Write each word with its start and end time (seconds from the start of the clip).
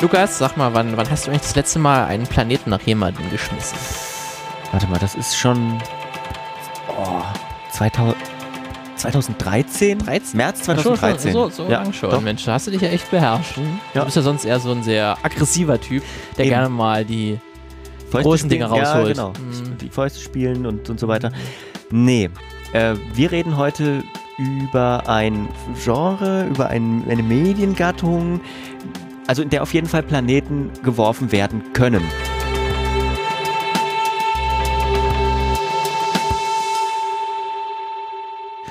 Lukas, 0.00 0.38
sag 0.38 0.56
mal, 0.56 0.72
wann, 0.72 0.96
wann 0.96 1.10
hast 1.10 1.26
du 1.26 1.30
eigentlich 1.30 1.42
das 1.42 1.56
letzte 1.56 1.78
Mal 1.78 2.06
einen 2.06 2.26
Planeten 2.26 2.70
nach 2.70 2.80
jemandem 2.80 3.30
geschmissen? 3.30 3.76
Warte 4.72 4.86
mal, 4.86 4.98
das 4.98 5.14
ist 5.14 5.36
schon 5.36 5.78
oh, 6.88 7.20
2000, 7.72 8.16
2013? 8.96 9.98
13? 9.98 10.36
März 10.38 10.62
2013. 10.62 11.32
Schon, 11.32 11.50
so 11.50 11.64
so 11.64 11.70
ja, 11.70 11.82
lang 11.82 11.92
schon. 11.92 12.10
doch. 12.10 12.22
Mensch, 12.22 12.46
da 12.46 12.54
hast 12.54 12.66
du 12.66 12.70
dich 12.70 12.80
ja 12.80 12.88
echt 12.88 13.10
beherrscht. 13.10 13.58
Ja. 13.92 14.00
Du 14.00 14.04
bist 14.06 14.16
ja 14.16 14.22
sonst 14.22 14.46
eher 14.46 14.58
so 14.58 14.70
ein 14.70 14.82
sehr 14.82 15.18
aggressiver 15.22 15.78
Typ, 15.78 16.02
der 16.38 16.46
Eben. 16.46 16.54
gerne 16.54 16.68
mal 16.70 17.04
die 17.04 17.38
Fäuste 18.10 18.22
großen 18.22 18.50
spielen, 18.50 18.70
Dinge 18.70 18.82
rausholt. 18.82 19.18
Ja, 19.18 19.32
genau. 19.32 19.32
Mhm. 19.38 19.78
Die 19.78 19.90
Fäuste 19.90 20.20
spielen 20.20 20.64
und, 20.64 20.88
und 20.88 20.98
so 20.98 21.08
weiter. 21.08 21.30
Nee, 21.90 22.30
äh, 22.72 22.94
wir 23.12 23.32
reden 23.32 23.58
heute 23.58 24.02
über 24.38 25.02
ein 25.06 25.48
Genre, 25.84 26.46
über 26.46 26.68
ein, 26.68 27.04
eine 27.08 27.22
Mediengattung, 27.22 28.40
also 29.30 29.42
in 29.42 29.48
der 29.50 29.62
auf 29.62 29.72
jeden 29.72 29.86
Fall 29.86 30.02
Planeten 30.02 30.72
geworfen 30.82 31.30
werden 31.30 31.72
können. 31.72 32.02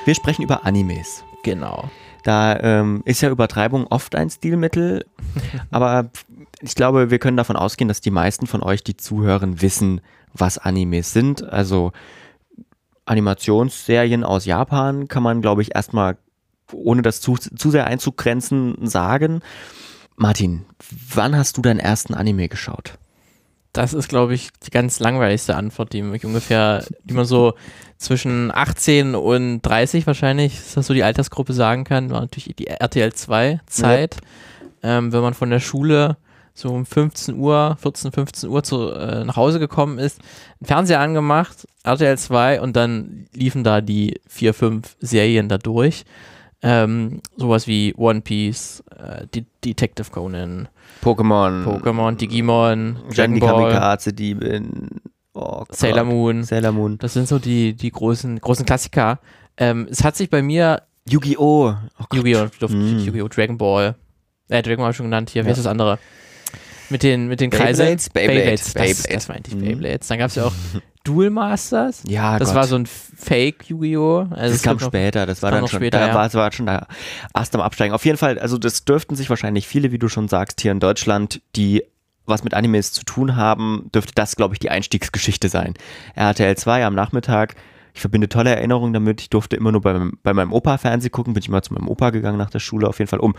Wir 0.04 0.14
sprechen 0.14 0.42
über 0.42 0.66
Animes. 0.66 1.24
Genau. 1.44 1.88
Da 2.24 2.60
ähm, 2.60 3.00
ist 3.06 3.22
ja 3.22 3.30
Übertreibung 3.30 3.86
oft 3.86 4.14
ein 4.14 4.28
Stilmittel, 4.28 5.06
aber 5.70 6.10
ich 6.60 6.74
glaube, 6.74 7.10
wir 7.10 7.18
können 7.18 7.38
davon 7.38 7.56
ausgehen, 7.56 7.88
dass 7.88 8.02
die 8.02 8.10
meisten 8.10 8.46
von 8.46 8.62
euch, 8.62 8.84
die 8.84 8.98
zuhören, 8.98 9.62
wissen, 9.62 10.02
was 10.34 10.58
Animes 10.58 11.14
sind. 11.14 11.42
Also 11.42 11.92
Animationsserien 13.06 14.24
aus 14.24 14.44
Japan 14.44 15.08
kann 15.08 15.22
man, 15.22 15.40
glaube 15.40 15.62
ich, 15.62 15.74
erstmal, 15.74 16.18
ohne 16.70 17.00
das 17.00 17.22
zu, 17.22 17.36
zu 17.36 17.70
sehr 17.70 17.86
einzugrenzen, 17.86 18.76
sagen. 18.86 19.40
Martin, 20.20 20.66
wann 21.14 21.34
hast 21.34 21.56
du 21.56 21.62
deinen 21.62 21.80
ersten 21.80 22.12
Anime 22.12 22.50
geschaut? 22.50 22.98
Das 23.72 23.94
ist, 23.94 24.10
glaube 24.10 24.34
ich, 24.34 24.50
die 24.66 24.70
ganz 24.70 25.00
langweiligste 25.00 25.56
Antwort, 25.56 25.94
die 25.94 26.00
ich 26.00 26.26
ungefähr, 26.26 26.84
die 27.04 27.14
man 27.14 27.24
so 27.24 27.54
zwischen 27.96 28.50
18 28.54 29.14
und 29.14 29.62
30 29.62 30.06
wahrscheinlich, 30.06 30.52
ist 30.52 30.76
das 30.76 30.88
so 30.88 30.92
die 30.92 31.04
Altersgruppe 31.04 31.54
sagen 31.54 31.84
kann, 31.84 32.10
war 32.10 32.20
natürlich 32.20 32.54
die 32.54 32.66
RTL 32.66 33.14
2 33.14 33.60
Zeit. 33.64 34.18
Ähm, 34.82 35.10
wenn 35.10 35.22
man 35.22 35.32
von 35.32 35.48
der 35.48 35.60
Schule 35.60 36.18
so 36.52 36.68
um 36.68 36.84
15 36.84 37.36
Uhr, 37.36 37.78
14, 37.80 38.12
15 38.12 38.50
Uhr 38.50 38.62
zu, 38.62 38.90
äh, 38.90 39.24
nach 39.24 39.36
Hause 39.36 39.58
gekommen 39.58 39.98
ist, 39.98 40.20
einen 40.60 40.66
Fernseher 40.66 41.00
angemacht, 41.00 41.66
RTL 41.82 42.18
2 42.18 42.60
und 42.60 42.76
dann 42.76 43.26
liefen 43.32 43.64
da 43.64 43.80
die 43.80 44.20
vier, 44.28 44.52
fünf 44.52 44.96
Serien 45.00 45.48
da 45.48 45.56
durch. 45.56 46.04
Ähm, 46.62 47.20
sowas 47.36 47.66
wie 47.66 47.94
One 47.96 48.20
Piece, 48.20 48.82
äh, 48.98 49.26
De 49.28 49.44
Detective 49.64 50.10
Conan, 50.10 50.68
Pokémon, 51.02 51.64
Pokémon, 51.64 52.16
Digimon, 52.16 52.96
Dragon 52.96 53.12
Jenny 53.14 53.40
Ball, 53.40 53.72
Kamikaze, 53.72 54.12
Diebin, 54.12 55.00
oh. 55.32 55.64
Sailor 55.70 56.04
Moon. 56.04 56.44
Sailor 56.44 56.72
Moon. 56.72 56.98
Das 56.98 57.14
sind 57.14 57.28
so 57.28 57.38
die, 57.38 57.72
die 57.74 57.90
großen, 57.90 58.40
großen 58.40 58.66
Klassiker. 58.66 59.20
Ähm, 59.56 59.88
es 59.90 60.04
hat 60.04 60.16
sich 60.16 60.28
bei 60.28 60.42
mir 60.42 60.82
Yu-Gi-Oh! 61.08 61.74
Oh. 61.74 62.04
Yu-Gi-Oh! 62.14 62.48
Mm. 62.68 62.98
Yu-Gi-Oh! 63.06 63.28
Dragon 63.28 63.56
Ball. 63.56 63.94
Äh, 64.48 64.62
Dragon 64.62 64.76
Ball 64.78 64.84
habe 64.84 64.90
ich 64.90 64.96
schon 64.96 65.06
genannt. 65.06 65.30
Hier, 65.30 65.42
Ja. 65.42 65.50
ist 65.50 65.58
das 65.58 65.66
andere? 65.66 65.98
Mit 66.90 67.02
den, 67.02 67.28
mit 67.28 67.40
den 67.40 67.50
Kreisen. 67.50 67.78
Beyblades? 67.84 68.10
Beyblades. 68.10 68.64
Das, 68.64 68.74
Beyblade. 68.74 69.14
das 69.14 69.28
meinte 69.28 69.50
ich, 69.50 69.56
Mhm. 69.56 69.60
Beyblades. 69.64 70.08
Dann 70.08 70.18
gab 70.18 70.28
es 70.28 70.34
ja 70.34 70.44
auch 70.44 70.52
Duel 71.04 71.30
Masters. 71.30 72.02
Ja, 72.06 72.38
Das 72.38 72.48
Gott. 72.48 72.56
war 72.56 72.66
so 72.66 72.76
ein 72.76 72.86
Fake 72.86 73.68
Yu-Gi-Oh! 73.70 74.26
Also 74.30 74.52
das 74.54 74.62
kam 74.62 74.76
noch- 74.76 74.86
später, 74.88 75.24
das 75.26 75.42
war 75.42 75.50
dann 75.50 75.66
schon, 75.68 75.78
später, 75.80 75.98
da 76.00 76.08
ja. 76.08 76.14
war, 76.14 76.26
es 76.26 76.34
war 76.34 76.52
schon 76.52 76.66
da 76.66 76.86
Ast 77.32 77.54
am 77.54 77.60
Absteigen. 77.62 77.94
Auf 77.94 78.04
jeden 78.04 78.18
Fall, 78.18 78.38
also 78.38 78.58
das 78.58 78.84
dürften 78.84 79.16
sich 79.16 79.30
wahrscheinlich 79.30 79.66
viele, 79.66 79.92
wie 79.92 79.98
du 79.98 80.08
schon 80.08 80.28
sagst, 80.28 80.60
hier 80.60 80.72
in 80.72 80.80
Deutschland, 80.80 81.40
die 81.56 81.82
was 82.26 82.44
mit 82.44 82.54
Animes 82.54 82.92
zu 82.92 83.02
tun 83.04 83.34
haben, 83.34 83.90
dürfte 83.94 84.12
das, 84.14 84.36
glaube 84.36 84.54
ich, 84.54 84.58
die 84.60 84.70
Einstiegsgeschichte 84.70 85.48
sein. 85.48 85.74
RTL 86.14 86.56
2 86.56 86.84
am 86.84 86.94
Nachmittag, 86.94 87.56
ich 87.94 88.00
verbinde 88.00 88.28
tolle 88.28 88.54
Erinnerungen 88.54 88.92
damit, 88.92 89.20
ich 89.20 89.30
durfte 89.30 89.56
immer 89.56 89.72
nur 89.72 89.80
bei, 89.80 89.92
meinem- 89.92 90.18
bei 90.22 90.32
meinem 90.32 90.52
Opa 90.52 90.78
Fernsehen 90.78 91.10
gucken, 91.12 91.34
bin 91.34 91.42
ich 91.42 91.48
mal 91.48 91.62
zu 91.62 91.74
meinem 91.74 91.88
Opa 91.88 92.10
gegangen 92.10 92.38
nach 92.38 92.50
der 92.50 92.58
Schule, 92.60 92.88
auf 92.88 92.98
jeden 92.98 93.08
Fall, 93.08 93.20
um 93.20 93.34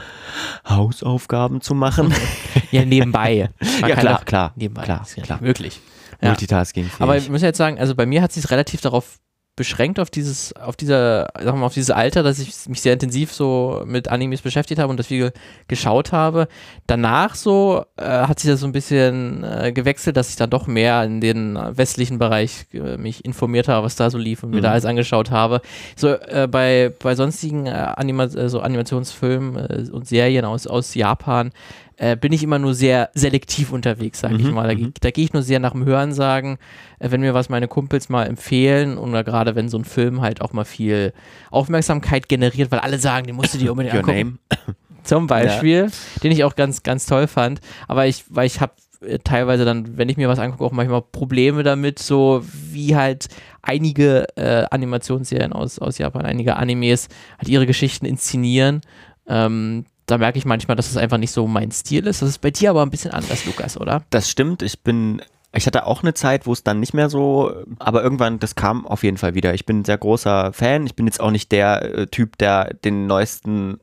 Hausaufgaben 0.68 1.62
zu 1.62 1.74
machen. 1.76 2.14
Ja, 2.72 2.86
nebenbei. 2.86 3.50
Man 3.82 3.90
Ja, 3.90 3.96
klar, 3.98 4.24
klar, 4.24 4.54
Nebenbei. 4.56 4.84
klar, 4.84 5.06
klar. 5.24 5.40
Möglich. 5.42 5.82
Ja. 6.22 6.30
Multitasking. 6.30 6.90
Aber 7.00 7.18
ich 7.18 7.30
muss 7.30 7.42
jetzt 7.42 7.58
sagen, 7.58 7.78
also 7.80 7.96
bei 7.96 8.06
mir 8.06 8.22
hat 8.22 8.32
sich 8.32 8.50
relativ 8.50 8.80
darauf 8.80 9.20
beschränkt 9.62 10.00
auf 10.00 10.10
dieses, 10.10 10.56
auf 10.56 10.76
dieser, 10.76 11.28
wir 11.40 11.54
mal, 11.54 11.68
auf 11.68 11.76
dieses 11.76 11.92
Alter, 11.92 12.24
dass 12.24 12.40
ich 12.40 12.52
mich 12.68 12.82
sehr 12.82 12.94
intensiv 12.94 13.32
so 13.32 13.84
mit 13.86 14.08
Animes 14.08 14.42
beschäftigt 14.42 14.82
habe 14.82 14.90
und 14.90 14.98
das 14.98 15.06
viel 15.06 15.32
geschaut 15.68 16.12
habe. 16.12 16.48
Danach 16.88 17.36
so 17.36 17.86
äh, 17.98 18.04
hat 18.04 18.40
sich 18.40 18.50
das 18.50 18.62
so 18.62 18.66
ein 18.66 18.72
bisschen 18.72 19.44
äh, 19.44 19.72
gewechselt, 19.72 20.18
dass 20.18 20.30
ich 20.30 20.36
dann 20.36 20.50
doch 20.50 20.66
mehr 20.66 21.04
in 21.04 21.22
den 21.22 21.60
westlichen 21.78 22.18
Bereich 22.18 22.66
äh, 22.74 22.98
mich 22.98 23.24
informiert 23.24 23.68
habe, 23.68 23.86
was 23.86 23.96
da 23.96 24.10
so 24.10 24.18
lief 24.18 24.42
und 24.42 24.50
mir 24.50 24.58
Mhm. 24.58 24.64
da 24.64 24.72
alles 24.72 24.86
angeschaut 24.86 25.30
habe. 25.30 25.62
So 25.96 26.08
äh, 26.10 26.48
bei, 26.50 26.92
bei 27.04 27.14
sonstigen 27.14 27.68
äh, 27.68 27.70
Anima 27.70 28.24
äh, 28.24 28.50
so 28.50 28.62
Animationsfilmen 28.62 29.92
und 29.92 30.08
Serien 30.08 30.44
aus, 30.46 30.66
aus 30.66 30.96
Japan 30.96 31.52
äh, 32.02 32.16
bin 32.18 32.34
ich 32.34 32.42
immer 32.42 32.58
nur 32.58 32.74
sehr 32.74 33.12
selektiv 33.14 33.72
unterwegs, 33.72 34.22
sage 34.22 34.36
ich 34.38 34.46
Mhm, 34.48 34.54
mal. 34.56 34.68
Da, 34.68 34.74
mhm. 34.74 34.92
da 35.00 35.12
gehe 35.12 35.24
ich 35.24 35.34
nur 35.34 35.44
sehr 35.44 35.60
nach 35.60 35.74
dem 35.74 35.86
Hören 35.86 36.14
sagen, 36.14 36.58
äh, 36.98 37.12
wenn 37.12 37.22
mir 37.22 37.36
was 37.36 37.48
meine 37.48 37.68
Kumpels 37.68 38.10
mal 38.10 38.26
empfehlen 38.26 38.98
oder 38.98 39.24
gerade 39.24 39.54
wenn 39.56 39.70
so 39.70 39.78
ein 39.78 39.86
Film 39.86 40.20
halt 40.22 40.42
auch 40.42 40.52
mal 40.52 40.66
viel 40.66 41.14
Aufmerksamkeit 41.52 42.28
generiert, 42.28 42.72
weil 42.72 42.80
alle 42.80 42.98
sagen, 42.98 43.28
den 43.28 43.36
musst 43.36 43.54
du 43.54 43.60
dir 43.60 43.72
unbedingt 43.72 43.94
Your 43.94 44.00
angucken. 44.00 44.40
name. 44.50 44.76
Zum 45.04 45.28
Beispiel, 45.28 45.92
den 46.24 46.32
ich 46.32 46.44
auch 46.44 46.56
ganz, 46.56 46.82
ganz 46.82 47.06
toll 47.06 47.28
fand. 47.28 47.62
Aber 47.88 48.08
ich, 48.08 48.24
weil 48.30 48.48
ich 48.48 48.62
habe 48.62 48.74
äh, 49.06 49.20
teilweise 49.20 49.64
dann, 49.64 49.96
wenn 49.98 50.10
ich 50.10 50.18
mir 50.18 50.28
was 50.28 50.40
angucke, 50.40 50.64
auch 50.64 50.72
manchmal 50.72 51.04
Probleme 51.04 51.62
damit, 51.62 52.00
so 52.00 52.44
wie 52.72 52.96
halt 52.96 53.28
einige 53.62 54.26
äh, 54.38 54.66
Animationsserien 54.72 55.54
aus, 55.54 55.78
aus 55.78 56.00
Japan, 56.00 56.26
einige 56.26 56.56
Animes 56.56 57.10
halt 57.38 57.48
ihre 57.48 57.68
Geschichten 57.68 58.06
inszenieren. 58.08 58.82
Ähm, 59.28 59.86
da 60.12 60.18
merke 60.18 60.38
ich 60.38 60.46
manchmal, 60.46 60.76
dass 60.76 60.90
es 60.90 60.98
einfach 60.98 61.18
nicht 61.18 61.32
so 61.32 61.48
mein 61.48 61.72
Stil 61.72 62.06
ist. 62.06 62.22
Das 62.22 62.30
ist 62.30 62.40
bei 62.40 62.52
dir 62.52 62.72
aber 62.72 62.84
ein 62.84 62.90
bisschen 62.90 63.12
anders, 63.12 63.46
Lukas, 63.46 63.80
oder? 63.80 64.04
Das 64.10 64.30
stimmt. 64.30 64.62
Ich 64.62 64.82
bin, 64.82 65.22
ich 65.54 65.66
hatte 65.66 65.88
auch 65.88 66.04
eine 66.04 66.14
Zeit, 66.14 66.46
wo 66.46 66.54
es 66.54 66.64
dann 66.64 66.80
nicht 66.80 66.94
mehr 66.94 67.10
so, 67.10 67.54
aber 67.80 68.04
irgendwann, 68.04 68.40
das 68.40 68.56
kam 68.56 68.86
auf 68.86 69.04
jeden 69.04 69.18
Fall 69.18 69.36
wieder. 69.36 69.54
Ich 69.54 69.66
bin 69.66 69.80
ein 69.80 69.86
sehr 69.86 69.98
großer 69.98 70.52
Fan. 70.54 70.86
Ich 70.86 70.96
bin 70.96 71.08
jetzt 71.08 71.22
auch 71.22 71.32
nicht 71.32 71.52
der 71.52 71.82
äh, 71.98 72.08
Typ, 72.08 72.38
der 72.38 72.74
den 72.74 73.08
neuesten 73.08 73.80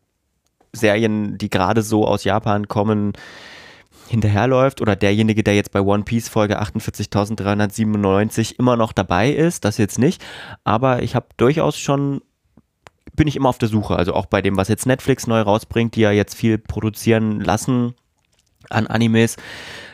Serien, 0.72 1.38
die 1.38 1.48
gerade 1.48 1.82
so 1.82 2.06
aus 2.06 2.24
Japan 2.24 2.68
kommen, 2.68 3.14
hinterherläuft 4.08 4.80
oder 4.80 4.96
derjenige, 4.96 5.42
der 5.42 5.54
jetzt 5.54 5.72
bei 5.72 5.80
One 5.80 6.04
Piece 6.04 6.28
Folge 6.28 6.60
48.397 6.60 8.58
immer 8.58 8.76
noch 8.76 8.92
dabei 8.92 9.30
ist, 9.30 9.64
das 9.64 9.78
jetzt 9.78 9.98
nicht. 9.98 10.24
Aber 10.64 11.02
ich 11.02 11.14
habe 11.14 11.26
durchaus 11.36 11.78
schon 11.78 12.22
bin 13.18 13.28
ich 13.28 13.36
immer 13.36 13.50
auf 13.50 13.58
der 13.58 13.68
Suche. 13.68 13.96
Also 13.96 14.14
auch 14.14 14.26
bei 14.26 14.40
dem, 14.40 14.56
was 14.56 14.68
jetzt 14.68 14.86
Netflix 14.86 15.26
neu 15.26 15.42
rausbringt, 15.42 15.94
die 15.96 16.00
ja 16.00 16.10
jetzt 16.10 16.34
viel 16.34 16.56
produzieren 16.56 17.40
lassen 17.40 17.94
an 18.70 18.86
Animes. 18.86 19.36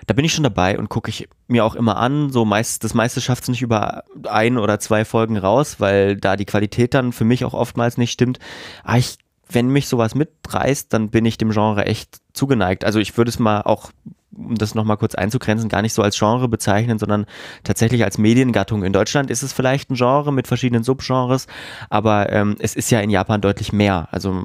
Da 0.07 0.15
bin 0.15 0.25
ich 0.25 0.35
schon 0.35 0.45
dabei 0.45 0.79
und 0.79 0.89
gucke 0.89 1.09
ich 1.09 1.29
mir 1.49 1.65
auch 1.65 1.75
immer 1.75 1.97
an. 1.97 2.31
So 2.31 2.45
meist, 2.45 2.85
das 2.85 2.95
meiste 2.95 3.21
schafft 3.21 3.45
es 3.45 3.49
nicht 3.49 3.63
über 3.63 4.05
ein 4.29 4.59
oder 4.59 4.79
zwei 4.79 5.05
Folgen 5.05 5.39
raus, 5.39 5.77
weil 5.81 6.17
da 6.17 6.37
die 6.37 6.45
Qualität 6.45 6.95
dann 6.95 7.13
für 7.13 7.25
mich 7.25 7.45
auch 7.45 7.55
oftmals 7.55 7.97
nicht 7.97 8.13
stimmt. 8.13 8.39
Aber 8.83 8.99
ich, 8.99 9.17
wenn 9.49 9.69
mich 9.69 9.89
sowas 9.89 10.15
mitreißt, 10.15 10.93
dann 10.93 11.11
bin 11.11 11.25
ich 11.25 11.39
dem 11.39 11.51
Genre 11.51 11.87
echt 11.87 12.19
zugeneigt. 12.35 12.85
Also 12.85 12.99
ich 12.99 13.17
würde 13.17 13.31
es 13.31 13.39
mal 13.39 13.63
auch, 13.63 13.91
um 14.37 14.55
das 14.55 14.75
nochmal 14.75 14.97
kurz 14.97 15.15
einzugrenzen, 15.15 15.69
gar 15.69 15.83
nicht 15.83 15.93
so 15.93 16.03
als 16.03 16.19
Genre 16.19 16.49
bezeichnen, 16.49 16.99
sondern 16.99 17.27
tatsächlich 17.63 18.05
als 18.05 18.19
Mediengattung. 18.19 18.85
In 18.85 18.93
Deutschland 18.93 19.31
ist 19.31 19.43
es 19.43 19.53
vielleicht 19.53 19.91
ein 19.91 19.95
Genre 19.95 20.33
mit 20.33 20.47
verschiedenen 20.47 20.85
Subgenres, 20.85 21.47
aber 21.91 22.31
ähm, 22.33 22.57
es 22.59 22.75
ist 22.75 22.91
ja 22.91 23.01
in 23.01 23.11
Japan 23.11 23.41
deutlich 23.41 23.73
mehr. 23.73 24.09
Also 24.11 24.45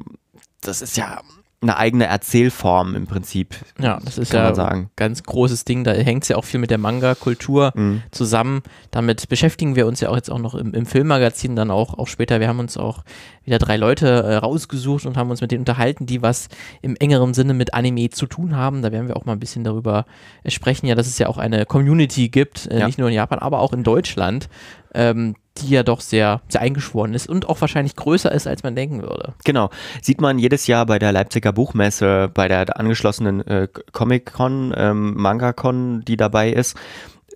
das 0.61 0.81
ist 0.81 0.97
ja 0.97 1.21
eine 1.61 1.75
eigene 1.75 2.05
Erzählform 2.05 2.95
im 2.95 3.05
Prinzip. 3.05 3.53
Ja, 3.77 3.99
das 4.05 4.17
ist 4.17 4.31
ja 4.31 4.53
ein 4.53 4.89
ganz 4.95 5.23
großes 5.23 5.65
Ding. 5.65 5.83
Da 5.83 5.91
hängt 5.91 6.23
es 6.23 6.29
ja 6.29 6.37
auch 6.37 6.45
viel 6.45 6.59
mit 6.59 6.71
der 6.71 6.77
Manga-Kultur 6.77 7.73
Mhm. 7.75 8.01
zusammen. 8.11 8.61
Damit 8.91 9.27
beschäftigen 9.27 9.75
wir 9.75 9.85
uns 9.85 9.99
ja 9.99 10.07
auch 10.07 10.15
jetzt 10.15 10.31
auch 10.31 10.39
noch 10.39 10.55
im, 10.55 10.73
im 10.73 10.85
Filmmagazin 10.85 11.57
dann 11.57 11.69
auch, 11.69 11.97
auch 11.97 12.07
später. 12.07 12.39
Wir 12.39 12.47
haben 12.47 12.59
uns 12.59 12.77
auch 12.77 13.03
wieder 13.43 13.59
drei 13.59 13.75
Leute 13.75 14.07
äh, 14.07 14.35
rausgesucht 14.35 15.05
und 15.05 15.17
haben 15.17 15.29
uns 15.31 15.41
mit 15.41 15.51
denen 15.51 15.61
unterhalten, 15.63 16.05
die 16.05 16.21
was 16.21 16.47
im 16.81 16.95
engeren 16.95 17.33
Sinne 17.33 17.53
mit 17.53 17.73
Anime 17.73 18.09
zu 18.09 18.25
tun 18.25 18.55
haben. 18.55 18.81
Da 18.81 18.93
werden 18.93 19.09
wir 19.09 19.17
auch 19.17 19.25
mal 19.25 19.33
ein 19.33 19.39
bisschen 19.41 19.65
darüber 19.65 20.05
sprechen, 20.47 20.85
ja, 20.87 20.95
dass 20.95 21.07
es 21.07 21.17
ja 21.19 21.27
auch 21.27 21.37
eine 21.37 21.65
Community 21.65 22.29
gibt, 22.29 22.67
äh, 22.67 22.79
Ja. 22.79 22.85
nicht 22.85 22.99
nur 22.99 23.09
in 23.09 23.15
Japan, 23.15 23.39
aber 23.39 23.59
auch 23.59 23.73
in 23.73 23.83
Deutschland, 23.83 24.47
ähm, 24.93 25.35
die 25.61 25.69
ja 25.69 25.83
doch 25.83 26.01
sehr, 26.01 26.41
sehr 26.49 26.61
eingeschworen 26.61 27.13
ist 27.13 27.27
und 27.27 27.47
auch 27.49 27.61
wahrscheinlich 27.61 27.95
größer 27.95 28.31
ist, 28.31 28.47
als 28.47 28.63
man 28.63 28.75
denken 28.75 29.01
würde. 29.01 29.33
Genau. 29.43 29.69
Sieht 30.01 30.21
man 30.21 30.39
jedes 30.39 30.67
Jahr 30.67 30.85
bei 30.85 30.99
der 30.99 31.11
Leipziger 31.11 31.51
Buchmesse, 31.53 32.29
bei 32.33 32.47
der 32.47 32.77
angeschlossenen 32.79 33.45
äh, 33.47 33.67
Comic-Con, 33.91 34.73
ähm, 34.75 35.13
Manga-Con, 35.15 36.03
die 36.05 36.17
dabei 36.17 36.51
ist. 36.51 36.77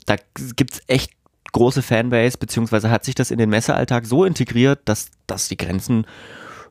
Da 0.05 0.15
gibt's 0.55 0.81
echt 0.87 1.11
große 1.53 1.81
Fanbase, 1.81 2.37
beziehungsweise 2.37 2.89
hat 2.89 3.05
sich 3.05 3.15
das 3.15 3.31
in 3.31 3.37
den 3.37 3.49
Messealltag 3.49 4.05
so 4.05 4.25
integriert, 4.25 4.81
dass, 4.85 5.11
dass 5.27 5.47
die 5.47 5.57
Grenzen 5.57 6.05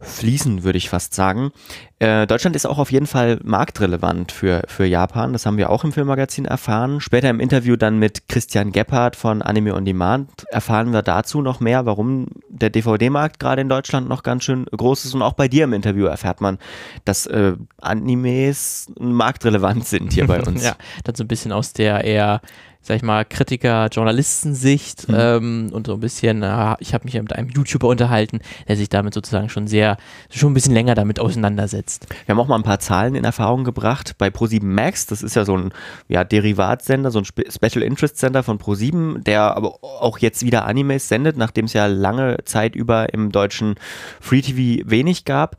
fließen, 0.03 0.65
würde 0.65 0.79
ich 0.79 0.91
fast 0.91 1.15
sagen. 1.15 1.53
Äh, 1.99 2.27
Deutschland 2.27 2.57
ist 2.57 2.67
auch 2.67 2.79
auf 2.79 2.91
jeden 2.91 3.07
Fall 3.07 3.39
marktrelevant 3.45 4.33
für, 4.33 4.63
für 4.67 4.85
Japan. 4.85 5.33
Das 5.33 5.47
haben 5.47 5.57
wir 5.57 5.71
auch 5.71 5.85
im 5.85 5.93
Filmmagazin 5.93 6.45
erfahren. 6.45 7.01
Später 7.01 7.31
im 7.31 7.41
Interview 7.41 7.77
dann 7.77 7.99
mit 7.99 8.29
Christian 8.29 8.73
Gebhardt 8.73 9.15
von 9.17 9.41
Anime 9.41 9.75
on 9.75 9.85
Demand 9.85 10.31
erfahren 10.51 10.93
wir 10.93 11.03
dazu 11.03 11.43
noch 11.43 11.61
mehr, 11.61 11.87
warum 11.87 12.27
der 12.49 12.71
DVD-Markt 12.71 13.39
gerade 13.39 13.63
in 13.63 13.69
Deutschland 13.69 14.09
noch 14.09 14.23
ganz 14.23 14.45
schön 14.45 14.67
groß 14.67 15.05
ist. 15.05 15.15
Und 15.15 15.23
auch 15.23 15.35
bei 15.35 15.49
dir 15.49 15.65
im 15.65 15.73
Interview 15.73 16.07
erfährt 16.07 16.41
man, 16.41 16.59
dass 17.05 17.27
äh, 17.27 17.55
Animes 17.81 18.91
marktrelevant 18.99 19.87
sind 19.87 20.13
hier 20.13 20.27
bei 20.27 20.43
uns. 20.47 20.65
ja, 20.65 20.75
dann 21.05 21.15
so 21.15 21.25
ein 21.25 21.29
bisschen 21.29 21.53
aus 21.53 21.73
der 21.73 22.05
eher 22.05 22.41
sag 22.83 22.97
ich 22.97 23.03
mal, 23.03 23.25
Kritiker, 23.25 23.87
Journalistensicht 23.87 25.09
mhm. 25.09 25.15
ähm, 25.17 25.71
und 25.73 25.87
so 25.87 25.95
ein 25.95 26.01
bisschen, 26.01 26.43
äh, 26.43 26.75
ich 26.81 26.95
habe 26.95 27.05
mich 27.05 27.15
ja 27.15 27.23
mit 27.23 27.33
einem 27.33 27.49
YouTuber 27.49 27.87
unterhalten, 27.87 28.41
der 28.67 28.77
sich 28.77 28.89
damit 28.89 29.15
sozusagen 29.15 29.49
schon 29.49 29.69
sehr, 29.69 29.97
schon 30.31 30.51
ein 30.51 30.55
bisschen 30.55 30.75
länger 30.75 30.97
damit 30.97 31.21
auseinandersetzt. 31.21 32.07
Wir 32.27 32.35
haben 32.35 32.41
auch 32.41 32.49
mal 32.49 32.57
ein 32.57 32.65
paar 32.65 32.81
Zahlen 32.81 33.15
in 33.15 33.25
Erfahrung 33.25 33.63
gebracht 33.63 34.17
bei 34.19 34.29
Pro7 34.29 34.65
Max, 34.65 35.07
das 35.07 35.23
ist 35.23 35.37
ja 35.37 35.45
so 35.45 35.57
ein 35.57 35.73
ja, 36.09 36.25
Derivatsender, 36.25 37.11
so 37.11 37.21
ein 37.21 37.25
Spe 37.25 37.45
Special 37.49 37.85
Interest 37.85 38.19
Sender 38.19 38.43
von 38.43 38.59
Pro7, 38.59 39.23
der 39.23 39.57
aber 39.57 39.79
auch 39.83 40.19
jetzt 40.19 40.45
wieder 40.45 40.67
Animes 40.67 41.09
sendet, 41.09 41.37
nachdem 41.37 41.67
es 41.67 41.73
ja 41.73 41.87
lange 41.87 42.39
Zeit 42.45 42.75
über 42.75 43.13
im 43.15 43.31
deutschen 43.31 43.77
Free 44.21 44.43
TV 44.43 44.89
wenig 44.91 45.25
gab, 45.25 45.57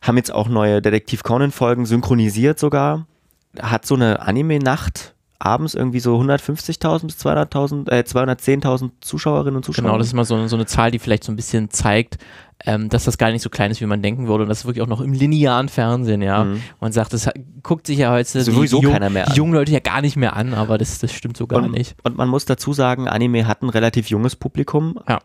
haben 0.00 0.16
jetzt 0.16 0.32
auch 0.32 0.48
neue 0.48 0.80
Detektiv 0.80 1.22
Conan 1.22 1.52
Folgen 1.52 1.84
synchronisiert 1.84 2.58
sogar, 2.58 3.06
hat 3.60 3.84
so 3.84 3.94
eine 3.94 4.20
Anime-Nacht 4.20 5.14
abends 5.44 5.74
irgendwie 5.74 6.00
so 6.00 6.18
150.000 6.18 7.06
bis 7.06 7.18
200.000, 7.18 7.90
äh, 7.90 8.04
210.000 8.04 8.90
Zuschauerinnen 9.00 9.56
und 9.56 9.64
Zuschauer. 9.64 9.84
Genau, 9.84 9.98
das 9.98 10.08
ist 10.08 10.14
mal 10.14 10.24
so, 10.24 10.46
so 10.46 10.56
eine 10.56 10.66
Zahl, 10.66 10.90
die 10.90 10.98
vielleicht 10.98 11.24
so 11.24 11.32
ein 11.32 11.36
bisschen 11.36 11.70
zeigt, 11.70 12.18
ähm, 12.66 12.88
dass 12.88 13.04
das 13.04 13.18
gar 13.18 13.30
nicht 13.30 13.42
so 13.42 13.50
klein 13.50 13.70
ist, 13.70 13.80
wie 13.80 13.86
man 13.86 14.02
denken 14.02 14.28
würde 14.28 14.44
und 14.44 14.48
das 14.48 14.60
ist 14.60 14.64
wirklich 14.64 14.82
auch 14.82 14.88
noch 14.88 15.00
im 15.00 15.12
linearen 15.12 15.68
Fernsehen, 15.68 16.22
ja. 16.22 16.44
Mhm. 16.44 16.62
Man 16.80 16.92
sagt, 16.92 17.12
das 17.12 17.28
guckt 17.62 17.86
sich 17.86 17.98
ja 17.98 18.12
heute 18.12 18.44
die, 18.44 18.50
jung, 18.50 18.70
die 18.80 19.34
jungen 19.34 19.52
Leute 19.52 19.72
ja 19.72 19.80
gar 19.80 20.00
nicht 20.00 20.16
mehr 20.16 20.36
an, 20.36 20.54
aber 20.54 20.78
das, 20.78 20.98
das 20.98 21.12
stimmt 21.12 21.36
so 21.36 21.46
gar 21.46 21.62
und, 21.62 21.72
nicht. 21.72 21.96
Und 22.02 22.16
man 22.16 22.28
muss 22.28 22.44
dazu 22.44 22.72
sagen, 22.72 23.08
Anime 23.08 23.46
hat 23.46 23.62
ein 23.62 23.68
relativ 23.68 24.08
junges 24.08 24.36
Publikum. 24.36 24.98
Ja. 25.08 25.20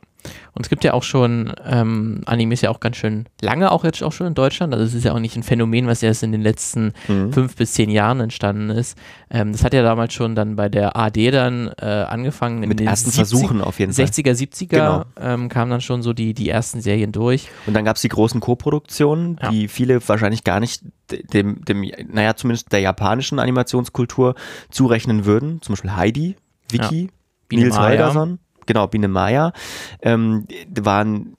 Und 0.54 0.66
es 0.66 0.70
gibt 0.70 0.84
ja 0.84 0.94
auch 0.94 1.04
schon 1.04 1.54
ähm, 1.66 2.22
Animes 2.26 2.62
ja 2.62 2.70
auch 2.70 2.80
ganz 2.80 2.98
schön 2.98 3.26
lange, 3.42 3.72
auch 3.72 3.84
jetzt 3.84 4.04
auch 4.04 4.12
schon 4.12 4.28
in 4.28 4.34
Deutschland. 4.34 4.74
Also 4.74 4.86
es 4.86 4.94
ist 4.94 5.04
ja 5.04 5.14
auch 5.14 5.20
nicht 5.20 5.36
ein 5.36 5.44
Phänomen, 5.44 5.88
was 5.88 6.04
erst 6.04 6.24
in 6.24 6.32
den 6.32 6.42
letzten 6.42 6.94
mhm. 7.08 7.32
fünf 7.32 7.56
bis 7.56 7.74
zehn 7.74 7.90
Jahren 7.90 8.20
entstanden 8.20 8.70
ist. 8.70 8.98
Ähm, 9.30 9.52
das 9.52 9.64
hat 9.64 9.74
ja 9.74 9.84
damals 9.84 10.14
schon 10.14 10.36
dann 10.36 10.56
bei 10.56 10.70
der 10.70 10.98
AD 10.98 11.32
dann 11.32 11.72
äh, 11.80 11.86
angefangen. 11.86 12.60
Mit 12.60 12.82
ersten 12.82 13.12
70, 13.12 13.16
Versuchen 13.16 13.62
auf 13.62 13.80
jeden 13.80 13.94
Fall. 13.94 14.06
60er, 14.06 14.32
70er 14.32 14.68
genau. 14.68 15.06
ähm, 15.20 15.50
kamen 15.50 15.72
dann 15.72 15.82
schon 15.82 16.02
so 16.02 16.14
die, 16.14 16.34
die 16.34 16.50
ersten 16.50 16.82
Serien 16.82 17.12
durch. 17.12 17.27
Und 17.66 17.74
dann 17.74 17.86
gab 17.86 17.96
es 17.96 18.02
die 18.02 18.10
großen 18.10 18.40
Co-Produktionen, 18.40 19.38
ja. 19.42 19.50
die 19.50 19.68
viele 19.68 20.06
wahrscheinlich 20.08 20.44
gar 20.44 20.60
nicht 20.60 20.84
dem, 21.12 21.64
dem, 21.66 21.90
naja, 22.10 22.36
zumindest 22.36 22.72
der 22.72 22.82
japanischen 22.82 23.40
Animationskultur 23.40 24.36
zurechnen 24.70 25.26
würden. 25.26 25.62
Zum 25.62 25.74
Beispiel 25.74 25.96
Heidi, 25.96 26.36
Vicky, 26.70 27.10
ja. 27.52 27.58
Nils 27.58 27.78
Holgersson 27.78 28.40
genau, 28.68 28.86
Biene 28.86 29.08
Maya, 29.08 29.54
ähm, 30.02 30.46
waren 30.80 31.36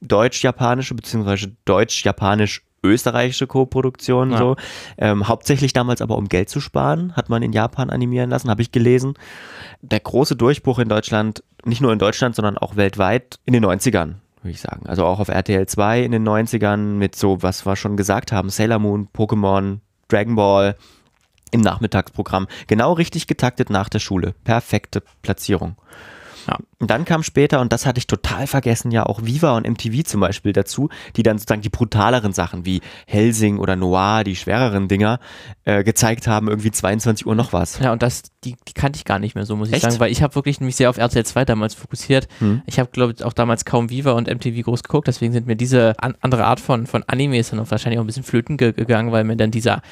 deutsch-japanische 0.00 0.94
beziehungsweise 0.94 1.52
deutsch-japanisch 1.66 2.62
österreichische 2.82 3.46
Co-Produktionen 3.46 4.32
ja. 4.32 4.38
so. 4.38 4.56
Ähm, 4.96 5.28
hauptsächlich 5.28 5.74
damals 5.74 6.00
aber 6.00 6.16
um 6.16 6.30
Geld 6.30 6.48
zu 6.48 6.60
sparen, 6.60 7.14
hat 7.14 7.28
man 7.28 7.42
in 7.42 7.52
Japan 7.52 7.90
animieren 7.90 8.30
lassen, 8.30 8.48
habe 8.48 8.62
ich 8.62 8.72
gelesen. 8.72 9.14
Der 9.82 10.00
große 10.00 10.34
Durchbruch 10.34 10.78
in 10.78 10.88
Deutschland, 10.88 11.44
nicht 11.66 11.82
nur 11.82 11.92
in 11.92 11.98
Deutschland, 11.98 12.34
sondern 12.34 12.56
auch 12.56 12.76
weltweit 12.76 13.38
in 13.44 13.52
den 13.52 13.66
90ern, 13.66 14.14
würde 14.42 14.52
ich 14.52 14.60
sagen. 14.60 14.86
Also 14.86 15.04
auch 15.04 15.20
auf 15.20 15.28
RTL 15.28 15.66
2 15.66 16.02
in 16.02 16.12
den 16.12 16.26
90ern 16.26 16.94
mit 16.94 17.16
so, 17.16 17.42
was 17.42 17.66
wir 17.66 17.76
schon 17.76 17.96
gesagt 17.96 18.32
haben, 18.32 18.50
Sailor 18.50 18.78
Moon, 18.78 19.08
Pokémon, 19.14 19.78
Dragon 20.08 20.36
Ball 20.36 20.76
im 21.50 21.60
Nachmittagsprogramm. 21.60 22.46
Genau 22.66 22.92
richtig 22.92 23.26
getaktet 23.26 23.70
nach 23.70 23.88
der 23.88 23.98
Schule. 23.98 24.34
Perfekte 24.44 25.02
Platzierung. 25.22 25.76
Ja. 26.46 26.58
Und 26.78 26.90
dann 26.90 27.04
kam 27.04 27.22
später, 27.22 27.60
und 27.60 27.72
das 27.72 27.86
hatte 27.86 27.98
ich 27.98 28.06
total 28.06 28.46
vergessen, 28.46 28.90
ja 28.90 29.04
auch 29.04 29.22
Viva 29.24 29.56
und 29.56 29.68
MTV 29.68 30.02
zum 30.04 30.20
Beispiel 30.20 30.52
dazu, 30.52 30.88
die 31.16 31.22
dann 31.22 31.38
sozusagen 31.38 31.62
die 31.62 31.68
brutaleren 31.68 32.32
Sachen 32.32 32.64
wie 32.64 32.80
Helsing 33.06 33.58
oder 33.58 33.76
Noir, 33.76 34.24
die 34.24 34.36
schwereren 34.36 34.88
Dinger, 34.88 35.20
äh, 35.64 35.84
gezeigt 35.84 36.26
haben, 36.26 36.48
irgendwie 36.48 36.70
22 36.70 37.26
Uhr 37.26 37.34
noch 37.34 37.52
was. 37.52 37.78
Ja, 37.80 37.92
und 37.92 38.02
das, 38.02 38.22
die, 38.44 38.56
die 38.66 38.72
kannte 38.72 38.96
ich 38.96 39.04
gar 39.04 39.18
nicht 39.18 39.34
mehr 39.34 39.44
so, 39.44 39.56
muss 39.56 39.68
ich 39.68 39.74
Echt? 39.74 39.82
sagen, 39.82 40.00
weil 40.00 40.10
ich 40.10 40.22
habe 40.22 40.34
wirklich 40.34 40.60
mich 40.60 40.76
sehr 40.76 40.88
auf 40.88 40.96
RTL 40.96 41.24
2 41.24 41.44
damals 41.44 41.74
fokussiert. 41.74 42.28
Hm. 42.38 42.62
Ich 42.66 42.78
habe, 42.78 42.90
glaube 42.90 43.12
ich, 43.14 43.24
auch 43.24 43.34
damals 43.34 43.64
kaum 43.64 43.90
Viva 43.90 44.12
und 44.12 44.28
MTV 44.28 44.62
groß 44.62 44.82
geguckt, 44.82 45.08
deswegen 45.08 45.32
sind 45.32 45.46
mir 45.46 45.56
diese 45.56 45.94
an, 45.98 46.14
andere 46.20 46.46
Art 46.46 46.60
von, 46.60 46.86
von 46.86 47.02
Animes 47.06 47.50
dann 47.50 47.60
auch 47.60 47.70
wahrscheinlich 47.70 47.98
auch 47.98 48.04
ein 48.04 48.06
bisschen 48.06 48.22
flöten 48.24 48.56
ge 48.56 48.72
gegangen, 48.72 49.12
weil 49.12 49.24
mir 49.24 49.36
dann 49.36 49.50
dieser, 49.50 49.82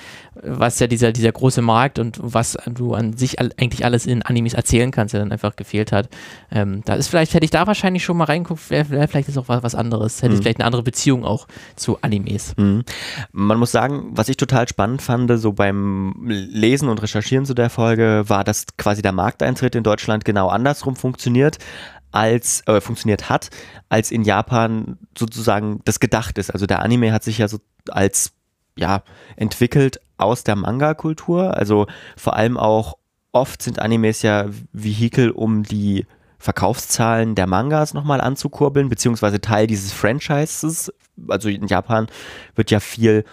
was 0.42 0.78
ja 0.78 0.86
dieser, 0.86 1.12
dieser 1.12 1.32
große 1.32 1.62
Markt 1.62 1.98
und 1.98 2.18
was 2.20 2.56
du 2.66 2.94
an 2.94 3.16
sich 3.16 3.40
all, 3.40 3.50
eigentlich 3.58 3.84
alles 3.84 4.06
in 4.06 4.22
Animes 4.22 4.54
erzählen 4.54 4.90
kannst, 4.90 5.14
ja 5.14 5.20
dann 5.20 5.32
einfach 5.32 5.56
gefehlt 5.56 5.92
hat. 5.92 6.08
Ähm, 6.50 6.82
da 6.84 6.94
ist 6.94 7.08
vielleicht, 7.08 7.34
hätte 7.34 7.44
ich 7.44 7.50
da 7.50 7.66
wahrscheinlich 7.66 8.04
schon 8.04 8.16
mal 8.16 8.24
reingeguckt, 8.24 8.70
wäre 8.70 8.90
wär 8.90 9.08
vielleicht 9.08 9.28
ist 9.28 9.38
auch 9.38 9.48
was, 9.48 9.62
was 9.62 9.74
anderes. 9.74 10.22
Hätte 10.22 10.30
mhm. 10.30 10.34
ich 10.34 10.42
vielleicht 10.42 10.58
eine 10.58 10.66
andere 10.66 10.82
Beziehung 10.82 11.24
auch 11.24 11.46
zu 11.76 12.00
Animes. 12.02 12.54
Mhm. 12.56 12.84
Man 13.32 13.58
muss 13.58 13.72
sagen, 13.72 14.10
was 14.12 14.28
ich 14.28 14.36
total 14.36 14.68
spannend 14.68 15.02
fand, 15.02 15.30
so 15.38 15.52
beim 15.52 16.14
Lesen 16.26 16.88
und 16.88 17.02
Recherchieren 17.02 17.44
zu 17.44 17.54
der 17.54 17.70
Folge, 17.70 18.24
war, 18.26 18.44
dass 18.44 18.66
quasi 18.76 19.02
der 19.02 19.12
Markteintritt 19.12 19.74
in 19.74 19.82
Deutschland 19.82 20.24
genau 20.24 20.48
andersrum 20.48 20.96
funktioniert 20.96 21.58
als 22.10 22.66
äh, 22.66 22.80
funktioniert 22.80 23.28
hat, 23.28 23.50
als 23.88 24.10
in 24.10 24.22
Japan 24.22 24.98
sozusagen 25.16 25.80
das 25.84 26.00
gedacht 26.00 26.38
ist. 26.38 26.50
Also 26.50 26.66
der 26.66 26.80
Anime 26.82 27.12
hat 27.12 27.22
sich 27.22 27.38
ja 27.38 27.48
so 27.48 27.58
als 27.90 28.32
ja 28.78 29.02
entwickelt 29.36 30.00
aus 30.16 30.44
der 30.44 30.56
Manga-Kultur. 30.56 31.56
Also 31.56 31.86
vor 32.16 32.36
allem 32.36 32.56
auch 32.56 32.96
oft 33.32 33.62
sind 33.62 33.78
Animes 33.78 34.22
ja 34.22 34.46
Vehikel, 34.72 35.30
um 35.30 35.62
die 35.62 36.06
Verkaufszahlen 36.38 37.34
der 37.34 37.46
Mangas 37.46 37.94
nochmal 37.94 38.20
anzukurbeln, 38.20 38.88
beziehungsweise 38.88 39.40
Teil 39.40 39.66
dieses 39.66 39.92
Franchises. 39.92 40.92
Also 41.28 41.48
in 41.48 41.66
Japan 41.66 42.06
wird 42.54 42.70
ja 42.70 42.80
viel, 42.80 43.24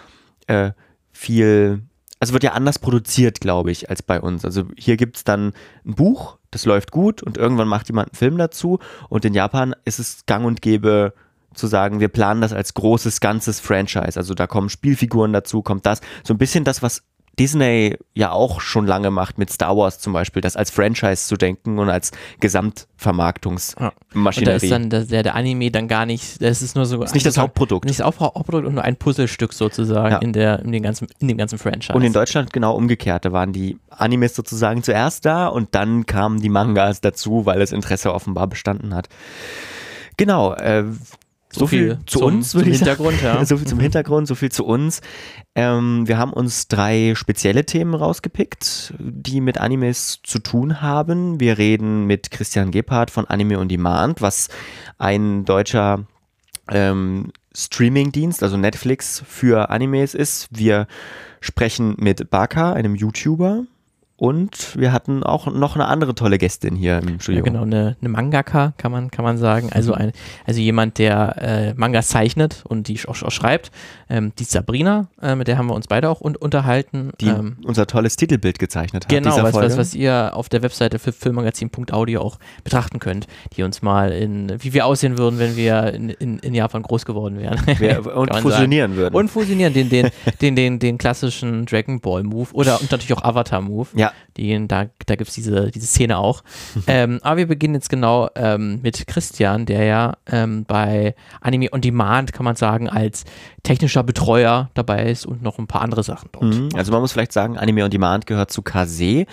äh, 0.48 0.72
viel, 1.12 1.82
also 2.18 2.32
wird 2.32 2.42
ja 2.42 2.52
anders 2.52 2.78
produziert, 2.80 3.40
glaube 3.40 3.70
ich, 3.70 3.90
als 3.90 4.02
bei 4.02 4.20
uns. 4.20 4.44
Also 4.44 4.64
hier 4.76 4.96
gibt 4.96 5.16
es 5.16 5.24
dann 5.24 5.52
ein 5.84 5.94
Buch, 5.94 6.38
das 6.50 6.64
läuft 6.64 6.90
gut 6.90 7.22
und 7.22 7.38
irgendwann 7.38 7.68
macht 7.68 7.88
jemand 7.88 8.08
einen 8.08 8.16
Film 8.16 8.38
dazu 8.38 8.80
und 9.08 9.24
in 9.24 9.34
Japan 9.34 9.74
ist 9.84 10.00
es 10.00 10.26
gang 10.26 10.44
und 10.44 10.60
gäbe 10.60 11.12
zu 11.56 11.66
sagen, 11.66 12.00
wir 12.00 12.08
planen 12.08 12.40
das 12.40 12.52
als 12.52 12.74
großes, 12.74 13.20
ganzes 13.20 13.60
Franchise. 13.60 14.16
Also 14.16 14.34
da 14.34 14.46
kommen 14.46 14.68
Spielfiguren 14.68 15.32
dazu, 15.32 15.62
kommt 15.62 15.86
das. 15.86 16.00
So 16.24 16.34
ein 16.34 16.38
bisschen 16.38 16.64
das, 16.64 16.82
was 16.82 17.02
Disney 17.38 17.96
ja 18.14 18.30
auch 18.30 18.60
schon 18.60 18.86
lange 18.86 19.10
macht 19.10 19.36
mit 19.36 19.50
Star 19.50 19.76
Wars 19.76 19.98
zum 19.98 20.14
Beispiel, 20.14 20.40
das 20.40 20.56
als 20.56 20.70
Franchise 20.70 21.26
zu 21.26 21.36
denken 21.36 21.78
und 21.78 21.90
als 21.90 22.12
Gesamtvermarktungsmaschinerie. 22.40 24.40
Ja. 24.40 24.44
da 24.44 24.54
ist 24.54 24.70
dann 24.70 24.90
der, 24.90 25.22
der, 25.22 25.34
Anime 25.34 25.70
dann 25.70 25.86
gar 25.86 26.06
nicht, 26.06 26.40
das 26.40 26.62
ist 26.62 26.76
nur 26.76 26.86
so. 26.86 27.02
Ist 27.02 27.12
nicht 27.12 27.26
das 27.26 27.36
Hauptprodukt. 27.36 27.84
Nicht 27.84 28.00
das 28.00 28.06
Hauptprodukt 28.06 28.66
und 28.66 28.74
nur 28.74 28.84
ein 28.84 28.96
Puzzlestück 28.96 29.52
sozusagen 29.52 30.12
ja. 30.12 30.18
in, 30.18 30.32
der, 30.32 30.60
in, 30.60 30.72
den 30.72 30.82
ganzen, 30.82 31.08
in 31.18 31.28
dem 31.28 31.36
ganzen 31.36 31.58
Franchise. 31.58 31.92
Und 31.92 32.02
in 32.02 32.14
Deutschland 32.14 32.54
genau 32.54 32.74
umgekehrt, 32.74 33.26
da 33.26 33.32
waren 33.32 33.52
die 33.52 33.78
Animes 33.90 34.34
sozusagen 34.34 34.82
zuerst 34.82 35.26
da 35.26 35.48
und 35.48 35.74
dann 35.74 36.06
kamen 36.06 36.40
die 36.40 36.48
Mangas 36.48 37.02
dazu, 37.02 37.44
weil 37.44 37.58
das 37.58 37.72
Interesse 37.72 38.14
offenbar 38.14 38.46
bestanden 38.46 38.94
hat. 38.94 39.10
Genau, 40.16 40.54
äh, 40.54 40.84
so, 41.60 41.66
viel, 41.66 41.98
zu 42.06 42.18
zum, 42.18 42.28
uns, 42.28 42.54
würde 42.54 42.70
ich 42.70 42.76
Hintergrund, 42.78 43.20
sagen. 43.20 43.38
Ja. 43.38 43.44
so 43.46 43.56
viel 43.56 43.66
zum 43.66 43.80
Hintergrund, 43.80 44.28
so 44.28 44.34
viel 44.34 44.50
zu 44.50 44.64
uns. 44.64 45.00
Ähm, 45.54 46.06
wir 46.06 46.18
haben 46.18 46.32
uns 46.32 46.68
drei 46.68 47.14
spezielle 47.14 47.64
Themen 47.64 47.94
rausgepickt, 47.94 48.94
die 48.98 49.40
mit 49.40 49.58
Animes 49.58 50.20
zu 50.22 50.38
tun 50.38 50.80
haben. 50.80 51.40
Wir 51.40 51.58
reden 51.58 52.06
mit 52.06 52.30
Christian 52.30 52.70
Gebhardt 52.70 53.10
von 53.10 53.26
Anime 53.26 53.58
on 53.58 53.68
Demand, 53.68 54.22
was 54.22 54.48
ein 54.98 55.44
deutscher 55.44 56.06
ähm, 56.70 57.32
Streaming-Dienst, 57.54 58.42
also 58.42 58.56
Netflix 58.56 59.22
für 59.26 59.70
Animes 59.70 60.14
ist. 60.14 60.48
Wir 60.50 60.86
sprechen 61.40 61.96
mit 61.98 62.30
Baka, 62.30 62.72
einem 62.72 62.94
YouTuber, 62.94 63.64
und 64.18 64.78
wir 64.78 64.92
hatten 64.92 65.22
auch 65.22 65.46
noch 65.46 65.74
eine 65.74 65.86
andere 65.86 66.14
tolle 66.14 66.38
Gästin 66.38 66.74
hier 66.74 66.98
im 66.98 67.20
Studio. 67.20 67.44
Ja, 67.44 67.44
genau, 67.44 67.62
eine, 67.62 67.96
eine 68.00 68.08
Mangaka, 68.08 68.72
kann 68.78 68.90
man, 68.90 69.10
kann 69.10 69.24
man 69.24 69.36
sagen. 69.36 69.68
Also, 69.72 69.92
mhm. 69.92 70.00
ein, 70.00 70.12
also 70.46 70.60
jemand, 70.60 70.98
der 70.98 71.36
äh, 71.36 71.74
Mangas 71.74 72.08
zeichnet 72.08 72.64
und 72.66 72.88
die 72.88 72.98
auch, 73.06 73.22
auch 73.22 73.30
schreibt. 73.30 73.70
Ähm, 74.08 74.32
die 74.38 74.44
Sabrina, 74.44 75.08
äh, 75.20 75.34
mit 75.34 75.48
der 75.48 75.58
haben 75.58 75.66
wir 75.66 75.74
uns 75.74 75.86
beide 75.86 76.08
auch 76.08 76.22
un 76.22 76.34
unterhalten. 76.34 77.10
Die 77.20 77.26
ähm, 77.26 77.58
unser 77.64 77.86
tolles 77.86 78.16
Titelbild 78.16 78.58
gezeichnet 78.58 79.04
hat. 79.04 79.10
Genau, 79.10 79.42
was, 79.42 79.54
was, 79.54 79.76
was 79.76 79.94
ihr 79.94 80.30
auf 80.32 80.48
der 80.48 80.62
Webseite 80.62 80.98
für 80.98 81.12
filmmagazin.audio 81.12 82.22
auch 82.22 82.38
betrachten 82.64 83.00
könnt, 83.00 83.26
die 83.56 83.64
uns 83.64 83.82
mal 83.82 84.12
in, 84.12 84.52
wie 84.62 84.72
wir 84.72 84.86
aussehen 84.86 85.18
würden, 85.18 85.38
wenn 85.38 85.56
wir 85.56 85.92
in, 85.92 86.08
in, 86.08 86.38
in 86.38 86.54
Japan 86.54 86.82
groß 86.82 87.04
geworden 87.04 87.38
wären. 87.38 87.60
Wir, 87.78 88.16
und 88.16 88.34
fusionieren 88.36 88.92
sagen. 88.92 88.96
würden. 88.96 89.14
Und 89.14 89.28
fusionieren, 89.28 89.74
den, 89.74 89.90
den, 89.90 90.08
den, 90.40 90.56
den, 90.56 90.78
den 90.78 90.98
klassischen 90.98 91.66
Dragon 91.66 92.00
Ball 92.00 92.22
Move 92.22 92.48
oder 92.52 92.80
und 92.80 92.90
natürlich 92.90 93.12
auch 93.12 93.22
Avatar 93.22 93.60
Move. 93.60 93.88
Ja, 93.94 94.05
Ja. 94.06 94.12
Die, 94.36 94.68
da 94.68 94.86
da 95.06 95.16
gibt 95.16 95.28
es 95.28 95.34
diese, 95.34 95.70
diese 95.70 95.86
Szene 95.86 96.18
auch. 96.18 96.42
ähm, 96.86 97.20
aber 97.22 97.38
wir 97.38 97.46
beginnen 97.46 97.74
jetzt 97.74 97.88
genau 97.88 98.28
ähm, 98.34 98.80
mit 98.82 99.06
Christian, 99.06 99.66
der 99.66 99.84
ja 99.84 100.16
ähm, 100.26 100.64
bei 100.64 101.14
Anime 101.40 101.72
on 101.72 101.80
Demand, 101.80 102.32
kann 102.32 102.44
man 102.44 102.56
sagen, 102.56 102.88
als 102.88 103.24
technischer 103.62 104.02
Betreuer 104.02 104.70
dabei 104.74 105.10
ist 105.10 105.26
und 105.26 105.42
noch 105.42 105.58
ein 105.58 105.66
paar 105.66 105.82
andere 105.82 106.02
Sachen 106.02 106.28
dort. 106.32 106.54
Mhm. 106.54 106.68
Also 106.74 106.92
man 106.92 107.00
muss 107.00 107.12
vielleicht 107.12 107.32
sagen, 107.32 107.56
Anime 107.56 107.84
on 107.84 107.90
Demand 107.90 108.26
gehört 108.26 108.50
zu 108.50 108.62
Kase. 108.62 109.26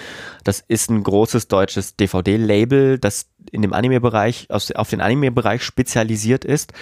Das 0.43 0.63
ist 0.67 0.89
ein 0.89 1.03
großes 1.03 1.47
deutsches 1.47 1.95
DVD-Label, 1.95 2.99
das 2.99 3.27
in 3.51 3.61
dem 3.61 3.73
Anime-Bereich, 3.73 4.47
auf 4.49 4.89
den 4.89 5.01
Anime-Bereich 5.01 5.63
spezialisiert 5.63 6.45
ist. 6.45 6.73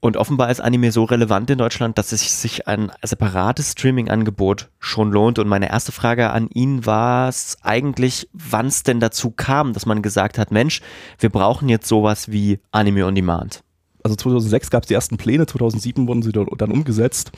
Und 0.00 0.16
offenbar 0.16 0.50
ist 0.50 0.60
Anime 0.60 0.92
so 0.92 1.04
relevant 1.04 1.50
in 1.50 1.58
Deutschland, 1.58 1.98
dass 1.98 2.12
es 2.12 2.40
sich 2.40 2.68
ein 2.68 2.92
separates 3.02 3.72
Streaming-Angebot 3.72 4.70
schon 4.78 5.10
lohnt. 5.10 5.40
Und 5.40 5.48
meine 5.48 5.70
erste 5.70 5.90
Frage 5.90 6.30
an 6.30 6.48
ihn 6.48 6.86
war 6.86 7.28
es 7.28 7.56
eigentlich, 7.62 8.28
wann 8.32 8.66
es 8.66 8.84
denn 8.84 9.00
dazu 9.00 9.32
kam, 9.32 9.72
dass 9.72 9.86
man 9.86 10.00
gesagt 10.00 10.38
hat, 10.38 10.52
Mensch, 10.52 10.82
wir 11.18 11.30
brauchen 11.30 11.68
jetzt 11.68 11.88
sowas 11.88 12.30
wie 12.30 12.60
Anime 12.70 13.06
on 13.06 13.16
Demand. 13.16 13.64
Also 14.04 14.14
2006 14.14 14.70
gab 14.70 14.84
es 14.84 14.88
die 14.88 14.94
ersten 14.94 15.16
Pläne, 15.16 15.46
2007 15.46 16.06
wurden 16.06 16.22
sie 16.22 16.30
dann 16.30 16.70
umgesetzt. 16.70 17.32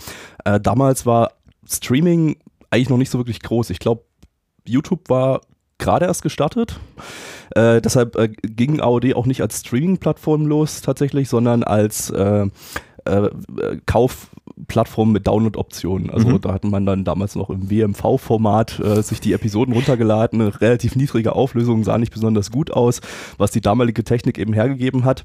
Äh, 0.44 0.60
damals 0.60 1.06
war 1.06 1.32
Streaming 1.66 2.36
eigentlich 2.68 2.90
noch 2.90 2.98
nicht 2.98 3.10
so 3.10 3.18
wirklich 3.18 3.40
groß. 3.40 3.70
Ich 3.70 3.78
glaube, 3.78 4.04
YouTube 4.66 5.08
war 5.08 5.40
gerade 5.78 6.04
erst 6.04 6.22
gestartet. 6.22 6.78
Äh, 7.54 7.80
deshalb 7.80 8.16
äh, 8.16 8.28
ging 8.28 8.80
AOD 8.80 9.14
auch 9.14 9.26
nicht 9.26 9.42
als 9.42 9.60
Streaming-Plattform 9.60 10.46
los 10.46 10.82
tatsächlich, 10.82 11.28
sondern 11.28 11.62
als 11.62 12.10
äh, 12.10 12.46
äh 13.04 13.30
Kaufplattform 13.86 15.12
mit 15.12 15.26
Download-Optionen. 15.26 16.10
Also 16.10 16.28
mhm. 16.28 16.40
da 16.40 16.52
hat 16.52 16.64
man 16.64 16.86
dann 16.86 17.04
damals 17.04 17.34
noch 17.34 17.50
im 17.50 17.70
WMV-Format 17.70 18.78
äh, 18.80 19.02
sich 19.02 19.20
die 19.20 19.32
Episoden 19.32 19.74
runtergeladen. 19.74 20.40
Eine 20.40 20.60
relativ 20.60 20.96
niedrige 20.96 21.34
Auflösung, 21.34 21.82
sah 21.84 21.98
nicht 21.98 22.12
besonders 22.12 22.50
gut 22.50 22.70
aus, 22.70 23.00
was 23.38 23.50
die 23.50 23.60
damalige 23.60 24.04
Technik 24.04 24.38
eben 24.38 24.52
hergegeben 24.52 25.04
hat. 25.04 25.24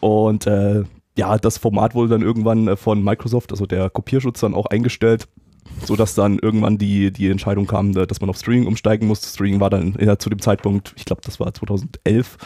Und 0.00 0.46
äh, 0.46 0.84
ja, 1.16 1.38
das 1.38 1.56
Format 1.56 1.94
wurde 1.94 2.10
dann 2.10 2.22
irgendwann 2.22 2.76
von 2.76 3.02
Microsoft, 3.02 3.50
also 3.50 3.64
der 3.64 3.88
Kopierschutz, 3.88 4.40
dann 4.40 4.54
auch 4.54 4.66
eingestellt 4.66 5.28
so 5.84 5.96
dass 5.96 6.14
dann 6.14 6.38
irgendwann 6.38 6.78
die, 6.78 7.12
die 7.12 7.28
Entscheidung 7.28 7.66
kam, 7.66 7.92
dass 7.92 8.20
man 8.20 8.30
auf 8.30 8.36
Streaming 8.36 8.66
umsteigen 8.66 9.06
muss. 9.06 9.22
Streaming 9.22 9.60
war 9.60 9.70
dann 9.70 9.94
ja, 10.00 10.18
zu 10.18 10.30
dem 10.30 10.40
Zeitpunkt, 10.40 10.94
ich 10.96 11.04
glaube, 11.04 11.22
das 11.24 11.40
war 11.40 11.52
2011, 11.52 12.36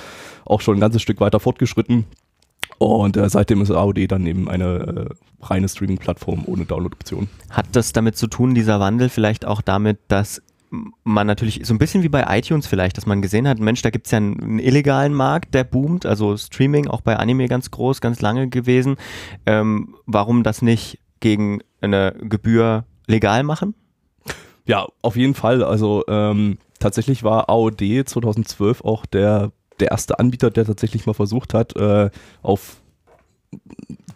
auch 0.45 0.61
schon 0.61 0.77
ein 0.77 0.81
ganzes 0.81 1.03
Stück 1.03 1.21
weiter 1.21 1.41
fortgeschritten. 1.41 2.07
Und 2.79 3.17
äh, 3.17 3.29
seitdem 3.29 3.61
ist 3.61 3.71
AOD 3.71 4.11
dann 4.11 4.27
eben 4.27 4.49
eine 4.49 5.11
äh, 5.11 5.45
reine 5.45 5.69
Streaming-Plattform 5.69 6.45
ohne 6.47 6.65
Download-Option. 6.65 7.29
Hat 7.51 7.67
das 7.73 7.93
damit 7.93 8.17
zu 8.17 8.27
tun, 8.27 8.55
dieser 8.55 8.81
Wandel 8.81 9.11
vielleicht 9.11 9.45
auch 9.45 9.61
damit, 9.61 9.99
dass 10.09 10.43
man 11.03 11.27
natürlich 11.27 11.61
so 11.65 11.75
ein 11.75 11.79
bisschen 11.79 12.03
wie 12.03 12.09
bei 12.09 12.25
iTunes 12.39 12.67
vielleicht, 12.67 12.97
dass 12.97 13.05
man 13.05 13.23
gesehen 13.23 13.49
hat, 13.49 13.59
Mensch, 13.59 13.83
da 13.83 13.91
gibt 13.91 14.07
es 14.07 14.13
ja 14.13 14.19
einen, 14.19 14.41
einen, 14.41 14.59
illegalen 14.61 15.13
Markt, 15.13 15.53
der 15.55 15.65
boomt, 15.65 16.07
also 16.07 16.37
Streaming 16.37 16.87
auch 16.87 17.01
bei 17.01 17.17
Anime 17.17 17.49
ganz 17.49 17.71
groß, 17.71 18.01
ganz 18.01 18.21
lange 18.21 18.49
gewesen. 18.49 18.97
Ähm, 19.47 19.95
warum 20.07 20.43
das 20.43 20.63
nicht 20.63 21.01
gegen 21.19 21.61
eine 21.81 22.15
Gebühr 22.21 22.85
legal 23.11 23.43
machen? 23.43 23.75
Ja, 24.67 24.87
auf 25.03 25.17
jeden 25.17 25.35
Fall. 25.35 25.63
Also 25.65 26.05
ähm, 26.09 26.59
tatsächlich 26.79 27.23
war 27.23 27.49
AOD 27.51 28.05
2012 28.07 28.85
auch 28.85 29.07
der, 29.07 29.53
der 29.81 29.91
erste 29.91 30.19
Anbieter, 30.19 30.51
der 30.51 30.65
tatsächlich 30.65 31.07
mal 31.07 31.15
versucht 31.15 31.55
hat, 31.55 31.77
äh, 31.77 32.11
auf 32.43 32.77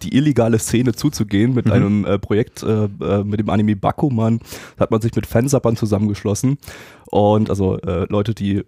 die 0.03 0.15
illegale 0.17 0.59
Szene 0.59 0.93
zuzugehen 0.93 1.55
mit 1.55 1.67
mhm. 1.67 1.73
einem 1.73 2.05
äh, 2.05 2.19
Projekt 2.19 2.63
äh, 2.63 2.85
äh 2.85 3.25
mit 3.25 3.41
dem 3.41 3.51
Anime 3.51 3.75
Bakuman. 3.75 4.39
Da 4.77 4.83
hat 4.83 4.91
man 4.91 5.01
sich 5.01 5.15
mit 5.15 5.27
Fansappern 5.27 5.77
zusammengeschlossen 5.77 6.59
und 7.07 7.51
also 7.51 7.79
äh, 7.81 8.07
Leute, 8.09 8.35
die 8.35 8.63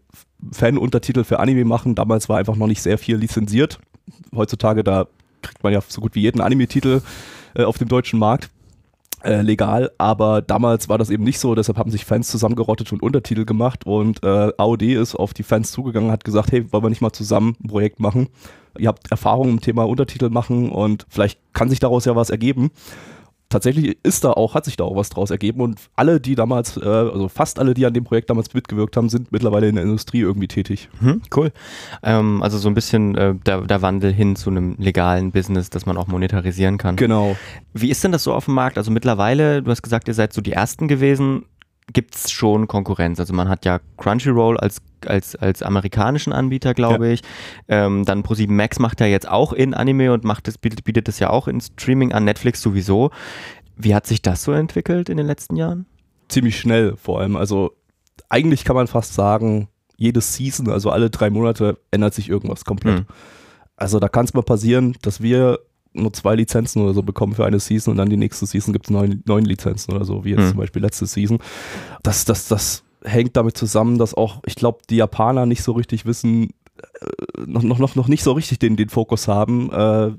Fan-Untertitel 0.52 1.24
für 1.24 1.38
Anime 1.38 1.64
machen. 1.64 1.94
Damals 1.94 2.28
war 2.28 2.38
einfach 2.38 2.56
noch 2.56 2.66
nicht 2.66 2.82
sehr 2.82 2.98
viel 2.98 3.16
lizenziert. 3.16 3.78
Heutzutage 4.34 4.82
da 4.82 5.06
kriegt 5.42 5.62
man 5.62 5.72
ja 5.72 5.80
so 5.86 6.00
gut 6.00 6.14
wie 6.14 6.22
jeden 6.22 6.40
Anime-Titel 6.40 7.02
äh, 7.54 7.62
auf 7.62 7.78
dem 7.78 7.88
deutschen 7.88 8.18
Markt 8.18 8.50
äh, 9.22 9.42
legal, 9.42 9.90
aber 9.98 10.42
damals 10.42 10.88
war 10.88 10.98
das 10.98 11.10
eben 11.10 11.24
nicht 11.24 11.38
so, 11.38 11.54
deshalb 11.54 11.78
haben 11.78 11.90
sich 11.90 12.04
Fans 12.04 12.28
zusammengerottet 12.28 12.92
und 12.92 13.02
Untertitel 13.02 13.44
gemacht 13.44 13.86
und 13.86 14.22
äh, 14.22 14.52
AOD 14.56 14.82
ist 14.82 15.14
auf 15.14 15.34
die 15.34 15.42
Fans 15.42 15.72
zugegangen, 15.72 16.10
hat 16.10 16.24
gesagt, 16.24 16.52
hey, 16.52 16.70
wollen 16.72 16.84
wir 16.84 16.90
nicht 16.90 17.02
mal 17.02 17.12
zusammen 17.12 17.56
ein 17.62 17.68
Projekt 17.68 17.98
machen? 17.98 18.28
Ihr 18.78 18.88
habt 18.88 19.10
Erfahrung 19.10 19.48
im 19.48 19.60
Thema 19.60 19.84
Untertitel 19.84 20.28
machen 20.28 20.70
und 20.70 21.06
vielleicht 21.08 21.40
kann 21.54 21.70
sich 21.70 21.80
daraus 21.80 22.04
ja 22.04 22.14
was 22.14 22.30
ergeben 22.30 22.70
tatsächlich 23.48 23.98
ist 24.02 24.24
da 24.24 24.32
auch, 24.32 24.54
hat 24.54 24.64
sich 24.64 24.76
da 24.76 24.84
auch 24.84 24.96
was 24.96 25.08
draus 25.08 25.30
ergeben 25.30 25.60
und 25.60 25.80
alle, 25.94 26.20
die 26.20 26.34
damals, 26.34 26.76
äh, 26.76 26.84
also 26.84 27.28
fast 27.28 27.58
alle, 27.58 27.74
die 27.74 27.86
an 27.86 27.94
dem 27.94 28.04
Projekt 28.04 28.30
damals 28.30 28.52
mitgewirkt 28.54 28.96
haben, 28.96 29.08
sind 29.08 29.32
mittlerweile 29.32 29.68
in 29.68 29.76
der 29.76 29.84
Industrie 29.84 30.20
irgendwie 30.20 30.48
tätig. 30.48 30.88
Hm, 31.00 31.22
cool. 31.34 31.52
Ähm, 32.02 32.42
also 32.42 32.58
so 32.58 32.68
ein 32.68 32.74
bisschen 32.74 33.16
äh, 33.16 33.34
der, 33.34 33.62
der, 33.62 33.82
Wandel 33.82 34.12
hin 34.12 34.36
zu 34.36 34.50
einem 34.50 34.76
legalen 34.78 35.32
Business, 35.32 35.70
das 35.70 35.86
man 35.86 35.96
auch 35.96 36.06
monetarisieren 36.06 36.78
kann. 36.78 36.96
Genau. 36.96 37.36
Wie 37.72 37.90
ist 37.90 38.02
denn 38.02 38.12
das 38.12 38.24
so 38.24 38.32
auf 38.32 38.46
dem 38.46 38.54
Markt? 38.54 38.78
Also 38.78 38.90
mittlerweile, 38.90 39.62
du 39.62 39.70
hast 39.70 39.82
gesagt, 39.82 40.08
ihr 40.08 40.14
seid 40.14 40.32
so 40.32 40.40
die 40.40 40.52
Ersten 40.52 40.88
gewesen 40.88 41.44
gibt 41.92 42.16
es 42.16 42.30
schon 42.30 42.66
Konkurrenz. 42.66 43.20
Also 43.20 43.32
man 43.32 43.48
hat 43.48 43.64
ja 43.64 43.80
Crunchyroll 43.96 44.58
als, 44.58 44.82
als, 45.06 45.36
als 45.36 45.62
amerikanischen 45.62 46.32
Anbieter, 46.32 46.74
glaube 46.74 47.06
ja. 47.06 47.12
ich. 47.14 47.22
Ähm, 47.68 48.04
dann 48.04 48.22
Pro7 48.22 48.50
Max 48.50 48.78
macht 48.78 49.00
ja 49.00 49.06
jetzt 49.06 49.28
auch 49.28 49.52
in 49.52 49.74
Anime 49.74 50.12
und 50.12 50.24
macht 50.24 50.48
das, 50.48 50.58
bietet, 50.58 50.84
bietet 50.84 51.08
das 51.08 51.18
ja 51.18 51.30
auch 51.30 51.48
in 51.48 51.60
Streaming 51.60 52.12
an, 52.12 52.24
Netflix 52.24 52.62
sowieso. 52.62 53.10
Wie 53.76 53.94
hat 53.94 54.06
sich 54.06 54.22
das 54.22 54.42
so 54.42 54.52
entwickelt 54.52 55.08
in 55.08 55.16
den 55.16 55.26
letzten 55.26 55.56
Jahren? 55.56 55.86
Ziemlich 56.28 56.58
schnell 56.58 56.96
vor 56.96 57.20
allem. 57.20 57.36
Also 57.36 57.72
eigentlich 58.28 58.64
kann 58.64 58.76
man 58.76 58.86
fast 58.86 59.14
sagen, 59.14 59.68
jede 59.96 60.20
Season, 60.20 60.68
also 60.70 60.90
alle 60.90 61.10
drei 61.10 61.30
Monate, 61.30 61.78
ändert 61.90 62.14
sich 62.14 62.28
irgendwas 62.28 62.64
komplett. 62.64 63.00
Mhm. 63.00 63.06
Also 63.76 63.98
da 63.98 64.08
kann 64.08 64.24
es 64.24 64.34
mal 64.34 64.42
passieren, 64.42 64.96
dass 65.02 65.20
wir 65.20 65.60
nur 65.92 66.12
zwei 66.12 66.34
Lizenzen 66.34 66.82
oder 66.82 66.94
so 66.94 67.02
bekommen 67.02 67.34
für 67.34 67.46
eine 67.46 67.60
Season 67.60 67.92
und 67.92 67.98
dann 67.98 68.10
die 68.10 68.16
nächste 68.16 68.46
Season 68.46 68.72
gibt 68.72 68.86
es 68.86 68.90
neun, 68.90 69.22
neun 69.26 69.44
Lizenzen 69.44 69.94
oder 69.94 70.04
so, 70.04 70.24
wie 70.24 70.30
jetzt 70.30 70.40
mhm. 70.40 70.48
zum 70.48 70.56
Beispiel 70.58 70.82
letzte 70.82 71.06
Season. 71.06 71.38
Das, 72.02 72.24
das, 72.24 72.48
das 72.48 72.84
hängt 73.06 73.36
damit 73.36 73.56
zusammen, 73.56 73.98
dass 73.98 74.14
auch, 74.14 74.40
ich 74.46 74.56
glaube, 74.56 74.80
die 74.90 74.96
Japaner 74.96 75.46
nicht 75.46 75.62
so 75.62 75.72
richtig 75.72 76.06
wissen, 76.06 76.50
äh, 77.00 77.42
noch, 77.46 77.62
noch, 77.62 77.78
noch, 77.78 77.94
noch 77.94 78.08
nicht 78.08 78.22
so 78.22 78.32
richtig 78.32 78.58
den, 78.58 78.76
den 78.76 78.88
Fokus 78.88 79.28
haben, 79.28 79.70
äh, 79.72 80.10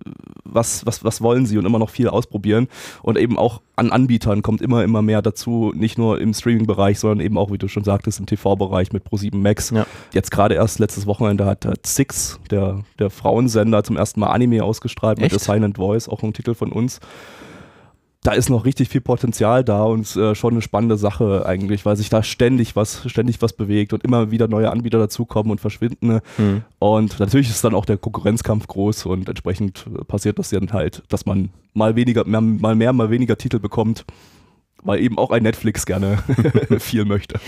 was, 0.44 0.86
was, 0.86 1.04
was 1.04 1.22
wollen 1.22 1.46
sie 1.46 1.58
und 1.58 1.66
immer 1.66 1.80
noch 1.80 1.90
viel 1.90 2.08
ausprobieren. 2.08 2.68
Und 3.04 3.18
eben 3.18 3.38
auch 3.38 3.62
an 3.76 3.92
Anbietern 3.92 4.42
kommt 4.42 4.62
immer, 4.62 4.84
immer 4.84 5.02
mehr 5.02 5.22
dazu, 5.22 5.72
nicht 5.76 5.98
nur 5.98 6.20
im 6.20 6.34
Streaming-Bereich, 6.34 7.00
sondern 7.00 7.20
eben 7.20 7.38
auch, 7.38 7.52
wie 7.52 7.58
du 7.58 7.68
schon 7.68 7.84
sagtest, 7.84 8.20
im 8.20 8.26
TV-Bereich 8.26 8.94
mit 8.94 9.06
Pro7 9.06 9.36
Max. 9.36 9.72
Ja. 9.72 9.86
Jetzt 10.14 10.32
gerade 10.32 10.56
erst 10.56 10.80
letztes 10.80 11.06
Wochenende 11.06 11.46
hat, 11.46 11.66
hat 11.66 11.86
Six, 11.86 12.40
der, 12.50 12.84
der 12.98 13.10
Frauensender, 13.10 13.84
zum 13.84 13.98
ersten 13.98 14.20
Mal 14.20 14.28
Anime 14.28 14.64
ausgestrahlt 14.64 15.20
Echt? 15.20 15.32
mit 15.32 15.40
The 15.40 15.46
Silent 15.46 15.78
Voice, 15.78 16.08
auch 16.08 16.24
ein 16.24 16.34
Titel 16.34 16.54
von 16.54 16.72
uns 16.72 17.00
da 18.28 18.34
ist 18.34 18.50
noch 18.50 18.66
richtig 18.66 18.90
viel 18.90 19.00
Potenzial 19.00 19.64
da 19.64 19.84
und 19.84 20.14
äh, 20.18 20.36
schon 20.36 20.52
eine 20.52 20.62
spannende 20.62 20.98
Sache 20.98 21.46
eigentlich, 21.46 21.86
weil 21.86 21.96
sich 21.96 22.10
da 22.10 22.24
ständig 22.24 22.76
was, 22.76 23.10
ständig 23.10 23.42
was 23.42 23.54
bewegt 23.54 23.94
und 23.94 24.04
immer 24.04 24.32
wieder 24.32 24.50
neue 24.50 24.70
Anbieter 24.70 25.00
dazukommen 25.00 25.50
und 25.50 25.62
verschwinden. 25.62 26.20
Mhm. 26.38 26.64
Und 26.78 27.22
natürlich 27.22 27.50
ist 27.50 27.64
dann 27.64 27.74
auch 27.74 27.86
der 27.86 27.96
Konkurrenzkampf 27.96 28.68
groß 28.68 29.06
und 29.06 29.30
entsprechend 29.30 29.86
äh, 29.88 30.04
passiert 30.04 30.40
das 30.40 30.50
dann 30.50 30.74
halt, 30.74 31.04
dass 31.08 31.26
man 31.26 31.52
mal 31.74 31.96
weniger, 31.96 32.26
mehr, 32.26 32.42
mal 32.42 32.76
mehr, 32.76 32.92
mal 32.92 33.10
weniger 33.10 33.38
Titel 33.38 33.60
bekommt 33.60 34.04
weil 34.84 35.02
eben 35.02 35.18
auch 35.18 35.32
ein 35.32 35.44
Netflix 35.44 35.86
gerne 35.86 36.20
viel 36.80 37.04
möchte. 37.04 37.40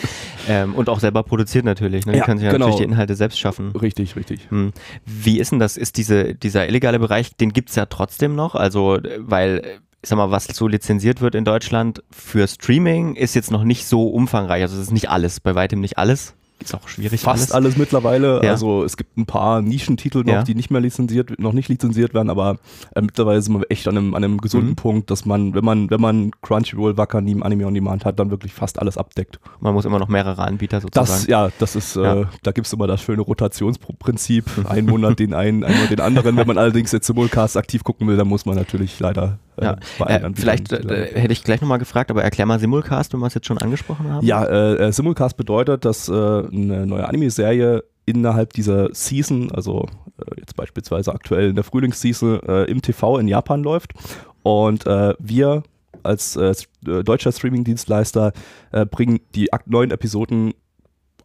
Ähm, 0.47 0.73
und 0.73 0.89
auch 0.89 0.99
selber 0.99 1.23
produziert 1.23 1.63
natürlich. 1.63 2.05
Ne? 2.05 2.13
Die 2.13 2.17
ja, 2.17 2.25
können 2.25 2.39
sich 2.39 2.45
ja 2.45 2.51
genau. 2.51 2.65
natürlich 2.65 2.85
die 2.85 2.91
Inhalte 2.91 3.15
selbst 3.15 3.39
schaffen. 3.39 3.71
Richtig, 3.71 4.15
richtig. 4.15 4.49
Hm. 4.49 4.73
Wie 5.05 5.39
ist 5.39 5.51
denn 5.51 5.59
das? 5.59 5.77
Ist 5.77 5.97
diese, 5.97 6.33
dieser 6.33 6.67
illegale 6.67 6.99
Bereich, 6.99 7.35
den 7.37 7.53
gibt 7.53 7.69
es 7.69 7.75
ja 7.75 7.85
trotzdem 7.85 8.35
noch? 8.35 8.55
Also, 8.55 8.97
weil 9.19 9.79
ich 10.01 10.09
sag 10.09 10.17
mal, 10.17 10.31
was 10.31 10.45
so 10.45 10.67
lizenziert 10.67 11.21
wird 11.21 11.35
in 11.35 11.45
Deutschland 11.45 12.03
für 12.11 12.47
Streaming, 12.47 13.15
ist 13.15 13.35
jetzt 13.35 13.51
noch 13.51 13.63
nicht 13.63 13.85
so 13.85 14.07
umfangreich. 14.07 14.61
Also 14.61 14.75
es 14.75 14.83
ist 14.83 14.91
nicht 14.91 15.09
alles, 15.09 15.39
bei 15.39 15.55
weitem 15.55 15.81
nicht 15.81 15.97
alles 15.97 16.35
ist 16.61 16.75
auch 16.75 16.87
schwierig. 16.87 17.21
Fast 17.21 17.53
alles, 17.53 17.67
alles 17.67 17.77
mittlerweile. 17.77 18.41
Ja. 18.43 18.51
Also 18.51 18.83
es 18.83 18.97
gibt 18.97 19.17
ein 19.17 19.25
paar 19.25 19.61
Nischentitel 19.61 20.19
noch, 20.19 20.33
ja. 20.33 20.43
die 20.43 20.55
nicht 20.55 20.71
mehr 20.71 20.81
lizenziert, 20.81 21.39
noch 21.39 21.53
nicht 21.53 21.69
lizenziert 21.69 22.13
werden, 22.13 22.29
aber 22.29 22.57
äh, 22.95 23.01
mittlerweile 23.01 23.41
sind 23.41 23.57
wir 23.57 23.65
echt 23.69 23.87
an 23.87 23.97
einem, 23.97 24.13
an 24.13 24.23
einem 24.23 24.39
gesunden 24.39 24.71
mhm. 24.71 24.75
Punkt, 24.75 25.11
dass 25.11 25.25
man, 25.25 25.53
wenn 25.55 25.63
man, 25.63 25.89
wenn 25.89 26.01
man 26.01 26.31
Crunchyroll, 26.41 26.97
Wakanim, 26.97 27.43
Anime 27.43 27.65
on 27.65 27.73
Demand 27.73 28.05
hat, 28.05 28.19
dann 28.19 28.29
wirklich 28.29 28.53
fast 28.53 28.79
alles 28.79 28.97
abdeckt. 28.97 29.39
Man 29.59 29.73
muss 29.73 29.85
immer 29.85 29.99
noch 29.99 30.09
mehrere 30.09 30.43
Anbieter 30.43 30.81
sozusagen. 30.81 31.07
Das, 31.07 31.27
ja, 31.27 31.49
das 31.59 31.75
ist, 31.75 31.95
ja. 31.95 32.21
Äh, 32.21 32.25
da 32.43 32.51
gibt 32.51 32.67
es 32.67 32.73
immer 32.73 32.87
das 32.87 33.01
schöne 33.01 33.21
Rotationsprinzip. 33.21 34.45
Einen 34.69 34.87
Monat 34.87 35.19
den 35.19 35.33
einen, 35.33 35.63
einmal 35.63 35.87
den 35.87 35.99
anderen. 35.99 36.37
Wenn 36.37 36.47
man 36.47 36.57
allerdings 36.57 36.91
jetzt 36.91 37.07
Simulcast 37.07 37.57
aktiv 37.57 37.83
gucken 37.83 38.07
will, 38.07 38.17
dann 38.17 38.27
muss 38.27 38.45
man 38.45 38.55
natürlich 38.55 38.99
leider 38.99 39.39
äh, 39.48 39.48
ja. 39.61 40.05
Äh, 40.05 40.29
vielleicht 40.33 40.71
äh, 40.71 41.11
hätte 41.13 41.33
ich 41.33 41.43
gleich 41.43 41.61
nochmal 41.61 41.79
gefragt, 41.79 42.11
aber 42.11 42.23
erklär 42.23 42.45
mal 42.45 42.59
Simulcast, 42.59 43.13
wenn 43.13 43.19
wir 43.19 43.27
es 43.27 43.33
jetzt 43.33 43.47
schon 43.47 43.57
angesprochen 43.57 44.11
haben. 44.11 44.25
Ja, 44.25 44.45
äh, 44.45 44.91
Simulcast 44.91 45.37
bedeutet, 45.37 45.85
dass 45.85 46.09
eine 46.09 46.85
neue 46.85 47.07
Anime-Serie 47.07 47.83
innerhalb 48.09 48.53
dieser 48.53 48.93
Season, 48.93 49.51
also 49.51 49.85
äh, 50.17 50.39
jetzt 50.39 50.55
beispielsweise 50.55 51.13
aktuell 51.13 51.49
in 51.49 51.55
der 51.55 51.63
Frühlingsseason, 51.63 52.41
äh, 52.43 52.63
im 52.63 52.81
TV 52.81 53.19
in 53.19 53.27
Japan 53.27 53.63
läuft. 53.63 53.93
Und 54.41 54.87
äh, 54.87 55.13
wir 55.19 55.63
als 56.01 56.35
äh, 56.35 56.53
äh, 56.87 57.03
deutscher 57.03 57.31
Streaming-Dienstleister 57.31 58.33
äh, 58.71 58.85
bringen 58.85 59.19
die 59.35 59.49
neuen 59.65 59.91
Episoden 59.91 60.53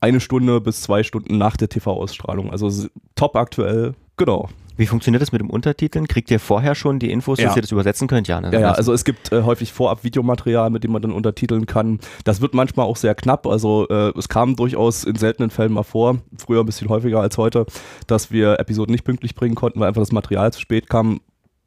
eine 0.00 0.20
Stunde 0.20 0.60
bis 0.60 0.82
zwei 0.82 1.02
Stunden 1.02 1.38
nach 1.38 1.56
der 1.56 1.68
TV-Ausstrahlung. 1.68 2.50
Also 2.50 2.88
top 3.14 3.36
aktuell, 3.36 3.94
genau. 4.18 4.50
Wie 4.76 4.86
funktioniert 4.86 5.22
das 5.22 5.30
mit 5.32 5.40
dem 5.40 5.50
Untertiteln? 5.50 6.08
Kriegt 6.08 6.30
ihr 6.30 6.40
vorher 6.40 6.74
schon 6.74 6.98
die 6.98 7.10
Infos, 7.10 7.38
dass 7.38 7.44
Ja. 7.52 7.56
ihr 7.56 7.62
das 7.62 7.70
übersetzen 7.72 8.08
könnt? 8.08 8.26
Ja, 8.28 8.40
ne? 8.40 8.50
Ja, 8.52 8.60
ja, 8.60 8.72
also 8.72 8.92
es 8.92 9.04
gibt 9.04 9.30
äh, 9.32 9.42
häufig 9.42 9.72
vorab 9.72 10.02
Videomaterial, 10.04 10.70
mit 10.70 10.82
dem 10.84 10.92
man 10.92 11.00
dann 11.02 11.12
untertiteln 11.12 11.66
kann. 11.66 12.00
Das 12.24 12.40
wird 12.40 12.54
manchmal 12.54 12.86
auch 12.86 12.96
sehr 12.96 13.14
knapp. 13.14 13.46
Also 13.46 13.86
äh, 13.88 14.12
es 14.18 14.28
kam 14.28 14.56
durchaus 14.56 15.04
in 15.04 15.16
seltenen 15.16 15.50
Fällen 15.50 15.72
mal 15.72 15.84
vor, 15.84 16.18
früher 16.36 16.60
ein 16.60 16.66
bisschen 16.66 16.88
häufiger 16.88 17.20
als 17.20 17.38
heute, 17.38 17.66
dass 18.06 18.30
wir 18.32 18.58
Episoden 18.58 18.92
nicht 18.92 19.04
pünktlich 19.04 19.34
bringen 19.34 19.54
konnten, 19.54 19.78
weil 19.80 19.88
einfach 19.88 20.02
das 20.02 20.12
Material 20.12 20.52
zu 20.52 20.60
spät 20.60 20.88
kam. 20.90 21.20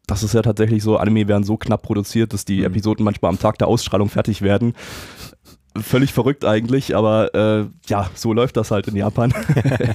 Das 0.10 0.24
ist 0.24 0.34
ja 0.34 0.42
tatsächlich 0.42 0.84
so, 0.84 0.96
Anime 0.96 1.28
werden 1.28 1.44
so 1.44 1.58
knapp 1.58 1.82
produziert, 1.82 2.32
dass 2.32 2.46
die 2.46 2.60
Mhm. 2.60 2.66
Episoden 2.68 3.04
manchmal 3.04 3.30
am 3.30 3.40
Tag 3.40 3.58
der 3.58 3.68
Ausstrahlung 3.68 4.08
fertig 4.08 4.42
werden. 4.42 4.74
Völlig 5.82 6.14
verrückt 6.14 6.46
eigentlich, 6.46 6.96
aber 6.96 7.34
äh, 7.36 7.66
ja, 7.88 8.10
so 8.16 8.34
läuft 8.34 8.58
das 8.58 8.72
halt 8.72 8.88
in 8.88 8.96
Japan. 8.96 9.34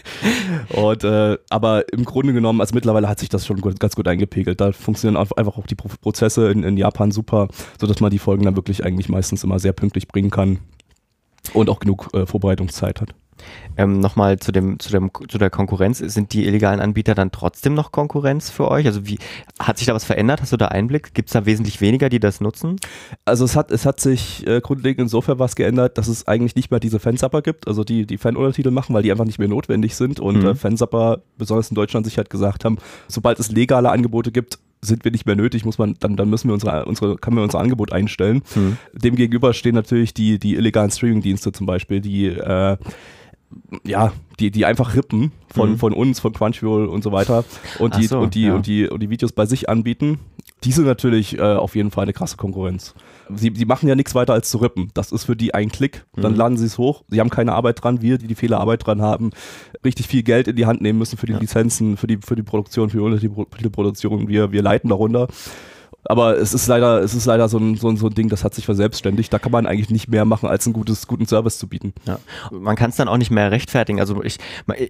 Und 0.75 1.05
äh, 1.05 1.39
aber 1.51 1.93
im 1.93 2.05
Grunde 2.05 2.33
genommen, 2.33 2.61
also 2.61 2.75
mittlerweile 2.75 3.09
hat 3.09 3.19
sich 3.19 3.29
das 3.29 3.47
schon 3.47 3.61
gut, 3.61 3.81
ganz 3.81 3.97
gut 3.97 4.09
eingepegelt. 4.09 4.61
Da 4.61 4.73
funktionieren 4.73 5.17
einfach 5.17 5.57
auch 5.59 5.67
die 5.67 5.75
Pro 5.75 5.89
Prozesse 6.01 6.51
in, 6.51 6.62
in 6.65 6.77
Japan 6.77 7.11
super, 7.11 7.49
sodass 7.81 8.01
man 8.01 8.11
die 8.11 8.19
Folgen 8.19 8.45
dann 8.45 8.57
wirklich 8.57 8.85
eigentlich 8.85 9.09
meistens 9.09 9.45
immer 9.45 9.59
sehr 9.59 9.73
pünktlich 9.73 10.09
bringen 10.09 10.31
kann 10.31 10.59
und 11.53 11.69
auch 11.69 11.81
genug 11.81 12.09
äh, 12.15 12.27
Vorbereitungszeit 12.27 13.01
hat. 13.01 13.15
Ähm, 13.77 14.01
Nochmal 14.01 14.39
zu, 14.39 14.53
dem, 14.53 14.79
zu, 14.79 14.91
dem, 14.91 15.11
zu 15.29 15.39
der 15.39 15.49
Konkurrenz. 15.51 15.99
Sind 15.99 16.33
die 16.33 16.47
illegalen 16.47 16.81
Anbieter 16.81 17.15
dann 17.15 17.33
trotzdem 17.33 17.75
noch 17.75 17.93
Konkurrenz 17.93 18.51
für 18.51 18.69
euch? 18.71 18.87
Also 18.87 19.07
wie 19.07 19.19
hat 19.59 19.79
sich 19.79 19.87
da 19.87 19.95
was 19.95 20.05
verändert? 20.05 20.43
Hast 20.43 20.53
du 20.53 20.57
da 20.57 20.69
Einblick? 20.69 21.15
Gibt 21.15 21.29
es 21.29 21.33
da 21.33 21.47
wesentlich 21.47 21.81
weniger, 21.81 22.09
die 22.09 22.21
das 22.21 22.41
nutzen? 22.41 22.77
Also 23.25 23.45
es 23.45 23.57
hat, 23.57 23.71
es 23.71 23.87
hat 23.87 24.01
sich 24.01 24.47
äh, 24.47 24.61
grundlegend 24.61 25.01
insofern 25.01 25.39
was 25.39 25.57
geändert, 25.57 25.97
dass 25.97 26.09
es 26.09 26.27
eigentlich 26.29 26.55
nicht 26.57 26.71
mehr 26.71 26.81
diese 26.81 26.99
Fansapper 27.01 27.41
gibt, 27.43 27.67
also 27.67 27.85
die 27.85 28.07
die 28.07 28.19
Fanuntertitel 28.19 28.71
machen, 28.71 28.95
weil 28.95 29.03
die 29.03 29.11
einfach 29.11 29.25
nicht 29.25 29.39
mehr 29.39 29.49
notwendig 29.49 29.95
sind 29.97 30.21
und 30.21 30.43
Mhm. 30.43 30.47
äh, 30.49 30.55
Fansapper, 30.55 31.23
besonders 31.39 31.71
in 31.71 31.75
Deutschland, 31.75 32.05
sich 32.07 32.17
halt 32.19 32.31
gesagt 32.31 32.65
haben, 32.65 32.79
sobald 33.09 33.39
es 33.39 33.51
legale 33.51 33.91
Angebote 33.91 34.33
gibt, 34.33 34.59
sind 34.85 35.05
wir 35.05 35.13
nicht 35.13 35.27
mehr 35.27 35.37
nötig, 35.37 35.65
muss 35.65 35.79
man, 35.79 35.95
dann, 36.01 36.17
dann 36.17 36.29
müssen 36.29 36.49
wir 36.49 36.55
unsere, 36.55 36.85
unsere, 36.87 37.17
können 37.17 37.37
wir 37.37 37.45
unser 37.45 37.61
Angebot 37.61 37.93
einstellen. 37.93 38.43
Hm. 38.55 38.77
Dem 38.93 39.15
gegenüber 39.15 39.55
stehen 39.55 39.75
natürlich 39.77 40.13
die, 40.13 40.39
die 40.41 40.57
illegalen 40.57 40.91
Streamingdienste 40.91 41.53
zum 41.53 41.67
Beispiel, 41.67 42.01
die 42.01 42.27
äh, 42.27 42.77
ja, 43.85 44.13
die, 44.41 44.51
die 44.51 44.65
einfach 44.65 44.95
rippen 44.97 45.33
von, 45.53 45.73
Mhm. 45.73 45.79
von 45.79 45.93
uns, 45.93 46.21
von 46.21 46.33
Crunchyroll 46.33 46.87
und 46.87 47.03
so 47.05 47.13
weiter 47.13 47.45
und 47.79 47.97
die, 47.97 48.07
so, 48.07 48.19
und, 48.21 48.35
die, 48.35 48.43
ja. 48.45 48.55
und, 48.55 48.67
die, 48.67 48.89
und 48.89 49.01
die 49.01 49.11
Videos 49.11 49.33
bei 49.33 49.47
sich 49.47 49.69
anbieten. 49.69 50.19
Die 50.65 50.71
sind 50.73 50.85
natürlich 50.85 51.37
äh, 51.39 51.43
auf 51.43 51.75
jeden 51.75 51.91
Fall 51.91 52.05
eine 52.05 52.13
krasse 52.13 52.37
Konkurrenz. 52.37 52.95
Sie, 53.35 53.51
sie 53.55 53.65
machen 53.65 53.89
ja 53.89 53.97
nichts 53.97 54.15
weiter 54.15 54.33
als 54.33 54.49
zu 54.49 54.59
rippen. 54.59 54.91
Das 54.95 55.11
ist 55.11 55.25
für 55.25 55.35
die 55.35 55.55
ein 55.55 55.71
Klick, 55.71 56.05
dann 56.15 56.33
Mhm. 56.33 56.39
laden 56.39 56.57
sie 56.57 56.67
es 56.67 56.79
hoch. 56.79 57.03
Sie 57.09 57.19
haben 57.19 57.31
keine 57.31 57.53
Arbeit 57.53 57.83
dran, 57.83 58.01
wir, 58.01 58.17
die 58.19 58.29
die 58.29 58.35
Fehlerarbeit 58.37 58.87
dran 58.87 59.03
haben, 59.03 59.31
richtig 59.85 60.07
viel 60.07 60.23
Geld 60.23 60.47
in 60.49 60.55
die 60.57 60.67
Hand 60.67 60.81
nehmen 60.81 60.99
müssen 61.01 61.19
für 61.19 61.27
die 61.27 61.33
Ja. 61.33 61.39
Lizenzen, 61.41 61.97
für 61.97 62.07
die, 62.07 62.19
für 62.25 62.37
die 62.37 62.45
Produktion, 62.45 62.91
für 62.91 63.19
die 63.19 63.69
Produktion. 63.71 64.29
Wir, 64.29 64.53
wir 64.53 64.63
leiten 64.63 64.89
darunter. 64.89 65.27
Aber 66.05 66.37
es 66.37 66.53
ist 66.53 66.67
leider, 66.67 67.01
es 67.01 67.15
ist 67.15 67.27
leider 67.27 67.49
so 67.49 67.59
ein, 67.59 67.77
so, 67.77 67.89
ein, 67.89 67.97
so 67.97 68.09
ein 68.09 68.15
Ding, 68.15 68.29
das 68.29 68.43
hat 68.43 68.55
sich 68.55 68.65
verselbstständigt. 68.65 69.33
Da 69.33 69.39
kann 69.39 69.53
man 69.53 69.67
eigentlich 69.67 69.91
nicht 69.91 70.09
mehr 70.09 70.25
machen, 70.25 70.49
als 70.49 70.67
einen 70.67 70.73
gutes, 70.73 71.07
guten 71.07 71.27
Service 71.27 71.59
zu 71.59 71.69
bieten. 71.69 71.93
Ja. 72.07 72.19
Man 72.51 72.75
kann 72.77 72.91
es 72.91 72.97
dann 72.97 73.09
auch 73.09 73.17
nicht 73.17 73.31
mehr 73.31 73.51
rechtfertigen. 73.51 74.01
Also 74.01 74.23
ich, 74.23 74.39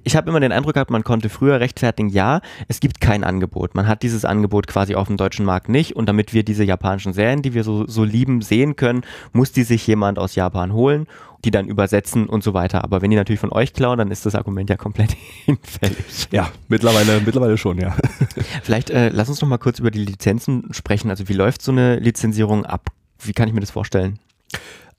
ich 0.04 0.16
habe 0.16 0.30
immer 0.30 0.40
den 0.40 0.52
Eindruck 0.52 0.74
gehabt, 0.74 0.90
man 0.90 1.04
konnte 1.04 1.28
früher 1.28 1.60
rechtfertigen, 1.60 2.08
ja, 2.08 2.40
es 2.68 2.80
gibt 2.80 3.00
kein 3.00 3.24
Angebot. 3.24 3.74
Man 3.74 3.86
hat 3.86 4.02
dieses 4.02 4.24
Angebot 4.24 4.66
quasi 4.66 4.94
auf 4.94 5.08
dem 5.08 5.16
deutschen 5.16 5.44
Markt 5.44 5.68
nicht 5.68 5.94
und 5.96 6.08
damit 6.08 6.32
wir 6.32 6.44
diese 6.44 6.64
japanischen 6.64 7.12
Serien, 7.12 7.42
die 7.42 7.52
wir 7.54 7.64
so, 7.64 7.86
so 7.86 8.04
lieben, 8.04 8.40
sehen 8.40 8.76
können, 8.76 9.02
muss 9.32 9.52
die 9.52 9.64
sich 9.64 9.86
jemand 9.86 10.18
aus 10.18 10.34
Japan 10.34 10.72
holen, 10.72 11.06
die 11.44 11.50
dann 11.50 11.66
übersetzen 11.66 12.26
und 12.28 12.44
so 12.44 12.54
weiter. 12.54 12.84
Aber 12.84 13.02
wenn 13.02 13.10
die 13.10 13.16
natürlich 13.16 13.40
von 13.40 13.52
euch 13.52 13.72
klauen, 13.72 13.98
dann 13.98 14.10
ist 14.10 14.26
das 14.26 14.34
Argument 14.34 14.70
ja 14.70 14.76
komplett 14.76 15.12
hinfällig. 15.44 16.28
Ja, 16.30 16.50
mittlerweile, 16.68 17.20
mittlerweile 17.20 17.58
schon, 17.58 17.78
ja. 17.78 17.96
Vielleicht 18.62 18.90
äh, 18.90 19.08
lass 19.08 19.28
uns 19.28 19.40
noch 19.40 19.48
mal 19.48 19.58
kurz 19.58 19.78
über 19.78 19.90
die 19.90 20.04
Lizenzen 20.04 20.68
sprechen. 20.72 21.10
Also 21.10 21.28
wie 21.28 21.34
läuft 21.34 21.62
so 21.62 21.72
eine 21.72 21.98
Lizenzierung 21.98 22.64
ab? 22.64 22.90
Wie 23.18 23.32
kann 23.32 23.48
ich 23.48 23.54
mir 23.54 23.60
das 23.60 23.70
vorstellen? 23.70 24.18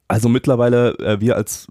Also 0.07 0.29
mittlerweile, 0.29 0.97
äh, 0.99 1.21
wir 1.21 1.36
als 1.36 1.67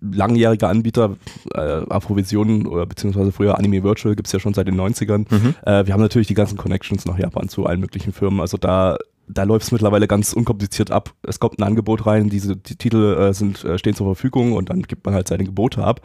langjähriger 0.00 0.68
Anbieter, 0.68 1.16
äh, 1.54 1.60
Afrovision 1.88 2.66
oder 2.66 2.86
beziehungsweise 2.86 3.32
früher 3.32 3.58
Anime 3.58 3.82
Virtual 3.82 4.14
gibt 4.14 4.26
es 4.26 4.32
ja 4.32 4.40
schon 4.40 4.54
seit 4.54 4.66
den 4.66 4.78
90ern. 4.78 5.26
Mhm. 5.30 5.54
Äh, 5.64 5.86
wir 5.86 5.94
haben 5.94 6.00
natürlich 6.00 6.28
die 6.28 6.34
ganzen 6.34 6.56
Connections 6.56 7.06
nach 7.06 7.18
Japan 7.18 7.48
zu 7.48 7.66
allen 7.66 7.80
möglichen 7.80 8.12
Firmen. 8.12 8.40
Also 8.40 8.56
da, 8.56 8.98
da 9.32 9.44
läuft 9.44 9.66
es 9.66 9.72
mittlerweile 9.72 10.08
ganz 10.08 10.32
unkompliziert 10.32 10.90
ab. 10.90 11.14
Es 11.22 11.40
kommt 11.40 11.58
ein 11.58 11.62
Angebot 11.62 12.06
rein, 12.06 12.28
diese 12.28 12.56
die 12.56 12.76
Titel 12.76 13.16
äh, 13.18 13.32
sind, 13.32 13.64
äh, 13.64 13.78
stehen 13.78 13.94
zur 13.94 14.06
Verfügung 14.06 14.52
und 14.52 14.70
dann 14.70 14.82
gibt 14.82 15.04
man 15.04 15.14
halt 15.14 15.28
seine 15.28 15.44
Gebote 15.44 15.84
ab. 15.84 16.00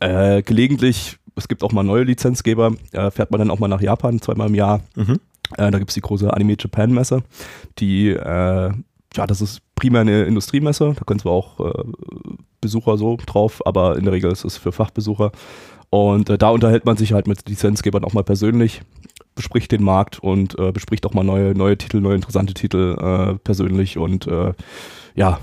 Äh, 0.00 0.42
gelegentlich, 0.42 1.18
es 1.36 1.48
gibt 1.48 1.62
auch 1.62 1.72
mal 1.72 1.82
neue 1.82 2.04
Lizenzgeber, 2.04 2.72
äh, 2.92 3.10
fährt 3.10 3.30
man 3.30 3.38
dann 3.38 3.50
auch 3.50 3.58
mal 3.58 3.68
nach 3.68 3.80
Japan, 3.80 4.20
zweimal 4.20 4.48
im 4.48 4.54
Jahr. 4.54 4.80
Mhm. 4.94 5.20
Äh, 5.56 5.70
da 5.70 5.78
gibt 5.78 5.90
es 5.90 5.94
die 5.94 6.00
große 6.00 6.32
Anime 6.32 6.56
Japan 6.58 6.92
Messe, 6.92 7.22
die, 7.78 8.10
äh, 8.10 8.72
ja, 9.14 9.26
das 9.26 9.40
ist 9.40 9.60
primär 9.74 10.02
eine 10.02 10.24
Industriemesse, 10.24 10.94
da 10.98 11.04
können 11.04 11.20
zwar 11.20 11.32
auch 11.32 11.84
Besucher 12.60 12.98
so 12.98 13.16
drauf, 13.24 13.64
aber 13.64 13.96
in 13.96 14.04
der 14.04 14.12
Regel 14.12 14.30
ist 14.30 14.44
es 14.44 14.56
für 14.56 14.72
Fachbesucher. 14.72 15.32
Und 15.88 16.42
da 16.42 16.50
unterhält 16.50 16.84
man 16.84 16.96
sich 16.96 17.12
halt 17.12 17.26
mit 17.26 17.48
Lizenzgebern 17.48 18.04
auch 18.04 18.12
mal 18.12 18.24
persönlich, 18.24 18.82
bespricht 19.36 19.70
den 19.70 19.84
Markt 19.84 20.18
und 20.18 20.58
äh, 20.58 20.72
bespricht 20.72 21.06
auch 21.06 21.14
mal 21.14 21.22
neue, 21.22 21.54
neue 21.54 21.78
Titel, 21.78 22.00
neue 22.00 22.16
interessante 22.16 22.54
Titel 22.54 22.96
äh, 22.98 23.38
persönlich 23.38 23.96
und 23.98 24.26
äh, 24.26 24.52
ja, 25.14 25.38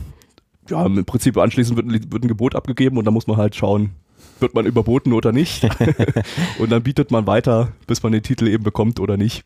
ja, 0.69 0.85
im 0.85 1.05
Prinzip 1.05 1.37
anschließend 1.37 1.77
wird, 1.77 1.87
ein- 1.87 2.11
wird 2.11 2.23
ein 2.23 2.27
Gebot 2.27 2.55
abgegeben 2.55 2.97
und 2.97 3.05
da 3.05 3.11
muss 3.11 3.27
man 3.27 3.37
halt 3.37 3.55
schauen, 3.55 3.91
wird 4.39 4.55
man 4.55 4.65
überboten 4.65 5.13
oder 5.13 5.31
nicht. 5.31 5.63
und 6.59 6.71
dann 6.71 6.83
bietet 6.83 7.11
man 7.11 7.27
weiter, 7.27 7.71
bis 7.87 8.01
man 8.03 8.11
den 8.11 8.23
Titel 8.23 8.47
eben 8.47 8.63
bekommt 8.63 8.99
oder 8.99 9.15
nicht. 9.15 9.43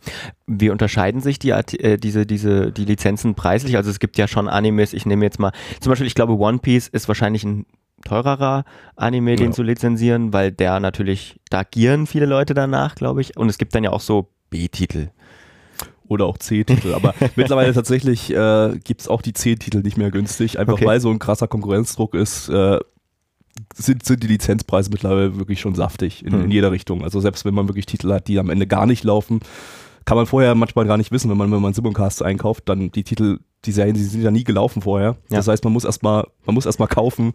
Wie 0.48 0.70
unterscheiden 0.70 1.22
sich 1.22 1.40
die, 1.40 1.50
äh, 1.52 1.98
diese, 1.98 2.26
diese, 2.26 2.72
die 2.72 2.86
Lizenzen 2.86 3.36
preislich? 3.36 3.76
Also 3.78 3.90
es 3.90 4.00
gibt 4.00 4.18
ja 4.18 4.28
schon 4.28 4.48
Animes, 4.48 4.94
ich 4.94 5.06
nehme 5.06 5.26
jetzt 5.26 5.40
mal, 5.40 5.52
zum 5.82 5.92
Beispiel, 5.92 6.08
ich 6.08 6.16
glaube, 6.16 6.38
One 6.38 6.60
Piece 6.60 6.88
ist 6.88 7.08
wahrscheinlich 7.08 7.44
ein 7.44 7.66
teurerer 8.06 8.64
Anime, 8.96 9.36
den 9.36 9.48
Ja. 9.48 9.52
zu 9.52 9.64
lizenzieren, 9.64 10.32
weil 10.34 10.52
der 10.52 10.80
natürlich, 10.80 11.40
da 11.50 11.64
gieren 11.64 12.06
viele 12.08 12.26
Leute 12.28 12.54
danach, 12.54 12.96
glaube 12.96 13.22
ich. 13.22 13.36
Und 13.38 13.50
es 13.50 13.58
gibt 13.58 13.74
dann 13.76 13.84
ja 13.84 13.92
auch 13.92 14.02
so 14.02 14.30
B-Titel. 14.50 15.10
Oder 16.08 16.26
auch 16.26 16.38
C-Titel. 16.38 16.94
Aber 16.94 17.14
mittlerweile 17.36 17.74
tatsächlich 17.74 18.32
äh, 18.34 18.80
gibt 18.84 19.02
es 19.02 19.08
auch 19.08 19.22
die 19.22 19.34
C-Titel 19.34 19.80
nicht 19.82 19.98
mehr 19.98 20.10
günstig, 20.12 20.58
einfach 20.60 20.74
Okay. 20.74 20.86
weil 20.86 21.00
so 21.02 21.10
ein 21.12 21.20
krasser 21.20 21.48
Konkurrenzdruck 21.48 22.14
ist. 22.16 22.50
Äh, 22.50 22.80
sind, 23.76 24.06
sind 24.06 24.22
die 24.24 24.28
Lizenzpreise 24.28 24.92
mittlerweile 24.92 25.38
wirklich 25.38 25.60
schon 25.60 25.74
saftig 25.76 26.24
in, 26.24 26.32
Hm. 26.34 26.44
in 26.46 26.52
jeder 26.52 26.72
Richtung. 26.72 27.04
Also 27.04 27.20
selbst 27.20 27.44
wenn 27.44 27.56
man 27.56 27.68
wirklich 27.68 27.88
Titel 27.88 28.12
hat, 28.14 28.28
die 28.28 28.38
am 28.40 28.50
Ende 28.52 28.68
gar 28.68 28.86
nicht 28.86 29.04
laufen, 29.04 29.40
kann 30.06 30.16
man 30.16 30.28
vorher 30.28 30.56
manchmal 30.56 30.86
gar 30.86 30.96
nicht 30.98 31.12
wissen, 31.12 31.30
wenn 31.30 31.38
man, 31.38 31.52
wenn 31.52 31.62
man 31.62 31.74
Simulcast 31.74 32.24
einkauft, 32.24 32.70
dann 32.70 32.92
die 32.92 33.04
Titel, 33.04 33.40
die 33.66 33.72
Serien, 33.72 33.96
die 33.96 34.04
sind 34.04 34.22
ja 34.22 34.32
nie 34.32 34.44
gelaufen 34.46 34.82
vorher. 34.84 35.18
Ja. 35.30 35.38
Das 35.38 35.48
heißt, 35.50 35.64
man 35.64 35.74
muss 35.74 35.84
erstmal, 35.84 36.28
man 36.46 36.54
muss 36.54 36.66
erstmal 36.66 36.88
kaufen 36.88 37.34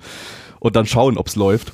und 0.61 0.77
dann 0.77 0.87
schauen, 0.87 1.19
ob 1.19 1.27
es 1.27 1.37
läuft. 1.37 1.73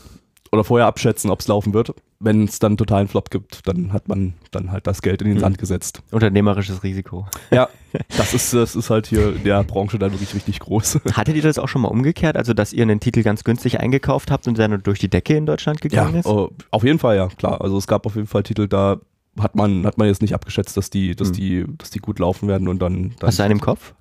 Oder 0.51 0.64
vorher 0.64 0.87
abschätzen, 0.87 1.31
ob 1.31 1.40
es 1.40 1.46
laufen 1.46 1.74
wird. 1.74 1.94
Wenn 2.20 2.44
es 2.44 2.59
dann 2.59 2.76
totalen 2.76 3.07
Flop 3.07 3.31
gibt, 3.31 3.68
dann 3.68 3.92
hat 3.92 4.09
man 4.09 4.35
dann 4.50 4.72
halt 4.72 4.88
das 4.88 5.02
Geld 5.02 5.22
in 5.22 5.28
den 5.28 5.37
Hm. 5.37 5.40
Sand 5.40 5.59
gesetzt. 5.59 6.02
Unternehmerisches 6.11 6.83
Risiko. 6.83 7.26
Ja, 7.52 7.68
das 8.16 8.35
ist, 8.35 8.52
das 8.52 8.74
ist 8.74 8.90
halt 8.90 9.07
hier 9.07 9.37
in 9.37 9.44
der 9.44 9.62
Branche 9.62 10.00
dann 10.00 10.11
wirklich 10.11 10.35
richtig 10.35 10.59
groß. 10.59 10.98
Hattet 11.12 11.37
ihr 11.37 11.42
das 11.42 11.59
auch 11.61 11.68
schon 11.68 11.83
mal 11.83 11.88
umgekehrt? 11.88 12.37
Also, 12.37 12.54
dass 12.54 12.72
ihr 12.72 12.83
einen 12.83 12.98
Titel 12.98 13.22
ganz 13.22 13.44
günstig 13.44 13.78
eingekauft 13.78 14.33
habt 14.33 14.48
und 14.48 14.59
der 14.59 14.66
dann 14.66 14.83
durch 14.83 14.98
die 14.98 15.09
Decke 15.09 15.37
in 15.37 15.46
Deutschland 15.46 15.81
gegangen 15.81 16.16
ist? 16.16 16.26
oh, 16.26 16.50
auf 16.72 16.83
jeden 16.83 16.98
Fall, 16.98 17.16
ja, 17.16 17.28
klar. 17.28 17.61
Also 17.61 17.78
es 17.78 17.87
gab 17.87 18.04
auf 18.04 18.16
jeden 18.16 18.26
Fall 18.26 18.42
Titel, 18.42 18.66
da 18.66 18.98
hat 19.38 19.54
man, 19.54 19.87
hat 19.87 19.96
man 19.98 20.09
jetzt 20.09 20.20
nicht 20.20 20.35
abgeschätzt, 20.35 20.76
dass 20.76 20.90
die, 20.90 21.14
dass 21.14 21.28
Hm. 21.28 21.35
die, 21.35 21.64
dass 21.78 21.90
die 21.90 22.00
gut 22.00 22.18
laufen 22.18 22.48
werden 22.48 22.66
und 22.66 22.81
dann. 22.83 23.14
dann 23.20 23.28
Hast 23.28 23.38
du 23.38 23.44
einen 23.44 23.52
im 23.52 23.61
Kopf? 23.61 23.94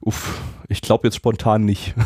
Uff, 0.00 0.40
ich 0.68 0.82
glaube 0.82 1.06
jetzt 1.06 1.14
spontan 1.14 1.64
nicht. 1.64 1.94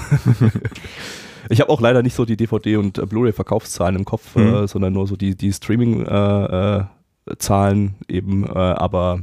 ich 1.51 1.61
habe 1.61 1.71
auch 1.71 1.81
leider 1.81 2.03
nicht 2.03 2.15
so 2.15 2.25
die 2.25 2.37
DVD- 2.37 2.77
und 2.79 2.99
äh, 2.99 3.07
Blu-ray-Verkaufszahlen 3.07 3.97
im 3.97 4.05
Kopf, 4.05 4.37
Mhm. 4.37 4.55
äh, 4.55 4.69
sondern 4.69 4.93
nur 4.93 5.07
so 5.07 5.17
die, 5.17 5.35
die 5.35 5.53
Streaming-Zahlen 5.53 7.95
eben, 8.09 8.45
äh, 8.47 8.51
aber 8.59 9.21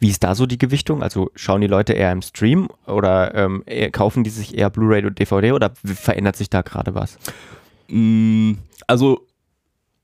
Wie 0.00 0.10
ist 0.10 0.22
da 0.22 0.34
so 0.34 0.44
die 0.44 0.58
Gewichtung? 0.58 1.02
Also 1.02 1.30
schauen 1.34 1.62
die 1.62 1.66
Leute 1.66 1.94
eher 1.94 2.12
im 2.12 2.20
Stream 2.20 2.68
oder 2.86 3.34
ähm, 3.34 3.64
kaufen 3.92 4.22
die 4.22 4.28
sich 4.28 4.58
eher 4.58 4.68
Blu-ray 4.68 5.06
und 5.06 5.18
DVD 5.18 5.52
oder 5.52 5.70
verändert 5.82 6.36
sich 6.36 6.50
da 6.50 6.60
gerade 6.60 6.94
was? 6.94 7.16
Mm, 7.88 8.52
Also, 8.86 9.26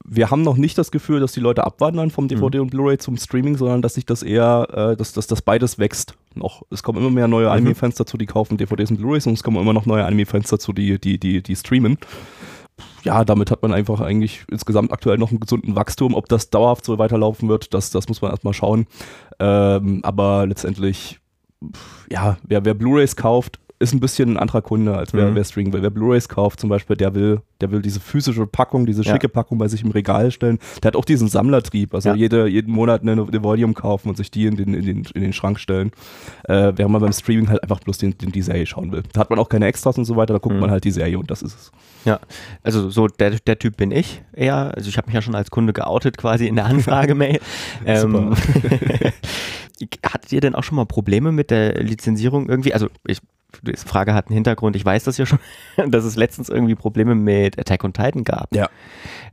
wir 0.06 0.30
haben 0.30 0.40
noch 0.40 0.56
nicht 0.56 0.78
das 0.78 0.90
Gefühl, 0.90 1.20
dass 1.20 1.32
die 1.32 1.40
Leute 1.40 1.64
abwandern 1.64 2.06
Mhm. 2.06 2.12
vom 2.12 2.28
DVD 2.28 2.60
und 2.60 2.70
Blu-ray 2.70 2.96
zum 2.96 3.18
Streaming, 3.18 3.58
sondern 3.58 3.82
dass 3.82 3.92
sich 3.94 4.06
das 4.06 4.22
eher, 4.22 4.66
äh, 4.72 4.96
dass, 4.96 5.12
dass 5.12 5.26
das 5.26 5.42
beides 5.42 5.78
wächst. 5.78 6.14
Noch. 6.38 6.62
Es 6.70 6.82
kommen 6.82 6.98
immer 6.98 7.10
mehr 7.10 7.28
neue 7.28 7.46
Mhm. 7.46 7.52
Anime-Fans 7.52 7.96
dazu, 7.96 8.16
die 8.16 8.26
kaufen 8.26 8.56
DVDs 8.56 8.90
und 8.90 8.96
Blu-rays 8.98 9.26
und 9.26 9.34
es 9.34 9.42
kommen 9.42 9.60
immer 9.60 9.72
noch 9.72 9.86
neue 9.86 10.04
Anime-Fans 10.04 10.48
dazu, 10.48 10.72
die, 10.72 10.98
die, 10.98 11.18
die, 11.18 11.42
die 11.42 11.56
streamen. 11.56 11.98
Ja, 13.04 13.24
damit 13.24 13.50
hat 13.50 13.62
man 13.62 13.72
einfach 13.72 14.00
eigentlich 14.00 14.44
insgesamt 14.50 14.92
aktuell 14.92 15.18
noch 15.18 15.30
einen 15.30 15.40
gesunden 15.40 15.74
Wachstum. 15.76 16.14
Ob 16.14 16.28
das 16.28 16.50
dauerhaft 16.50 16.84
so 16.84 16.98
weiterlaufen 16.98 17.48
wird, 17.48 17.72
das, 17.74 17.90
das 17.90 18.08
muss 18.08 18.22
man 18.22 18.30
erstmal 18.30 18.54
schauen. 18.54 18.86
Ähm, 19.38 20.00
aber 20.02 20.46
letztendlich, 20.46 21.18
ja, 22.10 22.36
wer, 22.42 22.64
wer 22.64 22.74
Blu-rays 22.74 23.16
kauft, 23.16 23.58
ist 23.80 23.92
ein 23.94 24.00
bisschen 24.00 24.30
ein 24.32 24.36
anderer 24.38 24.60
Kunde, 24.62 24.96
als 24.96 25.14
wer, 25.14 25.26
Mhm. 25.30 25.34
wer 25.36 25.44
streamen 25.44 25.72
will. 25.72 25.82
Wer 25.82 25.90
Blu-Rays 25.90 26.28
kauft 26.28 26.58
zum 26.58 26.68
Beispiel, 26.68 26.96
der 26.96 27.14
will, 27.14 27.42
der 27.60 27.70
will 27.70 27.80
diese 27.80 28.00
physische 28.00 28.44
Packung, 28.46 28.86
diese 28.86 29.02
Ja. 29.02 29.12
schicke 29.12 29.28
Packung 29.28 29.56
bei 29.58 29.68
sich 29.68 29.82
im 29.84 29.92
Regal 29.92 30.30
stellen. 30.32 30.58
Der 30.82 30.88
hat 30.88 30.96
auch 30.96 31.04
diesen 31.04 31.28
Sammlertrieb, 31.28 31.94
also 31.94 32.08
Ja. 32.08 32.14
jede, 32.16 32.48
jeden 32.48 32.72
Monat 32.72 33.02
eine, 33.02 33.12
eine 33.12 33.42
Volume 33.44 33.74
kaufen 33.74 34.08
und 34.08 34.16
sich 34.16 34.30
die 34.32 34.46
in 34.46 34.56
den, 34.56 34.74
in 34.74 34.84
den, 34.84 35.04
in 35.14 35.22
den 35.22 35.32
Schrank 35.32 35.60
stellen. 35.60 35.92
Äh, 36.48 36.72
während 36.76 36.90
man 36.92 37.00
beim 37.00 37.12
Streaming 37.12 37.48
halt 37.48 37.62
einfach 37.62 37.78
bloß 37.80 37.98
den, 37.98 38.18
den, 38.18 38.32
die 38.32 38.42
Serie 38.42 38.66
schauen 38.66 38.90
will. 38.90 39.02
Da 39.12 39.20
hat 39.20 39.30
man 39.30 39.38
auch 39.38 39.48
keine 39.48 39.66
Extras 39.66 39.96
und 39.96 40.06
so 40.06 40.16
weiter, 40.16 40.34
da 40.34 40.38
guckt 40.40 40.54
Mhm. 40.56 40.60
man 40.62 40.70
halt 40.72 40.82
die 40.84 40.90
Serie 40.90 41.18
und 41.18 41.30
das 41.30 41.42
ist 41.42 41.54
es. 41.54 41.72
Ja, 42.04 42.18
also 42.64 42.90
so 42.90 43.06
der, 43.06 43.30
der 43.30 43.58
Typ 43.58 43.76
bin 43.76 43.90
ich 43.92 44.22
eher. 44.32 44.72
Also 44.74 44.88
ich 44.88 44.96
habe 44.96 45.06
mich 45.06 45.14
ja 45.14 45.22
schon 45.22 45.34
als 45.36 45.50
Kunde 45.50 45.72
geoutet 45.72 46.16
quasi 46.16 46.46
in 46.48 46.56
der 46.56 46.66
Anfragemail. 46.66 47.38
ähm, 47.86 48.34
hattet 50.04 50.32
ihr 50.32 50.40
denn 50.40 50.54
auch 50.54 50.64
schon 50.64 50.76
mal 50.76 50.86
Probleme 50.86 51.32
mit 51.32 51.50
der 51.50 51.74
Lizenzierung 51.82 52.48
irgendwie? 52.48 52.74
Also 52.74 52.88
ich, 53.06 53.18
die 53.62 53.76
Frage 53.76 54.14
hat 54.14 54.26
einen 54.26 54.34
Hintergrund, 54.34 54.76
ich 54.76 54.84
weiß 54.84 55.04
das 55.04 55.18
ja 55.18 55.26
schon, 55.26 55.38
dass 55.88 56.04
es 56.04 56.16
letztens 56.16 56.48
irgendwie 56.48 56.74
Probleme 56.74 57.14
mit 57.14 57.58
Attack 57.58 57.84
on 57.84 57.92
Titan 57.92 58.24
gab. 58.24 58.54
Ja. 58.54 58.68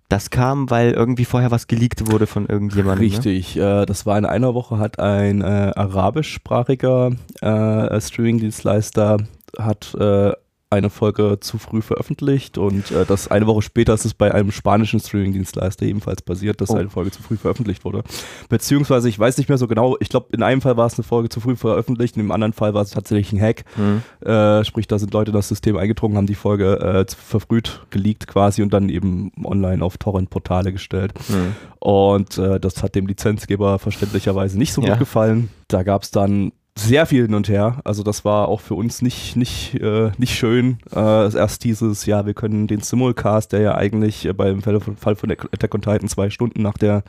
Das 0.08 0.30
kam, 0.30 0.70
weil 0.70 0.92
irgendwie 0.92 1.26
vorher 1.26 1.52
was 1.52 1.68
geleakt 1.68 2.12
wurde 2.12 2.28
von 2.28 2.46
irgendjemandem. 2.46 3.08
Ne? 3.08 3.14
Richtig, 3.14 3.58
äh, 3.58 3.86
das 3.86 4.06
war 4.06 4.18
in 4.18 4.26
einer 4.26 4.54
Woche, 4.54 4.78
hat 4.78 5.00
ein 5.00 5.42
äh, 5.42 5.72
arabischsprachiger 5.76 7.12
äh, 7.42 8.02
Streaming-Dienstleister 8.02 9.18
hat 9.58 9.96
äh, 9.96 10.32
eine 10.72 10.90
Folge 10.90 11.38
zu 11.40 11.58
früh 11.58 11.82
veröffentlicht 11.82 12.58
und 12.58 12.90
äh, 12.92 13.06
das 13.06 13.30
eine 13.30 13.46
Woche 13.48 13.62
später 13.62 13.94
ist 13.94 14.04
es 14.04 14.14
bei 14.14 14.34
einem 14.34 14.52
spanischen 14.52 15.00
Streaming-Dienstleister 15.00 15.86
ebenfalls 15.86 16.22
passiert, 16.22 16.60
dass 16.60 16.72
Oh. 16.72 16.76
eine 16.76 16.90
Folge 16.90 17.12
zu 17.12 17.22
früh 17.22 17.38
veröffentlicht 17.38 17.86
wurde. 17.86 18.04
Beziehungsweise, 18.50 19.08
ich 19.08 19.18
weiß 19.18 19.38
nicht 19.38 19.48
mehr 19.48 19.58
so 19.58 19.68
genau, 19.68 19.96
ich 20.00 20.10
glaube, 20.10 20.28
in 20.34 20.42
einem 20.44 20.62
Fall 20.62 20.76
war 20.76 20.88
es 20.88 20.96
eine 20.98 21.04
Folge 21.04 21.30
zu 21.30 21.40
früh 21.40 21.56
veröffentlicht, 21.56 22.18
in 22.18 22.24
dem 22.24 22.32
anderen 22.32 22.52
Fall 22.54 22.74
war 22.74 22.82
es 22.82 22.90
tatsächlich 22.90 23.32
ein 23.34 23.42
Hack. 23.42 23.64
Hm. 23.76 24.02
Äh, 24.28 24.66
sprich, 24.66 24.88
da 24.88 24.98
sind 25.00 25.14
Leute 25.14 25.32
in 25.32 25.36
das 25.36 25.48
System 25.48 25.78
eingedrungen, 25.78 26.18
haben 26.18 26.28
die 26.28 26.36
Folge 26.36 26.80
äh, 26.80 27.06
verfrüht 27.16 27.82
geleakt 27.92 28.28
quasi 28.28 28.62
und 28.64 28.74
dann 28.74 28.90
eben 28.90 29.32
online 29.44 29.84
auf 29.86 29.98
Torrent-Portale 29.98 30.72
gestellt. 30.74 31.14
Hm. 31.28 31.56
Und 31.80 32.38
äh, 32.40 32.60
das 32.60 32.82
hat 32.82 32.96
dem 32.96 33.06
Lizenzgeber 33.08 33.78
verständlicherweise 33.80 34.58
nicht 34.58 34.74
so 34.74 34.82
Ja. 34.82 34.90
gut 34.90 35.00
gefallen. 35.00 35.50
Da 35.68 35.84
gab 35.84 36.04
es 36.04 36.12
dann 36.12 36.52
sehr 36.78 37.06
viel 37.06 37.24
hin 37.24 37.34
und 37.34 37.48
her. 37.48 37.80
Also 37.84 38.04
das 38.04 38.26
war 38.26 38.48
auch 38.48 38.60
für 38.60 38.76
uns 38.76 39.02
nicht, 39.02 39.36
nicht, 39.36 39.76
äh, 39.76 40.12
nicht 40.18 40.36
schön. 40.36 40.80
Äh, 40.94 41.36
erst 41.36 41.64
dieses, 41.64 42.06
ja, 42.06 42.26
wir 42.26 42.34
können 42.34 42.68
den 42.68 42.82
Simulcast, 42.82 43.54
der 43.54 43.62
ja 43.62 43.76
eigentlich 43.76 44.26
äh, 44.26 44.34
beim 44.34 44.62
Fall 44.62 44.82
von, 45.16 45.32
Attack 45.32 45.74
on 45.74 45.82
Titan 45.82 46.10
zwei 46.10 46.30
Stunden 46.30 46.62
nach 46.62 46.78
der 46.78 47.04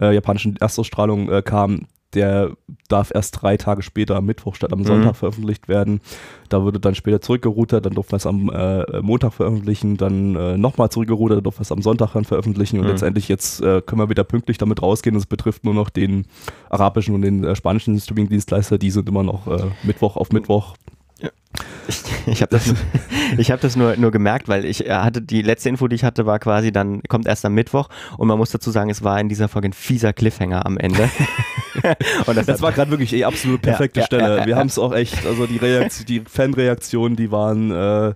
äh, 0.00 0.14
japanischen 0.14 0.56
Erstausstrahlung 0.56 1.30
äh, 1.30 1.42
kam, 1.42 1.86
der 2.14 2.52
darf 2.88 3.10
erst 3.14 3.42
drei 3.42 3.56
Tage 3.58 3.82
später 3.82 4.16
am 4.16 4.24
Mittwoch 4.26 4.54
statt 4.54 4.72
am 4.72 4.80
Mhm. 4.80 4.84
Sonntag 4.84 5.16
veröffentlicht 5.16 5.68
werden. 5.68 6.00
Da 6.48 6.62
wurde 6.62 6.80
dann 6.80 6.94
später 6.94 7.20
zurückgeroutet, 7.20 7.84
dann 7.84 7.92
durften 7.94 8.12
wir 8.12 8.16
es 8.16 8.26
am 8.26 8.48
äh, 8.50 9.00
Montag 9.02 9.34
veröffentlichen, 9.34 9.96
dann 9.98 10.34
äh, 10.34 10.56
nochmal 10.56 10.88
zurückgeroutet, 10.90 11.36
dann 11.38 11.44
durften 11.44 11.60
wir 11.60 11.64
es 11.64 11.72
am 11.72 11.82
Sonntag 11.82 12.14
dann 12.14 12.24
veröffentlichen 12.24 12.78
und 12.78 12.84
Mhm. 12.86 12.90
letztendlich 12.92 13.28
jetzt 13.28 13.60
äh, 13.60 13.82
können 13.82 14.00
wir 14.00 14.08
wieder 14.08 14.24
pünktlich 14.24 14.56
damit 14.58 14.80
rausgehen. 14.82 15.16
Es 15.16 15.26
betrifft 15.26 15.64
nur 15.64 15.74
noch 15.74 15.90
den 15.90 16.26
arabischen 16.70 17.14
und 17.14 17.22
den 17.22 17.44
äh, 17.44 17.54
spanischen 17.54 17.98
Streaming-Dienstleister, 18.00 18.78
die 18.78 18.90
sind 18.90 19.08
immer 19.08 19.22
noch 19.22 19.46
äh, 19.46 19.66
Mittwoch 19.82 20.16
auf 20.16 20.32
Mittwoch. 20.32 20.76
Ich, 21.88 22.02
ich 22.26 22.42
habe 22.42 22.50
das, 22.50 22.72
ich 23.38 23.50
hab 23.50 23.60
das 23.60 23.74
nur, 23.74 23.96
nur 23.96 24.10
gemerkt, 24.10 24.48
weil 24.48 24.64
ich 24.64 24.86
äh, 24.86 24.90
hatte 24.92 25.22
die 25.22 25.42
letzte 25.42 25.70
Info, 25.70 25.88
die 25.88 25.96
ich 25.96 26.04
hatte, 26.04 26.26
war 26.26 26.38
quasi 26.38 26.70
dann, 26.70 27.02
kommt 27.08 27.26
erst 27.26 27.44
am 27.44 27.54
Mittwoch 27.54 27.88
und 28.18 28.28
man 28.28 28.36
muss 28.38 28.50
dazu 28.50 28.70
sagen, 28.70 28.90
es 28.90 29.02
war 29.02 29.18
in 29.18 29.28
dieser 29.28 29.48
Folge 29.48 29.70
ein 29.70 29.72
fieser 29.72 30.12
Cliffhanger 30.12 30.66
am 30.66 30.76
Ende. 30.76 31.08
und 32.26 32.36
das, 32.36 32.46
Das 32.46 32.60
war 32.60 32.72
gerade 32.72 32.90
wirklich 32.90 33.14
eh 33.14 33.24
absolut 33.24 33.62
perfekte 33.62 34.00
Ja, 34.00 34.06
Stelle. 34.06 34.22
ja, 34.28 34.36
ja, 34.38 34.46
wir 34.46 34.56
haben 34.56 34.66
es 34.66 34.78
auch 34.78 34.94
echt, 34.94 35.24
also 35.26 35.46
die, 35.46 35.56
Reaktion, 35.56 36.06
die 36.06 36.20
Fanreaktionen, 36.20 37.16
die 37.16 37.30
waren 37.32 37.70
äh, 37.70 38.14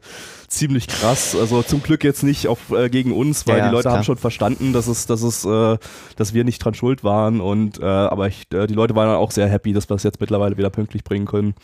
ziemlich 0.49 0.87
krass. 0.87 1.35
Also 1.35 1.63
zum 1.63 1.83
Glück 1.83 2.05
jetzt 2.05 2.23
nicht 2.23 2.49
auf, 2.49 2.71
äh, 2.71 2.91
gegen 2.91 3.13
uns, 3.13 3.47
weil 3.47 3.59
Ja, 3.59 3.67
die 3.69 3.73
Leute 3.73 3.85
klar. 3.85 3.97
haben 3.97 4.05
schon 4.05 4.19
verstanden, 4.19 4.75
dass 4.75 4.87
es, 4.87 5.07
dass 5.07 5.23
es, 5.23 5.45
äh, 5.47 5.79
dass 6.17 6.35
wir 6.35 6.45
nicht 6.45 6.59
dran 6.63 6.75
schuld 6.75 7.03
waren. 7.05 7.41
Und 7.41 7.81
äh, 7.81 7.85
aber 7.85 8.29
ich, 8.29 8.43
äh, 8.53 8.67
die 8.67 8.75
Leute 8.75 8.95
waren 8.95 9.09
dann 9.09 9.17
auch 9.17 9.31
sehr 9.31 9.49
happy, 9.49 9.73
dass 9.73 9.89
wir 9.89 9.95
es 9.97 10.03
jetzt 10.03 10.21
mittlerweile 10.21 10.59
wieder 10.59 10.69
pünktlich 10.71 11.03
bringen 11.05 11.27
können. 11.27 11.55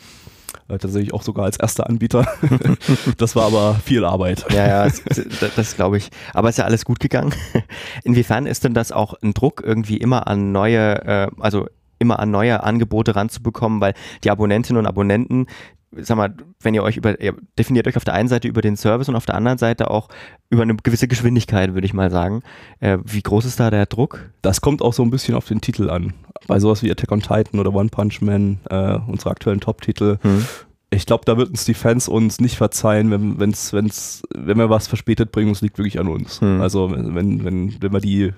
Äh, 0.69 0.77
tatsächlich 0.77 1.13
auch 1.13 1.23
sogar 1.23 1.45
als 1.45 1.57
erster 1.57 1.89
Anbieter. 1.89 2.27
das 3.17 3.35
war 3.35 3.45
aber 3.45 3.75
viel 3.83 4.05
Arbeit. 4.05 4.45
ja, 4.51 4.67
ja, 4.67 4.83
das, 4.85 5.21
das, 5.55 5.75
glaube 5.75 5.97
ich. 5.97 6.09
Aber 6.33 6.49
ist 6.49 6.59
ja 6.59 6.65
alles 6.65 6.85
gut 6.85 6.99
gegangen. 6.99 7.33
Inwiefern 8.03 8.45
ist 8.45 8.63
denn 8.63 8.75
das 8.75 8.91
auch 8.91 9.15
ein 9.21 9.33
Druck, 9.33 9.63
irgendwie 9.65 9.97
immer 9.97 10.27
an 10.27 10.51
neue, 10.51 11.05
äh, 11.05 11.27
also 11.39 11.67
immer 11.97 12.19
an 12.19 12.29
neue 12.29 12.63
Angebote 12.63 13.15
ranzubekommen, 13.15 13.81
weil 13.81 13.93
die 14.23 14.29
Abonnentinnen 14.29 14.79
und 14.79 14.85
Abonnenten, 14.85 15.47
sag 15.91 16.17
mal, 16.17 16.35
wenn 16.61 16.75
ihr 16.75 16.83
euch 16.83 16.97
über, 16.97 17.19
ihr 17.19 17.35
definiert 17.57 17.87
euch 17.87 17.97
auf 17.97 18.05
der 18.05 18.13
einen 18.13 18.29
Seite 18.29 18.47
über 18.47 18.61
den 18.61 18.77
Service 18.77 19.09
und 19.09 19.15
auf 19.15 19.25
der 19.25 19.35
anderen 19.35 19.57
Seite 19.57 19.89
auch 19.89 20.07
über 20.51 20.61
eine 20.61 20.75
gewisse 20.75 21.07
Geschwindigkeit, 21.07 21.73
würde 21.73 21.85
ich 21.85 21.95
mal 21.95 22.11
sagen. 22.11 22.43
Äh, 22.79 22.99
wie 23.03 23.23
groß 23.23 23.45
ist 23.45 23.59
da 23.59 23.71
der 23.71 23.87
Druck? 23.87 24.29
Das 24.43 24.61
kommt 24.61 24.83
auch 24.83 24.93
so 24.93 25.01
ein 25.01 25.09
bisschen 25.09 25.33
auf 25.33 25.47
den 25.47 25.61
Titel 25.61 25.89
an. 25.89 26.13
Bei 26.47 26.59
sowas 26.59 26.83
wie 26.83 26.91
Attack 26.91 27.11
on 27.11 27.21
Titan 27.21 27.59
oder 27.59 27.73
One 27.73 27.89
Punch 27.89 28.21
Man, 28.21 28.59
äh, 28.69 28.97
unsere 29.07 29.31
aktuellen 29.31 29.59
Top-Titel, 29.59 30.17
Hm. 30.21 30.45
ich 30.89 31.05
glaube, 31.05 31.25
da 31.25 31.37
würden 31.37 31.51
uns 31.51 31.65
die 31.65 31.73
Fans 31.73 32.07
uns 32.07 32.39
nicht 32.39 32.57
verzeihen, 32.57 33.11
wenn, 33.11 33.39
wenn's, 33.39 33.73
wenn's, 33.73 34.23
wenn 34.35 34.57
wir 34.57 34.69
was 34.69 34.87
verspätet 34.87 35.31
bringen, 35.31 35.51
es 35.51 35.61
liegt 35.61 35.77
wirklich 35.77 35.99
an 35.99 36.07
uns. 36.07 36.41
Hm. 36.41 36.61
Also 36.61 36.91
wenn, 36.91 37.15
wenn, 37.15 37.81
wenn, 37.81 37.93
wir 37.93 37.99
die, 37.99 38.33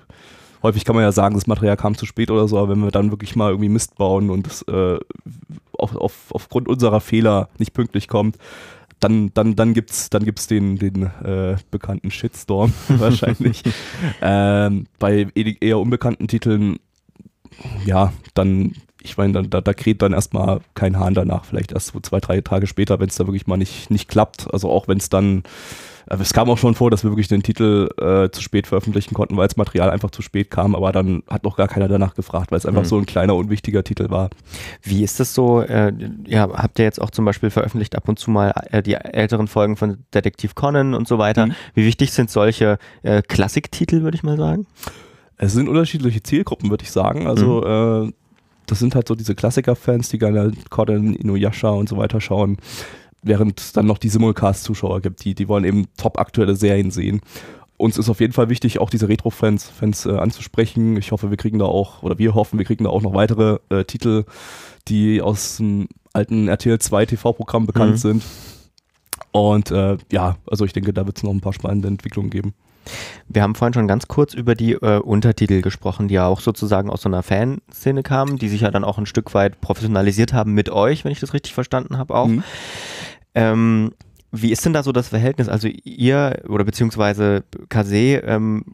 häufig 0.62 0.84
kann 0.84 0.94
man 0.94 1.04
ja 1.04 1.12
sagen, 1.12 1.34
das 1.34 1.46
Material 1.46 1.76
kam 1.76 1.96
zu 1.96 2.06
spät 2.06 2.30
oder 2.30 2.48
so, 2.48 2.58
aber 2.58 2.70
wenn 2.70 2.82
wir 2.82 2.90
dann 2.90 3.10
wirklich 3.10 3.36
mal 3.36 3.50
irgendwie 3.50 3.68
Mist 3.68 3.96
bauen 3.96 4.30
und 4.30 4.46
es 4.46 4.62
äh, 4.62 4.98
auf, 5.72 5.96
auf, 5.96 6.14
aufgrund 6.30 6.68
unserer 6.68 7.00
Fehler 7.00 7.48
nicht 7.58 7.72
pünktlich 7.72 8.08
kommt, 8.08 8.36
dann, 9.02 9.32
dann, 9.34 9.56
dann 9.56 9.74
gibt's, 9.74 10.10
dann 10.10 10.24
gibt's 10.24 10.46
den, 10.46 10.76
den 10.76 11.02
äh, 11.02 11.56
bekannten 11.70 12.10
Shitstorm 12.10 12.72
wahrscheinlich. 12.88 13.62
ähm, 14.22 14.86
bei 14.98 15.26
eher 15.34 15.78
unbekannten 15.78 16.28
Titeln, 16.28 16.78
ja, 17.84 18.12
dann, 18.34 18.72
ich 19.02 19.16
meine, 19.16 19.32
dann, 19.32 19.50
da, 19.50 19.60
da 19.60 19.72
kräht 19.74 20.02
dann 20.02 20.12
erstmal 20.12 20.60
kein 20.74 20.98
Hahn 20.98 21.14
danach, 21.14 21.44
vielleicht 21.44 21.72
erst 21.72 21.88
so 21.88 22.00
zwei, 22.00 22.20
drei 22.20 22.40
Tage 22.40 22.66
später, 22.66 23.00
wenn 23.00 23.08
es 23.08 23.16
da 23.16 23.26
wirklich 23.26 23.46
mal 23.46 23.56
nicht, 23.56 23.90
nicht 23.90 24.08
klappt. 24.08 24.52
Also 24.52 24.70
auch 24.70 24.88
wenn 24.88 24.98
es 24.98 25.08
dann, 25.08 25.42
äh, 26.08 26.16
es 26.20 26.32
kam 26.32 26.48
auch 26.50 26.58
schon 26.58 26.74
vor, 26.74 26.90
dass 26.90 27.02
wir 27.02 27.10
wirklich 27.10 27.28
den 27.28 27.42
Titel 27.42 27.88
äh, 28.00 28.30
zu 28.30 28.40
spät 28.42 28.66
veröffentlichen 28.68 29.14
konnten, 29.14 29.36
weil 29.36 29.48
das 29.48 29.56
Material 29.56 29.90
einfach 29.90 30.10
zu 30.12 30.22
spät 30.22 30.50
kam, 30.50 30.74
aber 30.76 30.92
dann 30.92 31.22
hat 31.28 31.42
noch 31.44 31.56
gar 31.56 31.66
keiner 31.68 31.88
danach 31.88 32.14
gefragt, 32.14 32.52
weil 32.52 32.58
es 32.58 32.66
einfach 32.66 32.82
Mhm. 32.82 32.86
so 32.86 32.98
ein 32.98 33.06
kleiner, 33.06 33.34
unwichtiger 33.34 33.82
Titel 33.82 34.08
war. 34.10 34.30
Wie 34.82 35.02
ist 35.02 35.18
das 35.20 35.34
so? 35.34 35.62
Äh, 35.62 35.92
ja, 36.26 36.48
habt 36.52 36.78
ihr 36.78 36.84
jetzt 36.84 37.00
auch 37.00 37.10
zum 37.10 37.24
Beispiel 37.24 37.50
veröffentlicht 37.50 37.96
ab 37.96 38.08
und 38.08 38.18
zu 38.20 38.30
mal 38.30 38.52
äh, 38.70 38.82
die 38.82 38.94
älteren 38.94 39.48
Folgen 39.48 39.76
von 39.76 39.98
Detektiv 40.14 40.54
Conan 40.54 40.94
und 40.94 41.08
so 41.08 41.18
weiter? 41.18 41.46
Mhm. 41.46 41.54
Wie 41.74 41.84
wichtig 41.86 42.12
sind 42.12 42.30
solche 42.30 42.78
äh, 43.02 43.20
Klassiktitel, 43.22 44.02
würde 44.02 44.14
ich 44.16 44.22
mal 44.22 44.36
sagen? 44.36 44.66
Es 45.42 45.54
sind 45.54 45.68
unterschiedliche 45.68 46.22
Zielgruppen, 46.22 46.70
würde 46.70 46.84
ich 46.84 46.92
sagen. 46.92 47.26
Also 47.26 47.64
äh, 47.64 48.12
das 48.66 48.78
sind 48.78 48.94
halt 48.94 49.08
so 49.08 49.16
diese 49.16 49.34
Klassiker-Fans, 49.34 50.08
die 50.08 50.18
gerne 50.18 50.52
Conan, 50.70 51.14
Inuyasha 51.14 51.70
und 51.70 51.88
so 51.88 51.96
weiter 51.96 52.20
schauen, 52.20 52.58
während 53.24 53.58
es 53.58 53.72
dann 53.72 53.86
noch 53.86 53.98
die 53.98 54.08
Simulcast-Zuschauer 54.08 55.00
gibt, 55.00 55.24
die, 55.24 55.34
die 55.34 55.48
wollen 55.48 55.64
eben 55.64 55.86
top 55.96 56.20
aktuelle 56.20 56.54
Serien 56.54 56.92
sehen. 56.92 57.20
Uns 57.76 57.98
ist 57.98 58.08
auf 58.08 58.20
jeden 58.20 58.32
Fall 58.32 58.50
wichtig, 58.50 58.78
auch 58.78 58.88
diese 58.88 59.08
Retro-Fans 59.08 59.68
Fans, 59.68 60.06
äh, 60.06 60.12
anzusprechen. 60.12 60.96
Ich 60.96 61.10
hoffe, 61.10 61.30
wir 61.30 61.36
kriegen 61.36 61.58
da 61.58 61.64
auch, 61.64 62.04
oder 62.04 62.18
wir 62.18 62.34
hoffen, 62.36 62.58
wir 62.60 62.64
kriegen 62.64 62.84
da 62.84 62.90
auch 62.90 63.02
noch 63.02 63.14
weitere 63.14 63.58
äh, 63.68 63.82
Titel, 63.84 64.24
die 64.86 65.20
aus 65.20 65.56
dem 65.56 65.88
alten 66.12 66.46
RTL 66.46 66.78
2 66.78 67.06
TV-Programm 67.06 67.66
bekannt 67.66 67.94
Mhm. 67.94 67.96
sind. 67.96 68.22
Und 69.32 69.72
äh, 69.72 69.96
ja, 70.12 70.36
also 70.48 70.64
ich 70.64 70.72
denke, 70.72 70.92
da 70.92 71.04
wird 71.06 71.16
es 71.16 71.24
noch 71.24 71.32
ein 71.32 71.40
paar 71.40 71.52
spannende 71.52 71.88
Entwicklungen 71.88 72.30
geben. 72.30 72.54
Wir 73.28 73.42
haben 73.42 73.54
vorhin 73.54 73.74
schon 73.74 73.88
ganz 73.88 74.08
kurz 74.08 74.34
über 74.34 74.54
die 74.54 74.72
äh, 74.72 74.98
Untertitel 74.98 75.62
gesprochen, 75.62 76.08
die 76.08 76.14
ja 76.14 76.26
auch 76.26 76.40
sozusagen 76.40 76.90
aus 76.90 77.02
so 77.02 77.08
einer 77.08 77.22
Fanszene 77.22 78.02
kamen, 78.02 78.38
die 78.38 78.48
sich 78.48 78.62
ja 78.62 78.70
dann 78.70 78.84
auch 78.84 78.98
ein 78.98 79.06
Stück 79.06 79.34
weit 79.34 79.60
professionalisiert 79.60 80.32
haben 80.32 80.52
mit 80.52 80.70
euch, 80.70 81.04
wenn 81.04 81.12
ich 81.12 81.20
das 81.20 81.34
richtig 81.34 81.54
verstanden 81.54 81.98
habe 81.98 82.14
auch. 82.14 82.26
Mhm. 82.26 82.44
Ähm, 83.34 83.92
wie 84.30 84.50
ist 84.50 84.64
denn 84.64 84.72
da 84.72 84.82
so 84.82 84.92
das 84.92 85.08
Verhältnis? 85.08 85.48
Also 85.48 85.68
ihr 85.68 86.42
oder 86.48 86.64
beziehungsweise 86.64 87.44
Kase, 87.68 88.22
ähm, 88.24 88.64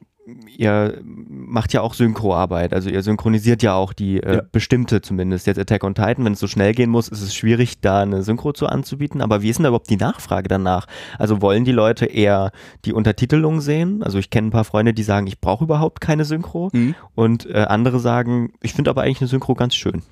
ihr 0.57 1.01
macht 1.29 1.73
ja 1.73 1.81
auch 1.81 1.95
Synchroarbeit, 1.95 2.73
also 2.73 2.91
ihr 2.91 3.03
synchronisiert 3.03 3.63
ja 3.63 3.75
auch 3.75 3.93
die 3.93 4.23
äh, 4.23 4.37
Ja. 4.37 4.43
bestimmte 4.53 5.01
zumindest. 5.01 5.47
Jetzt 5.47 5.59
Attack 5.59 5.85
on 5.85 5.95
Titan, 5.95 6.25
wenn 6.25 6.33
es 6.33 6.41
so 6.41 6.47
schnell 6.47 6.73
gehen 6.75 6.91
muss, 6.91 7.09
ist 7.09 7.23
es 7.23 7.35
schwierig, 7.35 7.81
da 7.81 8.03
eine 8.03 8.23
Synchro 8.23 8.53
zu 8.53 8.67
anzubieten. 8.67 9.21
Aber 9.21 9.43
wie 9.43 9.49
ist 9.51 9.59
denn 9.59 9.65
da 9.65 9.69
überhaupt 9.71 9.91
die 9.91 9.97
Nachfrage 9.97 10.49
danach? 10.49 10.87
Also 11.19 11.41
wollen 11.43 11.65
die 11.65 11.73
Leute 11.73 12.07
eher 12.07 12.53
die 12.85 12.93
Untertitelung 12.93 13.61
sehen? 13.61 14.03
Also 14.03 14.19
ich 14.19 14.31
kenne 14.31 14.49
ein 14.49 14.53
paar 14.53 14.65
Freunde, 14.65 14.95
die 14.95 15.03
sagen, 15.03 15.27
ich 15.27 15.41
brauche 15.41 15.65
überhaupt 15.65 16.01
keine 16.01 16.25
Synchro. 16.25 16.71
Mhm. 16.73 16.95
Und 17.15 17.47
äh, 17.47 17.67
andere 17.69 17.99
sagen, 18.01 18.53
ich 18.61 18.75
finde 18.75 18.91
aber 18.91 19.03
eigentlich 19.03 19.21
eine 19.21 19.29
Synchro 19.29 19.55
ganz 19.55 19.75
schön. 19.75 20.03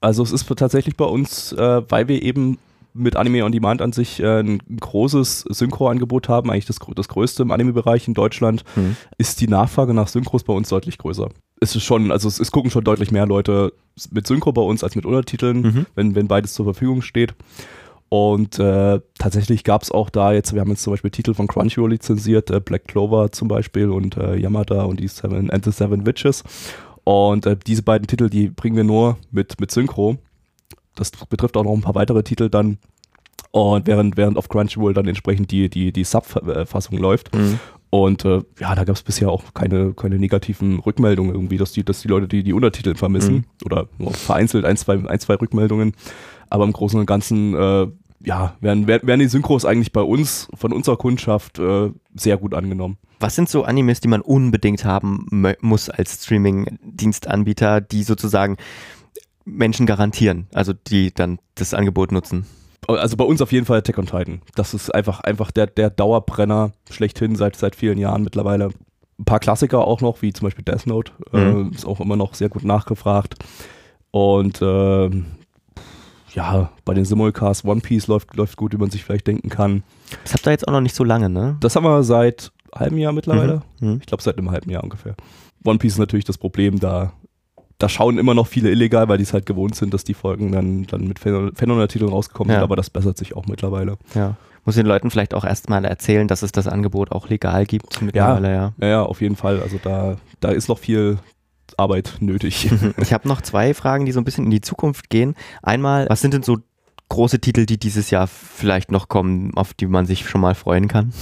Also 0.00 0.22
es 0.22 0.32
ist 0.32 0.48
tatsächlich 0.56 0.96
bei 0.96 1.04
uns, 1.04 1.52
äh, 1.52 1.82
weil 1.90 2.08
wir 2.08 2.22
eben 2.22 2.58
mit 2.92 3.16
Anime 3.16 3.44
on 3.44 3.52
Demand 3.52 3.82
an 3.82 3.92
sich 3.92 4.20
äh, 4.20 4.40
ein 4.40 4.58
großes 4.80 5.46
Synchro-Angebot 5.48 6.28
haben, 6.28 6.50
eigentlich 6.50 6.66
das, 6.66 6.78
das 6.96 7.08
größte 7.08 7.42
im 7.42 7.50
Anime-Bereich 7.50 8.08
in 8.08 8.14
Deutschland, 8.14 8.64
Mhm. 8.76 8.96
ist 9.18 9.40
die 9.40 9.48
Nachfrage 9.48 9.94
nach 9.94 10.08
Synchros 10.08 10.44
bei 10.44 10.52
uns 10.52 10.68
deutlich 10.68 10.98
größer. 10.98 11.28
Es 11.60 11.76
ist 11.76 11.84
schon, 11.84 12.10
also 12.10 12.26
es, 12.28 12.40
es 12.40 12.50
gucken 12.50 12.70
schon 12.70 12.84
deutlich 12.84 13.10
mehr 13.10 13.26
Leute 13.26 13.72
mit 14.10 14.26
Synchro 14.26 14.52
bei 14.52 14.62
uns 14.62 14.82
als 14.82 14.96
mit 14.96 15.06
Untertiteln, 15.06 15.60
Mhm. 15.62 15.86
wenn, 15.94 16.14
wenn 16.14 16.26
beides 16.28 16.54
zur 16.54 16.64
Verfügung 16.64 17.02
steht. 17.02 17.34
Und 18.08 18.58
äh, 18.58 19.00
tatsächlich 19.18 19.62
gab 19.62 19.82
es 19.82 19.92
auch 19.92 20.10
da 20.10 20.32
jetzt, 20.32 20.52
wir 20.52 20.60
haben 20.60 20.70
jetzt 20.70 20.82
zum 20.82 20.92
Beispiel 20.92 21.12
Titel 21.12 21.32
von 21.32 21.46
Crunchyroll 21.46 21.90
lizenziert, 21.90 22.50
äh, 22.50 22.58
Black 22.58 22.86
Clover 22.88 23.30
zum 23.30 23.46
Beispiel 23.46 23.88
und 23.90 24.16
äh, 24.16 24.36
Yamada 24.36 24.82
und 24.82 24.98
die 24.98 25.06
Seven 25.06 25.48
and 25.50 25.64
the 25.64 25.70
Seven 25.70 26.06
Witches. 26.06 26.42
Und 27.04 27.46
äh, 27.46 27.56
diese 27.64 27.82
beiden 27.82 28.08
Titel, 28.08 28.28
die 28.28 28.48
bringen 28.48 28.74
wir 28.76 28.84
nur 28.84 29.16
mit, 29.30 29.60
mit 29.60 29.70
Synchro. 29.70 30.16
Das 31.00 31.10
betrifft 31.10 31.56
auch 31.56 31.64
noch 31.64 31.72
ein 31.72 31.80
paar 31.80 31.94
weitere 31.94 32.22
Titel 32.22 32.50
dann. 32.50 32.78
Und 33.52 33.86
während, 33.86 34.16
während 34.16 34.36
auf 34.36 34.48
Crunchyroll 34.48 34.94
dann 34.94 35.08
entsprechend 35.08 35.50
die, 35.50 35.68
die, 35.68 35.92
die 35.92 36.04
Sub-Fassung 36.04 36.98
läuft. 36.98 37.34
Mhm. 37.34 37.58
Und 37.88 38.24
äh, 38.24 38.42
ja, 38.60 38.74
da 38.74 38.84
gab 38.84 38.94
es 38.94 39.02
bisher 39.02 39.30
auch 39.30 39.52
keine, 39.54 39.94
keine 39.94 40.18
negativen 40.18 40.78
Rückmeldungen 40.78 41.34
irgendwie, 41.34 41.56
dass 41.56 41.72
die, 41.72 41.82
dass 41.82 42.02
die 42.02 42.08
Leute 42.08 42.28
die, 42.28 42.44
die 42.44 42.52
Untertitel 42.52 42.94
vermissen. 42.94 43.34
Mhm. 43.34 43.44
Oder 43.64 43.88
nur 43.98 44.12
vereinzelt 44.12 44.64
ein, 44.64 44.76
zwei, 44.76 45.04
ein, 45.04 45.18
zwei 45.18 45.34
Rückmeldungen. 45.34 45.94
Aber 46.50 46.64
im 46.64 46.72
Großen 46.72 47.00
und 47.00 47.06
Ganzen 47.06 47.54
äh, 47.54 47.88
ja, 48.22 48.54
werden, 48.60 48.86
werden 48.86 49.18
die 49.18 49.28
Synchros 49.28 49.64
eigentlich 49.64 49.92
bei 49.92 50.02
uns, 50.02 50.48
von 50.54 50.72
unserer 50.72 50.98
Kundschaft, 50.98 51.58
äh, 51.58 51.90
sehr 52.14 52.36
gut 52.36 52.54
angenommen. 52.54 52.98
Was 53.18 53.34
sind 53.34 53.48
so 53.48 53.64
Animes, 53.64 54.00
die 54.00 54.08
man 54.08 54.20
unbedingt 54.20 54.84
haben 54.84 55.26
muss 55.60 55.90
als 55.90 56.24
Streaming-Dienstanbieter, 56.24 57.80
die 57.80 58.02
sozusagen 58.02 58.56
Menschen 59.44 59.86
garantieren, 59.86 60.46
also 60.54 60.72
die 60.72 61.12
dann 61.14 61.38
das 61.54 61.74
Angebot 61.74 62.12
nutzen? 62.12 62.46
Also 62.88 63.16
bei 63.16 63.24
uns 63.24 63.40
auf 63.42 63.52
jeden 63.52 63.66
Fall 63.66 63.78
Attack 63.78 63.98
on 63.98 64.06
Titan. 64.06 64.42
Das 64.54 64.74
ist 64.74 64.92
einfach, 64.94 65.20
einfach 65.20 65.50
der, 65.50 65.66
der 65.66 65.90
Dauerbrenner 65.90 66.72
schlechthin 66.90 67.36
seit, 67.36 67.56
seit 67.56 67.76
vielen 67.76 67.98
Jahren 67.98 68.22
mittlerweile. 68.24 68.70
Ein 69.18 69.24
paar 69.24 69.38
Klassiker 69.38 69.86
auch 69.86 70.00
noch, 70.00 70.22
wie 70.22 70.32
zum 70.32 70.46
Beispiel 70.46 70.64
Death 70.64 70.86
Note, 70.86 71.12
Mhm. 71.32 71.70
äh, 71.72 71.74
ist 71.74 71.84
auch 71.86 72.00
immer 72.00 72.16
noch 72.16 72.34
sehr 72.34 72.48
gut 72.48 72.64
nachgefragt. 72.64 73.34
Und 74.10 74.60
ähm, 74.62 75.26
ja, 76.34 76.70
bei 76.84 76.94
den 76.94 77.04
Simulcasts 77.04 77.64
One 77.64 77.80
Piece 77.80 78.06
läuft, 78.06 78.34
läuft 78.36 78.56
gut, 78.56 78.72
wie 78.72 78.78
man 78.78 78.90
sich 78.90 79.04
vielleicht 79.04 79.26
denken 79.26 79.48
kann. 79.50 79.82
Das 80.24 80.32
habt 80.34 80.46
ihr 80.46 80.52
jetzt 80.52 80.66
auch 80.66 80.72
noch 80.72 80.80
nicht 80.80 80.94
so 80.94 81.04
lange, 81.04 81.28
ne? 81.28 81.56
Das 81.60 81.76
haben 81.76 81.84
wir 81.84 82.02
seit 82.02 82.50
halbem 82.74 82.98
Jahr 82.98 83.12
mittlerweile. 83.12 83.62
Mhm. 83.80 83.98
Ich 84.00 84.06
glaube, 84.06 84.22
seit 84.22 84.38
einem 84.38 84.50
halben 84.50 84.70
Jahr 84.70 84.82
ungefähr. 84.84 85.14
One 85.64 85.78
Piece 85.78 85.92
ist 85.94 85.98
natürlich 85.98 86.24
das 86.24 86.38
Problem, 86.38 86.78
da, 86.80 87.12
da 87.80 87.88
schauen 87.88 88.18
immer 88.18 88.34
noch 88.34 88.46
viele 88.46 88.70
illegal, 88.70 89.08
weil 89.08 89.16
die 89.18 89.24
es 89.24 89.32
halt 89.32 89.46
gewohnt 89.46 89.74
sind, 89.74 89.92
dass 89.92 90.04
die 90.04 90.14
Folgen 90.14 90.52
dann, 90.52 90.84
dann 90.86 91.08
mit 91.08 91.18
Fan- 91.18 91.50
Fan-Titeln 91.54 92.10
rausgekommen 92.10 92.50
Ja. 92.52 92.58
sind, 92.58 92.62
aber 92.64 92.76
das 92.76 92.90
bessert 92.90 93.18
sich 93.18 93.34
auch 93.36 93.46
mittlerweile. 93.46 93.96
Ja. 94.14 94.36
Muss 94.64 94.74
den 94.76 94.86
Leuten 94.86 95.10
vielleicht 95.10 95.32
auch 95.34 95.44
erstmal 95.44 95.84
erzählen, 95.86 96.28
dass 96.28 96.42
es 96.42 96.52
das 96.52 96.68
Angebot 96.68 97.10
auch 97.10 97.28
legal 97.28 97.64
gibt 97.66 98.00
mittlerweile, 98.02 98.52
ja. 98.54 98.72
Ja, 98.78 98.86
ja, 98.86 99.02
auf 99.02 99.20
jeden 99.22 99.34
Fall. 99.36 99.60
Also 99.62 99.78
da, 99.82 100.16
da 100.40 100.50
ist 100.50 100.68
noch 100.68 100.78
viel 100.78 101.18
Arbeit 101.78 102.18
nötig. 102.20 102.70
Ich 102.98 103.12
habe 103.14 103.26
noch 103.26 103.40
zwei 103.40 103.72
Fragen, 103.74 104.04
die 104.04 104.12
so 104.12 104.20
ein 104.20 104.24
bisschen 104.24 104.44
in 104.44 104.50
die 104.50 104.60
Zukunft 104.60 105.08
gehen. 105.08 105.34
Einmal, 105.62 106.06
was 106.10 106.20
sind 106.20 106.34
denn 106.34 106.42
so 106.42 106.58
große 107.08 107.40
Titel, 107.40 107.64
die 107.64 107.78
dieses 107.78 108.10
Jahr 108.10 108.26
vielleicht 108.26 108.92
noch 108.92 109.08
kommen, 109.08 109.52
auf 109.56 109.72
die 109.74 109.86
man 109.86 110.04
sich 110.04 110.28
schon 110.28 110.42
mal 110.42 110.54
freuen 110.54 110.86
kann? 110.88 111.12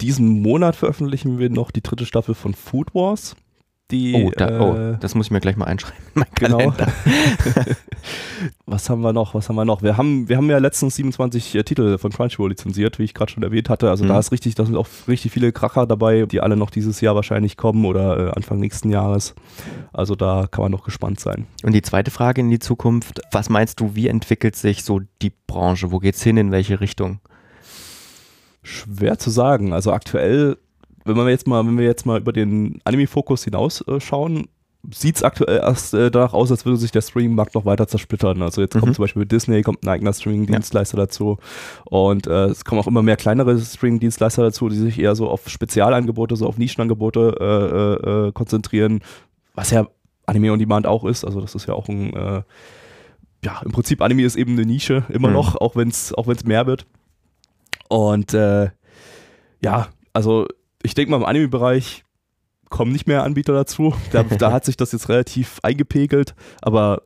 Diesen 0.00 0.42
Monat 0.42 0.74
veröffentlichen 0.74 1.38
wir 1.38 1.48
noch 1.48 1.70
die 1.70 1.82
dritte 1.82 2.06
Staffel 2.06 2.34
von 2.34 2.54
Food 2.54 2.92
Wars. 2.94 3.36
Die, 3.92 4.14
Oh, 4.14 4.30
da, 4.34 4.48
äh, 4.48 4.58
oh 4.94 4.96
das 4.98 5.14
muss 5.14 5.26
ich 5.26 5.30
mir 5.30 5.40
gleich 5.40 5.56
mal 5.56 5.66
einschreiben. 5.66 5.98
in 6.14 6.20
meinen 6.20 6.34
Genau. 6.34 6.56
Kalender. 6.70 6.88
Was 8.66 8.88
haben 8.90 9.02
wir 9.02 9.12
noch? 9.12 9.34
Was 9.34 9.48
haben 9.48 9.56
wir 9.56 9.64
noch? 9.64 9.82
Wir 9.82 9.96
haben, 9.98 10.28
wir 10.28 10.36
haben 10.38 10.48
ja 10.50 10.58
letztens 10.58 10.96
27 10.96 11.54
äh, 11.54 11.62
Titel 11.62 11.98
von 11.98 12.10
Crunchyroll 12.10 12.48
lizenziert, 12.50 12.98
wie 12.98 13.04
ich 13.04 13.12
gerade 13.14 13.30
schon 13.30 13.42
erwähnt 13.42 13.68
hatte. 13.68 13.90
Also 13.90 14.04
Mhm. 14.04 14.08
da 14.08 14.18
ist 14.18 14.32
richtig, 14.32 14.54
da 14.54 14.64
sind 14.64 14.76
auch 14.76 14.88
richtig 15.06 15.30
viele 15.32 15.52
Kracher 15.52 15.86
dabei, 15.86 16.24
die 16.26 16.40
alle 16.40 16.56
noch 16.56 16.70
dieses 16.70 17.00
Jahr 17.00 17.14
wahrscheinlich 17.14 17.56
kommen 17.56 17.84
oder 17.84 18.28
äh, 18.28 18.30
Anfang 18.30 18.58
nächsten 18.58 18.90
Jahres. 18.90 19.34
Also 19.92 20.14
da 20.16 20.46
kann 20.50 20.62
man 20.62 20.72
noch 20.72 20.84
gespannt 20.84 21.20
sein. 21.20 21.46
Und 21.62 21.72
die 21.72 21.82
zweite 21.82 22.10
Frage 22.10 22.40
in 22.40 22.50
die 22.50 22.58
Zukunft, 22.58 23.20
was 23.30 23.50
meinst 23.50 23.78
du, 23.80 23.94
wie 23.94 24.08
entwickelt 24.08 24.56
sich 24.56 24.84
so 24.84 25.00
die 25.20 25.32
Branche? 25.46 25.92
Wo 25.92 25.98
geht's 25.98 26.22
hin, 26.22 26.36
in 26.38 26.50
welche 26.50 26.80
Richtung? 26.80 27.20
Schwer 28.62 29.18
zu 29.18 29.30
sagen. 29.30 29.72
Also 29.72 29.92
aktuell, 29.92 30.56
wenn 31.04 31.16
wir 31.16 31.28
jetzt 31.30 31.46
mal, 31.46 31.64
wenn 31.66 31.78
wir 31.78 31.84
jetzt 31.86 32.06
mal 32.06 32.20
über 32.20 32.32
den 32.32 32.80
Anime-Fokus 32.84 33.44
hinausschauen, 33.44 34.36
äh, 34.44 34.46
sieht 34.92 35.14
es 35.16 35.22
aktuell 35.22 35.58
erst 35.58 35.94
äh, 35.94 36.10
danach 36.10 36.32
aus, 36.32 36.50
als 36.50 36.64
würde 36.64 36.76
sich 36.76 36.90
der 36.90 37.02
Streaming-Markt 37.02 37.54
noch 37.54 37.64
weiter 37.64 37.86
zersplittern. 37.86 38.42
Also 38.42 38.60
jetzt 38.60 38.74
Mhm. 38.74 38.80
kommt 38.80 38.94
zum 38.96 39.04
Beispiel 39.04 39.24
Disney, 39.26 39.62
kommt 39.62 39.84
ein 39.84 39.88
eigener 39.88 40.12
Streaming-Dienstleister 40.12 40.96
dazu 40.96 41.38
und 41.84 42.26
äh, 42.26 42.46
es 42.46 42.64
kommen 42.64 42.80
auch 42.80 42.88
immer 42.88 43.02
mehr 43.02 43.16
kleinere 43.16 43.56
Streaming-Dienstleister 43.60 44.42
dazu, 44.42 44.68
die 44.68 44.76
sich 44.76 44.98
eher 44.98 45.14
so 45.14 45.28
auf 45.28 45.48
Spezialangebote, 45.48 46.34
so 46.34 46.46
auf 46.48 46.58
Nischenangebote 46.58 47.36
äh, 47.40 47.44
äh, 47.44 48.26
äh, 48.28 48.32
konzentrieren, 48.32 49.02
was 49.54 49.70
ja 49.70 49.86
Anime 50.26 50.50
on 50.52 50.58
Demand 50.58 50.86
auch 50.88 51.04
ist. 51.04 51.24
Also 51.24 51.40
das 51.40 51.54
ist 51.54 51.66
ja 51.68 51.74
auch 51.74 51.88
ein, 51.88 52.42
ja, 53.44 53.60
im 53.64 53.70
Prinzip 53.72 54.00
Anime 54.02 54.22
ist 54.22 54.36
eben 54.36 54.52
eine 54.52 54.64
Nische, 54.64 55.04
immer 55.10 55.28
Mhm. 55.28 55.34
noch, 55.34 55.56
auch 55.60 55.74
wenn 55.76 55.88
es 55.88 56.12
auch 56.14 56.26
wenn's 56.28 56.44
mehr 56.44 56.66
wird. 56.66 56.86
Und 57.88 58.32
ja, 58.32 59.88
also 60.12 60.46
ich 60.82 60.94
denke 60.94 61.10
mal 61.10 61.18
im 61.18 61.24
Anime-Bereich 61.24 62.04
kommen 62.68 62.92
nicht 62.92 63.06
mehr 63.06 63.22
Anbieter 63.22 63.52
dazu. 63.52 63.94
Da, 64.10 64.22
da 64.22 64.52
hat 64.52 64.64
sich 64.64 64.76
das 64.76 64.92
jetzt 64.92 65.08
relativ 65.08 65.60
eingepegelt, 65.62 66.34
aber 66.62 67.02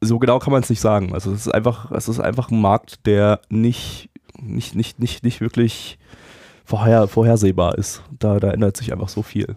so 0.00 0.18
genau 0.18 0.38
kann 0.38 0.52
man 0.52 0.62
es 0.62 0.70
nicht 0.70 0.80
sagen. 0.80 1.14
Also 1.14 1.32
es 1.32 1.46
ist 1.46 1.54
einfach, 1.54 1.90
es 1.92 2.08
ist 2.08 2.20
einfach 2.20 2.50
ein 2.50 2.60
Markt, 2.60 3.06
der 3.06 3.40
nicht, 3.48 4.10
nicht, 4.40 4.74
nicht, 4.74 5.00
nicht, 5.00 5.24
nicht 5.24 5.40
wirklich 5.40 5.98
vorher, 6.64 7.08
vorhersehbar 7.08 7.78
ist. 7.78 8.02
Da, 8.18 8.38
da 8.38 8.50
ändert 8.50 8.76
sich 8.76 8.92
einfach 8.92 9.08
so 9.08 9.22
viel. 9.22 9.56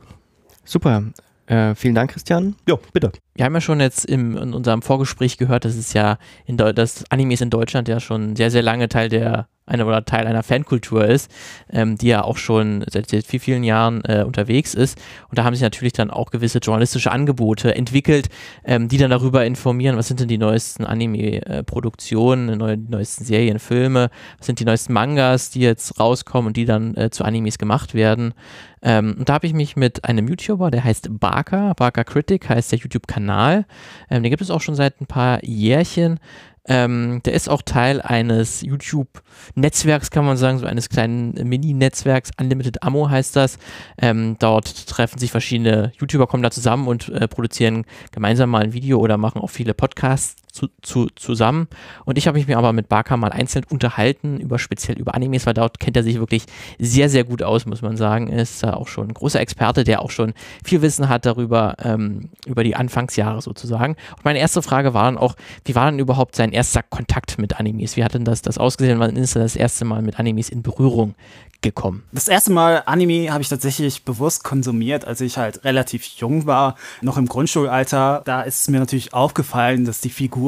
Super. 0.64 1.04
Äh, 1.48 1.76
vielen 1.76 1.96
Dank, 1.96 2.12
Christian. 2.12 2.56
Ja, 2.68 2.76
bitte. 2.94 3.12
Wir 3.36 3.46
haben 3.46 3.54
ja 3.54 3.62
schon 3.62 3.80
jetzt 3.80 4.06
im, 4.06 4.36
in 4.38 4.54
unserem 4.54 4.82
Vorgespräch 4.82 5.38
gehört, 5.38 5.66
dass 5.66 5.76
es 5.76 5.94
ja 5.94 6.18
in 6.46 6.58
Deu 6.58 6.74
dass 6.74 7.04
Animes 7.12 7.42
in 7.42 7.50
Deutschland 7.50 7.88
ja 7.88 8.00
schon 8.00 8.36
sehr, 8.36 8.50
sehr 8.50 8.64
lange 8.64 8.90
Teil 8.90 9.10
der 9.10 9.48
eine 9.66 9.86
oder 9.86 10.06
Teil 10.06 10.28
einer 10.28 10.44
Fankultur 10.44 11.06
ist, 11.06 11.32
ähm, 11.72 11.98
die 11.98 12.08
ja 12.08 12.24
auch 12.24 12.38
schon 12.38 12.84
seit 12.90 13.10
sehr 13.10 13.24
viel, 13.24 13.40
vielen 13.40 13.64
Jahren 13.64 14.04
äh, 14.06 14.24
unterwegs 14.26 14.74
ist. 14.74 15.00
Und 15.30 15.38
da 15.38 15.44
haben 15.44 15.56
sich 15.56 15.64
natürlich 15.64 15.94
dann 15.94 16.12
auch 16.12 16.32
gewisse 16.32 16.60
journalistische 16.60 17.12
Angebote 17.12 17.74
entwickelt, 17.76 18.30
ähm, 18.64 18.88
die 18.88 18.98
dann 18.98 19.10
darüber 19.10 19.46
informieren, 19.46 19.98
was 19.98 20.08
sind 20.08 20.20
denn 20.20 20.28
die 20.28 20.38
neuesten 20.38 20.86
Anime-Produktionen, 20.86 22.58
neue, 22.58 22.78
die 22.78 22.92
neuesten 22.92 23.26
Serien, 23.26 23.60
Filme, 23.60 24.10
was 24.38 24.46
sind 24.46 24.60
die 24.60 24.66
neuesten 24.66 24.94
Mangas, 24.94 25.50
die 25.50 25.62
jetzt 25.62 26.00
rauskommen 26.00 26.48
und 26.48 26.58
die 26.58 26.66
dann 26.66 26.96
äh, 26.96 27.10
zu 27.10 27.24
Animes 27.24 27.58
gemacht 27.58 27.94
werden. 27.94 28.34
Ähm, 28.82 29.16
und 29.18 29.30
da 29.30 29.34
habe 29.34 29.48
ich 29.48 29.54
mich 29.54 29.76
mit 29.76 30.06
einem 30.06 30.28
YouTuber, 30.28 30.70
der 30.70 30.84
heißt 30.84 31.20
Barker, 31.20 31.74
Barker 31.76 32.04
Critic 32.04 32.48
heißt 32.50 32.72
der 32.72 32.80
YouTube-Kanal. 32.80 33.66
Ähm, 34.12 34.22
den 34.22 34.30
gibt 34.30 34.44
es 34.44 34.52
auch 34.52 34.62
schon 34.62 34.76
seit 34.76 35.02
ein 35.02 35.08
paar 35.08 35.44
Jährchen. 35.44 36.20
Ähm, 36.68 37.22
der 37.26 37.34
ist 37.34 37.50
auch 37.50 37.62
Teil 37.62 38.02
eines 38.02 38.62
YouTube-Netzwerks, 38.62 40.12
kann 40.12 40.26
man 40.26 40.38
sagen, 40.38 40.58
so 40.58 40.66
eines 40.66 40.90
kleinen 40.90 41.34
Mini-Netzwerks. 41.34 42.32
Unlimited 42.40 42.84
Ammo 42.84 43.10
heißt 43.10 43.36
das. 43.36 43.58
Ähm, 44.02 44.38
dort 44.40 44.88
treffen 44.88 45.20
sich 45.20 45.32
verschiedene 45.32 45.92
YouTuber, 46.00 46.28
kommen 46.28 46.44
da 46.44 46.52
zusammen 46.52 46.88
und 46.88 47.10
äh, 47.10 47.28
produzieren 47.28 47.86
gemeinsam 48.12 48.50
mal 48.50 48.64
ein 48.64 48.74
Video 48.74 49.00
oder 49.00 49.18
machen 49.18 49.42
auch 49.42 49.50
viele 49.50 49.74
Podcasts 49.74 50.36
zu, 50.56 50.70
zu, 50.82 51.08
zusammen. 51.16 51.68
Und 52.06 52.18
ich 52.18 52.28
habe 52.28 52.40
mich 52.40 52.56
aber 52.56 52.74
mit 52.74 52.88
Barker 52.88 53.18
mal 53.18 53.32
einzeln 53.32 53.66
unterhalten, 53.70 54.40
über 54.40 54.58
speziell 54.58 54.98
über 54.98 55.14
Animes, 55.14 55.46
weil 55.46 55.54
dort 55.54 55.80
kennt 55.80 55.98
er 55.98 56.04
sich 56.04 56.18
wirklich 56.18 56.44
sehr, 56.80 57.10
sehr 57.10 57.26
gut 57.26 57.44
aus, 57.44 57.66
muss 57.66 57.82
man 57.82 57.98
sagen. 57.98 58.30
Ist 58.30 58.64
da 58.64 58.74
auch 58.74 58.88
schon 58.88 59.10
ein 59.10 59.14
großer 59.14 59.40
Experte, 59.40 59.84
der 59.84 60.02
auch 60.02 60.12
schon 60.12 60.34
viel 60.64 60.82
Wissen 60.82 61.10
hat 61.10 61.26
darüber, 61.26 61.76
ähm, 61.84 62.30
über 62.46 62.64
die 62.64 62.76
Anfangsjahre 62.76 63.42
sozusagen. 63.42 63.96
Und 64.16 64.26
meine 64.26 64.40
erste 64.40 64.62
Frage 64.62 64.94
war 64.94 65.04
dann 65.04 65.18
auch, 65.18 65.36
wie 65.66 65.76
war 65.76 65.92
denn 65.92 66.00
überhaupt 66.00 66.36
sein 66.36 66.54
erster 66.54 66.84
Kontakt 66.84 67.38
mit 67.38 67.60
Animes? 67.60 67.98
Wie 67.98 68.04
hat 68.04 68.14
denn 68.14 68.26
das, 68.26 68.42
das 68.42 68.58
ausgesehen? 68.58 69.00
Wann 69.00 69.18
ist 69.18 69.36
er 69.36 69.44
das 69.44 69.58
erste 69.58 69.84
Mal 69.84 70.02
mit 70.02 70.20
Animes 70.20 70.50
in 70.50 70.64
Berührung 70.64 71.16
gekommen? 71.62 72.04
Das 72.14 72.30
erste 72.30 72.52
Mal 72.52 72.84
Anime 72.86 73.34
habe 73.34 73.42
ich 73.42 73.50
tatsächlich 73.50 74.04
bewusst 74.04 74.44
konsumiert, 74.44 75.06
als 75.06 75.20
ich 75.20 75.38
halt 75.38 75.66
relativ 75.66 76.06
jung 76.06 76.46
war, 76.46 76.76
noch 77.02 77.18
im 77.18 77.28
Grundschulalter. 77.28 78.22
Da 78.24 78.44
ist 78.44 78.62
es 78.62 78.68
mir 78.70 78.80
natürlich 78.80 79.14
aufgefallen, 79.14 79.84
dass 79.84 80.00
die 80.00 80.10
Figuren 80.10 80.45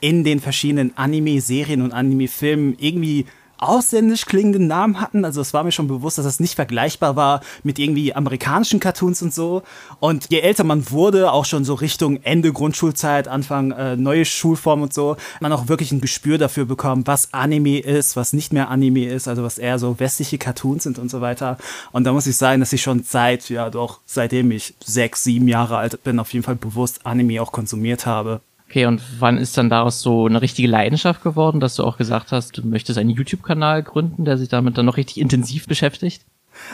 in 0.00 0.24
den 0.24 0.40
verschiedenen 0.40 0.96
Anime-Serien 0.96 1.82
und 1.82 1.92
Anime-Filmen 1.92 2.76
irgendwie 2.78 3.26
ausländisch 3.62 4.26
klingenden 4.26 4.66
Namen 4.66 5.00
hatten. 5.00 5.24
Also 5.24 5.40
es 5.40 5.54
war 5.54 5.62
mir 5.62 5.72
schon 5.72 5.86
bewusst, 5.86 6.18
dass 6.18 6.24
das 6.24 6.40
nicht 6.40 6.56
vergleichbar 6.56 7.16
war 7.16 7.40
mit 7.62 7.78
irgendwie 7.78 8.14
amerikanischen 8.14 8.80
Cartoons 8.80 9.22
und 9.22 9.32
so. 9.32 9.62
Und 10.00 10.26
je 10.30 10.40
älter 10.40 10.64
man 10.64 10.90
wurde, 10.90 11.32
auch 11.32 11.44
schon 11.44 11.64
so 11.64 11.74
Richtung 11.74 12.20
Ende 12.24 12.52
Grundschulzeit, 12.52 13.28
Anfang 13.28 13.70
äh, 13.70 13.96
neue 13.96 14.24
Schulform 14.24 14.82
und 14.82 14.92
so, 14.92 15.16
man 15.40 15.52
auch 15.52 15.68
wirklich 15.68 15.92
ein 15.92 16.00
Gespür 16.00 16.38
dafür 16.38 16.64
bekommen, 16.64 17.06
was 17.06 17.32
Anime 17.32 17.78
ist, 17.78 18.16
was 18.16 18.32
nicht 18.32 18.52
mehr 18.52 18.68
Anime 18.68 19.06
ist, 19.06 19.28
also 19.28 19.44
was 19.44 19.58
eher 19.58 19.78
so 19.78 19.98
westliche 20.00 20.38
Cartoons 20.38 20.82
sind 20.82 20.98
und 20.98 21.10
so 21.10 21.20
weiter. 21.20 21.56
Und 21.92 22.04
da 22.04 22.12
muss 22.12 22.26
ich 22.26 22.36
sagen, 22.36 22.60
dass 22.60 22.72
ich 22.72 22.82
schon 22.82 23.04
seit, 23.04 23.48
ja 23.48 23.70
doch, 23.70 24.00
seitdem 24.06 24.50
ich 24.50 24.74
sechs, 24.84 25.22
sieben 25.22 25.46
Jahre 25.46 25.76
alt 25.76 26.02
bin, 26.02 26.18
auf 26.18 26.32
jeden 26.32 26.44
Fall 26.44 26.56
bewusst 26.56 27.06
Anime 27.06 27.40
auch 27.40 27.52
konsumiert 27.52 28.06
habe. 28.06 28.40
Okay, 28.72 28.86
und 28.86 29.02
wann 29.20 29.36
ist 29.36 29.58
dann 29.58 29.68
daraus 29.68 30.00
so 30.00 30.24
eine 30.24 30.40
richtige 30.40 30.66
Leidenschaft 30.66 31.22
geworden, 31.22 31.60
dass 31.60 31.74
du 31.74 31.84
auch 31.84 31.98
gesagt 31.98 32.32
hast, 32.32 32.56
du 32.56 32.66
möchtest 32.66 32.98
einen 32.98 33.10
YouTube-Kanal 33.10 33.82
gründen, 33.82 34.24
der 34.24 34.38
sich 34.38 34.48
damit 34.48 34.78
dann 34.78 34.86
noch 34.86 34.96
richtig 34.96 35.20
intensiv 35.20 35.66
beschäftigt? 35.66 36.24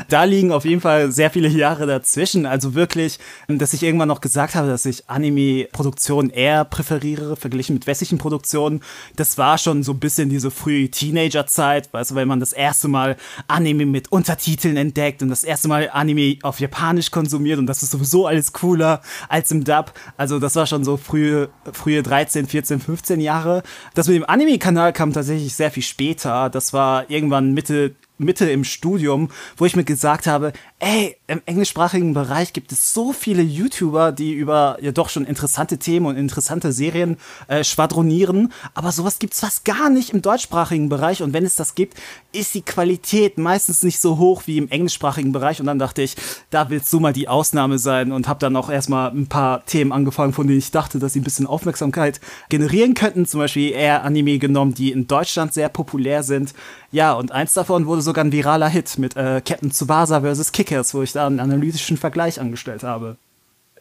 Da 0.08 0.24
liegen 0.24 0.52
auf 0.52 0.64
jeden 0.64 0.80
Fall 0.80 1.10
sehr 1.12 1.30
viele 1.30 1.48
Jahre 1.48 1.86
dazwischen. 1.86 2.46
Also 2.46 2.74
wirklich, 2.74 3.18
dass 3.48 3.72
ich 3.72 3.82
irgendwann 3.82 4.08
noch 4.08 4.20
gesagt 4.20 4.54
habe, 4.54 4.68
dass 4.68 4.86
ich 4.86 5.08
Anime-Produktionen 5.08 6.30
eher 6.30 6.64
präferiere, 6.64 7.36
verglichen 7.36 7.74
mit 7.74 7.86
westlichen 7.86 8.18
Produktionen. 8.18 8.80
Das 9.16 9.38
war 9.38 9.58
schon 9.58 9.82
so 9.82 9.92
ein 9.92 10.00
bisschen 10.00 10.28
diese 10.30 10.50
frühe 10.50 10.90
Teenager-Zeit, 10.90 11.92
weißt 11.92 12.12
du, 12.12 12.14
wenn 12.14 12.28
man 12.28 12.40
das 12.40 12.52
erste 12.52 12.88
Mal 12.88 13.16
Anime 13.46 13.86
mit 13.86 14.12
Untertiteln 14.12 14.76
entdeckt 14.76 15.22
und 15.22 15.28
das 15.28 15.44
erste 15.44 15.68
Mal 15.68 15.90
Anime 15.92 16.38
auf 16.42 16.60
Japanisch 16.60 17.10
konsumiert 17.10 17.58
und 17.58 17.66
das 17.66 17.82
ist 17.82 17.90
sowieso 17.90 18.26
alles 18.26 18.52
cooler 18.52 19.02
als 19.28 19.50
im 19.50 19.64
Dub. 19.64 19.92
Also 20.16 20.38
das 20.38 20.56
war 20.56 20.66
schon 20.66 20.84
so 20.84 20.96
frühe, 20.96 21.48
frühe 21.72 22.02
13, 22.02 22.46
14, 22.46 22.80
15 22.80 23.20
Jahre. 23.20 23.62
Das 23.94 24.08
mit 24.08 24.16
dem 24.16 24.28
Anime-Kanal 24.28 24.92
kam 24.92 25.12
tatsächlich 25.12 25.54
sehr 25.54 25.70
viel 25.70 25.82
später. 25.82 26.50
Das 26.50 26.72
war 26.72 27.10
irgendwann 27.10 27.52
Mitte 27.52 27.94
Mitte 28.18 28.50
im 28.50 28.64
Studium, 28.64 29.30
wo 29.56 29.64
ich 29.64 29.76
mir 29.76 29.84
gesagt 29.84 30.26
habe, 30.26 30.52
ey, 30.80 31.16
im 31.26 31.42
englischsprachigen 31.44 32.14
Bereich 32.14 32.52
gibt 32.52 32.70
es 32.70 32.94
so 32.94 33.12
viele 33.12 33.42
YouTuber, 33.42 34.12
die 34.12 34.32
über 34.32 34.78
ja 34.80 34.92
doch 34.92 35.08
schon 35.08 35.26
interessante 35.26 35.78
Themen 35.78 36.06
und 36.06 36.16
interessante 36.16 36.72
Serien 36.72 37.16
äh, 37.48 37.64
schwadronieren, 37.64 38.52
aber 38.74 38.92
sowas 38.92 39.18
gibt's 39.18 39.40
fast 39.40 39.64
gar 39.64 39.90
nicht 39.90 40.10
im 40.10 40.22
deutschsprachigen 40.22 40.88
Bereich 40.88 41.22
und 41.22 41.32
wenn 41.32 41.44
es 41.44 41.56
das 41.56 41.74
gibt, 41.74 41.98
ist 42.32 42.54
die 42.54 42.62
Qualität 42.62 43.38
meistens 43.38 43.82
nicht 43.82 43.98
so 43.98 44.18
hoch 44.18 44.42
wie 44.46 44.58
im 44.58 44.68
englischsprachigen 44.68 45.32
Bereich 45.32 45.58
und 45.60 45.66
dann 45.66 45.80
dachte 45.80 46.02
ich, 46.02 46.14
da 46.50 46.70
willst 46.70 46.92
du 46.92 47.00
mal 47.00 47.12
die 47.12 47.26
Ausnahme 47.26 47.78
sein 47.78 48.12
und 48.12 48.28
habe 48.28 48.38
dann 48.38 48.54
auch 48.54 48.70
erstmal 48.70 49.10
ein 49.10 49.26
paar 49.26 49.66
Themen 49.66 49.92
angefangen, 49.92 50.32
von 50.32 50.46
denen 50.46 50.60
ich 50.60 50.70
dachte, 50.70 51.00
dass 51.00 51.12
sie 51.12 51.20
ein 51.20 51.24
bisschen 51.24 51.46
Aufmerksamkeit 51.46 52.20
generieren 52.50 52.94
könnten, 52.94 53.26
zum 53.26 53.40
Beispiel 53.40 53.72
eher 53.72 54.04
Anime 54.04 54.38
genommen, 54.38 54.74
die 54.74 54.92
in 54.92 55.08
Deutschland 55.08 55.52
sehr 55.52 55.68
populär 55.68 56.22
sind. 56.22 56.54
Ja, 56.90 57.12
und 57.12 57.32
eins 57.32 57.52
davon 57.52 57.86
wurde 57.86 58.00
sogar 58.00 58.24
ein 58.24 58.32
viraler 58.32 58.68
Hit 58.68 58.98
mit 58.98 59.14
äh, 59.16 59.42
Captain 59.44 59.70
Tsubasa 59.70 60.22
vs. 60.22 60.52
Kickers, 60.68 60.94
wo 60.94 61.02
ich 61.02 61.12
da 61.12 61.26
einen 61.26 61.40
analytischen 61.40 61.96
Vergleich 61.96 62.40
angestellt 62.40 62.82
habe. 62.82 63.16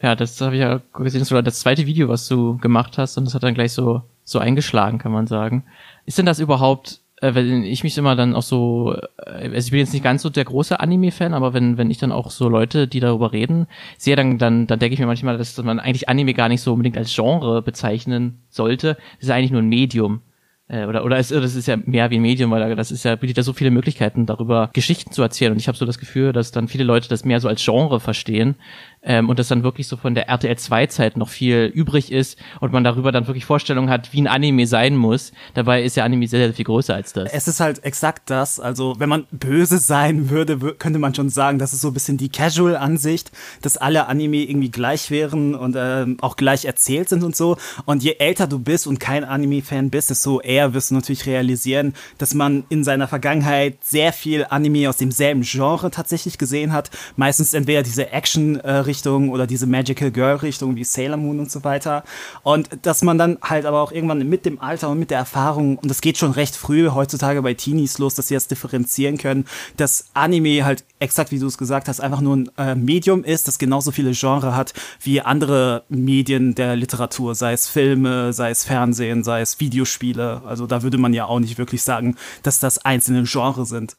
Ja, 0.02 0.14
das 0.14 0.40
habe 0.40 0.54
ich 0.54 0.60
ja 0.60 0.80
gesehen, 0.94 1.20
das 1.20 1.32
war 1.32 1.42
das 1.42 1.60
zweite 1.60 1.86
Video, 1.86 2.08
was 2.08 2.28
du 2.28 2.56
gemacht 2.58 2.98
hast 2.98 3.18
und 3.18 3.24
das 3.24 3.34
hat 3.34 3.42
dann 3.42 3.54
gleich 3.54 3.72
so, 3.72 4.02
so 4.24 4.38
eingeschlagen, 4.38 4.98
kann 4.98 5.12
man 5.12 5.26
sagen. 5.26 5.64
Ist 6.06 6.18
denn 6.18 6.26
das 6.26 6.38
überhaupt, 6.38 7.00
äh, 7.20 7.34
wenn 7.34 7.64
ich 7.64 7.82
mich 7.82 7.98
immer 7.98 8.14
dann 8.14 8.34
auch 8.34 8.42
so, 8.42 8.94
äh, 8.94 9.50
also 9.50 9.66
ich 9.66 9.70
bin 9.70 9.80
jetzt 9.80 9.92
nicht 9.92 10.04
ganz 10.04 10.22
so 10.22 10.30
der 10.30 10.44
große 10.44 10.78
Anime-Fan, 10.78 11.34
aber 11.34 11.52
wenn, 11.52 11.78
wenn 11.78 11.90
ich 11.90 11.98
dann 11.98 12.12
auch 12.12 12.30
so 12.30 12.48
Leute, 12.48 12.86
die 12.86 13.00
darüber 13.00 13.32
reden, 13.32 13.66
sehe, 13.96 14.14
dann, 14.14 14.38
dann, 14.38 14.68
dann 14.68 14.78
denke 14.78 14.94
ich 14.94 15.00
mir 15.00 15.06
manchmal, 15.06 15.36
dass 15.36 15.58
man 15.58 15.80
eigentlich 15.80 16.08
Anime 16.08 16.32
gar 16.32 16.48
nicht 16.48 16.62
so 16.62 16.72
unbedingt 16.72 16.96
als 16.96 17.12
Genre 17.12 17.60
bezeichnen 17.62 18.40
sollte. 18.48 18.94
Das 19.16 19.24
ist 19.24 19.30
eigentlich 19.30 19.50
nur 19.50 19.62
ein 19.62 19.68
Medium. 19.68 20.22
Äh, 20.68 20.84
oder 20.84 21.04
oder 21.04 21.16
es, 21.16 21.28
das 21.28 21.54
ist 21.54 21.66
ja 21.66 21.76
mehr 21.84 22.10
wie 22.10 22.16
ein 22.16 22.22
Medium, 22.22 22.50
weil 22.50 22.76
das 22.76 22.90
ist 22.90 23.04
ja 23.04 23.16
bietet 23.16 23.38
ja 23.38 23.42
so 23.42 23.52
viele 23.52 23.70
Möglichkeiten 23.70 24.26
darüber 24.26 24.70
Geschichten 24.72 25.12
zu 25.12 25.22
erzählen. 25.22 25.52
Und 25.52 25.58
ich 25.58 25.68
habe 25.68 25.78
so 25.78 25.86
das 25.86 25.98
Gefühl, 25.98 26.32
dass 26.32 26.52
dann 26.52 26.68
viele 26.68 26.84
Leute 26.84 27.08
das 27.08 27.24
mehr 27.24 27.40
so 27.40 27.48
als 27.48 27.64
Genre 27.64 28.00
verstehen 28.00 28.54
ähm, 29.02 29.28
und 29.28 29.38
dass 29.38 29.48
dann 29.48 29.62
wirklich 29.62 29.88
so 29.88 29.96
von 29.96 30.14
der 30.14 30.28
RTL 30.28 30.56
2 30.56 30.86
Zeit 30.86 31.16
noch 31.16 31.28
viel 31.28 31.70
übrig 31.74 32.12
ist 32.12 32.38
und 32.60 32.72
man 32.72 32.84
darüber 32.84 33.12
dann 33.12 33.26
wirklich 33.26 33.44
Vorstellungen 33.44 33.90
hat, 33.90 34.12
wie 34.12 34.20
ein 34.20 34.26
Anime 34.26 34.66
sein 34.66 34.96
muss. 34.96 35.32
Dabei 35.54 35.82
ist 35.82 35.96
ja 35.96 36.04
Anime 36.04 36.26
sehr, 36.26 36.40
sehr 36.40 36.54
viel 36.54 36.64
größer 36.64 36.94
als 36.94 37.12
das. 37.12 37.32
Es 37.32 37.48
ist 37.48 37.60
halt 37.60 37.84
exakt 37.84 38.30
das. 38.30 38.60
Also, 38.60 38.96
wenn 38.98 39.08
man 39.08 39.26
böse 39.30 39.78
sein 39.88 40.30
würde, 40.30 40.58
könnte 40.74 40.98
man 40.98 41.14
schon 41.14 41.28
sagen, 41.28 41.58
das 41.58 41.72
ist 41.72 41.80
so 41.80 41.88
ein 41.88 41.94
bisschen 41.94 42.18
die 42.18 42.28
Casual-Ansicht, 42.28 43.30
dass 43.62 43.76
alle 43.76 44.06
Anime 44.06 44.38
irgendwie 44.38 44.70
gleich 44.70 45.10
wären 45.10 45.54
und 45.54 45.76
ähm, 45.78 46.18
auch 46.20 46.36
gleich 46.36 46.64
erzählt 46.64 47.08
sind 47.08 47.22
und 47.22 47.36
so. 47.36 47.56
Und 47.84 48.02
je 48.02 48.16
älter 48.18 48.46
du 48.46 48.58
bist 48.58 48.86
und 48.86 49.00
kein 49.00 49.24
Anime-Fan 49.24 49.90
bist, 49.90 50.10
desto 50.10 50.40
eher 50.40 50.74
wirst 50.74 50.90
du 50.90 50.94
natürlich 50.94 51.26
realisieren, 51.26 51.94
dass 52.18 52.34
man 52.34 52.64
in 52.68 52.84
seiner 52.84 53.08
Vergangenheit 53.08 53.78
sehr 53.82 54.12
viel 54.12 54.46
Anime 54.48 54.88
aus 54.88 54.96
demselben 54.96 55.42
Genre 55.42 55.90
tatsächlich 55.90 56.38
gesehen 56.38 56.72
hat. 56.72 56.90
Meistens 57.16 57.54
entweder 57.54 57.82
diese 57.82 58.10
Action-Richtung 58.10 58.87
Richtung 58.88 59.30
oder 59.30 59.46
diese 59.46 59.68
Magical 59.68 60.10
Girl 60.10 60.36
Richtung 60.36 60.74
wie 60.74 60.82
Sailor 60.82 61.16
Moon 61.16 61.38
und 61.38 61.50
so 61.50 61.62
weiter. 61.62 62.02
Und 62.42 62.68
dass 62.82 63.02
man 63.02 63.18
dann 63.18 63.38
halt 63.40 63.64
aber 63.64 63.80
auch 63.80 63.92
irgendwann 63.92 64.28
mit 64.28 64.44
dem 64.44 64.60
Alter 64.60 64.88
und 64.88 64.98
mit 64.98 65.10
der 65.12 65.18
Erfahrung, 65.18 65.78
und 65.78 65.88
das 65.88 66.00
geht 66.00 66.18
schon 66.18 66.32
recht 66.32 66.56
früh 66.56 66.88
heutzutage 66.90 67.40
bei 67.42 67.54
Teenies 67.54 67.98
los, 67.98 68.16
dass 68.16 68.26
sie 68.26 68.34
das 68.34 68.48
differenzieren 68.48 69.18
können, 69.18 69.44
dass 69.76 70.06
Anime 70.14 70.64
halt 70.64 70.84
exakt 70.98 71.30
wie 71.30 71.38
du 71.38 71.46
es 71.46 71.58
gesagt 71.58 71.88
hast, 71.88 72.00
einfach 72.00 72.20
nur 72.20 72.36
ein 72.36 72.50
äh, 72.58 72.74
Medium 72.74 73.22
ist, 73.22 73.46
das 73.46 73.58
genauso 73.58 73.92
viele 73.92 74.12
Genre 74.12 74.56
hat 74.56 74.74
wie 75.00 75.20
andere 75.20 75.84
Medien 75.88 76.54
der 76.54 76.74
Literatur, 76.74 77.34
sei 77.34 77.52
es 77.52 77.68
Filme, 77.68 78.32
sei 78.32 78.50
es 78.50 78.64
Fernsehen, 78.64 79.22
sei 79.22 79.40
es 79.40 79.60
Videospiele. 79.60 80.42
Also 80.44 80.66
da 80.66 80.82
würde 80.82 80.98
man 80.98 81.14
ja 81.14 81.26
auch 81.26 81.40
nicht 81.40 81.58
wirklich 81.58 81.82
sagen, 81.82 82.16
dass 82.42 82.58
das 82.58 82.78
einzelne 82.78 83.24
Genre 83.24 83.66
sind. 83.66 83.96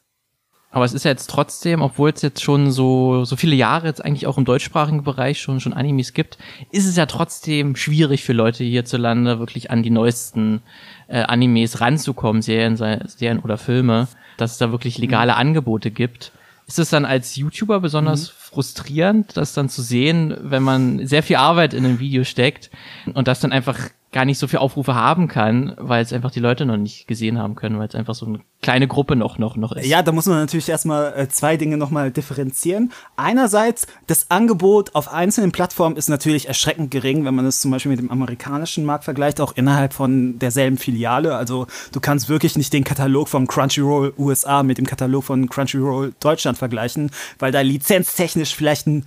Aber 0.72 0.84
es 0.84 0.92
ist 0.92 1.04
ja 1.04 1.10
jetzt 1.10 1.28
trotzdem, 1.28 1.82
obwohl 1.82 2.10
es 2.10 2.22
jetzt 2.22 2.42
schon 2.42 2.70
so, 2.70 3.24
so 3.24 3.34
viele 3.34 3.56
Jahre 3.56 3.88
jetzt 3.88 4.04
eigentlich 4.04 4.28
auch 4.28 4.38
im 4.38 4.44
deutschsprachigen 4.44 5.02
Bereich 5.02 5.40
schon, 5.40 5.58
schon 5.58 5.72
Animes 5.72 6.12
gibt, 6.12 6.38
ist 6.70 6.86
es 6.86 6.96
ja 6.96 7.06
trotzdem 7.06 7.74
schwierig 7.74 8.22
für 8.22 8.32
Leute 8.32 8.62
hierzulande 8.62 9.40
wirklich 9.40 9.72
an 9.72 9.82
die 9.82 9.90
neuesten 9.90 10.62
äh, 11.08 11.22
Animes 11.22 11.80
ranzukommen, 11.80 12.40
Serien, 12.40 12.76
Serien 12.76 13.40
oder 13.40 13.58
Filme, 13.58 14.06
dass 14.36 14.52
es 14.52 14.58
da 14.58 14.70
wirklich 14.70 14.98
legale 14.98 15.32
mhm. 15.32 15.38
Angebote 15.38 15.90
gibt. 15.90 16.30
Ist 16.68 16.78
es 16.78 16.90
dann 16.90 17.04
als 17.04 17.34
YouTuber 17.34 17.80
besonders 17.80 18.28
mhm. 18.28 18.34
frustrierend, 18.38 19.36
das 19.36 19.54
dann 19.54 19.68
zu 19.68 19.82
sehen, 19.82 20.36
wenn 20.40 20.62
man 20.62 21.04
sehr 21.04 21.24
viel 21.24 21.36
Arbeit 21.36 21.74
in 21.74 21.84
ein 21.84 21.98
Video 21.98 22.22
steckt 22.22 22.70
und 23.12 23.26
das 23.26 23.40
dann 23.40 23.50
einfach 23.50 23.90
gar 24.12 24.24
nicht 24.24 24.38
so 24.38 24.48
viel 24.48 24.58
Aufrufe 24.58 24.94
haben 24.94 25.28
kann, 25.28 25.74
weil 25.78 26.02
es 26.02 26.12
einfach 26.12 26.32
die 26.32 26.40
Leute 26.40 26.66
noch 26.66 26.76
nicht 26.76 27.06
gesehen 27.06 27.38
haben 27.38 27.54
können, 27.54 27.78
weil 27.78 27.86
es 27.86 27.94
einfach 27.94 28.14
so 28.16 28.26
eine 28.26 28.40
kleine 28.60 28.88
Gruppe 28.88 29.14
noch 29.14 29.38
noch 29.38 29.56
noch 29.56 29.72
ist. 29.72 29.86
Ja, 29.86 30.02
da 30.02 30.10
muss 30.10 30.26
man 30.26 30.38
natürlich 30.38 30.68
erstmal 30.68 31.14
äh, 31.16 31.28
zwei 31.28 31.56
Dinge 31.56 31.76
nochmal 31.76 32.10
differenzieren. 32.10 32.92
Einerseits, 33.16 33.86
das 34.08 34.28
Angebot 34.30 34.96
auf 34.96 35.12
einzelnen 35.12 35.52
Plattformen 35.52 35.96
ist 35.96 36.08
natürlich 36.08 36.48
erschreckend 36.48 36.90
gering, 36.90 37.24
wenn 37.24 37.36
man 37.36 37.46
es 37.46 37.60
zum 37.60 37.70
Beispiel 37.70 37.90
mit 37.90 38.00
dem 38.00 38.10
amerikanischen 38.10 38.84
Markt 38.84 39.04
vergleicht, 39.04 39.40
auch 39.40 39.52
innerhalb 39.56 39.92
von 39.92 40.40
derselben 40.40 40.76
Filiale. 40.76 41.36
Also 41.36 41.68
du 41.92 42.00
kannst 42.00 42.28
wirklich 42.28 42.56
nicht 42.56 42.72
den 42.72 42.82
Katalog 42.82 43.28
von 43.28 43.46
Crunchyroll 43.46 44.12
USA 44.18 44.64
mit 44.64 44.78
dem 44.78 44.86
Katalog 44.86 45.22
von 45.24 45.48
Crunchyroll 45.48 46.14
Deutschland 46.18 46.58
vergleichen, 46.58 47.12
weil 47.38 47.52
da 47.52 47.60
lizenztechnisch 47.60 48.56
vielleicht 48.56 48.88
ein 48.88 49.06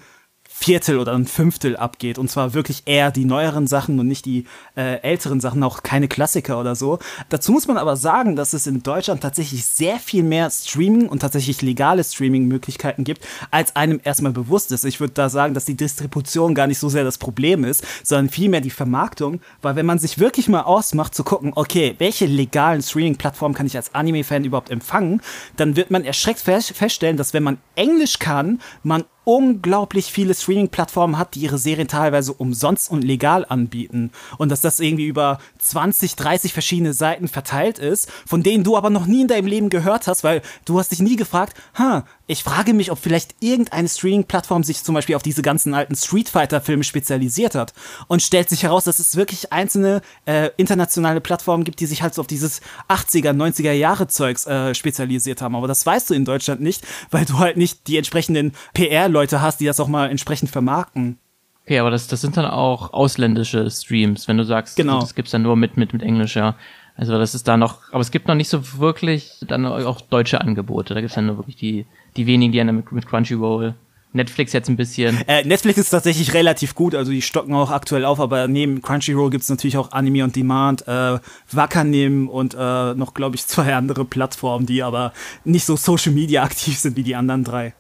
Viertel 0.56 1.00
oder 1.00 1.14
ein 1.14 1.26
Fünftel 1.26 1.76
abgeht. 1.76 2.20
Und 2.20 2.30
zwar 2.30 2.54
wirklich 2.54 2.84
eher 2.86 3.12
die 3.12 3.26
neueren 3.26 3.66
Sachen 3.66 4.00
und 4.00 4.08
nicht 4.08 4.24
die 4.26 4.46
äh, 4.78 5.02
älteren 5.02 5.42
Sachen, 5.42 5.64
auch 5.64 5.82
keine 5.82 6.08
Klassiker 6.08 6.60
oder 6.60 6.76
so. 6.76 7.00
Dazu 7.30 7.52
muss 7.52 7.68
man 7.68 7.78
aber 7.78 7.98
sagen, 7.98 8.36
dass 8.36 8.54
es 8.54 8.68
in 8.68 8.84
Deutschland 8.84 9.22
tatsächlich 9.22 9.66
sehr 9.66 9.98
viel 9.98 10.24
mehr 10.24 10.50
Streaming 10.52 11.10
und 11.10 11.20
tatsächlich 11.20 11.62
legale 11.64 12.04
Streaming-Möglichkeiten 12.04 13.04
gibt, 13.04 13.26
als 13.50 13.76
einem 13.76 14.00
erstmal 14.04 14.32
bewusst 14.32 14.72
ist. 14.72 14.86
Ich 14.86 15.00
würde 15.00 15.14
da 15.16 15.28
sagen, 15.28 15.56
dass 15.56 15.66
die 15.66 15.76
Distribution 15.76 16.54
gar 16.54 16.68
nicht 16.68 16.80
so 16.80 16.88
sehr 16.88 17.04
das 17.04 17.18
Problem 17.18 17.64
ist, 17.64 17.84
sondern 18.04 18.30
vielmehr 18.30 18.62
die 18.62 18.70
Vermarktung, 18.70 19.42
weil 19.64 19.76
wenn 19.76 19.88
man 19.88 20.00
sich 20.00 20.20
wirklich 20.20 20.48
mal 20.48 20.62
ausmacht 20.62 21.16
zu 21.16 21.24
gucken, 21.24 21.52
okay, 21.56 21.96
welche 21.98 22.28
legalen 22.28 22.84
Streaming-Plattformen 22.84 23.56
kann 23.56 23.66
ich 23.66 23.76
als 23.76 23.96
Anime-Fan 23.96 24.46
überhaupt 24.46 24.70
empfangen, 24.70 25.22
dann 25.58 25.76
wird 25.76 25.90
man 25.90 26.06
erschreckt 26.06 26.40
feststellen, 26.40 27.18
dass 27.18 27.34
wenn 27.34 27.44
man 27.44 27.58
Englisch 27.76 28.20
kann, 28.20 28.62
man 28.84 29.04
unglaublich 29.26 30.12
viele 30.12 30.34
Streaming-Plattformen 30.34 31.18
hat, 31.18 31.36
die 31.36 31.42
ihre 31.42 31.58
Serien 31.58 31.88
teilweise 31.88 32.34
umsonst 32.34 32.92
und 32.92 33.04
legal 33.04 33.46
anbieten. 33.48 34.12
Und 34.38 34.50
dass 34.50 34.62
das 34.62 34.80
irgendwie 34.80 35.08
über 35.08 35.40
20, 35.60 36.16
30 36.16 36.54
verschiedene 36.54 36.94
Seiten 36.94 37.28
verteilt 37.28 37.80
ist, 37.80 38.10
von 38.26 38.44
denen 38.44 38.64
du 38.64 38.78
aber 38.78 38.90
noch 38.90 39.06
nie 39.06 39.22
in 39.22 39.28
deinem 39.28 39.48
Leben 39.48 39.70
gehört 39.70 40.08
hast, 40.08 40.24
weil 40.24 40.42
du 40.66 40.80
hast 40.80 40.92
dich 40.92 41.00
nie 41.00 41.16
gefragt, 41.16 41.56
ha, 41.78 42.06
ich 42.26 42.44
frage 42.44 42.74
mich, 42.74 42.90
ob 42.90 43.00
vielleicht 43.00 43.36
irgendeine 43.42 43.90
Streaming-Plattform 43.90 44.64
sich 44.64 44.84
zum 44.84 44.96
Beispiel 44.96 45.16
auf 45.16 45.24
diese 45.24 45.42
ganzen 45.42 45.74
alten 45.74 45.96
Street 45.96 46.30
Fighter-Filme 46.30 46.84
spezialisiert 46.86 47.54
hat. 47.54 47.74
Und 48.08 48.22
stellt 48.22 48.50
sich 48.50 48.64
heraus, 48.64 48.86
dass 48.86 49.00
es 49.00 49.18
wirklich 49.18 49.52
einzelne 49.52 50.02
äh, 50.26 50.50
internationale 50.56 51.20
Plattformen 51.20 51.66
gibt, 51.66 51.82
die 51.82 51.86
sich 51.86 52.02
halt 52.02 52.14
so 52.14 52.22
auf 52.22 52.28
dieses 52.28 52.62
80er, 52.88 53.32
90er 53.32 53.74
Jahre 53.74 54.08
Zeugs 54.08 54.48
äh, 54.48 54.74
spezialisiert 54.74 55.42
haben. 55.42 55.56
Aber 55.56 55.68
das 55.68 55.86
weißt 55.86 56.10
du 56.10 56.14
in 56.14 56.24
Deutschland 56.24 56.62
nicht, 56.62 56.86
weil 57.12 57.26
du 57.26 57.40
halt 57.40 57.58
nicht 57.58 57.88
die 57.88 57.98
entsprechenden 57.98 58.54
PR-Leute 58.74 59.42
hast, 59.42 59.60
die 59.60 59.66
das 59.66 59.82
auch 59.82 59.90
mal 59.90 60.10
entsprechend 60.10 60.50
vermarkten. 60.50 61.20
Okay, 61.66 61.80
aber 61.80 61.92
das, 61.92 62.08
das 62.08 62.22
sind 62.22 62.36
dann 62.38 62.46
auch 62.46 62.94
ausländische 62.94 63.70
Streams, 63.70 64.28
wenn 64.28 64.38
du 64.38 64.44
sagst, 64.44 64.76
genau. 64.76 65.00
das 65.00 65.16
gibt's 65.16 65.32
dann 65.32 65.44
nur 65.44 65.56
mit, 65.56 65.78
mit, 65.78 65.94
mit 65.94 66.02
Englisch, 66.02 66.36
ja. 66.36 66.56
Also 66.96 67.18
das 67.18 67.34
ist 67.34 67.48
da 67.48 67.58
noch, 67.58 67.92
aber 67.92 68.02
es 68.02 68.12
gibt 68.12 68.28
noch 68.28 68.36
nicht 68.36 68.50
so 68.50 68.78
wirklich 68.80 69.32
dann 69.48 69.66
auch 69.66 70.02
deutsche 70.02 70.42
Angebote. 70.42 70.94
Da 70.94 71.02
gibt's 71.02 71.16
dann 71.16 71.26
nur 71.26 71.38
wirklich 71.38 71.56
die, 71.56 71.88
die 72.16 72.26
wenigen, 72.26 72.52
die 72.52 72.58
dann 72.60 72.84
mit, 72.92 73.08
Crunchyroll 73.08 73.76
Netflix 74.16 74.54
jetzt 74.54 74.70
ein 74.70 74.76
bisschen. 74.76 75.28
Äh, 75.28 75.44
Netflix 75.44 75.80
ist 75.80 75.90
tatsächlich 75.90 76.34
relativ 76.34 76.76
gut, 76.76 76.94
also 76.94 77.12
die 77.12 77.24
stocken 77.24 77.54
auch 77.56 77.72
aktuell 77.72 78.06
auf, 78.06 78.20
aber 78.20 78.48
neben 78.48 78.82
Crunchyroll 78.82 79.32
gibt's 79.32 79.50
natürlich 79.50 79.76
auch 79.78 79.92
Anime 79.92 80.24
on 80.24 80.32
Demand, 80.32 80.88
äh, 80.88 81.18
Wakanim 81.52 82.30
und 82.30 82.54
äh, 82.54 82.94
noch, 82.94 83.16
glaube 83.16 83.36
ich, 83.36 83.48
zwei 83.48 83.74
andere 83.74 84.06
Plattformen, 84.06 84.68
die 84.68 84.84
aber 84.84 85.14
nicht 85.44 85.66
so 85.66 85.76
Social 85.76 86.12
Media 86.12 86.44
aktiv 86.44 86.78
sind 86.78 86.96
wie 86.96 87.04
die 87.04 87.16
anderen 87.16 87.44
drei. 87.44 87.74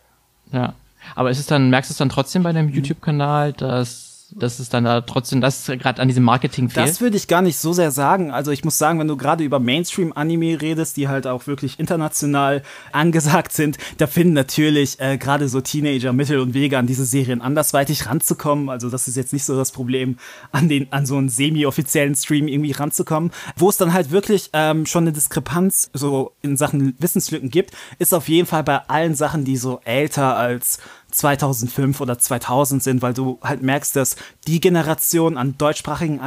Ja. 0.51 0.73
Aber 1.15 1.29
ist 1.29 1.39
es 1.39 1.45
dann, 1.45 1.69
merkst 1.69 1.91
du 1.91 1.93
es 1.93 1.97
dann 1.97 2.09
trotzdem 2.09 2.43
bei 2.43 2.53
deinem 2.53 2.69
YouTube-Kanal, 2.69 3.53
dass 3.53 4.12
dass 4.35 4.59
es 4.59 4.69
dann 4.69 4.83
da 4.83 5.01
trotzdem, 5.01 5.41
das 5.41 5.65
gerade 5.65 6.01
an 6.01 6.07
diesem 6.07 6.23
Marketing 6.23 6.69
fehlt? 6.69 6.87
Das 6.87 7.01
würde 7.01 7.17
ich 7.17 7.27
gar 7.27 7.41
nicht 7.41 7.57
so 7.57 7.73
sehr 7.73 7.91
sagen. 7.91 8.31
Also 8.31 8.51
ich 8.51 8.63
muss 8.63 8.77
sagen, 8.77 8.99
wenn 8.99 9.07
du 9.07 9.17
gerade 9.17 9.43
über 9.43 9.59
Mainstream-Anime 9.59 10.61
redest, 10.61 10.97
die 10.97 11.07
halt 11.07 11.27
auch 11.27 11.47
wirklich 11.47 11.79
international 11.79 12.63
angesagt 12.91 13.53
sind, 13.53 13.77
da 13.97 14.07
finden 14.07 14.33
natürlich 14.33 14.99
äh, 14.99 15.17
gerade 15.17 15.47
so 15.49 15.61
Teenager 15.61 16.13
Mittel 16.13 16.39
und 16.39 16.53
Wege 16.53 16.77
an 16.77 16.87
diese 16.87 17.05
Serien 17.05 17.41
andersweitig 17.41 18.07
ranzukommen. 18.07 18.69
Also 18.69 18.89
das 18.89 19.07
ist 19.07 19.17
jetzt 19.17 19.33
nicht 19.33 19.45
so 19.45 19.55
das 19.55 19.71
Problem, 19.71 20.17
an 20.51 20.69
den 20.69 20.91
an 20.91 21.05
so 21.05 21.17
einen 21.17 21.29
semi-offiziellen 21.29 22.15
Stream 22.15 22.47
irgendwie 22.47 22.71
ranzukommen. 22.71 23.31
Wo 23.55 23.69
es 23.69 23.77
dann 23.77 23.93
halt 23.93 24.11
wirklich 24.11 24.49
ähm, 24.53 24.85
schon 24.85 25.03
eine 25.03 25.13
Diskrepanz 25.13 25.89
so 25.93 26.33
in 26.41 26.57
Sachen 26.57 26.95
Wissenslücken 26.99 27.49
gibt, 27.49 27.71
ist 27.99 28.13
auf 28.13 28.27
jeden 28.27 28.47
Fall 28.47 28.63
bei 28.63 28.77
allen 28.87 29.15
Sachen, 29.15 29.45
die 29.45 29.57
so 29.57 29.79
älter 29.83 30.35
als 30.35 30.79
2005 31.13 32.01
oder 32.01 32.17
2000 32.17 32.81
sind, 32.81 33.01
weil 33.01 33.13
du 33.13 33.39
halt 33.41 33.61
merkst, 33.61 33.95
dass 33.95 34.15
die 34.47 34.59
Generation 34.59 35.37
an 35.37 35.57
deutschsprachigen 35.57 36.19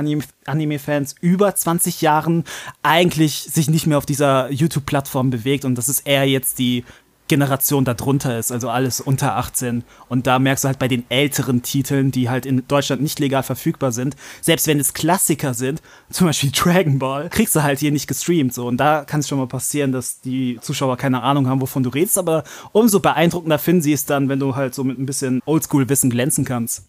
Anime-Fans 0.47 1.17
über 1.21 1.55
20 1.55 2.01
Jahren 2.01 2.45
eigentlich 2.83 3.43
sich 3.43 3.69
nicht 3.69 3.87
mehr 3.87 3.99
auf 3.99 4.07
dieser 4.07 4.51
YouTube-Plattform 4.51 5.31
bewegt 5.31 5.65
und 5.65 5.77
das 5.77 5.89
ist 5.89 6.07
eher 6.07 6.29
jetzt 6.29 6.59
die 6.59 6.85
Generation 7.29 7.85
darunter 7.85 8.39
ist, 8.39 8.53
also 8.53 8.69
alles 8.69 9.01
unter 9.01 9.37
18. 9.37 9.85
Und 10.09 10.27
da 10.27 10.39
merkst 10.39 10.65
du 10.65 10.69
halt 10.69 10.79
bei 10.79 10.89
den 10.89 11.05
älteren 11.09 11.63
Titeln, 11.63 12.11
die 12.11 12.31
halt 12.31 12.47
in 12.47 12.67
Deutschland 12.69 13.03
nicht 13.03 13.19
legal 13.19 13.43
verfügbar 13.43 13.93
sind, 13.93 14.17
selbst 14.41 14.67
wenn 14.67 14.79
es 14.79 14.95
Klassiker 14.95 15.55
sind, 15.55 15.83
zum 16.11 16.27
Beispiel 16.27 16.51
Dragon 16.55 16.99
Ball, 16.99 17.29
kriegst 17.29 17.57
du 17.57 17.63
halt 17.63 17.79
hier 17.79 17.93
nicht 17.93 18.07
gestreamt. 18.07 18.55
So. 18.55 18.67
Und 18.67 18.79
da 18.79 19.05
kann 19.05 19.21
es 19.21 19.29
schon 19.29 19.39
mal 19.39 19.49
passieren, 19.49 19.93
dass 19.93 20.21
die 20.21 20.59
Zuschauer 20.61 20.97
keine 20.97 21.23
Ahnung 21.23 21.49
haben, 21.49 21.61
wovon 21.61 21.83
du 21.83 21.91
redest, 21.91 22.19
aber 22.19 22.45
umso 22.73 23.01
beeindruckender 23.01 23.59
finden 23.59 23.83
sie 23.83 23.93
es 23.93 24.07
dann, 24.07 24.29
wenn 24.29 24.39
du 24.39 24.55
halt 24.57 24.75
so 24.75 24.85
mit 24.85 24.99
ein 24.99 25.07
bisschen 25.07 25.43
Oldschool-Wissen 25.47 26.11
glänzen 26.11 26.45
kannst. 26.45 26.89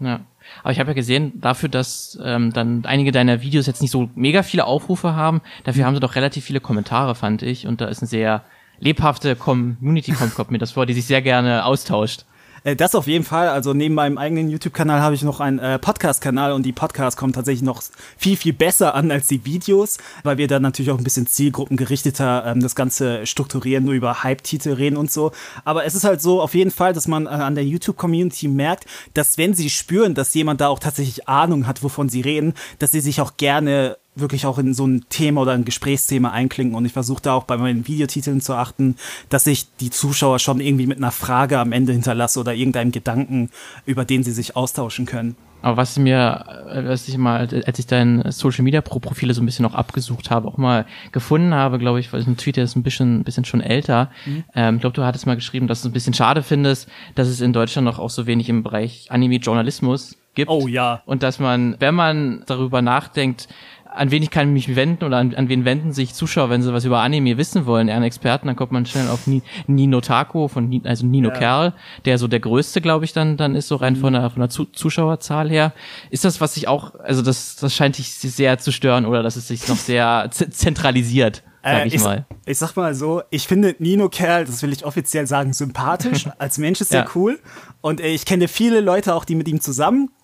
Ja. 0.00 0.20
Aber 0.62 0.72
ich 0.72 0.78
habe 0.78 0.90
ja 0.90 0.94
gesehen, 0.94 1.40
dafür, 1.40 1.68
dass 1.68 2.18
ähm, 2.22 2.52
dann 2.52 2.84
einige 2.84 3.12
deiner 3.12 3.40
Videos 3.40 3.66
jetzt 3.66 3.80
nicht 3.80 3.90
so 3.90 4.10
mega 4.14 4.42
viele 4.42 4.66
Aufrufe 4.66 5.14
haben, 5.14 5.40
dafür 5.64 5.84
haben 5.84 5.94
sie 5.94 6.00
doch 6.00 6.16
relativ 6.16 6.44
viele 6.44 6.60
Kommentare, 6.60 7.14
fand 7.14 7.42
ich. 7.42 7.66
Und 7.66 7.80
da 7.80 7.86
ist 7.86 8.02
ein 8.02 8.06
sehr 8.06 8.44
lebhafte 8.84 9.34
Community 9.34 10.12
kommt, 10.12 10.34
kommt 10.34 10.50
mir 10.50 10.58
das 10.58 10.72
vor, 10.72 10.86
die 10.86 10.94
sich 10.94 11.06
sehr 11.06 11.22
gerne 11.22 11.64
austauscht. 11.64 12.24
Äh, 12.64 12.76
das 12.76 12.94
auf 12.94 13.06
jeden 13.06 13.24
Fall. 13.24 13.48
Also 13.48 13.72
neben 13.74 13.94
meinem 13.94 14.18
eigenen 14.18 14.50
YouTube-Kanal 14.50 15.00
habe 15.00 15.14
ich 15.14 15.22
noch 15.22 15.40
einen 15.40 15.58
äh, 15.58 15.78
Podcast-Kanal 15.78 16.52
und 16.52 16.64
die 16.64 16.72
Podcasts 16.72 17.16
kommen 17.16 17.32
tatsächlich 17.32 17.62
noch 17.62 17.82
viel, 18.16 18.36
viel 18.36 18.52
besser 18.52 18.94
an 18.94 19.10
als 19.10 19.28
die 19.28 19.44
Videos, 19.44 19.98
weil 20.22 20.38
wir 20.38 20.48
dann 20.48 20.62
natürlich 20.62 20.90
auch 20.90 20.98
ein 20.98 21.04
bisschen 21.04 21.26
zielgruppengerichteter 21.26 22.44
ähm, 22.46 22.60
das 22.60 22.74
Ganze 22.74 23.26
strukturieren, 23.26 23.84
nur 23.84 23.94
über 23.94 24.22
Hype-Titel 24.22 24.72
reden 24.72 24.96
und 24.96 25.12
so. 25.12 25.32
Aber 25.64 25.84
es 25.84 25.94
ist 25.94 26.04
halt 26.04 26.20
so 26.20 26.40
auf 26.40 26.54
jeden 26.54 26.70
Fall, 26.70 26.92
dass 26.92 27.06
man 27.06 27.26
äh, 27.26 27.30
an 27.30 27.54
der 27.54 27.64
YouTube-Community 27.64 28.48
merkt, 28.48 28.86
dass 29.12 29.38
wenn 29.38 29.54
sie 29.54 29.70
spüren, 29.70 30.14
dass 30.14 30.34
jemand 30.34 30.60
da 30.60 30.68
auch 30.68 30.78
tatsächlich 30.78 31.28
Ahnung 31.28 31.66
hat, 31.66 31.82
wovon 31.82 32.08
sie 32.08 32.22
reden, 32.22 32.54
dass 32.78 32.92
sie 32.92 33.00
sich 33.00 33.20
auch 33.20 33.36
gerne 33.36 33.96
wirklich 34.16 34.46
auch 34.46 34.58
in 34.58 34.74
so 34.74 34.86
ein 34.86 35.04
Thema 35.08 35.42
oder 35.42 35.52
ein 35.52 35.64
Gesprächsthema 35.64 36.30
einklinken. 36.30 36.76
Und 36.76 36.84
ich 36.84 36.92
versuche 36.92 37.22
da 37.22 37.34
auch 37.34 37.44
bei 37.44 37.56
meinen 37.56 37.86
Videotiteln 37.86 38.40
zu 38.40 38.54
achten, 38.54 38.96
dass 39.28 39.46
ich 39.46 39.74
die 39.76 39.90
Zuschauer 39.90 40.38
schon 40.38 40.60
irgendwie 40.60 40.86
mit 40.86 40.98
einer 40.98 41.10
Frage 41.10 41.58
am 41.58 41.72
Ende 41.72 41.92
hinterlasse 41.92 42.40
oder 42.40 42.54
irgendeinem 42.54 42.92
Gedanken, 42.92 43.50
über 43.86 44.04
den 44.04 44.22
sie 44.22 44.32
sich 44.32 44.56
austauschen 44.56 45.06
können. 45.06 45.36
Aber 45.64 45.78
was 45.78 45.98
mir, 45.98 46.44
was 46.84 47.08
ich 47.08 47.16
mal, 47.16 47.48
als 47.64 47.78
ich 47.78 47.86
dein 47.86 48.30
Social 48.30 48.62
Media 48.64 48.82
Pro 48.82 48.98
Profile 48.98 49.32
so 49.32 49.40
ein 49.40 49.46
bisschen 49.46 49.62
noch 49.62 49.74
abgesucht 49.74 50.30
habe, 50.30 50.46
auch 50.46 50.58
mal 50.58 50.84
gefunden 51.10 51.54
habe, 51.54 51.78
glaube 51.78 52.00
ich, 52.00 52.12
weil 52.12 52.20
ein 52.20 52.36
Tweet, 52.36 52.58
der 52.58 52.64
ist 52.64 52.76
ein 52.76 52.82
bisschen, 52.82 53.20
ein 53.20 53.24
bisschen 53.24 53.46
schon 53.46 53.62
älter. 53.62 54.10
Mhm. 54.26 54.44
Ähm, 54.54 54.74
ich 54.74 54.82
glaube, 54.82 54.92
du 54.92 55.04
hattest 55.04 55.26
mal 55.26 55.36
geschrieben, 55.36 55.66
dass 55.66 55.80
du 55.80 55.88
es 55.88 55.90
ein 55.90 55.94
bisschen 55.94 56.12
schade 56.12 56.42
findest, 56.42 56.90
dass 57.14 57.28
es 57.28 57.40
in 57.40 57.54
Deutschland 57.54 57.86
noch 57.86 57.98
auch 57.98 58.10
so 58.10 58.26
wenig 58.26 58.50
im 58.50 58.62
Bereich 58.62 59.06
Anime-Journalismus 59.08 60.18
gibt. 60.34 60.50
Oh 60.50 60.68
ja. 60.68 61.02
Und 61.06 61.22
dass 61.22 61.38
man, 61.38 61.76
wenn 61.78 61.94
man 61.94 62.42
darüber 62.46 62.82
nachdenkt, 62.82 63.48
an 63.94 64.10
wen 64.10 64.22
ich 64.22 64.30
kann 64.30 64.52
mich 64.52 64.76
wenden 64.76 65.04
oder 65.04 65.18
an, 65.18 65.34
an 65.34 65.48
wen 65.48 65.64
wenden 65.64 65.92
sich 65.92 66.14
Zuschauer, 66.14 66.50
wenn 66.50 66.62
sie 66.62 66.72
was 66.72 66.84
über 66.84 67.00
Anime 67.00 67.36
wissen 67.38 67.66
wollen, 67.66 67.88
eher 67.88 67.96
einen 67.96 68.04
Experten, 68.04 68.46
dann 68.46 68.56
kommt 68.56 68.72
man 68.72 68.86
schnell 68.86 69.08
auf 69.08 69.26
Ni, 69.26 69.42
Nino 69.66 70.00
Tako 70.00 70.48
von 70.48 70.82
also 70.84 71.06
Nino 71.06 71.30
ja. 71.30 71.36
Kerl, 71.36 71.72
der 72.04 72.18
so 72.18 72.28
der 72.28 72.40
größte, 72.40 72.80
glaube 72.80 73.04
ich, 73.04 73.12
dann 73.12 73.36
dann 73.36 73.54
ist 73.54 73.68
so 73.68 73.76
rein 73.76 73.94
mhm. 73.94 74.00
von 74.00 74.12
der 74.12 74.30
von 74.30 74.40
der 74.40 74.50
Zuschauerzahl 74.50 75.48
her. 75.48 75.72
Ist 76.10 76.24
das, 76.24 76.40
was 76.40 76.54
sich 76.54 76.68
auch, 76.68 76.94
also 77.00 77.22
das 77.22 77.56
das 77.56 77.74
scheint 77.74 77.98
dich 77.98 78.12
sehr 78.14 78.58
zu 78.58 78.72
stören 78.72 79.06
oder 79.06 79.22
dass 79.22 79.36
es 79.36 79.48
sich 79.48 79.68
noch 79.68 79.76
sehr 79.76 80.28
zentralisiert? 80.30 81.42
Sag 81.64 81.72
äh, 81.72 81.86
ich, 81.86 81.94
ich, 81.94 82.02
mal. 82.02 82.26
ich 82.44 82.58
sag 82.58 82.76
mal 82.76 82.94
so, 82.94 83.22
ich 83.30 83.48
finde 83.48 83.74
Nino 83.78 84.10
Kerl, 84.10 84.44
das 84.44 84.62
will 84.62 84.72
ich 84.72 84.84
offiziell 84.84 85.26
sagen, 85.26 85.54
sympathisch. 85.54 86.28
Als 86.38 86.58
Mensch 86.58 86.82
ist 86.82 86.92
er 86.92 87.04
ja. 87.04 87.10
cool. 87.14 87.40
Und 87.80 88.00
äh, 88.00 88.08
ich 88.08 88.26
kenne 88.26 88.48
viele 88.48 88.80
Leute 88.80 89.14
auch, 89.14 89.24
die 89.24 89.34
mit 89.34 89.48
ihm 89.48 89.60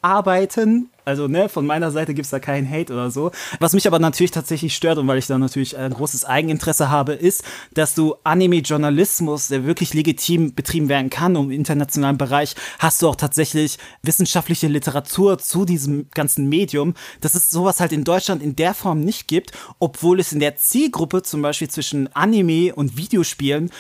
zusammenarbeiten 0.03 0.91
also, 1.11 1.27
ne, 1.27 1.49
von 1.49 1.67
meiner 1.67 1.91
Seite 1.91 2.15
gibt 2.15 2.27
es 2.27 2.31
da 2.31 2.39
keinen 2.39 2.71
Hate 2.71 2.93
oder 2.93 3.11
so. 3.11 3.33
Was 3.59 3.73
mich 3.73 3.87
aber 3.87 3.99
natürlich 3.99 4.31
tatsächlich 4.31 4.77
stört 4.77 4.99
und 4.99 5.09
weil 5.09 5.19
ich 5.19 5.27
da 5.27 5.39
natürlich 5.39 5.77
ein 5.77 5.93
großes 5.93 6.25
Eigeninteresse 6.25 6.89
habe, 6.89 7.15
ist, 7.15 7.43
dass 7.75 7.95
du 7.97 8.15
Anime-Journalismus, 8.23 9.49
der 9.49 9.65
wirklich 9.65 9.93
legitim 9.93 10.55
betrieben 10.55 10.89
werden 10.89 11.11
kann 11.11 11.35
im 11.35 11.51
internationalen 11.51 12.17
Bereich, 12.19 12.55
hast 12.79 13.03
du 13.03 13.09
auch 13.09 13.17
tatsächlich 13.17 13.79
wissenschaftliche 14.03 14.69
Literatur 14.69 15.39
zu 15.39 15.65
diesem 15.65 16.09
ganzen 16.13 16.49
Medium, 16.49 16.95
dass 17.21 17.35
es 17.35 17.51
sowas 17.51 17.81
halt 17.81 17.91
in 17.91 18.05
Deutschland 18.05 18.41
in 18.41 18.55
der 18.55 18.75
Form 18.75 19.01
nicht 19.01 19.27
gibt, 19.27 19.51
obwohl 19.81 20.21
es 20.21 20.33
in 20.33 20.39
der 20.39 20.57
Zielgruppe 20.57 21.23
zum 21.23 21.43
Beispiel 21.43 21.69
zwischen 21.69 22.15
Anime 22.15 22.75
und 22.75 22.97
Videospielen 22.97 23.71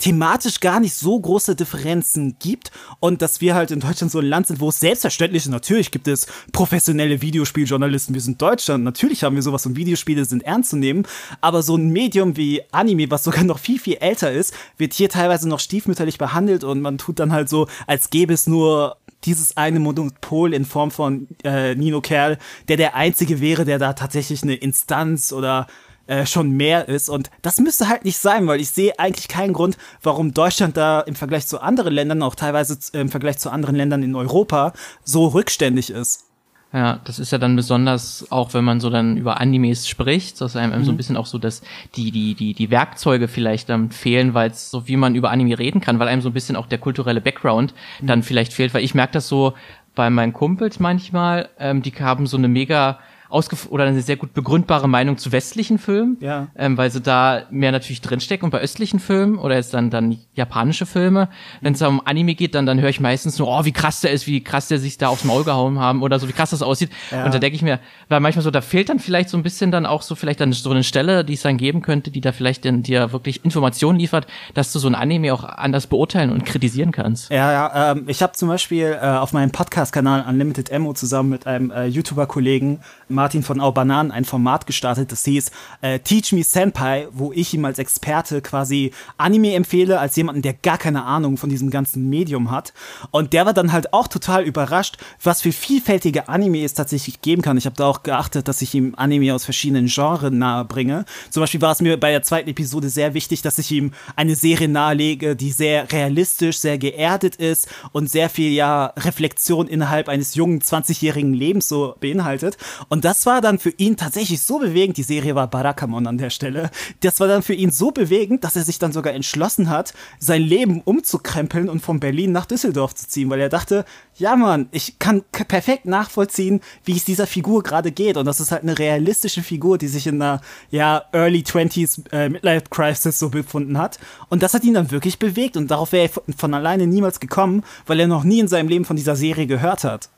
thematisch 0.00 0.60
gar 0.60 0.80
nicht 0.80 0.94
so 0.94 1.20
große 1.20 1.54
Differenzen 1.54 2.36
gibt 2.40 2.72
und 2.98 3.22
dass 3.22 3.40
wir 3.40 3.54
halt 3.54 3.70
in 3.70 3.80
Deutschland 3.80 4.10
so 4.10 4.18
ein 4.18 4.26
Land 4.26 4.48
sind, 4.48 4.60
wo 4.60 4.70
es 4.70 4.80
selbstverständlich 4.80 5.44
ist, 5.44 5.50
natürlich 5.50 5.90
gibt 5.90 6.08
es 6.08 6.26
professionelle 6.52 7.22
Videospieljournalisten, 7.22 8.14
wir 8.14 8.22
sind 8.22 8.42
Deutschland, 8.42 8.82
natürlich 8.82 9.22
haben 9.22 9.36
wir 9.36 9.42
sowas 9.42 9.66
und 9.66 9.76
Videospiele 9.76 10.24
sind 10.24 10.42
ernst 10.42 10.70
zu 10.70 10.76
nehmen, 10.76 11.06
aber 11.40 11.62
so 11.62 11.76
ein 11.76 11.90
Medium 11.90 12.36
wie 12.36 12.62
Anime, 12.72 13.10
was 13.10 13.24
sogar 13.24 13.44
noch 13.44 13.58
viel, 13.58 13.78
viel 13.78 13.98
älter 14.00 14.32
ist, 14.32 14.54
wird 14.78 14.94
hier 14.94 15.08
teilweise 15.08 15.48
noch 15.48 15.60
stiefmütterlich 15.60 16.18
behandelt 16.18 16.64
und 16.64 16.80
man 16.80 16.98
tut 16.98 17.18
dann 17.18 17.32
halt 17.32 17.48
so, 17.48 17.68
als 17.86 18.10
gäbe 18.10 18.32
es 18.32 18.46
nur 18.46 18.96
dieses 19.24 19.56
eine 19.56 19.80
Monopol 19.80 20.54
in 20.54 20.64
Form 20.64 20.90
von 20.90 21.28
äh, 21.44 21.74
Nino 21.74 22.00
Kerl, 22.00 22.38
der 22.68 22.76
der 22.76 22.94
einzige 22.94 23.40
wäre, 23.40 23.64
der 23.64 23.78
da 23.78 23.92
tatsächlich 23.92 24.42
eine 24.42 24.54
Instanz 24.54 25.32
oder 25.32 25.66
äh, 26.10 26.26
schon 26.26 26.50
mehr 26.50 26.88
ist. 26.88 27.08
Und 27.08 27.30
das 27.40 27.58
müsste 27.58 27.88
halt 27.88 28.04
nicht 28.04 28.18
sein, 28.18 28.48
weil 28.48 28.60
ich 28.60 28.70
sehe 28.70 28.98
eigentlich 28.98 29.28
keinen 29.28 29.52
Grund, 29.52 29.78
warum 30.02 30.34
Deutschland 30.34 30.76
da 30.76 31.00
im 31.00 31.14
Vergleich 31.14 31.46
zu 31.46 31.60
anderen 31.60 31.94
Ländern, 31.94 32.22
auch 32.22 32.34
teilweise 32.34 32.76
im 32.98 33.08
Vergleich 33.08 33.38
zu 33.38 33.48
anderen 33.48 33.76
Ländern 33.76 34.02
in 34.02 34.16
Europa, 34.16 34.72
so 35.04 35.28
rückständig 35.28 35.90
ist. 35.90 36.24
Ja, 36.72 37.00
das 37.04 37.20
ist 37.20 37.30
ja 37.30 37.38
dann 37.38 37.54
besonders 37.54 38.26
auch, 38.30 38.54
wenn 38.54 38.64
man 38.64 38.80
so 38.80 38.90
dann 38.90 39.16
über 39.16 39.40
Animes 39.40 39.88
spricht, 39.88 40.40
dass 40.40 40.56
einem 40.56 40.80
mhm. 40.80 40.84
so 40.84 40.90
ein 40.90 40.94
mhm. 40.94 40.96
bisschen 40.96 41.16
auch 41.16 41.26
so, 41.26 41.38
dass 41.38 41.62
die, 41.94 42.10
die, 42.10 42.34
die, 42.34 42.54
die 42.54 42.70
Werkzeuge 42.70 43.28
vielleicht 43.28 43.68
dann 43.68 43.92
fehlen, 43.92 44.34
weil 44.34 44.50
es 44.50 44.70
so 44.70 44.88
wie 44.88 44.96
man 44.96 45.14
über 45.14 45.30
Anime 45.30 45.60
reden 45.60 45.80
kann, 45.80 46.00
weil 46.00 46.08
einem 46.08 46.22
so 46.22 46.30
ein 46.30 46.32
bisschen 46.32 46.56
auch 46.56 46.66
der 46.66 46.78
kulturelle 46.78 47.20
Background 47.20 47.72
mhm. 48.00 48.06
dann 48.08 48.22
vielleicht 48.24 48.52
fehlt, 48.52 48.74
weil 48.74 48.82
ich 48.82 48.94
merke 48.94 49.12
das 49.12 49.28
so 49.28 49.54
bei 49.94 50.10
meinen 50.10 50.32
Kumpels 50.32 50.80
manchmal, 50.80 51.48
ähm, 51.58 51.82
die 51.82 51.92
haben 51.92 52.26
so 52.26 52.36
eine 52.36 52.48
mega 52.48 52.98
ausgef 53.30 53.66
oder 53.70 53.84
eine 53.84 54.02
sehr 54.02 54.16
gut 54.16 54.34
begründbare 54.34 54.88
Meinung 54.88 55.16
zu 55.18 55.32
westlichen 55.32 55.78
Filmen, 55.78 56.16
ja. 56.20 56.48
ähm, 56.56 56.76
weil 56.76 56.90
sie 56.90 57.00
da 57.00 57.42
mehr 57.50 57.72
natürlich 57.72 58.00
drinstecken 58.00 58.44
und 58.44 58.50
bei 58.50 58.60
östlichen 58.60 59.00
Filmen 59.00 59.38
oder 59.38 59.54
jetzt 59.54 59.72
dann 59.72 59.90
dann 59.90 60.18
japanische 60.34 60.86
Filme, 60.86 61.28
wenn 61.60 61.74
es 61.74 61.82
um 61.82 62.04
Anime 62.04 62.34
geht, 62.34 62.54
dann 62.54 62.66
dann 62.66 62.80
höre 62.80 62.90
ich 62.90 63.00
meistens 63.00 63.38
nur, 63.38 63.48
oh 63.48 63.64
wie 63.64 63.72
krass 63.72 64.00
der 64.00 64.10
ist, 64.10 64.26
wie 64.26 64.42
krass 64.42 64.68
der 64.68 64.78
sich 64.78 64.98
da 64.98 65.08
aufs 65.08 65.24
Maul 65.24 65.44
gehauen 65.44 65.78
haben 65.78 66.02
oder 66.02 66.18
so 66.18 66.28
wie 66.28 66.32
krass 66.32 66.50
das 66.50 66.62
aussieht 66.62 66.90
ja. 67.10 67.24
und 67.24 67.32
da 67.32 67.38
denke 67.38 67.56
ich 67.56 67.62
mir, 67.62 67.80
weil 68.08 68.20
manchmal 68.20 68.42
so 68.42 68.50
da 68.50 68.60
fehlt 68.60 68.88
dann 68.88 68.98
vielleicht 68.98 69.28
so 69.28 69.36
ein 69.36 69.42
bisschen 69.42 69.70
dann 69.70 69.86
auch 69.86 70.02
so 70.02 70.14
vielleicht 70.14 70.40
dann 70.40 70.52
so 70.52 70.70
eine 70.70 70.84
Stelle, 70.84 71.24
die 71.24 71.34
es 71.34 71.42
dann 71.42 71.56
geben 71.56 71.82
könnte, 71.82 72.10
die 72.10 72.20
da 72.20 72.32
vielleicht 72.32 72.64
dann 72.64 72.82
dir 72.82 73.12
wirklich 73.12 73.44
Informationen 73.44 73.98
liefert, 73.98 74.26
dass 74.54 74.72
du 74.72 74.78
so 74.78 74.88
ein 74.88 74.94
Anime 74.94 75.32
auch 75.32 75.44
anders 75.44 75.86
beurteilen 75.86 76.30
und 76.30 76.44
kritisieren 76.44 76.92
kannst. 76.92 77.30
Ja, 77.30 77.52
ja, 77.52 77.92
ähm, 77.92 78.04
ich 78.06 78.22
habe 78.22 78.32
zum 78.32 78.48
Beispiel 78.48 78.98
äh, 79.00 79.06
auf 79.06 79.32
meinem 79.32 79.50
Podcast-Kanal 79.50 80.24
Unlimited 80.28 80.72
Ammo 80.72 80.92
zusammen 80.92 81.30
mit 81.30 81.46
einem 81.46 81.70
äh, 81.70 81.86
YouTuber-Kollegen 81.86 82.80
Martin 83.20 83.42
von 83.42 83.60
Aubanan 83.60 84.12
ein 84.12 84.24
Format 84.24 84.66
gestartet, 84.66 85.12
das 85.12 85.24
hieß 85.24 85.50
äh, 85.82 85.98
Teach 85.98 86.32
Me 86.32 86.42
Senpai, 86.42 87.06
wo 87.12 87.34
ich 87.34 87.52
ihm 87.52 87.66
als 87.66 87.78
Experte 87.78 88.40
quasi 88.40 88.92
Anime 89.18 89.52
empfehle, 89.52 90.00
als 90.00 90.16
jemanden, 90.16 90.40
der 90.40 90.54
gar 90.54 90.78
keine 90.78 91.04
Ahnung 91.04 91.36
von 91.36 91.50
diesem 91.50 91.68
ganzen 91.68 92.08
Medium 92.08 92.50
hat. 92.50 92.72
Und 93.10 93.34
der 93.34 93.44
war 93.44 93.52
dann 93.52 93.72
halt 93.72 93.92
auch 93.92 94.08
total 94.08 94.44
überrascht, 94.44 94.96
was 95.22 95.42
für 95.42 95.52
vielfältige 95.52 96.30
Anime 96.30 96.64
es 96.64 96.72
tatsächlich 96.72 97.20
geben 97.20 97.42
kann. 97.42 97.58
Ich 97.58 97.66
habe 97.66 97.76
da 97.76 97.88
auch 97.88 98.04
geachtet, 98.04 98.48
dass 98.48 98.62
ich 98.62 98.74
ihm 98.74 98.94
Anime 98.96 99.34
aus 99.34 99.44
verschiedenen 99.44 99.88
Genres 99.88 100.32
nahe 100.32 100.64
bringe. 100.64 101.04
Zum 101.28 101.42
Beispiel 101.42 101.60
war 101.60 101.72
es 101.72 101.82
mir 101.82 102.00
bei 102.00 102.12
der 102.12 102.22
zweiten 102.22 102.48
Episode 102.48 102.88
sehr 102.88 103.12
wichtig, 103.12 103.42
dass 103.42 103.58
ich 103.58 103.70
ihm 103.70 103.92
eine 104.16 104.34
Serie 104.34 104.68
nahelege, 104.68 105.36
die 105.36 105.52
sehr 105.52 105.92
realistisch, 105.92 106.58
sehr 106.58 106.78
geerdet 106.78 107.36
ist 107.36 107.68
und 107.92 108.08
sehr 108.08 108.30
viel 108.30 108.50
ja 108.50 108.94
Reflexion 108.96 109.68
innerhalb 109.68 110.08
eines 110.08 110.36
jungen 110.36 110.62
20-jährigen 110.62 111.34
Lebens 111.34 111.68
so 111.68 111.96
beinhaltet. 112.00 112.56
Und 112.88 113.04
das 113.10 113.26
war 113.26 113.40
dann 113.40 113.58
für 113.58 113.70
ihn 113.70 113.96
tatsächlich 113.96 114.40
so 114.40 114.60
bewegend, 114.60 114.96
die 114.96 115.02
Serie 115.02 115.34
war 115.34 115.48
Barakamon 115.48 116.06
an 116.06 116.16
der 116.16 116.30
Stelle, 116.30 116.70
das 117.00 117.18
war 117.18 117.26
dann 117.26 117.42
für 117.42 117.54
ihn 117.54 117.72
so 117.72 117.90
bewegend, 117.90 118.44
dass 118.44 118.54
er 118.54 118.62
sich 118.62 118.78
dann 118.78 118.92
sogar 118.92 119.14
entschlossen 119.14 119.68
hat, 119.68 119.94
sein 120.20 120.42
Leben 120.42 120.80
umzukrempeln 120.80 121.68
und 121.68 121.80
von 121.80 121.98
Berlin 121.98 122.30
nach 122.30 122.46
Düsseldorf 122.46 122.94
zu 122.94 123.08
ziehen, 123.08 123.28
weil 123.28 123.40
er 123.40 123.48
dachte, 123.48 123.84
ja 124.14 124.36
Mann, 124.36 124.68
ich 124.70 125.00
kann 125.00 125.24
perfekt 125.48 125.86
nachvollziehen, 125.86 126.60
wie 126.84 126.96
es 126.96 127.04
dieser 127.04 127.26
Figur 127.26 127.64
gerade 127.64 127.90
geht. 127.90 128.16
Und 128.16 128.26
das 128.26 128.38
ist 128.38 128.52
halt 128.52 128.62
eine 128.62 128.78
realistische 128.78 129.42
Figur, 129.42 129.76
die 129.76 129.88
sich 129.88 130.06
in 130.06 130.22
einer, 130.22 130.40
ja, 130.70 131.02
Early 131.10 131.40
20s 131.40 132.12
äh, 132.12 132.28
Midlife 132.28 132.66
Crisis 132.70 133.18
so 133.18 133.30
befunden 133.30 133.76
hat. 133.76 133.98
Und 134.28 134.44
das 134.44 134.54
hat 134.54 134.62
ihn 134.62 134.74
dann 134.74 134.92
wirklich 134.92 135.18
bewegt. 135.18 135.56
Und 135.56 135.68
darauf 135.72 135.90
wäre 135.90 136.10
er 136.14 136.34
von 136.36 136.54
alleine 136.54 136.86
niemals 136.86 137.18
gekommen, 137.18 137.64
weil 137.86 137.98
er 137.98 138.06
noch 138.06 138.22
nie 138.22 138.38
in 138.38 138.46
seinem 138.46 138.68
Leben 138.68 138.84
von 138.84 138.96
dieser 138.96 139.16
Serie 139.16 139.48
gehört 139.48 139.82
hat. 139.82 140.10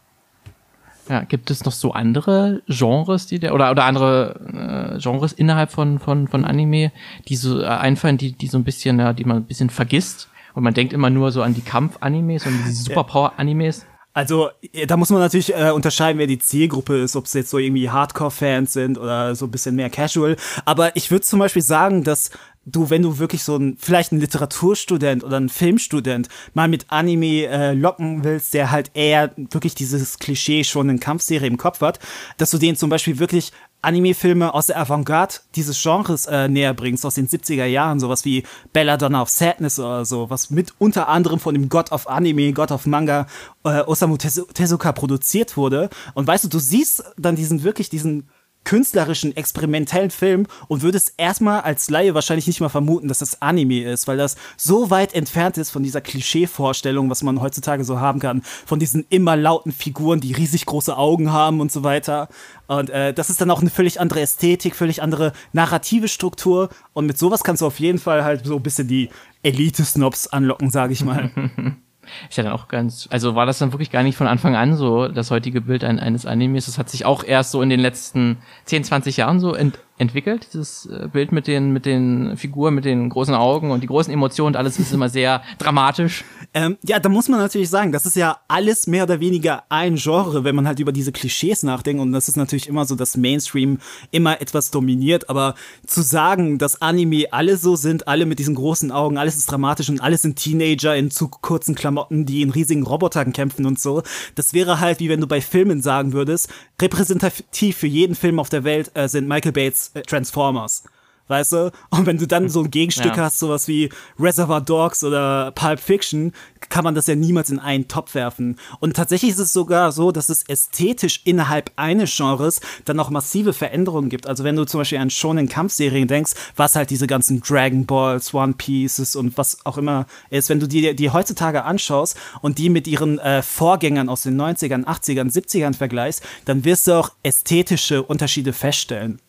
Ja, 1.08 1.24
gibt 1.24 1.50
es 1.50 1.64
noch 1.64 1.72
so 1.72 1.92
andere 1.92 2.62
Genres, 2.68 3.26
die 3.26 3.38
der 3.38 3.54
oder 3.54 3.70
oder 3.70 3.84
andere 3.84 4.94
äh, 4.96 5.00
Genres 5.00 5.32
innerhalb 5.32 5.70
von 5.70 5.98
von 5.98 6.28
von 6.28 6.44
Anime, 6.44 6.92
die 7.28 7.36
so 7.36 7.60
äh, 7.60 7.66
einfallen, 7.66 8.18
die 8.18 8.32
die 8.32 8.46
so 8.46 8.56
ein 8.56 8.64
bisschen 8.64 8.98
ja, 9.00 9.12
die 9.12 9.24
man 9.24 9.38
ein 9.38 9.44
bisschen 9.44 9.70
vergisst 9.70 10.28
und 10.54 10.62
man 10.62 10.74
denkt 10.74 10.92
immer 10.92 11.10
nur 11.10 11.32
so 11.32 11.42
an 11.42 11.54
die 11.54 11.60
Kampf-Animes 11.62 12.46
und 12.46 12.58
diese 12.66 12.84
Superpower-Animes. 12.84 13.86
Also, 14.14 14.50
da 14.86 14.98
muss 14.98 15.08
man 15.08 15.20
natürlich 15.20 15.54
äh, 15.54 15.70
unterscheiden, 15.70 16.18
wer 16.18 16.26
die 16.26 16.38
Zielgruppe 16.38 16.98
ist, 16.98 17.16
ob 17.16 17.24
es 17.24 17.32
jetzt 17.32 17.48
so 17.48 17.56
irgendwie 17.56 17.88
Hardcore-Fans 17.88 18.70
sind 18.70 18.98
oder 18.98 19.34
so 19.34 19.46
ein 19.46 19.50
bisschen 19.50 19.74
mehr 19.74 19.88
Casual. 19.88 20.36
Aber 20.66 20.94
ich 20.96 21.10
würde 21.10 21.22
zum 21.22 21.38
Beispiel 21.38 21.62
sagen, 21.62 22.04
dass 22.04 22.30
du, 22.64 22.90
wenn 22.90 23.02
du 23.02 23.18
wirklich 23.18 23.42
so 23.42 23.56
ein, 23.56 23.76
vielleicht 23.78 24.12
ein 24.12 24.20
Literaturstudent 24.20 25.24
oder 25.24 25.38
ein 25.38 25.48
Filmstudent 25.48 26.28
mal 26.54 26.68
mit 26.68 26.86
Anime 26.88 27.46
äh, 27.46 27.72
locken 27.72 28.24
willst, 28.24 28.54
der 28.54 28.70
halt 28.70 28.90
eher 28.94 29.32
wirklich 29.36 29.74
dieses 29.74 30.18
Klischee 30.18 30.64
schon 30.64 30.88
in 30.88 31.00
Kampfserie 31.00 31.48
im 31.48 31.56
Kopf 31.56 31.80
hat, 31.80 31.98
dass 32.38 32.50
du 32.50 32.58
den 32.58 32.76
zum 32.76 32.90
Beispiel 32.90 33.18
wirklich 33.18 33.52
Anime-Filme 33.82 34.54
aus 34.54 34.68
der 34.68 34.78
Avantgarde 34.78 35.34
dieses 35.56 35.82
Genres 35.82 36.26
äh, 36.26 36.48
näher 36.48 36.72
bringst, 36.72 37.04
aus 37.04 37.16
den 37.16 37.26
70er 37.26 37.64
Jahren, 37.64 37.98
sowas 37.98 38.24
wie 38.24 38.44
Belladonna 38.72 39.20
of 39.20 39.28
Sadness 39.28 39.80
oder 39.80 40.04
so, 40.04 40.30
was 40.30 40.50
mit 40.50 40.72
unter 40.78 41.08
anderem 41.08 41.40
von 41.40 41.54
dem 41.54 41.68
God 41.68 41.90
of 41.90 42.06
Anime, 42.06 42.52
God 42.52 42.70
of 42.70 42.86
Manga, 42.86 43.26
äh, 43.64 43.80
Osamu 43.80 44.16
Tezuka 44.18 44.92
produziert 44.92 45.56
wurde. 45.56 45.90
Und 46.14 46.28
weißt 46.28 46.44
du, 46.44 46.48
du 46.48 46.60
siehst 46.60 47.04
dann 47.18 47.34
diesen 47.34 47.64
wirklich 47.64 47.90
diesen 47.90 48.28
künstlerischen, 48.64 49.36
experimentellen 49.36 50.10
Film 50.10 50.46
und 50.68 50.82
würdest 50.82 51.14
erstmal 51.16 51.60
als 51.62 51.90
Laie 51.90 52.14
wahrscheinlich 52.14 52.46
nicht 52.46 52.60
mal 52.60 52.68
vermuten, 52.68 53.08
dass 53.08 53.18
das 53.18 53.42
Anime 53.42 53.82
ist, 53.82 54.08
weil 54.08 54.16
das 54.16 54.36
so 54.56 54.90
weit 54.90 55.14
entfernt 55.14 55.58
ist 55.58 55.70
von 55.70 55.82
dieser 55.82 56.00
Klischee-Vorstellung, 56.00 57.10
was 57.10 57.22
man 57.22 57.40
heutzutage 57.40 57.84
so 57.84 58.00
haben 58.00 58.20
kann, 58.20 58.42
von 58.42 58.78
diesen 58.78 59.04
immer 59.08 59.36
lauten 59.36 59.72
Figuren, 59.72 60.20
die 60.20 60.32
riesig 60.32 60.66
große 60.66 60.96
Augen 60.96 61.32
haben 61.32 61.60
und 61.60 61.72
so 61.72 61.82
weiter. 61.82 62.28
Und 62.66 62.90
äh, 62.90 63.12
das 63.12 63.30
ist 63.30 63.40
dann 63.40 63.50
auch 63.50 63.60
eine 63.60 63.70
völlig 63.70 64.00
andere 64.00 64.20
Ästhetik, 64.20 64.76
völlig 64.76 65.02
andere 65.02 65.32
narrative 65.52 66.08
Struktur 66.08 66.68
und 66.92 67.06
mit 67.06 67.18
sowas 67.18 67.44
kannst 67.44 67.62
du 67.62 67.66
auf 67.66 67.80
jeden 67.80 67.98
Fall 67.98 68.24
halt 68.24 68.46
so 68.46 68.56
ein 68.56 68.62
bisschen 68.62 68.88
die 68.88 69.10
Elite-Snobs 69.42 70.28
anlocken, 70.28 70.70
sage 70.70 70.92
ich 70.92 71.04
mal. 71.04 71.30
Ich 72.30 72.38
hatte 72.38 72.52
auch 72.52 72.68
ganz, 72.68 73.08
also 73.10 73.34
war 73.34 73.46
das 73.46 73.58
dann 73.58 73.72
wirklich 73.72 73.90
gar 73.90 74.02
nicht 74.02 74.16
von 74.16 74.26
Anfang 74.26 74.56
an 74.56 74.76
so, 74.76 75.08
das 75.08 75.30
heutige 75.30 75.60
Bild 75.60 75.84
eines 75.84 76.26
Animes. 76.26 76.66
Das 76.66 76.78
hat 76.78 76.90
sich 76.90 77.04
auch 77.04 77.24
erst 77.24 77.52
so 77.52 77.62
in 77.62 77.70
den 77.70 77.80
letzten 77.80 78.38
10, 78.64 78.84
20 78.84 79.16
Jahren 79.16 79.40
so 79.40 79.54
ent 79.54 79.78
entwickelt, 79.98 80.48
dieses 80.52 80.86
äh, 80.86 81.08
Bild 81.12 81.32
mit 81.32 81.46
den, 81.46 81.72
mit 81.72 81.86
den 81.86 82.36
Figuren, 82.36 82.74
mit 82.74 82.84
den 82.84 83.08
großen 83.08 83.34
Augen 83.34 83.70
und 83.70 83.82
die 83.82 83.86
großen 83.86 84.12
Emotionen 84.12 84.48
und 84.48 84.56
alles 84.56 84.78
ist 84.78 84.92
immer 84.92 85.08
sehr 85.08 85.42
dramatisch. 85.58 86.24
Ähm, 86.54 86.76
ja, 86.82 86.98
da 86.98 87.08
muss 87.08 87.28
man 87.28 87.38
natürlich 87.38 87.70
sagen, 87.70 87.92
das 87.92 88.06
ist 88.06 88.16
ja 88.16 88.38
alles 88.48 88.86
mehr 88.86 89.04
oder 89.04 89.20
weniger 89.20 89.64
ein 89.68 89.96
Genre, 89.96 90.44
wenn 90.44 90.54
man 90.54 90.66
halt 90.66 90.80
über 90.80 90.92
diese 90.92 91.12
Klischees 91.12 91.62
nachdenkt 91.62 92.02
und 92.02 92.12
das 92.12 92.28
ist 92.28 92.36
natürlich 92.36 92.68
immer 92.68 92.84
so, 92.84 92.94
dass 92.94 93.16
Mainstream 93.16 93.78
immer 94.10 94.40
etwas 94.40 94.70
dominiert, 94.70 95.28
aber 95.30 95.54
zu 95.86 96.02
sagen, 96.02 96.58
dass 96.58 96.82
Anime 96.82 97.26
alle 97.30 97.56
so 97.56 97.76
sind, 97.76 98.08
alle 98.08 98.26
mit 98.26 98.38
diesen 98.38 98.54
großen 98.54 98.90
Augen, 98.90 99.18
alles 99.18 99.36
ist 99.36 99.50
dramatisch 99.50 99.88
und 99.88 100.00
alles 100.00 100.22
sind 100.22 100.36
Teenager 100.36 100.96
in 100.96 101.10
zu 101.10 101.28
kurzen 101.28 101.74
Klamotten, 101.74 102.26
die 102.26 102.42
in 102.42 102.50
riesigen 102.50 102.82
Robotern 102.82 103.32
kämpfen 103.32 103.66
und 103.66 103.78
so, 103.78 104.02
das 104.34 104.54
wäre 104.54 104.80
halt 104.80 105.00
wie 105.00 105.08
wenn 105.08 105.20
du 105.20 105.26
bei 105.26 105.40
Filmen 105.40 105.80
sagen 105.82 106.12
würdest, 106.12 106.48
repräsentativ 106.80 107.76
für 107.76 107.86
jeden 107.86 108.14
Film 108.14 108.38
auf 108.38 108.48
der 108.48 108.64
Welt 108.64 108.90
äh, 108.94 109.08
sind 109.08 109.28
Michael 109.28 109.52
Bates 109.52 109.91
äh, 109.94 110.02
Transformers. 110.02 110.84
Weißt 111.28 111.52
du? 111.52 111.72
Und 111.90 112.06
wenn 112.06 112.18
du 112.18 112.26
dann 112.26 112.48
so 112.48 112.62
ein 112.62 112.70
Gegenstück 112.70 113.16
ja. 113.16 113.24
hast, 113.24 113.38
sowas 113.38 113.68
wie 113.68 113.90
Reservoir 114.18 114.60
Dogs 114.60 115.04
oder 115.04 115.52
Pulp 115.52 115.80
Fiction, 115.80 116.32
kann 116.68 116.84
man 116.84 116.94
das 116.94 117.06
ja 117.06 117.14
niemals 117.14 117.48
in 117.48 117.58
einen 117.58 117.88
Topf 117.88 118.14
werfen. 118.14 118.58
Und 118.80 118.96
tatsächlich 118.96 119.30
ist 119.30 119.38
es 119.38 119.52
sogar 119.52 119.92
so, 119.92 120.10
dass 120.12 120.28
es 120.28 120.42
ästhetisch 120.42 121.22
innerhalb 121.24 121.70
eines 121.76 122.14
Genres 122.14 122.60
dann 122.84 123.00
auch 123.00 123.08
massive 123.08 123.52
Veränderungen 123.52 124.10
gibt. 124.10 124.26
Also 124.26 124.44
wenn 124.44 124.56
du 124.56 124.64
zum 124.64 124.80
Beispiel 124.80 124.98
an 124.98 125.10
Shonen 125.10 125.48
Kampfserien 125.48 126.08
denkst, 126.08 126.32
was 126.56 126.76
halt 126.76 126.90
diese 126.90 127.06
ganzen 127.06 127.40
Dragon 127.40 127.86
Balls, 127.86 128.34
One 128.34 128.54
Pieces 128.54 129.16
und 129.16 129.38
was 129.38 129.64
auch 129.64 129.78
immer 129.78 130.06
ist, 130.28 130.50
wenn 130.50 130.60
du 130.60 130.66
die, 130.66 130.94
die 130.94 131.10
heutzutage 131.10 131.64
anschaust 131.64 132.16
und 132.42 132.58
die 132.58 132.68
mit 132.68 132.86
ihren 132.86 133.18
äh, 133.20 133.42
Vorgängern 133.42 134.08
aus 134.08 134.24
den 134.24 134.38
90ern, 134.38 134.84
80ern, 134.84 135.32
70ern 135.32 135.74
vergleichst, 135.74 136.22
dann 136.44 136.64
wirst 136.64 136.88
du 136.88 136.92
auch 136.92 137.12
ästhetische 137.22 138.02
Unterschiede 138.02 138.52
feststellen. 138.52 139.20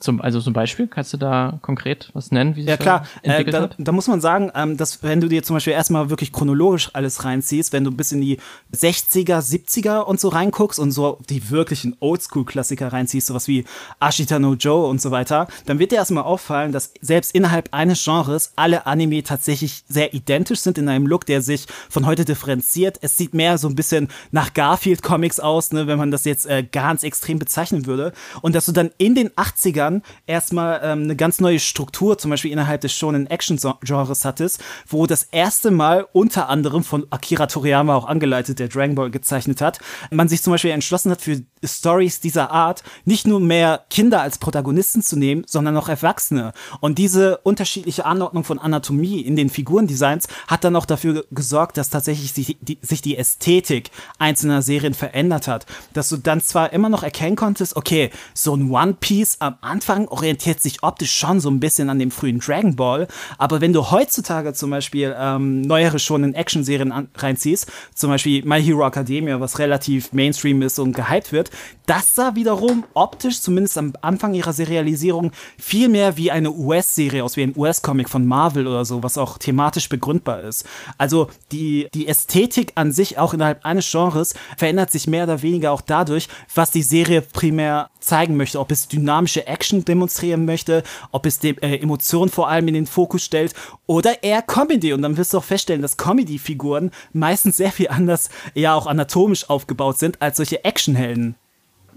Zum, 0.00 0.20
also 0.20 0.38
zum 0.42 0.52
Beispiel, 0.52 0.86
kannst 0.86 1.14
du 1.14 1.16
da 1.16 1.58
konkret 1.62 2.10
was 2.12 2.30
nennen, 2.30 2.56
wie 2.56 2.60
sich 2.60 2.68
ja, 2.68 2.76
klar. 2.76 3.06
Äh, 3.22 3.28
entwickelt 3.30 3.54
da? 3.54 3.70
Da 3.78 3.92
muss 3.92 4.06
man 4.06 4.20
sagen, 4.20 4.52
ähm, 4.54 4.76
dass 4.76 5.02
wenn 5.02 5.22
du 5.22 5.28
dir 5.28 5.42
zum 5.42 5.56
Beispiel 5.56 5.72
erstmal 5.72 6.10
wirklich 6.10 6.30
chronologisch 6.30 6.90
alles 6.92 7.24
reinziehst, 7.24 7.72
wenn 7.72 7.84
du 7.84 7.90
bis 7.90 8.12
in 8.12 8.20
die 8.20 8.38
60er, 8.76 9.38
70er 9.40 10.00
und 10.00 10.20
so 10.20 10.28
reinguckst 10.28 10.78
und 10.78 10.90
so 10.90 11.18
die 11.30 11.48
wirklichen 11.48 11.96
Oldschool-Klassiker 12.00 12.92
reinziehst, 12.92 13.28
sowas 13.28 13.48
wie 13.48 13.64
Ashita 13.98 14.38
no 14.38 14.52
Joe 14.54 14.86
und 14.86 15.00
so 15.00 15.10
weiter, 15.10 15.48
dann 15.64 15.78
wird 15.78 15.92
dir 15.92 15.96
erstmal 15.96 16.24
auffallen, 16.24 16.72
dass 16.72 16.92
selbst 17.00 17.34
innerhalb 17.34 17.72
eines 17.72 18.04
Genres 18.04 18.52
alle 18.56 18.84
Anime 18.84 19.22
tatsächlich 19.22 19.84
sehr 19.88 20.12
identisch 20.12 20.60
sind 20.60 20.76
in 20.76 20.90
einem 20.90 21.06
Look, 21.06 21.24
der 21.24 21.40
sich 21.40 21.64
von 21.88 22.04
heute 22.04 22.26
differenziert. 22.26 22.98
Es 23.00 23.16
sieht 23.16 23.32
mehr 23.32 23.56
so 23.56 23.68
ein 23.68 23.74
bisschen 23.74 24.08
nach 24.32 24.52
Garfield-Comics 24.52 25.40
aus, 25.40 25.72
ne, 25.72 25.86
wenn 25.86 25.96
man 25.96 26.10
das 26.10 26.26
jetzt 26.26 26.44
äh, 26.44 26.62
ganz 26.62 27.04
extrem 27.04 27.38
bezeichnen 27.38 27.86
würde. 27.86 28.12
Und 28.42 28.54
dass 28.54 28.66
du 28.66 28.72
dann 28.72 28.90
in 28.98 29.14
den 29.14 29.30
80 29.34 29.77
80ern 29.78 30.02
erstmal 30.26 30.80
ähm, 30.82 31.04
eine 31.04 31.16
ganz 31.16 31.40
neue 31.40 31.58
Struktur, 31.58 32.18
zum 32.18 32.30
Beispiel 32.30 32.52
innerhalb 32.52 32.80
des 32.80 32.92
Shonen 32.92 33.26
Action-Genres 33.26 34.24
hattest, 34.24 34.62
wo 34.86 35.06
das 35.06 35.24
erste 35.24 35.70
Mal 35.70 36.06
unter 36.12 36.48
anderem 36.48 36.84
von 36.84 37.06
Akira 37.10 37.46
Toriyama 37.46 37.94
auch 37.94 38.06
angeleitet, 38.06 38.58
der 38.58 38.68
Dragon 38.68 38.94
Ball 38.94 39.10
gezeichnet 39.10 39.60
hat, 39.60 39.78
man 40.10 40.28
sich 40.28 40.42
zum 40.42 40.52
Beispiel 40.52 40.70
entschlossen 40.70 41.10
hat, 41.10 41.22
für 41.22 41.42
Stories 41.64 42.20
dieser 42.20 42.50
Art 42.50 42.82
nicht 43.04 43.26
nur 43.26 43.40
mehr 43.40 43.84
Kinder 43.90 44.20
als 44.20 44.38
Protagonisten 44.38 45.02
zu 45.02 45.16
nehmen, 45.16 45.44
sondern 45.46 45.76
auch 45.76 45.88
Erwachsene. 45.88 46.52
Und 46.80 46.98
diese 46.98 47.38
unterschiedliche 47.38 48.04
Anordnung 48.04 48.44
von 48.44 48.58
Anatomie 48.58 49.20
in 49.20 49.36
den 49.36 49.50
Figurendesigns 49.50 50.28
hat 50.46 50.64
dann 50.64 50.76
auch 50.76 50.86
dafür 50.86 51.24
gesorgt, 51.30 51.76
dass 51.76 51.90
tatsächlich 51.90 52.32
sich 52.32 52.56
die, 52.60 52.78
sich 52.82 53.02
die 53.02 53.16
Ästhetik 53.16 53.90
einzelner 54.18 54.62
Serien 54.62 54.94
verändert 54.94 55.48
hat. 55.48 55.66
Dass 55.92 56.08
du 56.08 56.16
dann 56.16 56.40
zwar 56.40 56.72
immer 56.72 56.88
noch 56.88 57.02
erkennen 57.02 57.36
konntest, 57.36 57.76
okay, 57.76 58.10
so 58.34 58.54
ein 58.54 58.70
One 58.70 58.94
Piece 58.94 59.36
am 59.40 59.56
Anfang 59.68 60.08
orientiert 60.08 60.60
sich 60.60 60.82
optisch 60.82 61.12
schon 61.12 61.40
so 61.40 61.50
ein 61.50 61.60
bisschen 61.60 61.90
an 61.90 61.98
dem 61.98 62.10
frühen 62.10 62.40
Dragon 62.40 62.74
Ball, 62.74 63.06
aber 63.36 63.60
wenn 63.60 63.72
du 63.72 63.90
heutzutage 63.90 64.52
zum 64.54 64.70
Beispiel 64.70 65.14
ähm, 65.18 65.60
neuere 65.60 65.98
schon 65.98 66.24
in 66.24 66.34
Action-Serien 66.34 67.08
reinziehst, 67.14 67.70
zum 67.94 68.10
Beispiel 68.10 68.44
My 68.44 68.62
Hero 68.62 68.86
Academia, 68.86 69.40
was 69.40 69.58
relativ 69.58 70.12
Mainstream 70.12 70.62
ist 70.62 70.78
und 70.78 70.94
gehypt 70.94 71.32
wird, 71.32 71.50
das 71.86 72.14
sah 72.14 72.34
wiederum 72.34 72.84
optisch, 72.94 73.40
zumindest 73.40 73.78
am 73.78 73.92
Anfang 74.02 74.34
ihrer 74.34 74.52
Serialisierung, 74.52 75.32
viel 75.58 75.88
mehr 75.88 76.16
wie 76.16 76.30
eine 76.30 76.50
US-Serie 76.50 77.24
aus, 77.24 77.36
wie 77.36 77.42
ein 77.42 77.54
US-Comic 77.56 78.08
von 78.08 78.26
Marvel 78.26 78.66
oder 78.66 78.84
so, 78.84 79.02
was 79.02 79.16
auch 79.18 79.38
thematisch 79.38 79.88
begründbar 79.88 80.42
ist. 80.42 80.66
Also 80.98 81.30
die, 81.52 81.88
die 81.94 82.08
Ästhetik 82.08 82.72
an 82.74 82.92
sich, 82.92 83.18
auch 83.18 83.34
innerhalb 83.34 83.64
eines 83.64 83.90
Genres, 83.90 84.34
verändert 84.56 84.90
sich 84.90 85.06
mehr 85.06 85.24
oder 85.24 85.42
weniger 85.42 85.72
auch 85.72 85.80
dadurch, 85.80 86.28
was 86.54 86.70
die 86.70 86.82
Serie 86.82 87.22
primär 87.22 87.90
zeigen 88.00 88.36
möchte, 88.36 88.60
ob 88.60 88.70
es 88.70 88.88
dynamische 88.88 89.46
Action 89.46 89.57
demonstrieren 89.84 90.44
möchte, 90.44 90.82
ob 91.12 91.26
es 91.26 91.38
die, 91.38 91.56
äh, 91.62 91.80
Emotionen 91.80 92.30
vor 92.30 92.48
allem 92.48 92.68
in 92.68 92.74
den 92.74 92.86
Fokus 92.86 93.24
stellt 93.24 93.54
oder 93.86 94.22
eher 94.22 94.42
Comedy. 94.42 94.92
Und 94.92 95.02
dann 95.02 95.16
wirst 95.16 95.32
du 95.32 95.38
auch 95.38 95.44
feststellen, 95.44 95.82
dass 95.82 95.96
Comedy-Figuren 95.96 96.90
meistens 97.12 97.56
sehr 97.56 97.72
viel 97.72 97.88
anders, 97.88 98.30
ja 98.54 98.74
auch 98.74 98.86
anatomisch 98.86 99.48
aufgebaut 99.48 99.98
sind 99.98 100.20
als 100.22 100.36
solche 100.36 100.64
Actionhelden. 100.64 101.34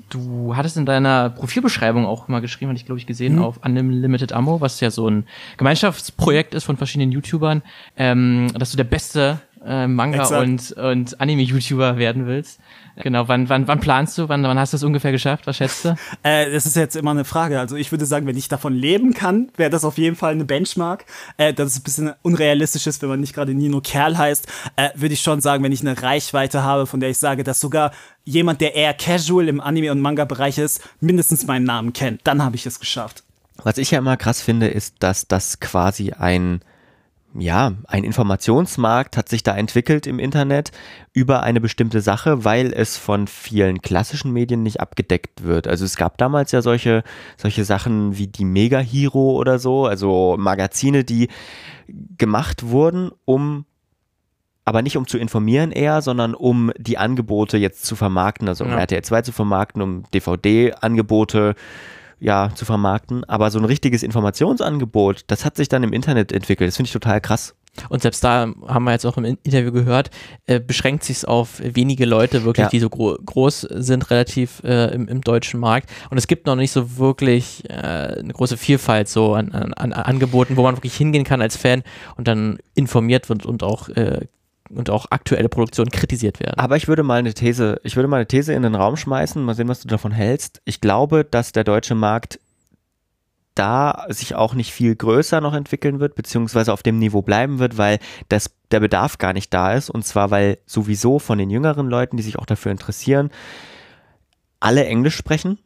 Du 0.10 0.56
hattest 0.56 0.76
in 0.76 0.86
deiner 0.86 1.30
Profilbeschreibung 1.30 2.06
auch 2.06 2.28
mal 2.28 2.42
geschrieben, 2.42 2.70
hatte 2.70 2.80
ich 2.80 2.86
glaube 2.86 3.00
ich 3.00 3.08
gesehen, 3.08 3.36
mhm. 3.36 3.44
auf 3.44 3.60
Unlimited 3.64 4.34
Ammo, 4.34 4.60
was 4.60 4.80
ja 4.82 4.92
so 4.92 5.08
ein 5.08 5.26
Gemeinschaftsprojekt 5.58 6.54
ist 6.54 6.66
von 6.66 6.76
verschiedenen 6.76 7.12
YouTubern, 7.12 7.62
ähm, 7.96 8.52
dass 8.58 8.72
du 8.72 8.78
der 8.78 8.84
beste 8.84 9.40
äh, 9.66 9.88
Manga 9.88 10.22
Exakt. 10.22 10.42
und, 10.42 10.72
und 10.74 11.22
Anime-YouTuber 11.22 11.98
werden 11.98 12.26
willst. 12.26 12.60
Genau, 12.98 13.28
wann, 13.28 13.50
wann, 13.50 13.68
wann 13.68 13.80
planst 13.80 14.18
du? 14.18 14.30
Wann, 14.30 14.44
wann 14.44 14.60
hast 14.60 14.74
du 14.74 14.78
es 14.78 14.84
ungefähr 14.84 15.12
geschafft? 15.12 15.48
Was 15.48 15.58
schätzt 15.58 15.86
du? 15.86 15.96
Äh, 16.24 16.52
das 16.52 16.66
ist 16.66 16.76
jetzt 16.76 16.96
immer 16.96 17.12
eine 17.12 17.26
Frage. 17.26 17.60
Also 17.60 17.76
ich 17.76 17.92
würde 17.92 18.06
sagen, 18.06 18.28
wenn 18.28 18.38
ich 18.38 18.48
davon 18.48 18.74
leben 18.74 19.14
kann, 19.14 19.50
wäre 19.56 19.70
das 19.70 19.84
auf 19.84 19.98
jeden 19.98 20.16
Fall 20.16 20.34
eine 20.34 20.46
Benchmark. 20.46 21.06
Äh, 21.38 21.54
dass 21.54 21.70
es 21.70 21.80
ein 21.80 21.84
bisschen 21.84 22.14
unrealistisch 22.22 22.86
ist, 22.86 23.02
wenn 23.02 23.10
man 23.10 23.20
nicht 23.20 23.34
gerade 23.34 23.54
Nino 23.54 23.82
Kerl 23.82 24.18
heißt, 24.18 24.48
äh, 24.76 24.90
würde 24.96 25.14
ich 25.14 25.22
schon 25.22 25.42
sagen, 25.42 25.64
wenn 25.64 25.72
ich 25.72 25.82
eine 25.82 26.02
Reichweite 26.02 26.64
habe, 26.64 26.86
von 26.86 27.00
der 27.00 27.10
ich 27.10 27.18
sage, 27.18 27.44
dass 27.44 27.60
sogar 27.60 27.92
jemand, 28.24 28.62
der 28.62 28.76
eher 28.76 28.94
casual 28.94 29.48
im 29.48 29.62
Anime- 29.62 29.92
und 29.92 30.02
Manga-Bereich 30.02 30.58
ist, 30.58 30.82
mindestens 31.00 31.48
meinen 31.48 31.66
Namen 31.66 31.94
kennt. 31.94 32.22
Dann 32.26 32.44
habe 32.44 32.56
ich 32.56 32.66
es 32.66 32.80
geschafft. 32.80 33.24
Was 33.64 33.78
ich 33.78 33.92
ja 33.92 34.00
immer 34.00 34.18
krass 34.18 34.42
finde, 34.42 34.68
ist, 34.68 34.96
dass 35.00 35.28
das 35.28 35.60
quasi 35.60 36.12
ein, 36.12 36.62
ja, 37.34 37.74
ein 37.88 38.04
Informationsmarkt 38.04 39.16
hat 39.16 39.30
sich 39.30 39.42
da 39.44 39.56
entwickelt 39.56 40.06
im 40.06 40.20
Internet 40.20 40.72
über 41.14 41.44
eine 41.44 41.62
bestimmte 41.62 42.02
Sache, 42.02 42.44
weil 42.44 42.74
es 42.74 42.98
von 42.98 43.28
vielen 43.28 43.82
klassischen 43.82 44.34
Medien 44.34 44.64
nicht 44.64 44.82
abgedeckt 44.82 45.44
wird. 45.44 45.68
Also 45.68 45.86
es 45.86 45.96
gab 45.96 46.18
damals 46.18 46.52
ja 46.52 46.62
solche, 46.62 47.04
solche 47.38 47.64
Sachen 47.64 48.18
wie 48.18 48.28
die 48.28 48.46
Mega 48.46 48.80
Hero 48.80 49.32
oder 49.32 49.60
so, 49.60 49.86
also 49.86 50.36
Magazine, 50.38 51.04
die 51.04 51.30
gemacht 52.18 52.64
wurden, 52.68 53.12
um 53.26 53.66
aber 54.66 54.82
nicht 54.82 54.98
um 54.98 55.08
zu 55.08 55.18
informieren 55.18 55.72
eher, 55.72 56.02
sondern 56.02 56.36
um 56.36 56.72
die 56.78 56.98
Angebote 56.98 57.58
jetzt 57.58 57.84
zu 57.86 57.96
vermarkten, 57.96 58.48
also 58.48 58.64
um 58.64 58.72
Ja. 58.72 58.80
RTL 58.80 59.02
2 59.02 59.22
zu 59.24 59.32
vermarkten, 59.32 59.82
um 59.82 60.04
DVD-Angebote 60.14 61.56
ja, 62.22 62.52
zu 62.56 62.64
vermarkten. 62.66 63.24
Aber 63.26 63.52
so 63.52 63.60
ein 63.60 63.66
richtiges 63.66 64.04
Informationsangebot, 64.04 65.24
das 65.28 65.44
hat 65.44 65.58
sich 65.58 65.68
dann 65.68 65.84
im 65.84 65.92
Internet 65.92 66.32
entwickelt. 66.32 66.70
Das 66.70 66.78
finde 66.78 66.88
ich 66.88 66.94
total 66.94 67.20
krass. 67.20 67.56
Und 67.88 68.02
selbst 68.02 68.22
da 68.24 68.52
haben 68.68 68.84
wir 68.84 68.92
jetzt 68.92 69.06
auch 69.06 69.16
im 69.18 69.24
Interview 69.24 69.72
gehört, 69.72 70.10
äh, 70.46 70.60
beschränkt 70.60 71.06
sich 71.06 71.18
es 71.18 71.26
auf 71.26 71.62
wenige 71.64 72.06
Leute 72.06 72.44
wirklich, 72.44 72.66
Ja. 72.66 72.70
die 72.70 72.80
so 72.80 72.90
gro 72.90 73.18
groß 73.26 73.62
sind, 73.62 74.12
relativ 74.12 74.62
äh, 74.66 74.94
im, 74.94 75.08
im 75.08 75.22
deutschen 75.22 75.60
Markt. 75.60 75.90
Und 76.10 76.18
es 76.18 76.28
gibt 76.28 76.48
noch 76.48 76.58
nicht 76.58 76.72
so 76.72 76.98
wirklich 76.98 77.64
äh, 77.70 77.74
eine 77.74 78.34
große 78.34 78.58
Vielfalt 78.58 79.08
so 79.08 79.36
an, 79.36 79.54
an, 79.54 79.72
an 79.74 79.94
Angeboten, 79.94 80.58
wo 80.58 80.64
man 80.64 80.76
wirklich 80.76 80.96
hingehen 80.96 81.24
kann 81.24 81.42
als 81.42 81.56
Fan 81.56 81.84
und 82.18 82.28
dann 82.28 82.60
informiert 82.76 83.30
wird 83.30 83.46
und 83.46 83.64
auch 83.64 83.88
äh, 83.90 84.28
und 84.76 84.90
auch 84.90 85.08
aktuelle 85.10 85.50
Produktionen 85.50 85.92
kritisiert 85.92 86.40
werden. 86.40 86.58
Aber 86.58 86.78
ich 86.78 86.88
würde 86.88 87.04
mal 87.04 87.20
eine 87.20 87.34
These, 87.34 87.80
ich 87.84 87.96
würde 87.96 88.08
mal 88.08 88.18
eine 88.18 88.28
These 88.28 88.54
in 88.54 88.64
den 88.64 88.76
Raum 88.76 88.98
schmeißen, 88.98 89.44
mal 89.44 89.56
sehen, 89.56 89.68
was 89.68 89.82
du 89.82 89.88
davon 89.88 90.12
hältst. 90.12 90.62
Ich 90.66 90.82
glaube, 90.82 91.26
dass 91.26 91.52
der 91.52 91.64
deutsche 91.64 91.96
Markt 91.96 92.40
da 93.56 94.06
sich 94.10 94.36
auch 94.36 94.54
nicht 94.54 94.72
viel 94.72 94.96
größer 94.96 95.42
noch 95.42 95.54
entwickeln 95.54 96.00
wird, 96.00 96.16
beziehungsweise 96.16 96.72
auf 96.72 96.84
dem 96.84 97.00
Niveau 97.00 97.22
bleiben 97.22 97.60
wird, 97.60 97.78
weil 97.78 98.00
das, 98.30 98.52
der 98.72 98.80
Bedarf 98.80 99.18
gar 99.18 99.34
nicht 99.34 99.54
da 99.54 99.74
ist. 99.74 99.90
Und 99.90 100.06
zwar, 100.06 100.32
weil 100.32 100.58
sowieso 100.66 101.20
von 101.20 101.38
den 101.38 101.50
jüngeren 101.50 101.90
Leuten, 101.90 102.18
die 102.18 102.24
sich 102.24 102.40
auch 102.40 102.46
dafür 102.46 102.72
interessieren, 102.72 103.30
alle 104.60 104.86
Englisch 104.86 105.16
sprechen 105.16 105.60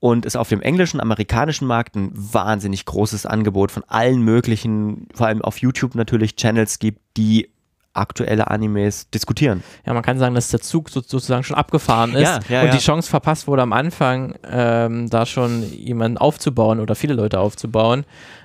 und 0.00 0.26
es 0.26 0.36
auf 0.36 0.48
dem 0.48 0.62
englischen, 0.62 1.00
amerikanischen 1.00 1.66
Markt 1.68 1.96
ein 1.96 2.10
wahnsinnig 2.12 2.86
großes 2.86 3.26
Angebot 3.26 3.70
von 3.70 3.84
allen 3.84 4.22
möglichen, 4.22 5.06
vor 5.14 5.26
allem 5.26 5.42
auf 5.42 5.58
YouTube 5.58 5.94
natürlich, 5.94 6.36
Channels 6.36 6.78
gibt, 6.78 7.00
die 7.16 7.50
aktuelle 7.94 8.50
Animes 8.50 9.10
diskutieren. 9.10 9.62
Ja, 9.84 9.92
man 9.92 10.02
kann 10.02 10.18
sagen, 10.18 10.34
dass 10.34 10.48
der 10.48 10.60
Zug 10.60 10.88
so, 10.88 11.00
sozusagen 11.00 11.44
schon 11.44 11.56
abgefahren 11.56 12.14
ist 12.14 12.22
Ja, 12.22 12.40
ja, 12.48 12.60
und 12.62 12.68
ja. 12.68 12.72
die 12.72 12.78
Chance 12.78 13.10
verpasst 13.10 13.46
wurde 13.46 13.62
am 13.62 13.72
Anfang, 13.72 14.34
ähm, 14.50 15.10
da 15.10 15.26
schon 15.26 15.62
jemanden 15.62 16.18
aufzubauen 16.18 16.80
oder 16.80 16.94
viele 16.94 17.14
Leute 17.14 17.38
aufzubauen. 17.38 18.04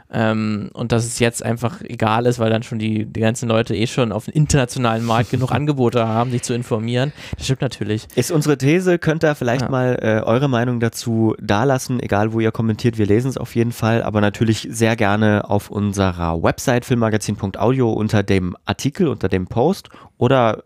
Ähm, 0.10 0.70
und 0.74 0.94
dass 0.94 1.06
es 1.06 1.20
jetzt 1.20 1.44
einfach 1.44 1.82
egal 1.82 2.26
ist, 2.28 2.40
weil 2.40 2.50
dann 2.50 2.64
schon 2.64 2.80
die, 2.80 3.06
die 3.06 3.20
ganzen 3.20 3.50
Leute 3.50 3.76
eh 3.76 3.88
schon 3.88 4.14
auf 4.14 4.26
dem 4.26 4.34
internationalen 4.36 5.04
Markt 5.06 5.32
genug 5.32 5.52
Angebote 5.54 6.08
haben, 6.08 6.32
sich 6.32 6.44
zu 6.44 6.54
informieren. 6.54 7.12
Das 7.36 7.46
stimmt 7.46 7.62
natürlich. 7.62 8.08
Ist 8.16 8.32
unsere 8.32 8.58
These, 8.58 9.00
könnt 9.00 9.24
ihr 9.26 9.36
vielleicht 9.36 9.64
Ja. 9.64 9.70
mal 9.70 10.00
äh, 10.02 10.22
eure 10.26 10.48
Meinung 10.48 10.80
dazu 10.80 11.36
dalassen, 11.42 12.00
egal 12.00 12.32
wo 12.32 12.40
ihr 12.40 12.52
kommentiert, 12.54 12.98
wir 12.98 13.06
lesen 13.06 13.30
es 13.30 13.38
auf 13.38 13.54
jeden 13.56 13.74
Fall, 13.74 14.02
aber 14.02 14.22
natürlich 14.22 14.68
sehr 14.72 14.96
gerne 14.96 15.50
auf 15.50 15.70
unserer 15.70 16.42
Website 16.42 16.86
filmmagazin.audio 16.86 17.92
unter 17.92 18.24
dem 18.24 18.56
Artikel, 18.66 19.08
unter 19.10 19.28
dem 19.28 19.48
Post 19.48 19.90
oder 20.18 20.64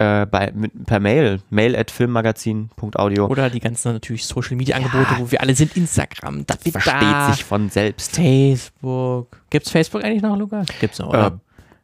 äh, 0.00 0.24
bei, 0.24 0.50
mit, 0.54 0.86
per 0.86 0.98
Mail, 0.98 1.42
mail 1.50 1.76
at 1.76 1.90
filmmagazin.audio. 1.90 3.26
Oder 3.26 3.50
die 3.50 3.60
ganzen 3.60 3.92
natürlich 3.92 4.24
Social 4.24 4.56
Media 4.56 4.74
Angebote, 4.76 5.18
wo 5.18 5.30
wir 5.30 5.42
alle 5.42 5.54
sind, 5.54 5.76
Instagram, 5.76 6.46
Das 6.46 6.60
Twitter, 6.60 6.80
versteht 6.80 7.34
sich 7.34 7.44
von 7.44 7.68
selbst. 7.68 8.16
Facebook. 8.16 9.42
Gibt's 9.50 9.70
Facebook 9.70 10.02
eigentlich 10.02 10.22
noch, 10.22 10.38
Lukas? 10.38 10.66
Gibt's 10.80 10.98
noch, 10.98 11.08
oder? 11.08 11.26
Äh, 11.26 11.30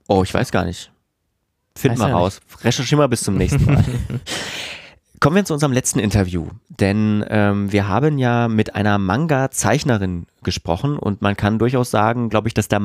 oh, 0.09 0.23
ich 0.23 0.33
weiß 0.33 0.51
gar 0.51 0.64
nicht. 0.64 0.91
Find 1.77 1.99
mal 1.99 2.09
ja 2.09 2.17
raus. 2.17 2.41
Recherchier 2.64 2.97
mal 2.97 3.07
bis 3.07 3.23
zum 3.23 3.37
nächsten 3.37 3.67
Mal. 3.67 3.85
Kommen 5.21 5.37
wir 5.37 5.45
zu 5.45 5.53
unserem 5.53 5.73
letzten 5.73 5.99
Interview, 5.99 6.47
denn 6.69 7.23
ähm, 7.29 7.71
wir 7.71 7.87
haben 7.87 8.17
ja 8.17 8.49
mit 8.49 8.75
einer 8.75 8.97
Manga-Zeichnerin 8.97 10.27
gesprochen 10.43 10.99
und 10.99 11.21
man 11.21 11.37
kann 11.37 11.59
durchaus 11.59 11.91
sagen, 11.91 12.31
glaube 12.31 12.49
ich, 12.49 12.55
dass 12.55 12.69
der 12.69 12.81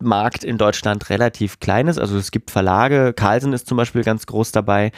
Manga-Markt 0.00 0.44
in 0.44 0.58
Deutschland 0.58 1.08
relativ 1.10 1.58
klein 1.60 1.88
ist. 1.88 1.98
Also 1.98 2.16
es 2.16 2.30
gibt 2.30 2.50
Verlage, 2.50 3.12
Carlsen 3.12 3.52
ist 3.52 3.66
zum 3.66 3.76
Beispiel 3.76 4.04
ganz 4.04 4.24
groß 4.26 4.52
dabei, 4.52 4.92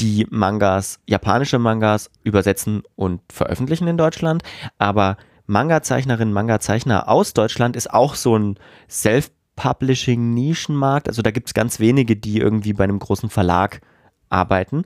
die 0.00 0.26
Mangas, 0.30 0.98
japanische 1.06 1.58
Mangas 1.58 2.10
übersetzen 2.22 2.82
und 2.96 3.20
veröffentlichen 3.30 3.86
in 3.86 3.98
Deutschland, 3.98 4.42
aber 4.78 5.18
Manga-Zeichnerin, 5.46 6.32
Manga-Zeichner 6.32 7.08
aus 7.08 7.34
Deutschland 7.34 7.76
ist 7.76 7.92
auch 7.92 8.14
so 8.14 8.38
ein 8.38 8.56
Self-Publishing-Nischenmarkt. 8.88 11.08
Also 11.08 11.22
da 11.22 11.32
gibt 11.32 11.48
es 11.48 11.54
ganz 11.54 11.80
wenige, 11.80 12.14
die 12.16 12.38
irgendwie 12.38 12.72
bei 12.72 12.84
einem 12.84 13.00
großen 13.00 13.30
Verlag 13.30 13.80
arbeiten. 14.30 14.84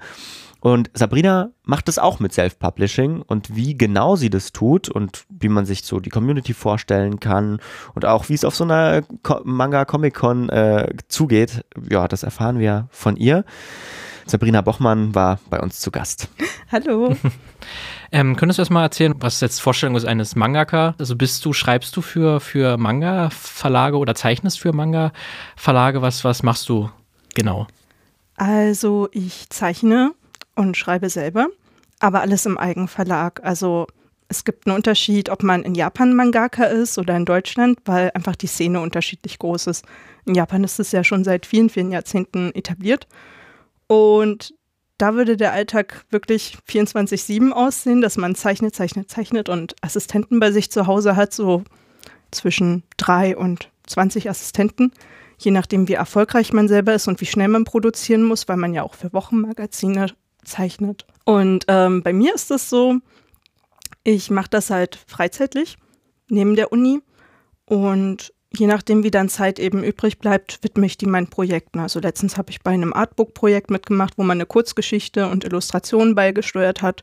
Und 0.64 0.90
Sabrina 0.94 1.50
macht 1.64 1.90
es 1.90 1.98
auch 1.98 2.20
mit 2.20 2.32
Self-Publishing 2.32 3.20
und 3.20 3.54
wie 3.54 3.76
genau 3.76 4.16
sie 4.16 4.30
das 4.30 4.50
tut 4.50 4.88
und 4.88 5.26
wie 5.28 5.50
man 5.50 5.66
sich 5.66 5.82
so 5.82 6.00
die 6.00 6.08
Community 6.08 6.54
vorstellen 6.54 7.20
kann 7.20 7.60
und 7.94 8.06
auch 8.06 8.30
wie 8.30 8.32
es 8.32 8.46
auf 8.46 8.56
so 8.56 8.64
einer 8.64 9.02
Co 9.22 9.42
Manga-Comic-Con 9.44 10.48
äh, 10.48 10.94
zugeht, 11.08 11.66
ja, 11.90 12.08
das 12.08 12.22
erfahren 12.22 12.60
wir 12.60 12.88
von 12.90 13.18
ihr. 13.18 13.44
Sabrina 14.24 14.62
Bochmann 14.62 15.14
war 15.14 15.38
bei 15.50 15.60
uns 15.60 15.80
zu 15.80 15.90
Gast. 15.90 16.28
Hallo. 16.72 17.14
Ähm, 18.12 18.36
könntest 18.36 18.58
du 18.58 18.62
erst 18.62 18.70
mal 18.70 18.84
erzählen, 18.84 19.14
was 19.18 19.40
jetzt 19.40 19.60
Vorstellung 19.60 19.96
ist 19.96 20.04
eines 20.04 20.36
Mangaka? 20.36 20.94
Also 20.98 21.16
bist 21.16 21.44
du, 21.44 21.52
schreibst 21.52 21.96
du 21.96 22.00
für, 22.00 22.38
für 22.38 22.76
Manga-Verlage 22.76 23.98
oder 23.98 24.14
zeichnest 24.14 24.60
für 24.60 24.72
Manga-Verlage? 24.72 26.00
Was, 26.00 26.22
was 26.22 26.44
machst 26.44 26.68
du 26.68 26.90
genau? 27.34 27.66
Also 28.36 29.08
ich 29.10 29.50
zeichne 29.50 30.12
und 30.54 30.76
schreibe 30.76 31.10
selber, 31.10 31.48
aber 32.00 32.20
alles 32.20 32.46
im 32.46 32.58
Eigenverlag. 32.58 33.40
Also 33.44 33.86
es 34.28 34.44
gibt 34.44 34.66
einen 34.66 34.76
Unterschied, 34.76 35.28
ob 35.28 35.42
man 35.42 35.62
in 35.62 35.74
Japan 35.74 36.14
Mangaka 36.14 36.64
ist 36.64 36.98
oder 36.98 37.16
in 37.16 37.24
Deutschland, 37.24 37.78
weil 37.84 38.10
einfach 38.14 38.36
die 38.36 38.46
Szene 38.46 38.80
unterschiedlich 38.80 39.38
groß 39.38 39.66
ist. 39.68 39.84
In 40.24 40.34
Japan 40.34 40.64
ist 40.64 40.80
es 40.80 40.92
ja 40.92 41.04
schon 41.04 41.24
seit 41.24 41.46
vielen, 41.46 41.70
vielen 41.70 41.92
Jahrzehnten 41.92 42.52
etabliert. 42.54 43.06
Und 43.86 44.54
da 44.98 45.14
würde 45.14 45.36
der 45.36 45.52
Alltag 45.52 46.04
wirklich 46.10 46.56
24-7 46.68 47.50
aussehen, 47.50 48.00
dass 48.00 48.16
man 48.16 48.34
zeichnet, 48.34 48.74
zeichnet, 48.74 49.10
zeichnet 49.10 49.48
und 49.48 49.74
Assistenten 49.82 50.40
bei 50.40 50.52
sich 50.52 50.70
zu 50.70 50.86
Hause 50.86 51.16
hat, 51.16 51.32
so 51.32 51.64
zwischen 52.30 52.84
drei 52.96 53.36
und 53.36 53.70
20 53.86 54.30
Assistenten, 54.30 54.92
je 55.38 55.50
nachdem, 55.50 55.88
wie 55.88 55.94
erfolgreich 55.94 56.52
man 56.52 56.68
selber 56.68 56.94
ist 56.94 57.08
und 57.08 57.20
wie 57.20 57.26
schnell 57.26 57.48
man 57.48 57.64
produzieren 57.64 58.22
muss, 58.22 58.48
weil 58.48 58.56
man 58.56 58.72
ja 58.72 58.82
auch 58.82 58.94
für 58.94 59.12
Wochenmagazine 59.12 60.06
zeichnet. 60.44 61.06
Und 61.24 61.64
ähm, 61.68 62.02
bei 62.02 62.12
mir 62.12 62.34
ist 62.34 62.50
es 62.50 62.68
so, 62.68 62.98
ich 64.02 64.30
mache 64.30 64.50
das 64.50 64.70
halt 64.70 64.98
freizeitlich 65.06 65.76
neben 66.28 66.56
der 66.56 66.72
Uni 66.72 67.00
und 67.66 68.32
je 68.58 68.66
nachdem, 68.66 69.02
wie 69.02 69.10
dann 69.10 69.28
Zeit 69.28 69.58
eben 69.58 69.82
übrig 69.82 70.18
bleibt, 70.18 70.62
widme 70.62 70.86
ich 70.86 70.96
die 70.96 71.06
meinen 71.06 71.28
Projekten. 71.28 71.80
Also 71.80 72.00
letztens 72.00 72.36
habe 72.36 72.50
ich 72.50 72.62
bei 72.62 72.70
einem 72.70 72.92
Artbook-Projekt 72.92 73.70
mitgemacht, 73.70 74.14
wo 74.16 74.22
man 74.22 74.36
eine 74.36 74.46
Kurzgeschichte 74.46 75.28
und 75.28 75.44
Illustrationen 75.44 76.14
beigesteuert 76.14 76.82
hat. 76.82 77.02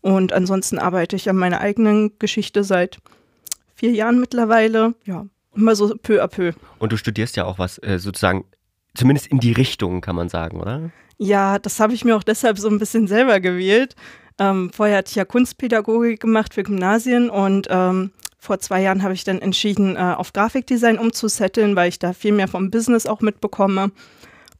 Und 0.00 0.32
ansonsten 0.32 0.78
arbeite 0.78 1.16
ich 1.16 1.28
an 1.28 1.36
meiner 1.36 1.60
eigenen 1.60 2.18
Geschichte 2.18 2.62
seit 2.64 2.98
vier 3.74 3.92
Jahren 3.92 4.20
mittlerweile. 4.20 4.94
Ja, 5.04 5.26
immer 5.54 5.74
so 5.74 5.94
peu 5.96 6.22
à 6.22 6.28
peu. 6.28 6.52
Und 6.78 6.92
du 6.92 6.96
studierst 6.96 7.36
ja 7.36 7.44
auch 7.44 7.58
was 7.58 7.78
äh, 7.78 7.98
sozusagen, 7.98 8.44
zumindest 8.94 9.28
in 9.28 9.40
die 9.40 9.52
Richtung, 9.52 10.00
kann 10.00 10.16
man 10.16 10.28
sagen, 10.28 10.60
oder? 10.60 10.90
Ja, 11.18 11.58
das 11.58 11.80
habe 11.80 11.94
ich 11.94 12.04
mir 12.04 12.16
auch 12.16 12.22
deshalb 12.22 12.58
so 12.58 12.68
ein 12.68 12.78
bisschen 12.78 13.06
selber 13.06 13.40
gewählt. 13.40 13.94
Ähm, 14.38 14.70
vorher 14.74 14.98
hatte 14.98 15.10
ich 15.10 15.16
ja 15.16 15.24
Kunstpädagogik 15.24 16.20
gemacht 16.20 16.54
für 16.54 16.64
Gymnasien 16.64 17.30
und 17.30 17.68
ähm, 17.70 18.10
vor 18.38 18.58
zwei 18.58 18.82
Jahren 18.82 19.02
habe 19.02 19.14
ich 19.14 19.24
dann 19.24 19.40
entschieden, 19.40 19.96
äh, 19.96 20.00
auf 20.00 20.32
Grafikdesign 20.32 20.98
umzusetteln, 20.98 21.76
weil 21.76 21.88
ich 21.88 21.98
da 21.98 22.12
viel 22.12 22.32
mehr 22.32 22.48
vom 22.48 22.70
Business 22.70 23.06
auch 23.06 23.20
mitbekomme 23.20 23.92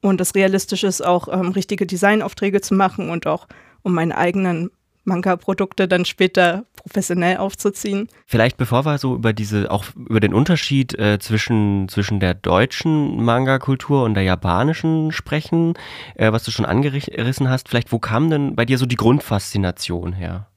und 0.01 0.21
es 0.21 0.35
realistisch 0.35 0.85
ist, 0.85 1.05
auch 1.05 1.29
ähm, 1.29 1.49
richtige 1.49 1.87
Designaufträge 1.87 2.61
zu 2.61 2.75
machen 2.75 3.11
und 3.11 3.27
auch 3.27 3.49
um 3.83 3.95
meine 3.95 4.17
eigenen 4.17 4.71
Manga-Produkte 5.05 5.89
dann 5.89 6.05
später 6.05 6.65
professionell 6.77 7.39
aufzuziehen. 7.39 8.09
Vielleicht 8.27 8.57
bevor 8.57 8.85
wir 8.85 8.99
so 8.99 9.15
über 9.15 9.33
diese, 9.33 9.71
auch 9.71 9.85
über 9.97 10.21
den 10.21 10.35
Unterschied 10.35 10.99
äh, 10.99 11.19
zwischen, 11.19 11.89
zwischen 11.89 12.21
der 12.21 12.35
deutschen 12.35 13.23
Manga-Kultur 13.25 14.05
und 14.05 14.15
der 14.15 14.23
japanischen 14.23 15.13
sprechen, 15.13 15.75
äh, 16.15 16.33
was 16.33 16.45
du 16.45 16.51
schon 16.51 16.67
angerissen 16.67 17.49
hast, 17.49 17.69
vielleicht, 17.69 17.93
wo 17.93 17.99
kam 17.99 18.31
denn 18.31 18.55
bei 18.55 18.65
dir 18.65 18.79
so 18.79 18.87
die 18.87 18.97
Grundfaszination 18.97 20.13
her? 20.13 20.49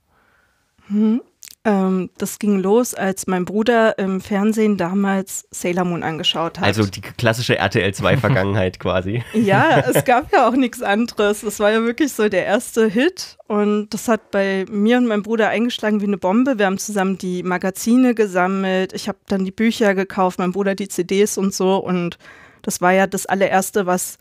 Hm. 0.87 1.21
Ähm, 1.67 2.09
das 2.17 2.39
ging 2.39 2.59
los, 2.59 2.93
als 2.93 3.27
mein 3.27 3.43
Bruder 3.43 3.99
im 3.99 4.21
Fernsehen 4.21 4.77
damals 4.77 5.45
Sailor 5.51 5.83
Moon 5.83 6.01
angeschaut 6.01 6.59
hat. 6.59 6.65
Also 6.65 6.85
die 6.85 7.01
klassische 7.01 7.57
RTL 7.57 7.91
2-Vergangenheit 7.91 8.79
quasi. 8.79 9.21
Ja, 9.33 9.79
es 9.79 10.05
gab 10.05 10.31
ja 10.31 10.47
auch 10.47 10.55
nichts 10.55 10.81
anderes. 10.81 11.43
Es 11.43 11.59
war 11.59 11.69
ja 11.71 11.83
wirklich 11.83 12.13
so 12.13 12.29
der 12.29 12.45
erste 12.45 12.87
Hit 12.87 13.37
und 13.47 13.89
das 13.89 14.07
hat 14.07 14.31
bei 14.31 14.65
mir 14.71 14.97
und 14.97 15.07
meinem 15.07 15.23
Bruder 15.23 15.49
eingeschlagen 15.49 15.99
wie 15.99 16.05
eine 16.05 16.17
Bombe. 16.17 16.57
Wir 16.57 16.67
haben 16.67 16.77
zusammen 16.77 17.17
die 17.17 17.43
Magazine 17.43 18.15
gesammelt. 18.15 18.93
Ich 18.93 19.09
habe 19.09 19.17
dann 19.27 19.43
die 19.43 19.51
Bücher 19.51 19.93
gekauft, 19.93 20.39
mein 20.39 20.53
Bruder 20.53 20.73
die 20.73 20.87
CDs 20.87 21.37
und 21.37 21.53
so 21.53 21.75
und 21.75 22.17
das 22.61 22.79
war 22.79 22.93
ja 22.93 23.07
das 23.07 23.25
allererste, 23.25 23.85
was 23.85 24.19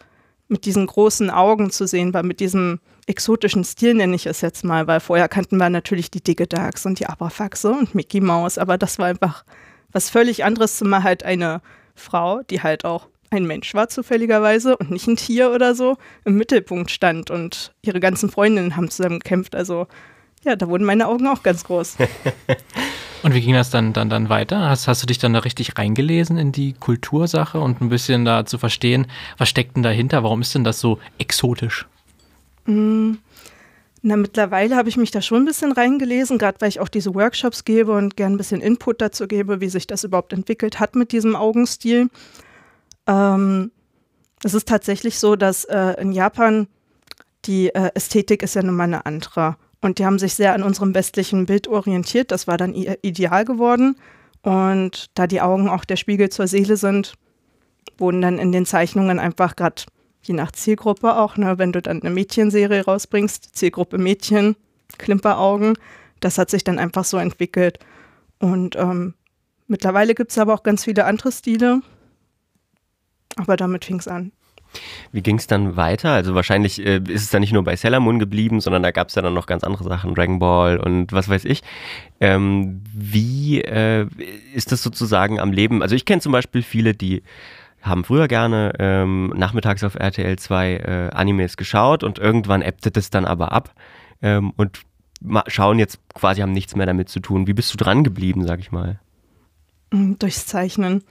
mit 0.49 0.65
diesen 0.65 0.87
großen 0.87 1.31
Augen 1.31 1.71
zu 1.71 1.87
sehen 1.87 2.13
war, 2.13 2.25
mit 2.25 2.41
diesem 2.41 2.81
exotischen 3.07 3.65
Stil 3.65 3.95
nenne 3.95 4.17
ich 4.17 4.27
es 4.27 4.41
jetzt 4.41 4.65
mal, 4.65 4.87
weil 4.87 5.01
vorher 5.01 5.29
kannten 5.29 5.57
wir 5.59 5.71
natürlich 5.71 6.11
die 6.11 6.23
Digidarks 6.23 6.87
und 6.87 6.99
die 6.99 7.07
Abrafaxe 7.07 7.71
und 7.71 7.95
Mickey 7.95 8.21
Mouse, 8.21 8.59
aber 8.59 8.79
das 8.79 8.99
war 8.99 9.07
einfach 9.07 9.45
was 9.93 10.11
völlig 10.11 10.45
anderes, 10.45 10.79
zumal 10.79 11.03
halt 11.03 11.23
eine 11.23 11.63
Frau, 11.95 12.43
die 12.43 12.63
halt 12.63 12.85
auch 12.85 13.09
ein 13.31 13.47
Mensch 13.47 13.75
war 13.75 13.89
zufälligerweise 13.89 14.77
und 14.77 14.91
nicht 14.91 15.07
ein 15.07 15.17
Tier 15.17 15.53
oder 15.53 15.75
so, 15.75 15.97
im 16.25 16.37
Mittelpunkt 16.37 16.91
stand 16.91 17.31
und 17.31 17.73
ihre 17.83 18.01
ganzen 18.01 18.31
Freundinnen 18.31 18.77
haben 18.77 18.91
zusammen 18.91 19.21
gekämpft, 19.21 19.55
also 19.55 19.87
ja, 20.45 20.55
da 20.55 20.69
wurden 20.69 20.85
meine 20.85 21.09
Augen 21.09 21.27
auch 21.27 21.43
ganz 21.43 21.65
groß. 21.65 21.97
Und 23.23 23.35
wie 23.35 23.41
ging 23.41 23.55
das 23.55 23.71
dann, 23.71 23.93
dann, 23.93 24.09
dann 24.09 24.29
weiter? 24.29 24.69
Hast, 24.69 24.87
hast 24.87 25.03
du 25.03 25.07
dich 25.07 25.19
dann 25.19 25.33
da 25.33 25.41
richtig 25.41 25.77
reingelesen 25.77 26.39
in 26.39 26.53
die 26.53 26.75
Kultursache 26.75 27.59
und 27.59 27.81
ein 27.81 27.89
bisschen 27.89 28.25
da 28.25 28.47
zu 28.47 28.57
verstehen, 28.57 29.09
was 29.37 29.49
steckt 29.49 29.75
denn 29.75 29.83
dahinter? 29.83 30.23
Warum 30.23 30.43
ist 30.43 30.55
denn 30.55 30.63
das 30.63 30.79
so 30.79 31.01
exotisch? 31.19 31.89
Mm, 32.67 33.15
na, 34.03 34.17
mittlerweile 34.17 34.77
habe 34.77 34.89
ich 34.89 34.97
mich 34.97 35.11
da 35.11 35.21
schon 35.21 35.43
ein 35.43 35.47
bisschen 35.47 35.73
reingelesen, 35.73 36.39
gerade 36.39 36.61
weil 36.61 36.69
ich 36.69 36.81
auch 36.81 36.89
diese 36.89 37.15
Workshops 37.15 37.65
gebe 37.65 37.93
und 37.93 38.17
gern 38.17 38.35
ein 38.35 38.37
bisschen 38.37 38.61
Input 38.61 39.01
dazu 39.01 39.27
gebe, 39.27 39.61
wie 39.61 39.69
sich 39.69 39.87
das 39.87 40.05
überhaupt 40.05 40.33
entwickelt 40.33 40.79
hat 40.79 40.95
mit 40.95 41.13
diesem 41.13 41.35
Augenstil. 41.35 42.09
Ähm, 43.07 43.71
es 44.45 44.55
ist 44.55 44.69
tatsächlich 44.69 45.19
so, 45.19 45.35
dass 45.35 45.65
äh, 45.65 46.01
in 46.01 46.13
Japan 46.13 46.69
die 47.47 47.75
äh, 47.75 47.91
Ästhetik 47.95 48.43
ist 48.43 48.55
ja 48.55 48.63
nun 48.63 48.77
mal 48.77 48.85
eine 48.85 49.07
andere. 49.07 49.57
Und 49.81 49.99
die 49.99 50.07
haben 50.07 50.19
sich 50.19 50.35
sehr 50.35 50.55
an 50.55 50.63
unserem 50.63 50.95
westlichen 50.95 51.47
Bild 51.47 51.69
orientiert. 51.69 52.33
Das 52.33 52.47
war 52.47 52.57
dann 52.57 52.75
ideal 52.75 53.45
geworden. 53.45 53.97
Und 54.43 55.11
da 55.15 55.27
die 55.27 55.41
Augen 55.41 55.69
auch 55.69 55.85
der 55.85 55.97
Spiegel 55.97 56.29
zur 56.29 56.47
Seele 56.47 56.77
sind, 56.77 57.15
wurden 57.99 58.21
dann 58.21 58.39
in 58.39 58.53
den 58.53 58.67
Zeichnungen 58.67 59.19
einfach 59.19 59.57
gerade 59.57 59.83
je 60.27 60.35
nach 60.35 60.53
Zielgruppe 60.53 61.17
auch, 61.17 61.37
ne, 61.37 61.59
wenn 61.59 61.73
du 61.73 61.83
dann 61.83 62.03
eine 62.03 62.11
Mädchenserie 62.11 62.85
rausbringst, 62.85 63.57
Zielgruppe 63.57 63.99
Mädchen, 63.99 64.57
Klimperaugen, 64.99 65.79
das 66.21 66.39
hat 66.39 66.51
sich 66.51 66.65
dann 66.65 66.79
einfach 66.79 67.05
so 67.05 67.19
entwickelt. 67.19 67.79
Und 68.39 68.77
ähm, 68.77 69.15
mittlerweile 69.67 70.15
gibt 70.15 70.31
es 70.31 70.39
aber 70.39 70.55
auch 70.55 70.63
ganz 70.63 70.85
viele 70.85 71.05
andere 71.05 71.33
Stile. 71.33 71.83
Aber 73.37 73.57
damit 73.57 73.85
fing 73.85 73.99
es 73.99 74.09
an. 74.09 74.33
Wie 75.13 75.23
ging 75.23 75.39
es 75.39 75.47
dann 75.47 75.77
weiter? 75.77 76.11
Also 76.11 76.35
wahrscheinlich 76.35 76.85
äh, 76.85 77.01
ist 77.09 77.23
es 77.23 77.31
dann 77.31 77.41
nicht 77.41 77.53
nur 77.53 77.65
bei 77.65 77.77
Sailor 77.77 78.01
Moon 78.01 78.19
geblieben, 78.19 78.61
sondern 78.61 78.83
da 78.83 78.91
gab 78.91 79.09
es 79.09 79.15
ja 79.15 79.23
dann 79.23 79.35
noch 79.35 79.47
ganz 79.47 79.65
andere 79.65 79.85
Sachen, 79.85 80.15
Dragon 80.15 80.39
Ball 80.39 80.79
und 80.79 81.13
was 81.13 81.29
weiß 81.29 81.45
ich. 81.45 81.63
Ähm, 82.21 82.83
wie 82.93 83.61
äh, 83.61 84.07
ist 84.55 84.73
das 84.73 84.83
sozusagen 84.83 85.41
am 85.41 85.53
Leben? 85.53 85.83
Also 85.83 85.95
ich 85.95 86.05
kenne 86.05 86.21
zum 86.21 86.33
Beispiel 86.33 86.63
viele, 86.63 86.95
die 86.95 87.23
haben 87.87 88.05
früher 88.05 88.29
gerne 88.29 88.73
ähm, 88.79 89.33
nachmittags 89.37 89.85
auf 89.85 89.95
RTL 89.95 90.39
2 90.39 90.77
äh, 90.77 91.11
Animes 91.15 91.57
geschaut 91.57 92.03
und 92.03 92.19
irgendwann 92.19 92.63
ebbte 92.63 92.91
das 92.91 93.11
dann 93.11 93.25
aber 93.25 93.53
ab 93.53 93.75
ähm, 94.23 94.53
und 94.57 94.81
schauen 95.47 95.79
jetzt 95.79 95.99
quasi, 96.15 96.41
haben 96.41 96.53
nichts 96.53 96.77
mehr 96.77 96.87
damit 96.87 97.09
zu 97.09 97.21
tun. 97.21 97.47
Wie 97.47 97.55
bist 97.55 97.73
du 97.73 97.77
dran 97.77 98.05
geblieben, 98.05 98.47
sag 98.47 98.61
ich 98.61 98.73
mal? 98.73 99.01
Mm, 99.93 100.15
durchs 100.19 100.47
Zeichnen. 100.47 101.03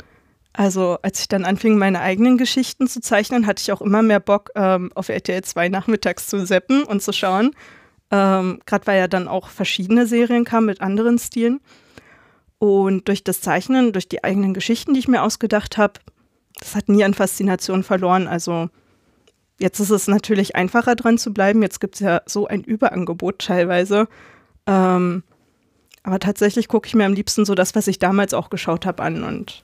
Also 0.54 0.98
als 1.02 1.20
ich 1.20 1.28
dann 1.28 1.44
anfing, 1.44 1.78
meine 1.78 2.00
eigenen 2.02 2.38
Geschichten 2.38 2.88
zu 2.88 3.02
zeichnen, 3.02 3.46
hatte 3.46 3.62
ich 3.62 3.72
auch 3.72 3.82
immer 3.82 4.02
mehr 4.02 4.20
Bock, 4.20 4.52
ähm, 4.56 4.92
auf 4.96 5.10
RTL 5.10 5.44
2 5.44 5.70
nachmittags 5.70 6.28
zu 6.28 6.46
seppen 6.46 6.84
und 6.84 7.02
zu 7.02 7.12
schauen. 7.12 7.52
Ähm, 8.12 8.60
Gerade 8.66 8.88
weil 8.88 9.00
ja 9.00 9.08
dann 9.08 9.28
auch 9.28 9.50
verschiedene 9.50 10.08
Serien 10.08 10.46
kamen 10.46 10.68
mit 10.68 10.82
anderen 10.82 11.20
Stilen. 11.20 11.60
Und 12.58 13.08
durch 13.10 13.24
das 13.24 13.42
Zeichnen, 13.42 13.92
durch 13.92 14.08
die 14.08 14.24
eigenen 14.24 14.54
Geschichten, 14.54 14.94
die 14.94 15.00
ich 15.00 15.08
mir 15.10 15.24
ausgedacht 15.24 15.78
habe, 15.78 16.00
das 16.60 16.76
hat 16.76 16.90
nie 16.90 17.04
an 17.04 17.14
Faszination 17.14 17.84
verloren. 17.84 18.28
Also 18.28 18.70
jetzt 19.60 19.80
ist 19.80 19.90
es 19.90 20.08
natürlich 20.08 20.56
einfacher 20.56 20.96
dran 20.96 21.18
zu 21.18 21.34
bleiben. 21.34 21.62
Jetzt 21.62 21.80
gibt 21.80 21.96
es 21.96 22.02
ja 22.02 22.22
so 22.26 22.48
ein 22.48 22.64
Überangebot 22.64 23.40
teilweise. 23.40 24.08
Ähm, 24.68 25.24
aber 26.04 26.20
tatsächlich 26.20 26.68
gucke 26.68 26.88
ich 26.88 26.96
mir 26.96 27.06
am 27.06 27.14
liebsten 27.14 27.46
so 27.46 27.56
das, 27.56 27.76
was 27.76 27.88
ich 27.88 28.00
damals 28.00 28.34
auch 28.34 28.50
geschaut 28.50 28.86
habe, 28.86 29.04
an. 29.04 29.24
Und 29.24 29.64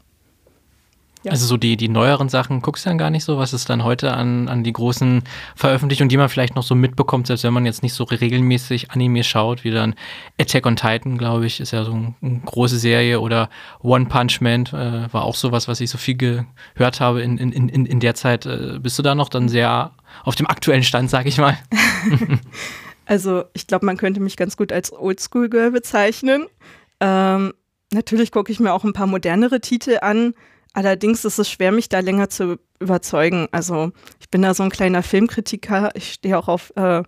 ja. 1.24 1.32
Also 1.32 1.45
so 1.45 1.57
die, 1.57 1.78
die 1.78 1.89
neueren 1.89 2.30
Sachen 2.30 2.61
guckst 2.61 2.86
du 2.86 2.89
dann 2.89 2.97
gar 2.97 3.09
nicht 3.09 3.24
so, 3.24 3.38
was 3.38 3.53
es 3.53 3.65
dann 3.65 3.84
heute 3.84 4.13
an, 4.13 4.47
an 4.47 4.63
die 4.63 4.74
großen 4.74 5.24
Veröffentlichungen, 5.55 6.09
die 6.09 6.17
man 6.17 6.30
vielleicht 6.30 6.55
noch 6.55 6.63
so 6.63 6.74
mitbekommt, 6.74 7.28
selbst 7.28 7.43
wenn 7.43 7.53
man 7.53 7.65
jetzt 7.65 7.84
nicht 7.84 7.93
so 7.93 8.03
regelmäßig 8.03 8.91
Anime 8.91 9.24
schaut, 9.24 9.63
wie 9.63 9.72
dann 9.72 9.93
Attack 10.39 10.65
on 10.65 10.76
Titan, 10.76 11.17
glaube 11.17 11.45
ich, 11.45 11.59
ist 11.59 11.72
ja 11.72 11.84
so 11.84 11.91
eine 11.91 12.15
ein 12.22 12.43
große 12.45 12.78
Serie 12.78 13.19
oder 13.19 13.49
One 13.82 14.05
Punch 14.05 14.41
Man 14.41 14.65
äh, 14.67 15.13
war 15.13 15.24
auch 15.24 15.36
sowas, 15.36 15.67
was 15.67 15.82
ich 15.82 15.89
so 15.89 15.97
viel 15.97 16.15
gehört 16.15 16.99
habe 16.99 17.22
in, 17.22 17.38
in, 17.38 17.69
in, 17.69 17.86
in 17.86 17.99
der 17.99 18.15
Zeit. 18.15 18.45
Äh, 18.45 18.80
bist 18.80 18.97
du 18.97 19.03
da 19.03 19.15
noch 19.15 19.30
dann 19.30 19.49
sehr 19.49 19.91
auf 20.24 20.36
dem 20.36 20.47
aktuellen 20.47 20.84
Stand, 20.84 21.09
sag 21.09 21.26
ich 21.26 21.38
mal? 21.38 21.57
also 23.05 23.43
ich 23.53 23.67
glaube, 23.67 23.86
man 23.86 23.97
könnte 23.97 24.19
mich 24.19 24.38
ganz 24.38 24.57
gut 24.57 24.72
als 24.72 24.91
Oldschool-Girl 24.93 25.72
bezeichnen. 25.72 26.47
Ähm, 26.99 27.53
natürlich 27.91 28.32
gucke 28.32 28.51
ich 28.51 28.59
mir 28.59 28.74
auch 28.74 28.84
ein 28.84 28.93
paar 28.93 29.07
modernere 29.07 29.61
Titel 29.61 29.99
an, 30.01 30.34
Allerdings 30.74 31.26
ist 31.26 31.38
es 31.38 31.49
schwer, 31.49 31.72
mich 31.72 31.89
da 31.89 31.99
länger 31.99 32.30
zu 32.30 32.57
überzeugen. 32.80 33.47
Also 33.51 33.91
ich 34.19 34.30
bin 34.30 34.41
da 34.41 34.53
so 34.53 34.63
ein 34.63 34.69
kleiner 34.69 35.03
Filmkritiker. 35.03 35.91
Ich 35.95 36.13
stehe 36.13 36.38
auch 36.38 36.47
auf, 36.47 36.72
äh, 36.76 37.03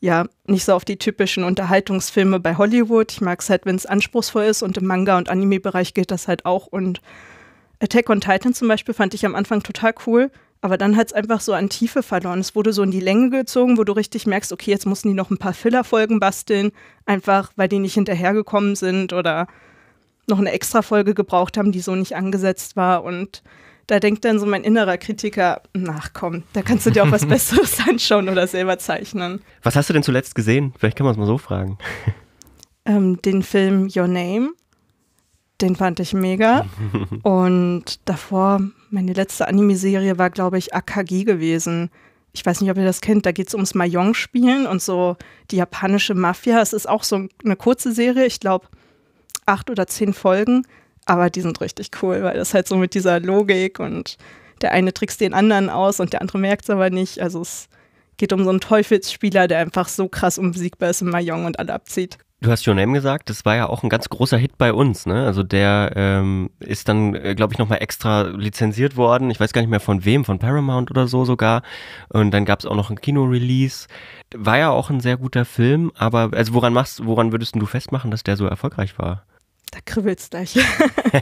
ja, 0.00 0.26
nicht 0.46 0.64
so 0.64 0.74
auf 0.74 0.84
die 0.84 0.98
typischen 0.98 1.44
Unterhaltungsfilme 1.44 2.40
bei 2.40 2.56
Hollywood. 2.56 3.12
Ich 3.12 3.20
mag 3.20 3.40
es 3.40 3.50
halt, 3.50 3.64
wenn 3.64 3.76
es 3.76 3.86
anspruchsvoll 3.86 4.44
ist 4.44 4.62
und 4.62 4.76
im 4.76 4.86
Manga- 4.86 5.18
und 5.18 5.28
Anime-Bereich 5.28 5.94
geht 5.94 6.10
das 6.10 6.26
halt 6.26 6.44
auch. 6.44 6.66
Und 6.66 7.00
Attack 7.80 8.10
on 8.10 8.20
Titan 8.20 8.54
zum 8.54 8.68
Beispiel 8.68 8.94
fand 8.94 9.14
ich 9.14 9.24
am 9.24 9.36
Anfang 9.36 9.62
total 9.62 9.94
cool. 10.06 10.30
Aber 10.62 10.76
dann 10.76 10.96
hat 10.96 11.06
es 11.06 11.12
einfach 11.12 11.40
so 11.40 11.54
an 11.54 11.70
Tiefe 11.70 12.02
verloren. 12.02 12.40
Es 12.40 12.54
wurde 12.54 12.72
so 12.72 12.82
in 12.82 12.90
die 12.90 13.00
Länge 13.00 13.30
gezogen, 13.30 13.78
wo 13.78 13.84
du 13.84 13.92
richtig 13.92 14.26
merkst, 14.26 14.52
okay, 14.52 14.70
jetzt 14.70 14.84
mussten 14.84 15.08
die 15.08 15.14
noch 15.14 15.30
ein 15.30 15.38
paar 15.38 15.54
Filler-Folgen 15.54 16.20
basteln, 16.20 16.72
einfach 17.06 17.52
weil 17.56 17.68
die 17.68 17.78
nicht 17.78 17.94
hinterhergekommen 17.94 18.76
sind 18.76 19.14
oder 19.14 19.46
noch 20.26 20.38
eine 20.38 20.52
extra 20.52 20.82
Folge 20.82 21.14
gebraucht 21.14 21.56
haben, 21.56 21.72
die 21.72 21.80
so 21.80 21.94
nicht 21.94 22.16
angesetzt 22.16 22.76
war. 22.76 23.04
Und 23.04 23.42
da 23.86 23.98
denkt 23.98 24.24
dann 24.24 24.38
so 24.38 24.46
mein 24.46 24.62
innerer 24.62 24.98
Kritiker, 24.98 25.62
ach 25.88 26.10
komm, 26.12 26.44
da 26.52 26.62
kannst 26.62 26.86
du 26.86 26.90
dir 26.90 27.04
auch 27.04 27.10
was 27.10 27.26
Besseres 27.28 27.78
anschauen 27.86 28.28
oder 28.28 28.46
selber 28.46 28.78
zeichnen. 28.78 29.42
Was 29.62 29.76
hast 29.76 29.88
du 29.88 29.92
denn 29.92 30.02
zuletzt 30.02 30.34
gesehen? 30.34 30.72
Vielleicht 30.78 30.96
kann 30.96 31.04
man 31.04 31.12
es 31.12 31.18
mal 31.18 31.26
so 31.26 31.38
fragen. 31.38 31.78
Ähm, 32.86 33.20
den 33.20 33.42
Film 33.42 33.88
Your 33.94 34.08
Name. 34.08 34.52
Den 35.60 35.76
fand 35.76 36.00
ich 36.00 36.14
mega. 36.14 36.64
Und 37.22 38.00
davor, 38.08 38.62
meine 38.88 39.12
letzte 39.12 39.46
Anime-Serie 39.46 40.16
war, 40.16 40.30
glaube 40.30 40.56
ich, 40.56 40.74
AKG 40.74 41.24
gewesen. 41.24 41.90
Ich 42.32 42.44
weiß 42.44 42.60
nicht, 42.60 42.70
ob 42.70 42.78
ihr 42.78 42.84
das 42.84 43.02
kennt. 43.02 43.26
Da 43.26 43.32
geht 43.32 43.48
es 43.48 43.54
ums 43.54 43.74
Mahjong-Spielen 43.74 44.66
und 44.66 44.80
so 44.80 45.16
die 45.50 45.56
japanische 45.56 46.14
Mafia. 46.14 46.62
Es 46.62 46.72
ist 46.72 46.88
auch 46.88 47.02
so 47.02 47.26
eine 47.44 47.56
kurze 47.56 47.92
Serie. 47.92 48.24
Ich 48.24 48.40
glaube, 48.40 48.66
acht 49.50 49.70
oder 49.70 49.86
zehn 49.86 50.14
Folgen, 50.14 50.66
aber 51.06 51.28
die 51.30 51.40
sind 51.40 51.60
richtig 51.60 51.90
cool, 52.02 52.22
weil 52.22 52.36
das 52.36 52.54
halt 52.54 52.68
so 52.68 52.76
mit 52.76 52.94
dieser 52.94 53.20
Logik 53.20 53.80
und 53.80 54.16
der 54.62 54.72
eine 54.72 54.92
trickst 54.92 55.20
den 55.20 55.34
anderen 55.34 55.70
aus 55.70 56.00
und 56.00 56.12
der 56.12 56.20
andere 56.20 56.38
merkt 56.38 56.64
es 56.64 56.70
aber 56.70 56.90
nicht. 56.90 57.20
Also 57.20 57.40
es 57.42 57.68
geht 58.16 58.32
um 58.32 58.44
so 58.44 58.50
einen 58.50 58.60
Teufelsspieler, 58.60 59.48
der 59.48 59.58
einfach 59.58 59.88
so 59.88 60.08
krass 60.08 60.38
unbesiegbar 60.38 60.90
ist 60.90 61.02
im 61.02 61.10
Mahjong 61.10 61.46
und 61.46 61.58
alle 61.58 61.72
abzieht. 61.72 62.18
Du 62.42 62.50
hast 62.50 62.66
Your 62.66 62.74
Name 62.74 62.94
gesagt, 62.94 63.28
das 63.28 63.44
war 63.44 63.54
ja 63.54 63.68
auch 63.68 63.82
ein 63.82 63.90
ganz 63.90 64.08
großer 64.08 64.38
Hit 64.38 64.56
bei 64.56 64.72
uns, 64.72 65.04
ne? 65.04 65.26
Also 65.26 65.42
der 65.42 65.92
ähm, 65.94 66.48
ist 66.58 66.88
dann, 66.88 67.14
äh, 67.14 67.34
glaube 67.34 67.52
ich, 67.52 67.58
nochmal 67.58 67.82
extra 67.82 68.22
lizenziert 68.22 68.96
worden. 68.96 69.30
Ich 69.30 69.38
weiß 69.38 69.52
gar 69.52 69.60
nicht 69.60 69.68
mehr 69.68 69.80
von 69.80 70.06
wem, 70.06 70.24
von 70.24 70.38
Paramount 70.38 70.90
oder 70.90 71.06
so 71.06 71.26
sogar. 71.26 71.62
Und 72.08 72.30
dann 72.30 72.46
gab 72.46 72.60
es 72.60 72.66
auch 72.66 72.76
noch 72.76 72.88
ein 72.88 72.98
Kino-Release. 72.98 73.88
War 74.34 74.56
ja 74.56 74.70
auch 74.70 74.88
ein 74.88 75.00
sehr 75.00 75.18
guter 75.18 75.44
Film, 75.44 75.92
aber 75.98 76.30
also 76.32 76.54
woran 76.54 76.72
machst, 76.72 77.04
woran 77.04 77.30
würdest 77.30 77.56
du 77.56 77.66
festmachen, 77.66 78.10
dass 78.10 78.22
der 78.22 78.38
so 78.38 78.46
erfolgreich 78.46 78.98
war? 78.98 79.26
Da 79.70 79.78
kribbelt's 79.84 80.30
gleich. 80.30 80.58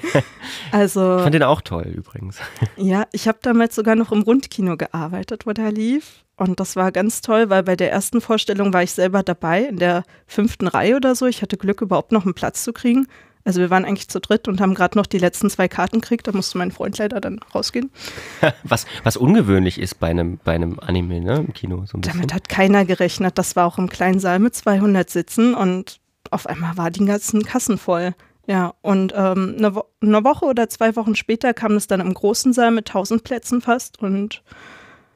also. 0.73 1.17
Ich 1.17 1.23
fand 1.23 1.35
den 1.35 1.43
auch 1.43 1.61
toll 1.61 1.87
übrigens. 1.87 2.39
Ja, 2.77 3.07
ich 3.13 3.27
habe 3.27 3.39
damals 3.43 3.75
sogar 3.75 3.97
noch 3.97 4.13
im 4.13 4.23
Rundkino 4.23 4.77
gearbeitet, 4.77 5.47
wo 5.47 5.53
der 5.53 5.73
lief. 5.73 6.25
Und 6.37 6.61
das 6.61 6.77
war 6.77 6.93
ganz 6.93 7.21
toll, 7.21 7.51
weil 7.51 7.65
bei 7.65 7.75
der 7.75 7.91
ersten 7.91 8.21
Vorstellung 8.21 8.73
war 8.73 8.85
ich 8.85 8.93
selber 8.93 9.25
dabei, 9.25 9.65
in 9.65 9.79
der 9.79 10.05
fünften 10.27 10.69
Reihe 10.69 10.95
oder 10.95 11.17
so. 11.17 11.27
Ich 11.27 11.43
hatte 11.43 11.57
Glück, 11.57 11.81
überhaupt 11.81 12.13
noch 12.13 12.25
einen 12.25 12.35
Platz 12.35 12.63
zu 12.63 12.73
kriegen. 12.73 13.09
Also 13.45 13.61
wir 13.61 13.71
waren 13.71 13.85
eigentlich 13.85 14.09
zu 14.09 14.21
dritt 14.21 14.47
und 14.47 14.61
haben 14.61 14.75
gerade 14.75 14.99
noch 14.99 15.07
die 15.07 15.19
letzten 15.19 15.51
zwei 15.51 15.69
Karten 15.69 16.01
gekriegt. 16.01 16.27
Da 16.27 16.33
musste 16.33 16.59
mein 16.59 16.71
Freund 16.71 16.99
leider 16.99 17.21
dann 17.21 17.41
rausgehen. 17.55 17.91
was, 18.63 18.87
was 19.03 19.17
ungewöhnlich 19.17 19.81
ist 19.81 19.99
bei 19.99 20.09
einem, 20.09 20.39
bei 20.45 20.55
einem 20.55 20.79
Anime, 20.79 21.21
ne, 21.21 21.37
im 21.37 21.53
Kino. 21.53 21.85
So. 21.87 21.99
Damit 21.99 22.35
hat 22.35 22.49
keiner 22.49 22.85
gerechnet. 22.85 23.39
Das 23.39 23.57
war 23.57 23.67
auch 23.67 23.79
im 23.79 23.89
kleinen 23.89 24.21
Saal 24.21 24.39
mit 24.39 24.55
200 24.55 25.09
Sitzen 25.09 25.55
und 25.55 25.99
auf 26.31 26.47
einmal 26.47 26.77
war 26.77 26.91
die 26.91 27.05
ganzen 27.05 27.43
Kassen 27.43 27.79
voll. 27.79 28.15
Ja, 28.49 28.75
und 28.81 29.13
ähm, 29.15 29.57
eine, 29.59 29.75
Wo 29.75 29.85
eine 30.01 30.25
Woche 30.25 30.47
oder 30.47 30.69
zwei 30.69 30.97
Wochen 30.97 31.15
später 31.15 31.55
kam 31.55 31.73
es 31.77 31.87
dann 31.87 32.01
im 32.01 32.15
großen 32.15 32.53
Saal 32.53 32.73
mit 32.73 32.89
1000 32.89 33.23
Plätzen 33.23 33.61
fast 33.61 34.03
und 34.03 34.43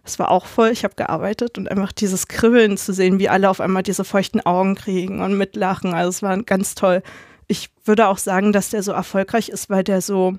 es 0.05 0.19
war 0.19 0.31
auch 0.31 0.47
voll. 0.47 0.69
Ich 0.71 0.85
habe 0.85 0.95
gearbeitet 0.95 1.59
und 1.59 1.71
einfach 1.71 1.93
dieses 1.93 2.29
Kribbeln 2.29 2.77
zu 2.77 2.93
sehen, 2.93 3.19
wie 3.19 3.29
alle 3.29 3.49
auf 3.49 3.61
einmal 3.61 3.83
diese 3.83 4.05
feuchten 4.05 4.41
Augen 4.41 4.75
kriegen 4.75 5.21
und 5.21 5.39
mitlachen. 5.39 5.95
Also 5.95 6.11
es 6.11 6.23
war 6.23 6.41
ganz 6.43 6.75
toll 6.75 7.03
ich 7.53 7.71
würde 7.85 8.09
auch 8.09 8.19
sagen, 8.19 8.53
dass 8.53 8.71
der 8.71 8.83
so 8.83 8.93
erfolgreich 8.93 9.51
ist, 9.51 9.71
weil 9.71 9.85
der 9.85 10.01
so, 10.01 10.39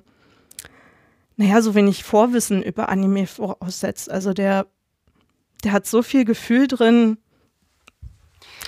naja, 1.36 1.62
so 1.62 1.74
wenig 1.74 2.04
Vorwissen 2.04 2.62
über 2.62 2.88
Anime 2.88 3.26
voraussetzt. 3.26 4.10
Also 4.10 4.32
der, 4.32 4.66
der 5.62 5.72
hat 5.72 5.86
so 5.86 6.02
viel 6.02 6.24
Gefühl 6.24 6.66
drin. 6.66 7.18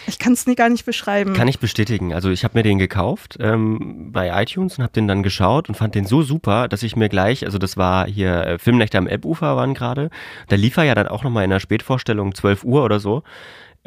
Ich 0.07 0.19
kann 0.19 0.33
es 0.33 0.45
gar 0.57 0.69
nicht 0.69 0.87
beschreiben. 0.87 1.35
Kann 1.35 1.49
ich 1.49 1.59
bestätigen. 1.59 2.15
Also 2.15 2.31
ich 2.31 2.45
habe 2.45 2.57
mir 2.57 2.63
den 2.63 2.79
gekauft 2.79 3.37
ähm, 3.41 4.13
bei 4.13 4.43
iTunes 4.43 4.79
und 4.79 4.85
habe 4.85 4.93
den 4.93 5.09
dann 5.09 5.23
geschaut 5.23 5.69
und 5.69 5.75
fand 5.75 5.95
den 5.95 6.05
so 6.05 6.23
super, 6.23 6.69
dass 6.69 6.83
ich 6.83 6.97
mir 6.97 7.09
gleich, 7.09 7.45
also 7.45 7.59
das 7.59 7.77
war 7.77 8.07
hier 8.07 8.47
äh, 8.47 8.59
Filmnächte 8.59 8.99
am 8.99 9.07
Elbufer 9.07 9.57
waren 9.57 9.75
gerade, 9.75 10.11
da 10.49 10.57
lief 10.57 10.77
er 10.77 10.85
ja 10.85 10.95
dann 10.95 11.09
auch 11.09 11.25
nochmal 11.25 11.45
in 11.45 11.51
der 11.51 11.61
Spätvorstellung 11.61 12.35
12 12.35 12.65
Uhr 12.65 12.85
oder 12.85 13.01
so 13.01 13.23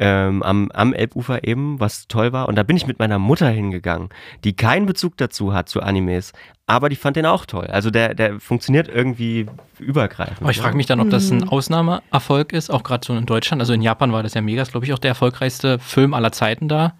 ähm, 0.00 0.42
am, 0.42 0.70
am 0.72 0.94
Elbufer 0.94 1.46
eben, 1.46 1.78
was 1.78 2.08
toll 2.08 2.32
war. 2.32 2.48
Und 2.48 2.56
da 2.56 2.62
bin 2.62 2.76
ich 2.76 2.86
mit 2.86 2.98
meiner 2.98 3.18
Mutter 3.18 3.48
hingegangen, 3.48 4.08
die 4.44 4.56
keinen 4.56 4.86
Bezug 4.86 5.16
dazu 5.18 5.52
hat 5.52 5.68
zu 5.68 5.82
Animes, 5.82 6.32
aber 6.70 6.88
die 6.88 6.94
fand 6.94 7.16
den 7.16 7.26
auch 7.26 7.46
toll. 7.46 7.66
Also 7.66 7.90
der, 7.90 8.14
der 8.14 8.38
funktioniert 8.38 8.88
irgendwie 8.88 9.46
übergreifend. 9.80 10.40
Aber 10.40 10.52
ich 10.52 10.60
frage 10.60 10.76
mich 10.76 10.86
dann, 10.86 11.00
ob 11.00 11.10
das 11.10 11.28
ein 11.28 11.38
mhm. 11.38 11.48
Ausnahmeerfolg 11.48 12.52
ist, 12.52 12.70
auch 12.70 12.84
gerade 12.84 13.04
so 13.04 13.12
in 13.16 13.26
Deutschland. 13.26 13.60
Also 13.60 13.72
in 13.72 13.82
Japan 13.82 14.12
war 14.12 14.22
das 14.22 14.34
ja 14.34 14.40
mega, 14.40 14.62
ist 14.62 14.70
glaube 14.70 14.86
ich 14.86 14.92
auch 14.92 15.00
der 15.00 15.08
erfolgreichste 15.08 15.80
Film 15.80 16.14
aller 16.14 16.30
Zeiten 16.30 16.68
da. 16.68 16.92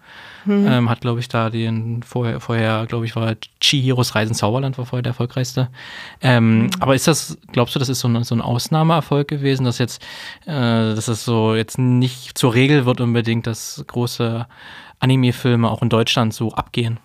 Mhm. 0.43 0.67
Ähm, 0.67 0.89
hat, 0.89 0.99
glaube 0.99 1.21
ich, 1.21 1.29
da 1.29 1.49
den 1.49 2.03
vorher, 2.03 2.41
vorher 2.41 2.85
glaube 2.85 3.05
ich, 3.05 3.15
war 3.15 3.35
Chihiros 3.61 4.13
Reisen 4.13 4.35
Zauberland 4.35 4.77
war 4.77 4.85
vorher 4.85 5.03
der 5.03 5.11
erfolgreichste. 5.11 5.69
Ähm, 6.21 6.63
mhm. 6.63 6.69
Aber 6.81 6.93
ist 6.93 7.07
das, 7.07 7.37
glaubst 7.53 7.73
du, 7.73 7.79
das 7.79 7.87
ist 7.87 8.01
so 8.01 8.09
ein, 8.09 8.25
so 8.25 8.35
ein 8.35 8.41
Ausnahmeerfolg 8.41 9.29
gewesen, 9.29 9.63
dass 9.63 9.77
jetzt, 9.77 10.03
äh, 10.47 10.51
dass 10.51 11.07
es 11.07 11.23
so 11.23 11.55
jetzt 11.55 11.77
nicht 11.77 12.37
zur 12.37 12.53
Regel 12.55 12.85
wird 12.85 12.99
unbedingt, 12.99 13.47
dass 13.47 13.81
große 13.87 14.47
Anime-Filme 14.99 15.71
auch 15.71 15.81
in 15.81 15.87
Deutschland 15.87 16.33
so 16.33 16.51
abgehen? 16.51 16.99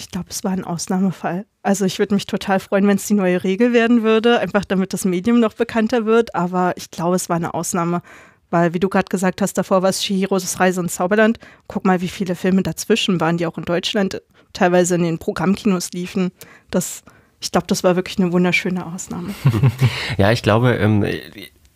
Ich 0.00 0.08
glaube, 0.08 0.28
es 0.30 0.44
war 0.44 0.52
ein 0.52 0.64
Ausnahmefall. 0.64 1.44
Also 1.62 1.84
ich 1.84 1.98
würde 1.98 2.14
mich 2.14 2.24
total 2.24 2.58
freuen, 2.58 2.86
wenn 2.86 2.96
es 2.96 3.06
die 3.06 3.12
neue 3.12 3.44
Regel 3.44 3.74
werden 3.74 4.02
würde, 4.02 4.40
einfach 4.40 4.64
damit 4.64 4.94
das 4.94 5.04
Medium 5.04 5.40
noch 5.40 5.52
bekannter 5.52 6.06
wird. 6.06 6.34
Aber 6.34 6.72
ich 6.76 6.90
glaube, 6.90 7.16
es 7.16 7.28
war 7.28 7.36
eine 7.36 7.52
Ausnahme. 7.52 8.00
Weil, 8.48 8.72
wie 8.72 8.80
du 8.80 8.88
gerade 8.88 9.10
gesagt 9.10 9.42
hast, 9.42 9.58
davor 9.58 9.82
war 9.82 9.90
es 9.90 10.02
Shihiros 10.02 10.58
Reise 10.58 10.80
ins 10.80 10.94
Zauberland. 10.94 11.38
Guck 11.68 11.84
mal, 11.84 12.00
wie 12.00 12.08
viele 12.08 12.34
Filme 12.34 12.62
dazwischen 12.62 13.20
waren, 13.20 13.36
die 13.36 13.46
auch 13.46 13.58
in 13.58 13.64
Deutschland 13.64 14.22
teilweise 14.54 14.94
in 14.94 15.02
den 15.02 15.18
Programmkinos 15.18 15.92
liefen. 15.92 16.32
Das, 16.70 17.04
ich 17.38 17.52
glaube, 17.52 17.66
das 17.66 17.84
war 17.84 17.94
wirklich 17.94 18.18
eine 18.18 18.32
wunderschöne 18.32 18.86
Ausnahme. 18.86 19.34
ja, 20.16 20.32
ich 20.32 20.42
glaube, 20.42 20.76
ähm, 20.76 21.04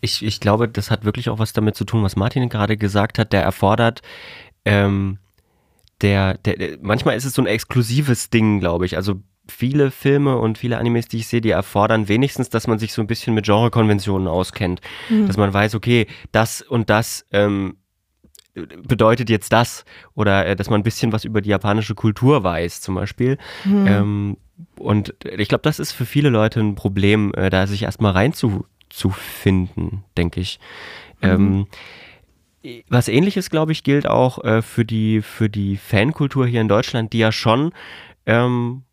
ich, 0.01 0.25
ich 0.25 0.41
glaube, 0.41 0.66
das 0.66 0.91
hat 0.91 1.05
wirklich 1.05 1.29
auch 1.29 1.39
was 1.39 1.53
damit 1.53 1.77
zu 1.77 1.85
tun, 1.85 2.03
was 2.03 2.16
Martin 2.16 2.49
gerade 2.49 2.79
gesagt 2.79 3.18
hat. 3.18 3.35
Der 3.35 3.43
erfordert 3.43 4.01
ähm, 4.64 5.18
der, 6.05 6.35
der, 6.35 6.79
manchmal 6.83 7.17
ist 7.17 7.25
es 7.25 7.33
so 7.33 7.43
ein 7.43 7.47
exklusives 7.47 8.29
Ding, 8.29 8.61
glaube 8.61 8.85
ich. 8.85 8.97
Also 8.97 9.23
viele 9.49 9.91
Filme 9.91 10.37
und 10.37 10.59
viele 10.59 10.79
Animes, 10.79 11.09
die 11.09 11.19
ich 11.19 11.27
sehe, 11.27 11.41
die 11.41 11.51
erfordern 11.51 12.09
wenigstens, 12.09 12.51
dass 12.51 12.67
man 12.67 12.79
sich 12.79 12.93
so 12.93 13.01
ein 13.01 13.07
bisschen 13.07 13.35
mit 13.35 13.47
Genrekonventionen 13.47 14.29
auskennt. 14.29 14.83
Mhm. 15.09 15.27
Dass 15.27 15.39
man 15.39 15.53
weiß, 15.53 15.75
okay, 15.75 16.07
das 16.31 16.61
und 16.61 16.91
das 16.91 17.27
ähm, 17.33 17.79
bedeutet 18.55 19.31
jetzt 19.31 19.53
das. 19.53 19.87
Oder 20.15 20.47
äh, 20.47 20.57
dass 20.57 20.69
man 20.69 20.81
ein 20.81 20.85
bisschen 20.85 21.13
was 21.13 21.25
über 21.25 21.41
die 21.41 21.51
japanische 21.51 21.95
Kultur 21.95 22.45
weiß, 22.45 22.83
zum 22.83 22.95
Beispiel. 22.97 23.39
Mhm. 23.65 23.87
Ähm, 23.87 24.37
und 24.79 25.15
ich 25.25 25.49
glaube, 25.49 25.63
das 25.63 25.79
ist 25.79 25.93
für 25.93 26.05
viele 26.05 26.29
Leute 26.29 26.61
ein 26.61 26.75
Problem, 26.75 27.33
äh, 27.35 27.49
da 27.49 27.67
sich 27.67 27.83
erstmal 27.83 28.13
reinzufinden, 28.13 30.05
denke 30.19 30.41
ich. 30.41 30.61
Mhm. 31.23 31.29
Ähm, 31.29 31.67
was 32.89 33.09
ähnliches, 33.09 33.51
glaube 33.51 33.73
ich, 33.73 33.83
gilt 33.83 34.07
auch 34.07 34.43
äh, 34.45 34.62
für, 34.62 34.85
die, 34.85 35.23
für 35.23 35.49
die 35.49 35.77
Fankultur 35.77 36.47
hier 36.47 36.61
in 36.61 36.69
Deutschland, 36.69 37.12
die 37.12 37.19
ja 37.19 37.33
schon 37.33 37.73
ähm, 38.27 38.85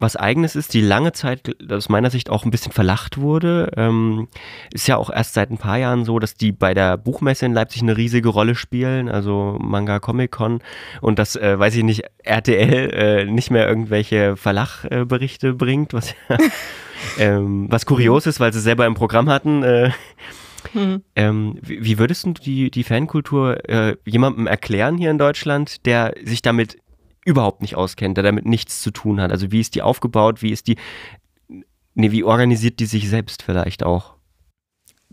was 0.00 0.16
eigenes 0.16 0.56
ist, 0.56 0.72
die 0.72 0.80
lange 0.80 1.12
Zeit 1.12 1.54
aus 1.70 1.90
meiner 1.90 2.08
Sicht 2.08 2.30
auch 2.30 2.44
ein 2.44 2.50
bisschen 2.50 2.72
verlacht 2.72 3.18
wurde. 3.18 3.70
Ähm, 3.76 4.28
ist 4.72 4.88
ja 4.88 4.96
auch 4.96 5.10
erst 5.10 5.34
seit 5.34 5.50
ein 5.50 5.58
paar 5.58 5.76
Jahren 5.76 6.06
so, 6.06 6.18
dass 6.18 6.34
die 6.34 6.52
bei 6.52 6.72
der 6.72 6.96
Buchmesse 6.96 7.44
in 7.44 7.52
Leipzig 7.52 7.82
eine 7.82 7.96
riesige 7.98 8.30
Rolle 8.30 8.54
spielen, 8.54 9.10
also 9.10 9.58
Manga 9.60 10.00
Comic 10.00 10.32
Con. 10.32 10.62
Und 11.02 11.18
das, 11.18 11.36
äh, 11.36 11.58
weiß 11.58 11.76
ich 11.76 11.84
nicht, 11.84 12.04
RTL 12.24 12.90
äh, 12.90 13.24
nicht 13.26 13.50
mehr 13.50 13.68
irgendwelche 13.68 14.36
Verlachberichte 14.38 15.52
bringt, 15.52 15.92
was, 15.92 16.14
ähm, 17.18 17.66
was 17.70 17.84
kurios 17.84 18.26
ist, 18.26 18.40
weil 18.40 18.54
sie 18.54 18.60
selber 18.60 18.86
im 18.86 18.94
Programm 18.94 19.28
hatten. 19.28 19.62
Äh, 19.62 19.90
hm. 20.72 21.02
Ähm, 21.16 21.58
wie, 21.62 21.84
wie, 21.84 21.98
würdest 21.98 22.26
du 22.26 22.32
die, 22.32 22.70
die 22.70 22.84
Fankultur 22.84 23.68
äh, 23.68 23.96
jemandem 24.04 24.46
erklären 24.46 24.98
hier 24.98 25.10
in 25.10 25.18
Deutschland, 25.18 25.84
der 25.86 26.14
sich 26.24 26.42
damit 26.42 26.78
überhaupt 27.24 27.60
nicht 27.60 27.76
auskennt, 27.76 28.16
der 28.16 28.24
damit 28.24 28.46
nichts 28.46 28.80
zu 28.80 28.90
tun 28.90 29.20
hat? 29.20 29.32
Also 29.32 29.50
wie 29.52 29.60
ist 29.60 29.74
die 29.74 29.82
aufgebaut? 29.82 30.42
Wie 30.42 30.50
ist 30.50 30.68
die, 30.68 30.76
nee, 31.94 32.10
wie 32.10 32.24
organisiert 32.24 32.80
die 32.80 32.86
sich 32.86 33.08
selbst 33.08 33.42
vielleicht 33.42 33.82
auch? 33.82 34.14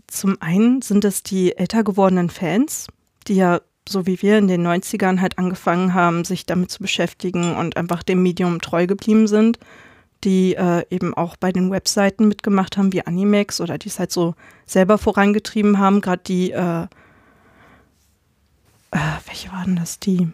Zum 0.06 0.40
einen 0.40 0.80
sind 0.80 1.04
es 1.04 1.22
die 1.22 1.56
älter 1.56 1.84
gewordenen 1.84 2.30
Fans, 2.30 2.86
die 3.26 3.34
ja 3.34 3.60
so 3.88 4.06
wie 4.06 4.20
wir 4.20 4.36
in 4.36 4.48
den 4.48 4.66
90ern 4.66 5.20
halt 5.20 5.38
angefangen 5.38 5.94
haben, 5.94 6.24
sich 6.24 6.44
damit 6.44 6.70
zu 6.70 6.80
beschäftigen 6.80 7.56
und 7.56 7.78
einfach 7.78 8.02
dem 8.02 8.22
Medium 8.22 8.60
treu 8.60 8.86
geblieben 8.86 9.26
sind 9.26 9.58
die 10.24 10.54
äh, 10.54 10.84
eben 10.90 11.14
auch 11.14 11.36
bei 11.36 11.52
den 11.52 11.70
Webseiten 11.70 12.28
mitgemacht 12.28 12.76
haben, 12.76 12.92
wie 12.92 13.06
Animex 13.06 13.60
oder 13.60 13.78
die 13.78 13.88
es 13.88 13.98
halt 13.98 14.10
so 14.10 14.34
selber 14.66 14.98
vorangetrieben 14.98 15.78
haben. 15.78 16.00
Gerade 16.00 16.22
die, 16.26 16.50
äh, 16.50 16.82
äh, 18.90 18.98
welche 19.26 19.52
waren 19.52 19.76
das? 19.76 20.00
Die, 20.00 20.28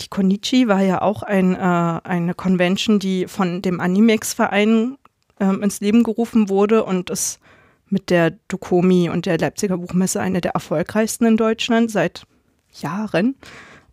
die 0.00 0.08
Konichi 0.08 0.68
war 0.68 0.82
ja 0.82 1.02
auch 1.02 1.22
ein, 1.22 1.54
äh, 1.54 1.58
eine 1.58 2.34
Convention, 2.34 2.98
die 2.98 3.26
von 3.26 3.62
dem 3.62 3.80
Animex-Verein 3.80 4.96
ähm, 5.40 5.62
ins 5.62 5.80
Leben 5.80 6.04
gerufen 6.04 6.48
wurde 6.48 6.84
und 6.84 7.10
ist 7.10 7.40
mit 7.88 8.08
der 8.08 8.32
Dokomi 8.48 9.10
und 9.10 9.26
der 9.26 9.38
Leipziger 9.38 9.76
Buchmesse 9.76 10.20
eine 10.20 10.40
der 10.40 10.52
erfolgreichsten 10.52 11.26
in 11.26 11.36
Deutschland 11.36 11.90
seit 11.90 12.24
Jahren. 12.72 13.34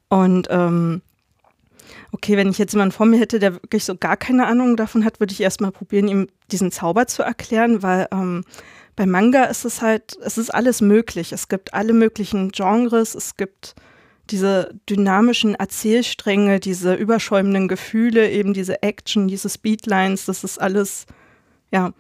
Und 0.08 0.48
ähm, 0.50 1.02
okay, 2.12 2.38
wenn 2.38 2.50
ich 2.50 2.58
jetzt 2.58 2.74
jemanden 2.74 2.94
vor 2.94 3.06
mir 3.06 3.20
hätte, 3.20 3.40
der 3.40 3.54
wirklich 3.54 3.86
so 3.86 3.96
gar 3.96 4.18
keine 4.18 4.48
Ahnung 4.48 4.76
davon 4.76 5.06
hat, 5.06 5.20
würde 5.20 5.34
ich 5.34 5.42
erstmal 5.42 5.72
probieren, 5.72 6.08
ihm 6.08 6.28
diesen 6.52 6.72
Zauber 6.72 7.08
zu 7.08 7.24
erklären, 7.24 7.84
weil 7.84 8.08
ähm, 8.12 8.44
bei 8.96 9.06
Manga 9.06 9.46
ist 9.46 9.66
es 9.66 9.82
halt, 9.82 10.18
es 10.24 10.38
ist 10.38 10.50
alles 10.54 10.82
möglich. 10.82 11.32
Es 11.32 11.48
gibt 11.48 11.74
alle 11.74 11.94
möglichen 11.94 12.50
Genres, 12.52 13.16
es 13.16 13.38
gibt 13.38 13.76
diese 14.30 14.74
dynamischen 14.90 15.56
Erzählstränge, 15.56 16.60
diese 16.60 16.94
überschäumenden 16.94 17.68
Gefühle, 17.68 18.30
eben 18.30 18.54
diese 18.54 18.84
Action, 18.84 19.28
diese 19.28 19.50
Speedlines, 19.50 20.26
das 20.26 20.44
ist 20.44 20.60
alles, 20.60 21.06
ja, 21.72 21.94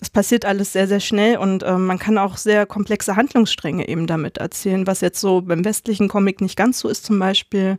es 0.00 0.10
passiert 0.10 0.44
alles 0.44 0.72
sehr, 0.72 0.88
sehr 0.88 1.00
schnell 1.00 1.38
und 1.38 1.62
äh, 1.62 1.78
man 1.78 1.98
kann 1.98 2.18
auch 2.18 2.36
sehr 2.36 2.66
komplexe 2.66 3.14
Handlungsstränge 3.14 3.86
eben 3.86 4.06
damit 4.06 4.38
erzählen, 4.38 4.86
was 4.86 5.00
jetzt 5.00 5.20
so 5.20 5.42
beim 5.42 5.64
westlichen 5.64 6.08
Comic 6.08 6.40
nicht 6.40 6.56
ganz 6.56 6.80
so 6.80 6.88
ist 6.88 7.04
zum 7.04 7.20
Beispiel. 7.20 7.78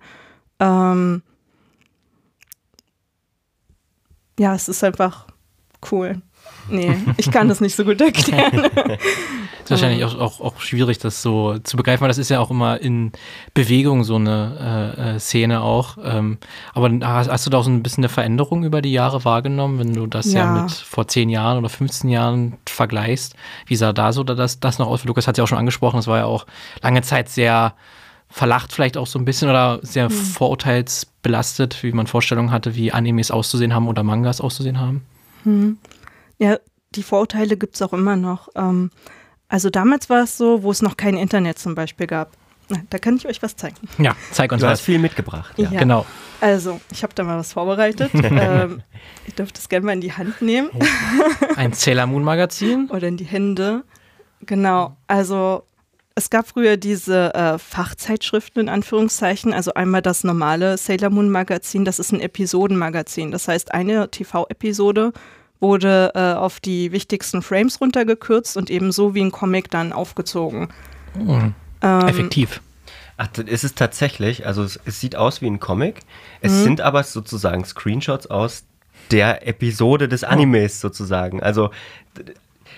Ähm, 0.60 1.22
ja, 4.40 4.56
es 4.56 4.68
ist 4.68 4.84
einfach 4.84 5.28
cool. 5.92 6.22
Nee, 6.70 6.96
ich 7.18 7.30
kann 7.30 7.50
das 7.50 7.62
nicht 7.62 7.76
so 7.76 7.84
gut 7.84 8.00
erklären. 8.00 8.66
ist 9.64 9.72
wahrscheinlich 9.72 10.04
auch, 10.06 10.18
auch, 10.18 10.40
auch 10.40 10.60
schwierig, 10.60 10.98
das 10.98 11.22
so 11.22 11.58
zu 11.60 11.78
begreifen, 11.78 12.02
weil 12.02 12.08
das 12.08 12.18
ist 12.18 12.30
ja 12.30 12.40
auch 12.40 12.52
immer 12.52 12.80
in 12.80 13.12
Bewegung 13.54 14.04
so 14.04 14.16
eine 14.16 14.96
äh, 14.98 15.16
äh 15.16 15.20
Szene 15.20 15.62
auch. 15.62 15.98
Ähm, 16.04 16.38
aber 16.74 16.90
hast, 17.02 17.30
hast, 17.30 17.46
du 17.46 17.50
da 17.50 17.58
auch 17.58 17.64
so 17.64 17.70
ein 17.70 17.84
bisschen 17.84 18.04
eine 18.04 18.10
Veränderung 18.10 18.64
über 18.64 18.82
die 18.82 18.92
Jahre 18.92 19.26
wahrgenommen, 19.26 19.80
wenn 19.80 19.94
du 19.94 20.08
das 20.08 20.32
ja, 20.32 20.56
ja 20.56 20.64
mit 20.64 20.72
vor 20.72 21.08
10 21.08 21.30
Jahren 21.30 21.58
oder 21.58 21.70
15 21.70 22.10
Jahren 22.10 22.58
vergleichst? 22.66 23.36
Wie 23.66 23.76
sah 23.76 23.94
da 23.94 24.14
so 24.14 24.24
das, 24.24 24.60
das 24.60 24.80
noch 24.80 24.88
aus? 24.88 25.04
Lukas 25.04 25.28
hat 25.28 25.36
es 25.36 25.38
ja 25.40 25.44
auch 25.44 25.50
schon 25.50 25.58
angesprochen, 25.58 26.00
es 26.00 26.08
war 26.08 26.20
ja 26.20 26.26
auch 26.26 26.46
lange 26.82 27.02
Zeit 27.02 27.30
sehr 27.30 27.74
verlacht 28.34 28.74
vielleicht 28.74 28.98
auch 28.98 29.06
so 29.06 29.20
ein 29.20 29.26
bisschen 29.26 29.48
oder 29.48 29.80
sehr 29.84 30.10
vorurteilsbelastet, 30.10 31.84
wie 31.84 31.92
man 31.92 32.08
Vorstellungen 32.08 32.52
hatte, 32.52 32.76
wie 32.76 32.92
Animes 32.92 33.32
auszusehen 33.32 33.74
haben 33.74 33.88
oder 33.88 34.04
Mangas 34.04 34.42
auszusehen 34.42 34.80
haben. 34.80 35.04
Hm. 35.44 35.78
Ja, 36.40 36.58
die 36.96 37.04
Vorurteile 37.04 37.58
gibt 37.58 37.76
es 37.76 37.82
auch 37.82 37.94
immer 37.94 38.16
noch. 38.16 38.50
Ähm, 38.56 38.90
also 39.50 39.70
damals 39.70 40.10
war 40.10 40.24
es 40.24 40.38
so, 40.38 40.64
wo 40.64 40.72
es 40.72 40.82
noch 40.82 40.98
kein 40.98 41.16
Internet 41.16 41.60
zum 41.60 41.76
Beispiel 41.76 42.08
gab. 42.08 42.32
Na, 42.70 42.78
Da 42.90 42.98
kann 42.98 43.18
ich 43.18 43.28
euch 43.28 43.44
was 43.44 43.56
zeigen. 43.56 43.76
Ja, 44.00 44.16
zeig 44.32 44.52
uns 44.52 44.62
Du 44.62 44.68
hast 44.68 44.80
was. 44.80 44.82
viel 44.82 44.98
mitgebracht. 45.00 45.54
Ja. 45.58 45.70
Ja. 45.70 45.80
Genau. 45.80 46.06
Also, 46.42 46.82
ich 46.92 47.04
habe 47.04 47.14
da 47.14 47.24
mal 47.24 47.38
was 47.38 47.54
vorbereitet. 47.54 48.12
ähm, 48.16 48.82
ihr 49.28 49.34
dürft 49.38 49.58
es 49.60 49.70
gerne 49.70 49.86
mal 49.86 49.94
in 49.94 50.02
die 50.02 50.12
Hand 50.14 50.42
nehmen 50.42 50.70
Ein 51.56 51.74
Sailor 51.74 52.08
Moon 52.08 52.24
Magazin. 52.24 52.90
oder 52.90 53.08
in 53.08 53.18
die 53.18 53.26
Hände. 53.26 53.84
Genau, 54.42 54.98
also 55.08 55.64
es 56.16 56.30
gab 56.30 56.48
früher 56.48 56.78
diese 56.78 57.34
äh, 57.34 57.58
Fachzeitschriften 57.58 58.62
in 58.62 58.70
Anführungszeichen, 58.70 59.54
also 59.54 59.74
einmal 59.74 60.02
das 60.02 60.24
normale 60.24 60.78
Sailor 60.78 61.10
Moon 61.10 61.30
Magazin, 61.30 61.86
das 61.86 62.00
ist 62.00 62.12
ein 62.12 62.20
Episodenmagazin. 62.20 63.32
Das 63.32 63.48
heißt, 63.48 63.74
eine 63.74 64.10
TV-Episode 64.12 65.14
wurde 65.60 66.12
äh, 66.14 66.34
auf 66.34 66.60
die 66.60 66.92
wichtigsten 66.92 67.42
Frames 67.42 67.82
runtergekürzt 67.82 68.58
und 68.58 68.70
ebenso 68.70 69.16
wie 69.16 69.22
ein 69.22 69.32
Comic 69.32 69.72
dann 69.72 69.94
aufgezogen. 69.94 70.70
Mhm. 71.16 71.56
Ähm, 71.82 72.08
Effektiv. 72.08 72.62
Ach, 73.18 73.28
das 73.28 73.46
ist 73.46 73.64
es 73.64 73.74
tatsächlich. 73.74 74.46
Also 74.46 74.64
es, 74.64 74.80
es 74.86 75.00
sieht 75.00 75.16
aus 75.16 75.42
wie 75.42 75.48
ein 75.48 75.60
Comic. 75.60 76.02
Es 76.42 76.64
sind 76.64 76.82
aber 76.82 77.04
sozusagen 77.04 77.64
Screenshots 77.64 78.28
aus 78.28 78.66
der 79.12 79.48
Episode 79.48 80.08
des 80.08 80.24
Animes 80.24 80.82
sozusagen. 80.82 81.42
Also 81.42 81.70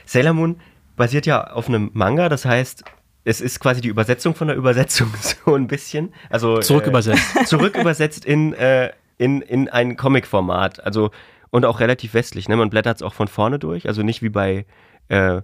Sailor 0.06 0.34
Moon 0.34 0.60
basiert 0.96 1.26
ja 1.26 1.52
auf 1.52 1.68
einem 1.68 1.90
Manga, 1.94 2.30
das 2.30 2.46
heißt, 2.46 2.84
es 3.26 3.42
ist 3.42 3.60
quasi 3.60 3.82
die 3.82 3.90
Übersetzung 3.90 4.36
von 4.36 4.48
der 4.48 4.56
Übersetzung 4.56 5.12
so 5.46 5.56
ein 5.56 5.68
bisschen. 5.68 6.14
Also 6.30 6.60
Zurück 6.60 6.88
übersetzt. 6.88 7.36
Äh, 7.36 7.46
zurück 7.46 7.76
übersetzt 7.76 8.24
in, 8.24 8.54
äh, 8.54 8.92
in, 9.18 9.42
in 9.42 9.68
ein 9.68 9.98
Comic-Format. 9.98 10.86
Also 10.86 11.12
und 11.50 11.66
auch 11.66 11.80
relativ 11.80 12.14
westlich. 12.14 12.48
Ne? 12.48 12.56
Man 12.56 12.70
blättert 12.70 12.98
es 12.98 13.02
auch 13.02 13.14
von 13.14 13.28
vorne 13.28 13.60
durch. 13.60 13.88
Also 13.88 14.04
nicht 14.04 14.22
wie 14.22 14.30
bei 14.30 14.66
äh, 15.10 15.42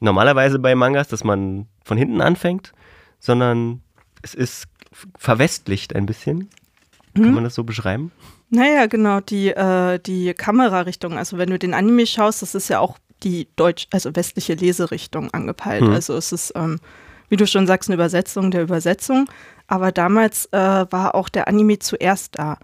normalerweise 0.00 0.58
bei 0.58 0.74
Mangas, 0.74 1.08
dass 1.08 1.22
man 1.22 1.66
von 1.84 1.96
hinten 1.96 2.20
anfängt, 2.20 2.72
sondern 3.18 3.82
es 4.22 4.34
ist 4.34 4.66
verwestlicht 5.16 5.94
ein 5.94 6.06
bisschen. 6.06 6.50
Kann 7.14 7.34
man 7.34 7.44
das 7.44 7.54
so 7.54 7.64
beschreiben? 7.64 8.12
Naja, 8.50 8.86
genau, 8.86 9.20
die, 9.20 9.48
äh, 9.48 9.98
die 9.98 10.32
Kamerarichtung. 10.34 11.18
Also 11.18 11.38
wenn 11.38 11.50
du 11.50 11.58
den 11.58 11.74
Anime 11.74 12.06
schaust, 12.06 12.42
das 12.42 12.54
ist 12.54 12.68
ja 12.68 12.80
auch 12.80 12.98
die 13.22 13.48
deutsch, 13.56 13.86
also 13.90 14.14
westliche 14.16 14.54
Leserichtung 14.54 15.30
angepeilt. 15.32 15.82
Hm. 15.82 15.92
Also 15.92 16.16
es 16.16 16.32
ist, 16.32 16.52
ähm, 16.56 16.80
wie 17.30 17.36
du 17.36 17.46
schon 17.46 17.66
sagst, 17.66 17.88
eine 17.88 17.94
Übersetzung 17.94 18.50
der 18.50 18.62
Übersetzung. 18.62 19.30
Aber 19.66 19.92
damals 19.92 20.46
äh, 20.46 20.58
war 20.58 21.14
auch 21.14 21.28
der 21.30 21.48
Anime 21.48 21.78
zuerst 21.78 22.36
da. 22.38 22.58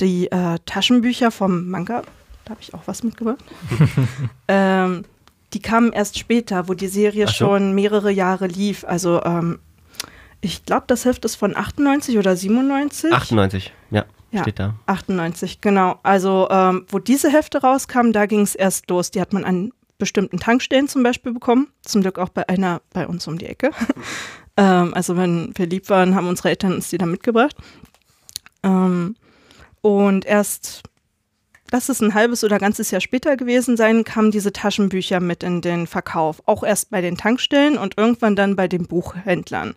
Die 0.00 0.30
äh, 0.32 0.58
Taschenbücher 0.64 1.30
vom 1.30 1.68
Manga, 1.68 2.02
da 2.44 2.50
habe 2.50 2.60
ich 2.62 2.72
auch 2.72 2.82
was 2.86 3.02
mitgebracht. 3.02 3.44
ähm, 4.48 5.04
die 5.52 5.60
kamen 5.60 5.92
erst 5.92 6.18
später, 6.18 6.68
wo 6.68 6.74
die 6.74 6.88
Serie 6.88 7.26
so. 7.26 7.32
schon 7.32 7.74
mehrere 7.74 8.10
Jahre 8.10 8.46
lief. 8.46 8.84
Also 8.86 9.22
ähm, 9.24 9.58
ich 10.40 10.64
glaube, 10.64 10.84
das 10.86 11.04
Heft 11.04 11.24
ist 11.24 11.36
von 11.36 11.56
98 11.56 12.16
oder 12.18 12.34
97. 12.36 13.12
98, 13.12 13.72
ja, 13.90 14.04
Ja. 14.30 14.42
steht 14.42 14.58
da. 14.58 14.74
98, 14.86 15.60
genau. 15.60 15.98
Also, 16.02 16.48
ähm, 16.50 16.84
wo 16.88 16.98
diese 16.98 17.30
Hefte 17.30 17.60
rauskamen, 17.60 18.12
da 18.12 18.26
ging 18.26 18.40
es 18.40 18.54
erst 18.54 18.88
los. 18.90 19.10
Die 19.10 19.20
hat 19.20 19.32
man 19.32 19.44
an 19.44 19.72
bestimmten 20.02 20.40
Tankstellen 20.40 20.88
zum 20.88 21.04
Beispiel 21.04 21.32
bekommen. 21.32 21.68
Zum 21.82 22.02
Glück 22.02 22.18
auch 22.18 22.28
bei 22.28 22.48
einer 22.48 22.82
bei 22.92 23.06
uns 23.06 23.28
um 23.28 23.38
die 23.38 23.46
Ecke. 23.46 23.70
ähm, 24.56 24.92
also, 24.94 25.16
wenn 25.16 25.52
wir 25.54 25.66
lieb 25.66 25.88
waren, 25.90 26.16
haben 26.16 26.26
unsere 26.26 26.48
Eltern 26.48 26.72
uns 26.74 26.90
die 26.90 26.98
dann 26.98 27.12
mitgebracht. 27.12 27.54
Ähm, 28.64 29.14
und 29.80 30.24
erst, 30.24 30.82
lass 31.70 31.88
es 31.88 32.00
ein 32.00 32.14
halbes 32.14 32.42
oder 32.42 32.58
ganzes 32.58 32.90
Jahr 32.90 33.00
später 33.00 33.36
gewesen 33.36 33.76
sein, 33.76 34.02
kamen 34.02 34.32
diese 34.32 34.52
Taschenbücher 34.52 35.20
mit 35.20 35.44
in 35.44 35.60
den 35.60 35.86
Verkauf. 35.86 36.42
Auch 36.46 36.64
erst 36.64 36.90
bei 36.90 37.00
den 37.00 37.16
Tankstellen 37.16 37.78
und 37.78 37.96
irgendwann 37.96 38.34
dann 38.34 38.56
bei 38.56 38.66
den 38.66 38.88
Buchhändlern. 38.88 39.76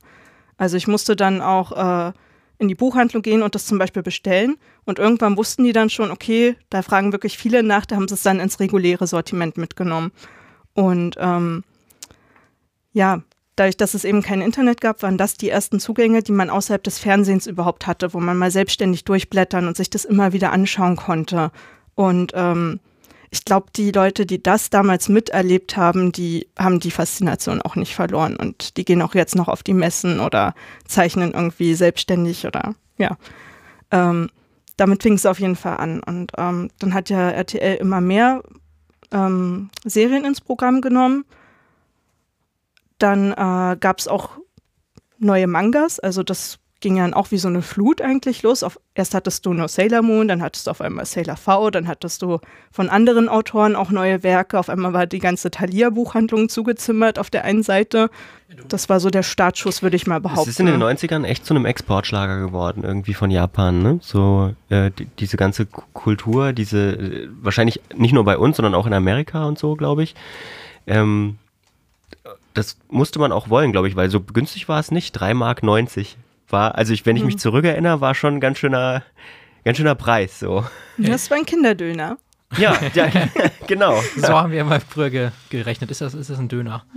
Also 0.58 0.76
ich 0.76 0.88
musste 0.88 1.16
dann 1.16 1.44
auch 1.44 2.08
äh, 2.08 2.14
in 2.58 2.68
die 2.68 2.76
Buchhandlung 2.76 3.22
gehen 3.22 3.42
und 3.42 3.56
das 3.56 3.66
zum 3.66 3.78
Beispiel 3.78 4.04
bestellen. 4.04 4.58
Und 4.86 5.00
irgendwann 5.00 5.38
wussten 5.38 5.64
die 5.64 5.74
dann 5.74 5.90
schon, 5.90 6.12
okay, 6.12 6.56
da 6.70 6.82
fragen 6.82 7.12
wirklich 7.12 7.38
viele 7.38 7.64
nach, 7.64 7.86
da 7.86 7.96
haben 7.96 8.08
sie 8.08 8.16
es 8.16 8.24
dann 8.24 8.40
ins 8.40 8.60
reguläre 8.60 9.08
Sortiment 9.08 9.58
mitgenommen. 9.58 10.12
Und 10.74 11.16
ähm, 11.20 11.64
ja, 12.94 13.22
dadurch, 13.56 13.78
dass 13.78 13.94
es 13.94 14.06
eben 14.06 14.22
kein 14.22 14.42
Internet 14.42 14.82
gab, 14.82 15.04
waren 15.04 15.18
das 15.18 15.36
die 15.36 15.50
ersten 15.50 15.80
Zugänge, 15.80 16.24
die 16.24 16.32
man 16.32 16.50
außerhalb 16.50 16.84
des 16.84 17.00
Fernsehens 17.00 17.48
überhaupt 17.48 17.88
hatte, 17.88 18.14
wo 18.14 18.20
man 18.20 18.38
mal 18.38 18.52
selbstständig 18.52 19.04
durchblättern 19.06 19.68
und 19.68 19.78
sich 19.78 19.90
das 19.90 20.06
immer 20.06 20.34
wieder 20.34 20.52
anschauen 20.52 20.96
konnte. 20.96 21.52
Und 21.96 22.32
ähm, 22.36 22.80
ich 23.30 23.46
glaube, 23.46 23.68
die 23.76 23.92
Leute, 23.92 24.26
die 24.26 24.42
das 24.42 24.70
damals 24.70 25.10
miterlebt 25.10 25.78
haben, 25.78 26.12
die 26.12 26.48
haben 26.58 26.80
die 26.80 26.92
Faszination 26.92 27.62
auch 27.62 27.76
nicht 27.76 27.96
verloren 27.96 28.36
und 28.36 28.78
die 28.78 28.86
gehen 28.86 29.02
auch 29.02 29.16
jetzt 29.16 29.36
noch 29.36 29.48
auf 29.48 29.64
die 29.64 29.74
Messen 29.74 30.20
oder 30.20 30.54
zeichnen 30.88 31.34
irgendwie 31.34 31.74
selbstständig 31.74 32.46
oder 32.46 32.76
ja. 32.98 33.18
Ähm, 33.92 34.30
damit 34.78 35.04
fing 35.04 35.14
es 35.14 35.26
auf 35.26 35.40
jeden 35.40 35.56
Fall 35.56 35.78
an. 35.78 36.02
Und 36.02 36.32
ähm, 36.38 36.70
dann 36.80 36.94
hat 36.94 37.10
ja 37.10 37.30
RTL 37.30 37.78
immer 37.78 38.02
mehr 38.02 38.44
ähm, 39.12 39.70
Serien 39.86 40.26
ins 40.26 40.42
Programm 40.42 40.82
genommen. 40.82 41.26
Dann 42.98 43.32
äh, 43.32 43.78
gab 43.80 44.00
es 44.00 44.08
auch 44.08 44.32
neue 45.18 45.48
Mangas, 45.48 46.00
also 46.00 46.24
das 46.24 46.60
ging 46.86 46.98
ja 46.98 47.04
dann 47.04 47.16
auch 47.16 47.32
wie 47.32 47.40
so 47.40 47.48
eine 47.48 47.64
Flut 47.64 48.00
eigentlich 48.00 48.44
los. 48.44 48.62
Auf, 48.62 48.80
erst 48.94 49.16
hattest 49.16 49.44
du 49.48 49.54
nur 49.56 49.68
Sailor 49.68 50.04
Moon, 50.04 50.28
dann 50.28 50.44
hattest 50.44 50.68
du 50.68 50.72
auf 50.72 50.82
einmal 50.82 51.08
Sailor 51.08 51.36
V, 51.36 51.72
dann 51.72 51.88
hattest 51.88 52.22
du 52.22 52.38
von 52.72 52.90
anderen 52.90 53.28
Autoren 53.28 53.76
auch 53.76 53.90
neue 53.90 54.22
Werke. 54.22 54.60
Auf 54.60 54.70
einmal 54.70 54.94
war 54.94 55.08
die 55.08 55.18
ganze 55.18 55.50
Thalia-Buchhandlung 55.50 56.48
zugezimmert 56.48 57.18
auf 57.18 57.32
der 57.32 57.44
einen 57.44 57.64
Seite. 57.64 58.12
Das 58.68 58.88
war 58.88 59.00
so 59.00 59.10
der 59.10 59.24
Startschuss, 59.24 59.82
würde 59.82 59.96
ich 59.96 60.06
mal 60.06 60.18
Es 60.18 60.22
behaupten. 60.22 60.50
ist 60.52 60.60
in 60.60 60.68
den 60.68 60.84
90ern 60.84 61.24
echt 61.24 61.44
zu 61.44 61.56
einem 61.56 61.66
Exportschlager 61.66 62.40
geworden, 62.40 62.84
irgendwie 62.84 63.16
von 63.16 63.32
Japan, 63.32 63.82
ne? 63.82 63.98
So 64.04 64.54
äh, 64.70 64.92
die, 64.92 65.08
diese 65.18 65.38
ganze 65.38 65.66
Kultur, 65.66 66.54
diese, 66.54 66.92
äh, 66.92 67.30
wahrscheinlich 67.42 67.82
nicht 67.96 68.14
nur 68.14 68.26
bei 68.26 68.38
uns, 68.38 68.58
sondern 68.58 68.76
auch 68.76 68.86
in 68.86 68.94
Amerika 68.94 69.46
und 69.46 69.58
so, 69.58 69.76
glaube 69.76 70.04
ich. 70.04 70.14
Ähm, 70.86 71.40
das 72.54 72.78
musste 72.90 73.18
man 73.18 73.32
auch 73.32 73.50
wollen, 73.50 73.72
glaube 73.72 73.88
ich, 73.88 73.96
weil 73.96 74.12
so 74.12 74.22
günstig 74.22 74.70
war 74.70 74.80
es 74.80 74.92
nicht. 74.92 75.14
3 75.14 75.34
Mark 75.34 75.64
90 75.64 76.18
war, 76.50 76.76
also 76.76 76.94
ich, 76.94 77.06
wenn 77.06 77.16
ich 77.16 77.24
mich 77.24 77.38
zurückerinnere, 77.40 78.02
war 78.02 78.16
schon 78.16 78.36
ein 78.36 78.40
ganz 78.40 78.60
schöner, 78.60 79.04
ganz 79.64 79.78
schöner 79.78 79.96
Preis, 79.96 80.40
so. 80.40 80.66
Das 80.98 81.30
war 81.32 81.38
ein 81.38 81.46
Kinderdöner. 81.46 82.18
Ja, 82.58 82.78
ja 82.94 83.10
genau. 83.68 84.00
So 84.16 84.30
haben 84.30 84.52
wir 84.52 84.62
immer 84.62 84.80
früher 84.80 85.10
ge 85.10 85.30
gerechnet. 85.50 85.90
Ist 85.92 86.02
das, 86.02 86.14
ist 86.14 86.30
das 86.30 86.38
ein 86.40 86.48
Döner? 86.48 86.86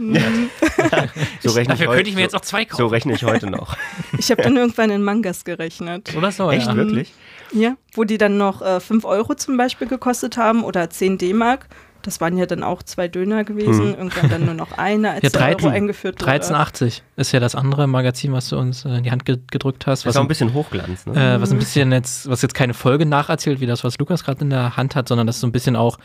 So 1.40 1.50
rechne 1.52 1.74
Dafür 1.74 1.88
heute- 1.88 1.96
könnte 1.96 2.10
ich 2.10 2.16
mir 2.16 2.20
so, 2.20 2.24
jetzt 2.24 2.36
auch 2.36 2.40
zwei 2.42 2.62
So 2.70 2.76
kaufen. 2.76 2.90
rechne 2.90 3.14
ich 3.14 3.24
heute 3.24 3.50
noch. 3.50 3.76
Ich 4.18 4.30
habe 4.30 4.42
dann 4.42 4.56
irgendwann 4.56 4.90
in 4.90 5.02
Mangas 5.02 5.44
gerechnet. 5.44 6.14
Oder 6.16 6.30
so, 6.32 6.50
Echt, 6.50 6.66
ja. 6.66 6.76
wirklich? 6.76 7.12
Ja, 7.52 7.76
wo 7.94 8.04
die 8.04 8.18
dann 8.18 8.36
noch 8.36 8.60
äh, 8.62 8.78
5 8.80 9.04
Euro 9.04 9.34
zum 9.34 9.56
Beispiel 9.56 9.86
gekostet 9.88 10.36
haben 10.36 10.64
oder 10.64 10.90
10 10.90 11.18
D-Mark. 11.18 11.66
Das 12.08 12.20
waren 12.20 12.36
ja 12.38 12.46
dann 12.46 12.62
auch 12.62 12.82
zwei 12.82 13.06
Döner 13.06 13.44
gewesen. 13.44 13.94
Irgendwann 13.94 14.30
dann 14.30 14.44
nur 14.46 14.54
noch 14.54 14.78
eine, 14.78 15.10
als 15.12 15.22
Ja, 15.22 15.30
der 15.30 15.40
Euro 15.42 15.50
13, 15.50 15.70
eingeführt 15.70 16.20
wurde. 16.20 16.30
1380 16.30 17.02
ist 17.16 17.32
ja 17.32 17.40
das 17.40 17.54
andere 17.54 17.86
Magazin, 17.86 18.32
was 18.32 18.48
du 18.48 18.56
uns 18.56 18.84
äh, 18.84 18.96
in 18.96 19.02
die 19.02 19.10
Hand 19.10 19.24
ge 19.24 19.38
gedrückt 19.50 19.86
hast. 19.86 20.00
Das 20.00 20.06
Was 20.06 20.14
ist 20.14 20.16
auch 20.16 20.22
ein 20.22 20.24
ein, 20.24 20.28
bisschen 20.28 20.54
Hochglanz, 20.54 21.06
ne? 21.06 21.34
äh, 21.34 21.40
was 21.40 21.50
ein 21.50 21.58
bisschen 21.58 21.92
jetzt, 21.92 22.28
was 22.28 22.42
jetzt 22.42 22.54
keine 22.54 22.74
Folge 22.74 23.06
nacherzählt, 23.06 23.60
wie 23.60 23.66
das, 23.66 23.84
was 23.84 23.98
Lukas 23.98 24.24
gerade 24.24 24.40
in 24.40 24.50
der 24.50 24.76
Hand 24.76 24.96
hat, 24.96 25.08
sondern 25.08 25.26
das 25.26 25.40
so 25.40 25.46
ein 25.46 25.52
bisschen 25.52 25.76
auch 25.76 25.98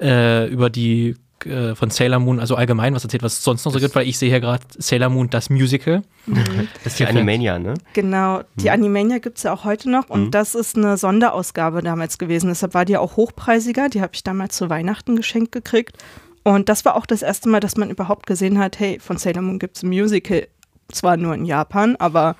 äh, 0.00 0.46
über 0.46 0.70
die 0.70 1.16
äh, 1.46 1.74
von 1.74 1.90
Sailor 1.90 2.18
Moon, 2.18 2.40
also 2.40 2.56
allgemein 2.56 2.94
was 2.94 3.04
erzählt, 3.04 3.22
was 3.22 3.34
es 3.34 3.44
sonst 3.44 3.64
noch 3.64 3.72
so 3.72 3.78
gibt, 3.78 3.94
weil 3.94 4.06
ich 4.08 4.18
sehe 4.18 4.28
hier 4.30 4.40
gerade 4.40 4.62
Sailor 4.78 5.08
Moon, 5.10 5.30
das 5.30 5.50
Musical. 5.50 6.02
Das 6.26 6.92
ist 6.92 6.98
die. 7.00 7.06
Animania, 7.06 7.58
ne? 7.58 7.74
Genau, 7.94 8.42
die 8.56 8.70
Animania 8.70 9.18
gibt 9.18 9.38
es 9.38 9.44
ja 9.44 9.52
auch 9.52 9.64
heute 9.64 9.90
noch 9.90 10.10
und 10.10 10.26
Mhm. 10.26 10.30
das 10.30 10.54
ist 10.54 10.76
eine 10.76 10.96
Sonderausgabe 10.96 11.82
damals 11.82 12.18
gewesen. 12.18 12.48
Deshalb 12.48 12.74
war 12.74 12.84
die 12.84 12.96
auch 12.96 13.16
hochpreisiger. 13.16 13.88
Die 13.88 14.00
habe 14.02 14.12
ich 14.14 14.22
damals 14.24 14.56
zu 14.56 14.68
Weihnachten 14.70 15.16
geschenkt 15.16 15.52
gekriegt. 15.52 15.96
Und 16.44 16.68
das 16.68 16.84
war 16.84 16.96
auch 16.96 17.06
das 17.06 17.22
erste 17.22 17.48
Mal, 17.48 17.60
dass 17.60 17.76
man 17.76 17.90
überhaupt 17.90 18.26
gesehen 18.26 18.58
hat, 18.58 18.78
hey, 18.78 18.98
von 19.00 19.18
Sailor 19.18 19.42
Moon 19.42 19.58
gibt 19.58 19.76
es 19.76 19.82
ein 19.82 19.88
Musical. 19.88 20.46
Zwar 20.90 21.16
nur 21.18 21.34
in 21.34 21.44
Japan, 21.44 21.96
aber 21.96 22.36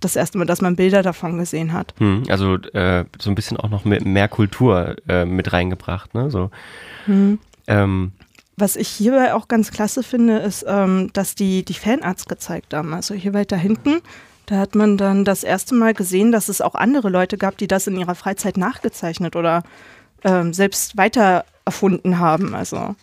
das 0.00 0.16
erste 0.16 0.38
Mal, 0.38 0.46
dass 0.46 0.60
man 0.62 0.74
Bilder 0.76 1.02
davon 1.02 1.38
gesehen 1.38 1.72
hat. 1.72 1.94
Hm, 1.98 2.24
also 2.28 2.54
äh, 2.56 3.04
so 3.20 3.30
ein 3.30 3.34
bisschen 3.34 3.56
auch 3.56 3.68
noch 3.68 3.84
mit 3.84 4.04
mehr 4.04 4.26
Kultur 4.28 4.96
äh, 5.08 5.24
mit 5.26 5.52
reingebracht, 5.52 6.14
ne? 6.14 6.30
So. 6.30 6.50
Mhm. 7.06 7.38
Ähm, 7.66 8.12
Was 8.56 8.76
ich 8.76 8.88
hierbei 8.88 9.34
auch 9.34 9.48
ganz 9.48 9.70
klasse 9.70 10.02
finde, 10.02 10.38
ist, 10.38 10.64
ähm, 10.68 11.10
dass 11.14 11.34
die 11.34 11.64
die 11.64 11.74
Fanarts 11.74 12.26
gezeigt 12.26 12.74
haben. 12.74 12.92
Also 12.92 13.14
hier 13.14 13.32
weiter 13.32 13.56
hinten, 13.56 14.00
da 14.46 14.56
hat 14.58 14.74
man 14.74 14.98
dann 14.98 15.24
das 15.24 15.42
erste 15.42 15.74
Mal 15.74 15.94
gesehen, 15.94 16.32
dass 16.32 16.48
es 16.48 16.60
auch 16.60 16.74
andere 16.74 17.08
Leute 17.08 17.38
gab, 17.38 17.56
die 17.56 17.66
das 17.68 17.86
in 17.86 17.96
ihrer 17.96 18.14
Freizeit 18.14 18.56
nachgezeichnet 18.58 19.36
oder 19.36 19.62
ähm, 20.24 20.52
selbst 20.52 20.96
weiter 20.96 21.44
erfunden 21.64 22.18
haben. 22.18 22.54
Also, 22.54 22.94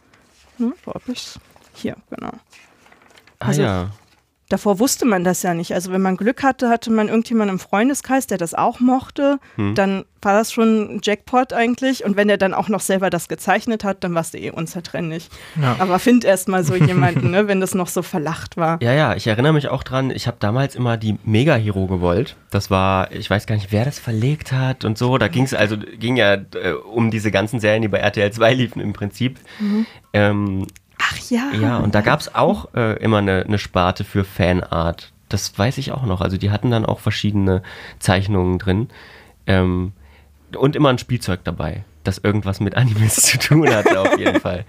ne, 0.57 0.73
wo 0.85 0.93
hab 0.93 1.07
ich's? 1.09 1.39
Hier, 1.73 1.95
genau. 2.09 2.31
ah 3.39 3.47
Also- 3.47 3.61
ja. 3.63 3.89
Davor 4.49 4.79
wusste 4.79 5.05
man 5.05 5.23
das 5.23 5.43
ja 5.43 5.53
nicht. 5.53 5.73
Also 5.73 5.91
wenn 5.91 6.01
man 6.01 6.17
Glück 6.17 6.43
hatte, 6.43 6.69
hatte 6.69 6.91
man 6.91 7.07
irgendjemanden 7.07 7.55
im 7.55 7.59
Freundeskreis, 7.59 8.27
der 8.27 8.37
das 8.37 8.53
auch 8.53 8.79
mochte, 8.79 9.39
Hm. 9.55 9.75
dann 9.75 10.05
war 10.21 10.33
das 10.33 10.51
schon 10.51 10.95
ein 10.95 10.99
Jackpot 11.01 11.53
eigentlich. 11.53 12.03
Und 12.03 12.17
wenn 12.17 12.27
er 12.29 12.37
dann 12.37 12.53
auch 12.53 12.67
noch 12.67 12.81
selber 12.81 13.09
das 13.09 13.29
gezeichnet 13.29 13.85
hat, 13.85 14.03
dann 14.03 14.13
warst 14.15 14.33
du 14.33 14.37
eh 14.37 14.51
unzertrennlich. 14.51 15.29
Ja. 15.61 15.77
Aber 15.79 15.97
find 15.97 16.25
erst 16.25 16.49
mal 16.49 16.65
so 16.65 16.75
jemanden, 16.75 17.31
ne, 17.31 17.47
wenn 17.47 17.61
das 17.61 17.73
noch 17.73 17.87
so 17.87 18.01
verlacht 18.01 18.57
war. 18.57 18.81
Ja, 18.81 18.91
ja, 18.91 19.15
ich 19.15 19.27
erinnere 19.27 19.53
mich 19.53 19.69
auch 19.69 19.81
dran, 19.83 20.11
ich 20.11 20.27
habe 20.27 20.35
damals 20.41 20.75
immer 20.75 20.97
die 20.97 21.17
Mega-Hero 21.23 21.87
gewollt. 21.87 22.35
Das 22.49 22.69
war, 22.69 23.11
ich 23.13 23.29
weiß 23.29 23.45
gar 23.47 23.55
nicht, 23.55 23.71
wer 23.71 23.85
das 23.85 23.97
verlegt 23.97 24.51
hat 24.51 24.83
und 24.83 24.97
so. 24.97 25.17
Da 25.17 25.29
ging 25.29 25.43
es 25.45 25.53
also, 25.53 25.77
ging 25.77 26.17
ja 26.17 26.33
äh, 26.33 26.71
um 26.91 27.11
diese 27.11 27.31
ganzen 27.31 27.61
Serien, 27.61 27.81
die 27.81 27.87
bei 27.87 27.99
RTL 27.99 28.31
2 28.31 28.53
liefen 28.55 28.81
im 28.81 28.91
Prinzip. 28.91 29.39
Ähm, 30.11 30.67
Ach 30.99 31.17
ja. 31.29 31.51
ja, 31.59 31.77
und 31.77 31.95
da 31.95 32.01
gab 32.01 32.19
es 32.19 32.35
auch 32.35 32.73
äh, 32.75 33.01
immer 33.01 33.17
eine, 33.19 33.43
eine 33.45 33.57
Sparte 33.57 34.03
für 34.03 34.23
Fanart. 34.23 35.11
Das 35.29 35.57
weiß 35.57 35.77
ich 35.77 35.91
auch 35.91 36.03
noch. 36.03 36.21
Also 36.21 36.37
die 36.37 36.51
hatten 36.51 36.71
dann 36.71 36.85
auch 36.85 36.99
verschiedene 36.99 37.63
Zeichnungen 37.99 38.59
drin. 38.59 38.89
Ähm, 39.47 39.93
und 40.55 40.75
immer 40.75 40.89
ein 40.89 40.97
Spielzeug 40.97 41.41
dabei, 41.43 41.83
das 42.03 42.17
irgendwas 42.17 42.59
mit 42.59 42.75
Animes 42.75 43.15
zu 43.15 43.37
tun 43.37 43.69
hatte, 43.69 43.99
auf 43.99 44.17
jeden 44.17 44.39
Fall. 44.41 44.65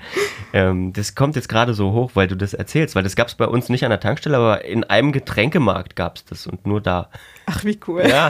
Ähm, 0.52 0.92
das 0.92 1.14
kommt 1.14 1.36
jetzt 1.36 1.48
gerade 1.48 1.74
so 1.74 1.92
hoch, 1.92 2.12
weil 2.14 2.28
du 2.28 2.36
das 2.36 2.54
erzählst, 2.54 2.94
weil 2.94 3.02
das 3.02 3.16
gab 3.16 3.28
es 3.28 3.34
bei 3.34 3.46
uns 3.46 3.68
nicht 3.68 3.84
an 3.84 3.90
der 3.90 4.00
Tankstelle, 4.00 4.36
aber 4.36 4.64
in 4.64 4.84
einem 4.84 5.12
Getränkemarkt 5.12 5.96
gab 5.96 6.16
es 6.16 6.24
das 6.24 6.46
und 6.46 6.66
nur 6.66 6.80
da. 6.80 7.08
Ach, 7.46 7.64
wie 7.64 7.78
cool. 7.86 8.04
Ja. 8.06 8.28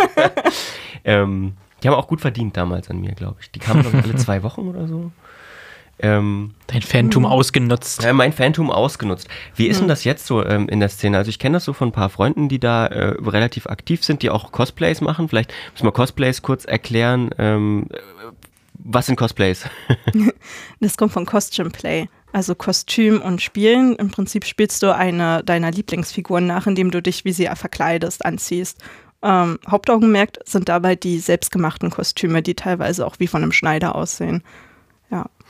ähm, 1.05 1.55
die 1.83 1.89
haben 1.89 1.95
auch 1.95 2.09
gut 2.09 2.21
verdient 2.21 2.57
damals 2.57 2.91
an 2.91 3.01
mir, 3.01 3.13
glaube 3.13 3.39
ich. 3.41 3.51
Die 3.51 3.59
kamen, 3.59 3.83
glaube 3.83 3.99
ich, 3.99 4.05
alle 4.05 4.17
zwei 4.17 4.43
Wochen 4.43 4.69
oder 4.69 4.87
so. 4.87 5.11
Ähm, 6.03 6.55
Dein 6.67 6.83
Fantum 6.83 7.27
ausgenutzt. 7.27 8.03
ja, 8.03 8.13
mein 8.13 8.33
Phantom 8.33 8.71
ausgenutzt. 8.71 9.29
Wie 9.57 9.67
ist 9.67 9.81
denn 9.81 9.89
das 9.89 10.05
jetzt 10.05 10.27
so 10.27 10.45
ähm, 10.45 10.69
in 10.69 10.81
der 10.81 10.89
Szene? 10.89 11.19
Also 11.19 11.29
ich 11.29 11.39
kenne 11.39 11.57
das 11.57 11.65
so 11.65 11.73
von 11.73 11.89
ein 11.89 11.93
paar 11.93 12.11
Freunden, 12.11 12.49
die 12.49 12.59
da 12.59 12.87
äh, 12.87 13.17
relativ 13.21 13.67
aktiv 13.67 14.05
sind, 14.05 14.23
die 14.23 14.31
auch 14.31 14.53
Cosplays 14.53 15.01
machen. 15.01 15.29
Vielleicht 15.29 15.53
müssen 15.73 15.87
wir 15.87 15.93
Cosplays 15.93 16.43
kurz 16.43 16.65
erklären. 16.65 17.31
Ähm, 17.39 17.87
äh, 17.91 17.99
was 18.75 19.07
sind 19.07 19.17
Cosplays? 19.17 19.65
Das 20.81 20.97
kommt 20.97 21.13
von 21.13 21.27
Costume 21.27 21.71
Play. 21.71 22.09
Also 22.33 22.55
Kostüm 22.55 23.21
und 23.21 23.43
Spielen. 23.43 23.97
Im 23.97 24.11
Prinzip 24.11 24.45
spielst 24.45 24.83
du 24.83 24.95
eine 24.95 25.43
deiner 25.45 25.71
Lieblingsfiguren 25.71 26.47
nach, 26.47 26.67
indem 26.67 26.91
du 26.91 27.03
dich 27.03 27.25
wie 27.25 27.33
sie 27.33 27.49
verkleidest, 27.55 28.25
anziehst. 28.25 28.79
Ähm, 29.23 29.59
Hauptaugenmerk 29.69 30.39
sind 30.47 30.69
dabei 30.69 30.97
die 30.97 31.19
selbstgemachten 31.19 31.91
Kostüme, 31.91 32.43
die 32.43 32.55
teilweise 32.55 33.07
auch 33.07 33.17
wie 33.19 33.27
von 33.27 33.43
einem 33.43 33.53
Schneider 33.53 33.95
aussehen. 33.95 34.43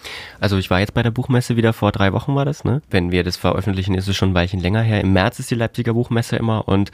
Ja. 0.02 0.10
Also 0.40 0.58
ich 0.58 0.70
war 0.70 0.80
jetzt 0.80 0.94
bei 0.94 1.02
der 1.02 1.10
Buchmesse 1.10 1.56
wieder 1.56 1.72
vor 1.72 1.92
drei 1.92 2.12
Wochen 2.12 2.34
war 2.34 2.44
das, 2.44 2.64
ne? 2.64 2.82
Wenn 2.90 3.10
wir 3.10 3.24
das 3.24 3.36
veröffentlichen, 3.36 3.94
ist 3.94 4.08
es 4.08 4.16
schon 4.16 4.30
ein 4.30 4.34
Weilchen 4.34 4.60
länger 4.60 4.82
her. 4.82 5.00
Im 5.00 5.12
März 5.12 5.38
ist 5.38 5.50
die 5.50 5.54
Leipziger 5.54 5.94
Buchmesse 5.94 6.36
immer 6.36 6.68
und 6.68 6.90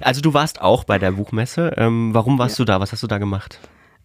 also 0.00 0.20
du 0.20 0.34
warst 0.34 0.60
auch 0.60 0.84
bei 0.84 0.98
der 0.98 1.12
Buchmesse. 1.12 1.74
Ähm, 1.76 2.14
warum 2.14 2.38
warst 2.38 2.58
du 2.58 2.64
da? 2.64 2.80
Was 2.80 2.92
hast 2.92 3.02
du 3.02 3.06
da 3.06 3.18
gemacht? 3.18 3.58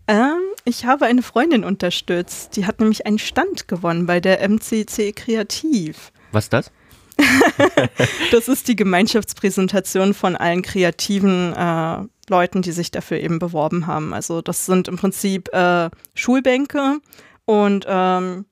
Ähm, 0.07 0.39
ich 0.65 0.85
habe 0.85 1.05
eine 1.05 1.21
Freundin 1.21 1.63
unterstützt. 1.63 2.55
Die 2.55 2.65
hat 2.65 2.79
nämlich 2.79 3.05
einen 3.05 3.19
Stand 3.19 3.67
gewonnen 3.67 4.05
bei 4.05 4.19
der 4.19 4.41
MCC 4.47 5.13
Kreativ. 5.13 6.11
Was 6.31 6.45
ist 6.45 6.53
das? 6.53 6.71
Das 8.31 8.47
ist 8.47 8.67
die 8.67 8.75
Gemeinschaftspräsentation 8.75 10.13
von 10.13 10.35
allen 10.35 10.61
kreativen 10.61 11.53
äh, 11.53 11.97
Leuten, 12.29 12.61
die 12.61 12.71
sich 12.71 12.91
dafür 12.91 13.19
eben 13.19 13.39
beworben 13.39 13.87
haben. 13.87 14.13
Also 14.13 14.41
das 14.41 14.65
sind 14.65 14.87
im 14.87 14.97
Prinzip 14.97 15.53
äh, 15.53 15.89
Schulbänke 16.15 16.99
und 17.45 17.85
ähm, 17.87 18.45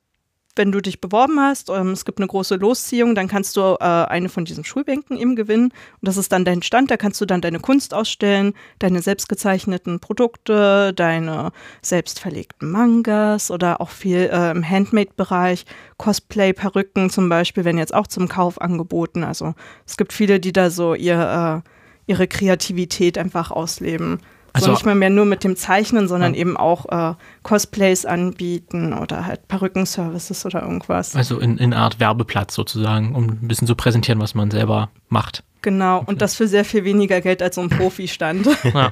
wenn 0.59 0.73
du 0.73 0.81
dich 0.81 0.99
beworben 0.99 1.39
hast, 1.39 1.69
ähm, 1.69 1.91
es 1.91 2.03
gibt 2.03 2.19
eine 2.19 2.27
große 2.27 2.55
Losziehung, 2.55 3.15
dann 3.15 3.29
kannst 3.29 3.55
du 3.55 3.77
äh, 3.79 3.83
eine 3.85 4.27
von 4.27 4.43
diesen 4.43 4.65
Schulbänken 4.65 5.17
eben 5.17 5.37
gewinnen. 5.37 5.65
Und 5.69 6.01
das 6.01 6.17
ist 6.17 6.33
dann 6.33 6.43
dein 6.43 6.61
Stand, 6.61 6.91
da 6.91 6.97
kannst 6.97 7.21
du 7.21 7.25
dann 7.25 7.39
deine 7.39 7.59
Kunst 7.59 7.93
ausstellen, 7.93 8.53
deine 8.77 9.01
selbstgezeichneten 9.01 10.01
Produkte, 10.01 10.93
deine 10.93 11.51
selbst 11.81 12.19
verlegten 12.19 12.69
Mangas 12.71 13.51
oder 13.51 13.79
auch 13.79 13.89
viel 13.89 14.29
äh, 14.31 14.51
im 14.51 14.69
Handmade-Bereich. 14.69 15.65
Cosplay-Perücken 15.97 17.09
zum 17.09 17.29
Beispiel 17.29 17.63
werden 17.63 17.77
jetzt 17.77 17.93
auch 17.93 18.07
zum 18.07 18.27
Kauf 18.27 18.59
angeboten. 18.59 19.23
Also 19.23 19.53
es 19.85 19.95
gibt 19.95 20.11
viele, 20.11 20.41
die 20.41 20.51
da 20.51 20.69
so 20.69 20.93
ihr, 20.93 21.63
äh, 21.63 22.11
ihre 22.11 22.27
Kreativität 22.27 23.17
einfach 23.17 23.51
ausleben. 23.51 24.19
Also- 24.53 24.67
so 24.67 24.71
nicht 24.73 24.85
mal 24.85 24.95
mehr 24.95 25.09
nur 25.09 25.25
mit 25.25 25.43
dem 25.43 25.55
Zeichnen, 25.55 26.07
sondern 26.07 26.33
eben 26.33 26.57
auch 26.57 26.85
äh, 26.89 27.15
Cosplays 27.43 28.05
anbieten 28.05 28.93
oder 28.93 29.25
halt 29.25 29.47
Perückenservices 29.47 30.45
oder 30.45 30.61
irgendwas. 30.61 31.15
Also 31.15 31.39
in, 31.39 31.57
in 31.57 31.73
Art 31.73 31.99
Werbeplatz 31.99 32.55
sozusagen, 32.55 33.15
um 33.15 33.25
ein 33.25 33.47
bisschen 33.47 33.67
zu 33.67 33.75
präsentieren, 33.75 34.19
was 34.19 34.35
man 34.35 34.51
selber 34.51 34.89
macht. 35.09 35.43
Genau, 35.61 36.01
und 36.05 36.21
das 36.21 36.35
für 36.35 36.47
sehr 36.47 36.63
viel 36.63 36.85
weniger 36.85 37.19
Geld 37.19 37.41
als 37.41 37.55
so 37.55 37.61
ein 37.61 37.69
Profi-Stand. 37.69 38.47
Ja. 38.73 38.91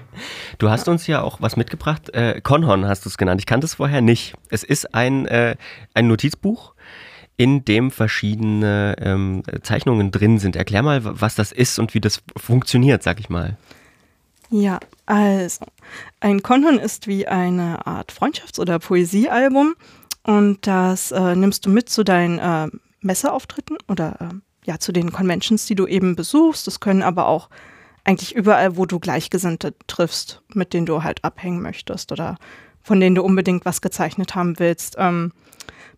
Du 0.57 0.69
hast 0.69 0.87
uns 0.89 1.07
ja 1.07 1.21
auch 1.21 1.39
was 1.39 1.55
mitgebracht. 1.55 2.09
Äh, 2.13 2.41
Conhorn 2.41 2.85
hast 2.85 3.05
du 3.05 3.09
es 3.09 3.17
genannt. 3.17 3.39
Ich 3.39 3.45
kannte 3.45 3.65
es 3.65 3.75
vorher 3.75 4.01
nicht. 4.01 4.33
Es 4.49 4.63
ist 4.63 4.93
ein, 4.93 5.25
äh, 5.27 5.55
ein 5.93 6.07
Notizbuch, 6.07 6.73
in 7.37 7.63
dem 7.63 7.91
verschiedene 7.91 8.95
ähm, 8.99 9.43
Zeichnungen 9.61 10.11
drin 10.11 10.39
sind. 10.39 10.55
Erklär 10.55 10.81
mal, 10.83 11.01
was 11.03 11.35
das 11.35 11.51
ist 11.51 11.79
und 11.79 11.93
wie 11.93 12.01
das 12.01 12.21
funktioniert, 12.35 13.03
sag 13.03 13.19
ich 13.19 13.29
mal. 13.29 13.57
Ja, 14.49 14.79
also 15.05 15.65
ein 16.19 16.41
Konhorn 16.41 16.79
ist 16.79 17.07
wie 17.07 17.27
eine 17.27 17.85
Art 17.85 18.13
Freundschafts- 18.13 18.59
oder 18.59 18.79
Poesiealbum 18.79 19.75
und 20.23 20.65
das 20.67 21.11
äh, 21.11 21.35
nimmst 21.35 21.65
du 21.65 21.69
mit 21.69 21.89
zu 21.89 22.03
deinen 22.03 22.39
äh, 22.39 22.69
Messeauftritten 23.01 23.77
oder 23.87 24.17
äh, 24.19 24.33
ja 24.65 24.79
zu 24.79 24.91
den 24.91 25.11
Conventions, 25.11 25.65
die 25.65 25.75
du 25.75 25.85
eben 25.87 26.15
besuchst. 26.15 26.67
Das 26.67 26.79
können 26.79 27.03
aber 27.03 27.27
auch 27.27 27.49
eigentlich 28.03 28.35
überall, 28.35 28.77
wo 28.77 28.85
du 28.85 28.99
Gleichgesinnte 28.99 29.75
triffst, 29.87 30.41
mit 30.53 30.73
denen 30.73 30.85
du 30.85 31.03
halt 31.03 31.23
abhängen 31.25 31.61
möchtest 31.61 32.11
oder 32.13 32.37
von 32.81 33.01
denen 33.01 33.15
du 33.15 33.23
unbedingt 33.23 33.65
was 33.65 33.81
gezeichnet 33.81 34.33
haben 34.33 34.59
willst. 34.59 34.95
Ähm, 34.97 35.33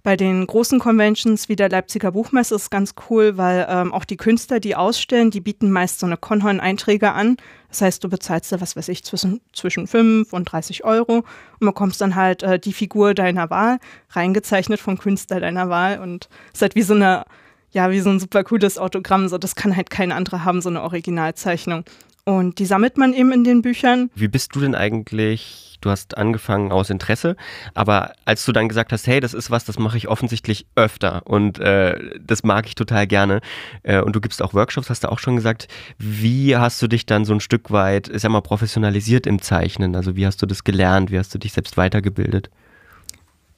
bei 0.02 0.16
den 0.16 0.48
großen 0.48 0.80
Conventions 0.80 1.50
wie 1.50 1.56
der 1.56 1.70
Leipziger 1.70 2.12
Buchmesse 2.12 2.56
ist 2.56 2.70
ganz 2.72 2.96
cool, 3.10 3.38
weil 3.38 3.68
ähm, 3.70 3.94
auch 3.94 4.06
die 4.06 4.18
Künstler, 4.18 4.60
die 4.60 4.76
ausstellen, 4.76 5.30
die 5.30 5.42
bieten 5.42 5.72
meist 5.72 6.00
so 6.00 6.06
eine 6.06 6.18
Conhorn-Einträge 6.18 7.12
an. 7.12 7.38
Das 7.70 7.82
heißt, 7.82 8.04
du 8.04 8.10
bezahlst 8.10 8.52
da, 8.52 8.62
was 8.62 8.76
weiß 8.76 8.90
ich, 8.90 9.04
zwischen, 9.04 9.42
zwischen 9.54 9.88
5 9.88 10.34
und 10.34 10.52
30 10.52 10.84
Euro 10.84 11.24
und 11.60 11.68
bekommst 11.68 12.02
dann 12.02 12.16
halt 12.16 12.44
äh, 12.44 12.60
die 12.60 12.74
Figur 12.74 13.14
deiner 13.14 13.50
Wahl, 13.50 13.80
reingezeichnet 14.12 14.80
vom 14.80 14.98
Künstler 14.98 15.40
deiner 15.40 15.70
Wahl 15.70 16.00
und 16.00 16.30
ist 16.52 16.62
halt 16.62 16.76
wie 16.76 16.82
so 16.82 16.96
eine, 16.96 17.26
ja, 17.72 17.92
wie 17.92 18.00
so 18.00 18.10
ein 18.10 18.20
super 18.20 18.44
cooles 18.44 18.78
Autogramm. 18.78 19.28
So, 19.28 19.38
das 19.38 19.56
kann 19.56 19.76
halt 19.76 19.90
kein 19.90 20.12
anderer 20.12 20.44
haben, 20.44 20.62
so 20.62 20.70
eine 20.70 20.82
Originalzeichnung. 20.82 21.84
Und 22.26 22.60
die 22.60 22.66
sammelt 22.66 22.98
man 22.98 23.14
eben 23.14 23.32
in 23.32 23.44
den 23.44 23.62
Büchern. 23.62 24.10
Wie 24.16 24.28
bist 24.28 24.56
du 24.56 24.60
denn 24.60 24.76
eigentlich, 24.76 25.69
du 25.82 25.90
hast 25.90 26.18
angefangen 26.18 26.72
aus 26.72 26.90
Interesse, 26.90 27.36
aber 27.74 28.14
als 28.26 28.46
du 28.46 28.52
dann 28.52 28.70
gesagt 28.70 28.92
hast, 28.92 29.08
hey, 29.08 29.20
das 29.20 29.34
ist 29.34 29.52
was, 29.52 29.66
das 29.66 29.80
mache 29.80 29.98
ich 29.98 30.08
offensichtlich 30.08 30.66
öfter 30.76 31.22
und 31.26 31.60
äh, 31.60 32.20
das 32.20 32.44
mag 32.44 32.68
ich 32.68 32.76
total 32.76 33.08
gerne 33.08 33.42
äh, 33.84 34.02
und 34.02 34.16
du 34.16 34.22
gibst 34.22 34.42
auch 34.42 34.54
Workshops, 34.54 34.90
hast 34.90 35.04
du 35.04 35.12
auch 35.12 35.20
schon 35.20 35.36
gesagt, 35.36 35.68
wie 35.98 36.56
hast 36.56 36.82
du 36.82 36.88
dich 36.88 37.06
dann 37.06 37.26
so 37.26 37.34
ein 37.34 37.40
Stück 37.40 37.72
weit, 37.72 38.10
ich 38.10 38.22
sag 38.22 38.32
mal, 38.32 38.42
professionalisiert 38.42 39.28
im 39.28 39.42
Zeichnen? 39.42 39.96
Also 39.96 40.16
wie 40.16 40.26
hast 40.26 40.42
du 40.42 40.46
das 40.46 40.64
gelernt, 40.64 41.12
wie 41.12 41.20
hast 41.20 41.34
du 41.34 41.38
dich 41.38 41.54
selbst 41.54 41.78
weitergebildet? 41.78 42.50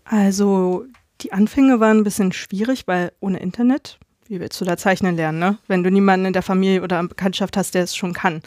Also 0.06 0.86
die 1.22 1.34
Anfänge 1.34 1.80
waren 1.80 1.98
ein 1.98 2.04
bisschen 2.04 2.32
schwierig, 2.32 2.88
weil 2.88 3.12
ohne 3.20 3.40
Internet, 3.40 4.00
wie 4.28 4.40
willst 4.40 4.60
du 4.60 4.66
da 4.66 4.78
zeichnen 4.78 5.16
lernen, 5.16 5.40
ne? 5.40 5.58
wenn 5.68 5.84
du 5.84 5.92
niemanden 5.92 6.28
in 6.28 6.34
der 6.34 6.42
Familie 6.42 6.82
oder 6.82 7.02
Bekanntschaft 7.04 7.58
hast, 7.58 7.76
der 7.76 7.84
es 7.84 7.96
schon 7.96 8.14
kann. 8.14 8.42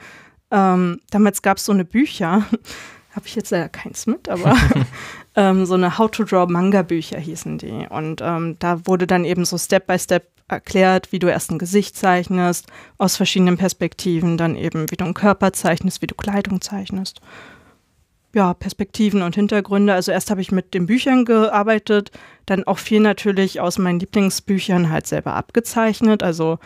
Ähm, 0.50 1.00
damals 1.10 1.42
gab 1.42 1.56
es 1.56 1.64
so 1.64 1.72
eine 1.72 1.84
Bücher, 1.84 2.44
habe 3.14 3.26
ich 3.26 3.34
jetzt 3.34 3.50
leider 3.50 3.68
keins 3.68 4.06
mit, 4.06 4.28
aber 4.28 4.56
ähm, 5.36 5.66
so 5.66 5.74
eine 5.74 5.98
How 5.98 6.10
to 6.10 6.24
Draw 6.24 6.50
Manga 6.50 6.82
Bücher 6.82 7.18
hießen 7.18 7.58
die. 7.58 7.86
Und 7.88 8.20
ähm, 8.22 8.56
da 8.58 8.86
wurde 8.86 9.06
dann 9.06 9.24
eben 9.24 9.44
so 9.44 9.58
Step 9.58 9.86
by 9.86 9.98
Step 9.98 10.28
erklärt, 10.48 11.10
wie 11.12 11.18
du 11.18 11.28
erst 11.28 11.50
ein 11.50 11.58
Gesicht 11.58 11.96
zeichnest, 11.96 12.66
aus 12.98 13.16
verschiedenen 13.16 13.56
Perspektiven, 13.56 14.36
dann 14.36 14.56
eben, 14.56 14.90
wie 14.90 14.96
du 14.96 15.04
einen 15.04 15.14
Körper 15.14 15.52
zeichnest, 15.52 16.02
wie 16.02 16.06
du 16.06 16.14
Kleidung 16.14 16.60
zeichnest 16.60 17.20
ja, 18.34 18.52
Perspektiven 18.52 19.22
und 19.22 19.34
Hintergründe. 19.34 19.94
Also 19.94 20.12
erst 20.12 20.30
habe 20.30 20.40
ich 20.40 20.52
mit 20.52 20.74
den 20.74 20.86
Büchern 20.86 21.24
gearbeitet, 21.24 22.10
dann 22.46 22.64
auch 22.64 22.78
viel 22.78 23.00
natürlich 23.00 23.60
aus 23.60 23.78
meinen 23.78 24.00
Lieblingsbüchern 24.00 24.90
halt 24.90 25.06
selber 25.06 25.34
abgezeichnet. 25.34 26.22
Also 26.22 26.58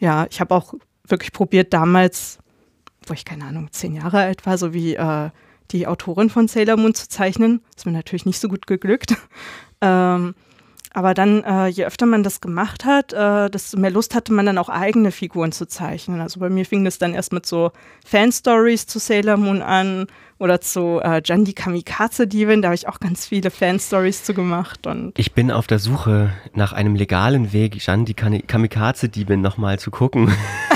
ja, 0.00 0.26
ich 0.30 0.40
habe 0.40 0.54
auch 0.54 0.74
wirklich 1.06 1.32
probiert 1.32 1.72
damals, 1.72 2.38
wo 3.06 3.12
ich 3.12 3.24
keine 3.24 3.44
Ahnung, 3.44 3.68
zehn 3.70 3.94
Jahre 3.94 4.18
alt 4.18 4.46
war, 4.46 4.56
so 4.56 4.72
wie 4.72 4.94
äh, 4.94 5.30
die 5.70 5.86
Autorin 5.86 6.30
von 6.30 6.48
Sailor 6.48 6.76
Moon 6.76 6.94
zu 6.94 7.08
zeichnen. 7.08 7.60
Ist 7.76 7.86
mir 7.86 7.92
natürlich 7.92 8.26
nicht 8.26 8.40
so 8.40 8.48
gut 8.48 8.66
geglückt. 8.66 9.14
ähm, 9.80 10.34
aber 10.96 11.12
dann, 11.12 11.42
äh, 11.42 11.66
je 11.66 11.86
öfter 11.86 12.06
man 12.06 12.22
das 12.22 12.40
gemacht 12.40 12.84
hat, 12.84 13.12
äh, 13.12 13.50
desto 13.50 13.76
mehr 13.80 13.90
Lust 13.90 14.14
hatte 14.14 14.32
man 14.32 14.46
dann 14.46 14.58
auch 14.58 14.68
eigene 14.68 15.10
Figuren 15.10 15.50
zu 15.50 15.66
zeichnen. 15.66 16.20
Also 16.20 16.38
bei 16.38 16.48
mir 16.48 16.64
fing 16.64 16.84
das 16.84 16.98
dann 16.98 17.14
erst 17.14 17.32
mit 17.32 17.46
so 17.46 17.72
Fanstories 18.06 18.86
zu 18.86 19.00
Sailor 19.00 19.36
Moon 19.36 19.60
an 19.60 20.06
oder 20.38 20.60
zu 20.60 21.00
äh, 21.02 21.20
Jan 21.24 21.44
die 21.44 21.52
Kamikaze-Diebin. 21.54 22.62
Da 22.62 22.68
habe 22.68 22.76
ich 22.76 22.86
auch 22.86 23.00
ganz 23.00 23.26
viele 23.26 23.50
Fanstories 23.50 24.22
zu 24.22 24.34
gemacht. 24.34 24.86
Und 24.86 25.18
Ich 25.18 25.32
bin 25.32 25.50
auf 25.50 25.66
der 25.66 25.80
Suche 25.80 26.32
nach 26.52 26.72
einem 26.72 26.94
legalen 26.94 27.52
Weg, 27.52 27.84
Jan 27.84 28.04
die 28.04 28.14
Kani- 28.14 28.46
Kamikaze-Diebin 28.46 29.40
nochmal 29.40 29.80
zu 29.80 29.90
gucken. 29.90 30.32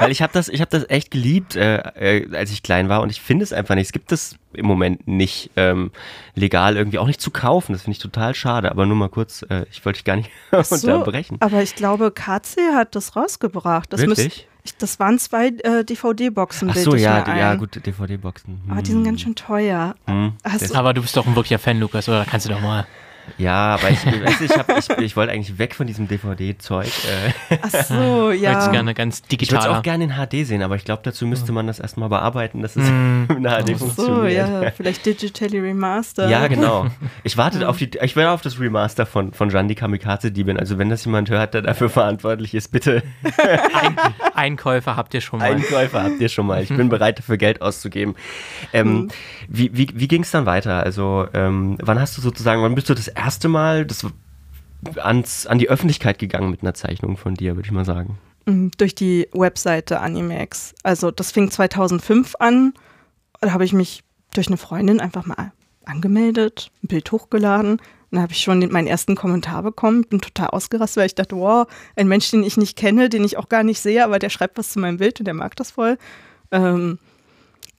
Weil 0.00 0.10
ich 0.10 0.22
habe 0.22 0.32
das, 0.32 0.48
ich 0.48 0.60
hab 0.60 0.70
das 0.70 0.88
echt 0.88 1.10
geliebt, 1.10 1.56
äh, 1.56 1.78
äh, 2.22 2.36
als 2.36 2.50
ich 2.50 2.62
klein 2.62 2.88
war 2.88 3.02
und 3.02 3.10
ich 3.10 3.20
finde 3.20 3.42
es 3.42 3.52
einfach 3.52 3.74
nicht. 3.74 3.86
Es 3.86 3.92
gibt 3.92 4.12
es 4.12 4.36
im 4.52 4.66
Moment 4.66 5.06
nicht 5.06 5.50
ähm, 5.56 5.90
legal 6.34 6.76
irgendwie 6.76 6.98
auch 6.98 7.06
nicht 7.06 7.20
zu 7.20 7.30
kaufen. 7.30 7.72
Das 7.72 7.82
finde 7.82 7.96
ich 7.96 8.02
total 8.02 8.34
schade. 8.34 8.70
Aber 8.70 8.86
nur 8.86 8.96
mal 8.96 9.08
kurz, 9.08 9.42
äh, 9.48 9.66
ich 9.70 9.84
wollte 9.84 9.98
dich 9.98 10.04
gar 10.04 10.16
nicht 10.16 10.30
So, 10.62 10.92
unterbrechen. 10.92 11.36
aber 11.40 11.62
ich 11.62 11.74
glaube, 11.74 12.10
KC 12.10 12.74
hat 12.74 12.94
das 12.94 13.16
rausgebracht. 13.16 13.92
Das, 13.92 14.00
Wirklich? 14.00 14.48
ich, 14.64 14.76
das 14.76 14.98
waren 14.98 15.18
zwei 15.18 15.48
äh, 15.48 15.84
DVD-Boxen. 15.84 16.70
Ach 16.70 16.76
so, 16.76 16.94
ich 16.94 17.02
ja, 17.02 17.18
mir 17.18 17.24
die, 17.24 17.30
ein. 17.32 17.38
ja, 17.38 17.54
gut, 17.54 17.74
DVD-Boxen. 17.84 18.60
Aber 18.68 18.82
die 18.82 18.90
sind 18.92 19.04
ganz 19.04 19.20
schön 19.20 19.34
teuer. 19.34 19.94
Hm. 20.06 20.32
Du, 20.68 20.74
Aber 20.74 20.94
du 20.94 21.02
bist 21.02 21.16
doch 21.16 21.26
ein 21.26 21.34
wirklicher 21.36 21.58
Fan, 21.58 21.78
Lukas, 21.80 22.08
oder 22.08 22.24
kannst 22.24 22.46
du 22.46 22.50
doch 22.50 22.60
mal. 22.60 22.86
Ja, 23.36 23.74
aber 23.74 23.90
ich, 23.90 24.04
weißt 24.06 24.40
ich, 24.40 24.50
hab, 24.56 24.76
ich, 24.78 24.88
ich 24.98 25.16
wollte 25.16 25.32
eigentlich 25.32 25.58
weg 25.58 25.74
von 25.74 25.86
diesem 25.86 26.08
DVD-Zeug. 26.08 26.86
Äh, 27.50 27.56
ach 27.62 27.70
so, 27.84 28.30
Ja. 28.30 28.52
Ja. 28.52 28.68
gerne 28.70 28.94
ganz 28.94 29.18
ich 29.18 29.22
würde 29.22 29.34
es 29.44 29.48
digital. 29.50 29.68
auch 29.76 29.82
gerne 29.82 30.04
in 30.04 30.10
HD 30.12 30.46
sehen, 30.46 30.62
aber 30.62 30.76
ich 30.76 30.84
glaube, 30.84 31.02
dazu 31.04 31.26
müsste 31.26 31.52
man 31.52 31.66
das 31.66 31.78
erstmal 31.78 32.08
bearbeiten, 32.08 32.62
dass 32.62 32.76
es 32.76 32.88
Mm. 32.88 33.24
in 33.36 33.42
HD 33.44 33.46
Ach 33.48 33.66
so, 33.66 33.76
funktioniert. 33.76 34.32
ja, 34.32 34.70
vielleicht 34.76 35.04
digitally 35.04 35.58
remastered. 35.60 36.30
Ja, 36.30 36.46
genau. 36.46 36.86
Ich 37.24 37.36
warte 37.36 37.68
auf 37.68 37.76
die, 37.76 37.90
ich 38.02 38.16
werde 38.16 38.30
auf 38.30 38.40
das 38.42 38.58
Remaster 38.58 39.04
von, 39.06 39.32
von 39.32 39.50
Jandi 39.50 39.74
Kamikaze 39.74 40.30
Diebin. 40.32 40.58
Also 40.58 40.78
wenn 40.78 40.88
das 40.88 41.04
jemand 41.04 41.28
hört, 41.30 41.54
der 41.54 41.62
dafür 41.62 41.90
verantwortlich 41.90 42.54
ist, 42.54 42.68
bitte 42.72 43.02
Einkäufer 44.34 44.96
habt 44.96 45.14
ihr 45.14 45.20
schon 45.20 45.40
mal. 45.40 45.52
Einkäufer 45.52 46.02
habt 46.04 46.20
ihr 46.20 46.28
schon 46.28 46.46
mal. 46.46 46.62
Ich 46.62 46.68
bin 46.68 46.88
bereit 46.88 47.18
dafür 47.18 47.36
Geld 47.36 47.62
auszugeben. 47.62 48.14
Ähm, 48.72 49.08
Wie, 49.48 49.70
wie, 49.74 49.88
wie 49.94 50.08
ging 50.08 50.22
es 50.22 50.30
dann 50.30 50.46
weiter? 50.46 50.82
Also 50.82 51.26
ähm, 51.34 51.78
wann 51.80 51.98
hast 52.00 52.16
du 52.16 52.20
sozusagen, 52.22 52.62
wann 52.62 52.74
bist 52.74 52.88
du 52.90 52.94
das 52.94 53.08
erste 53.18 53.48
Mal 53.48 53.84
das, 53.84 54.06
ans, 54.96 55.46
an 55.46 55.58
die 55.58 55.68
Öffentlichkeit 55.68 56.18
gegangen 56.18 56.50
mit 56.50 56.62
einer 56.62 56.74
Zeichnung 56.74 57.16
von 57.16 57.34
dir, 57.34 57.56
würde 57.56 57.66
ich 57.66 57.72
mal 57.72 57.84
sagen? 57.84 58.18
Mm, 58.46 58.68
Durch 58.78 58.94
die 58.94 59.28
Webseite 59.32 60.00
Animax. 60.00 60.74
Also 60.82 61.10
das 61.10 61.30
fing 61.32 61.50
2005 61.50 62.36
an. 62.38 62.74
Da 63.40 63.52
habe 63.52 63.64
ich 63.64 63.72
mich 63.72 64.02
durch 64.34 64.48
eine 64.48 64.56
Freundin 64.56 65.00
einfach 65.00 65.26
mal 65.26 65.52
angemeldet, 65.84 66.70
ein 66.82 66.88
Bild 66.88 67.10
hochgeladen. 67.12 67.80
Dann 68.10 68.22
habe 68.22 68.32
ich 68.32 68.40
schon 68.40 68.60
den, 68.60 68.72
meinen 68.72 68.86
ersten 68.86 69.16
Kommentar 69.16 69.62
bekommen, 69.62 70.04
bin 70.04 70.20
total 70.20 70.48
ausgerastet, 70.48 71.00
weil 71.00 71.06
ich 71.06 71.14
dachte, 71.14 71.36
wow, 71.36 71.66
ein 71.94 72.08
Mensch, 72.08 72.30
den 72.30 72.42
ich 72.42 72.56
nicht 72.56 72.76
kenne, 72.76 73.08
den 73.08 73.24
ich 73.24 73.36
auch 73.36 73.48
gar 73.48 73.62
nicht 73.62 73.80
sehe, 73.80 74.02
aber 74.02 74.18
der 74.18 74.30
schreibt 74.30 74.56
was 74.56 74.70
zu 74.70 74.78
meinem 74.78 74.96
Bild 74.96 75.20
und 75.20 75.26
der 75.26 75.34
mag 75.34 75.56
das 75.56 75.70
voll. 75.70 75.98
Ähm, 76.50 76.98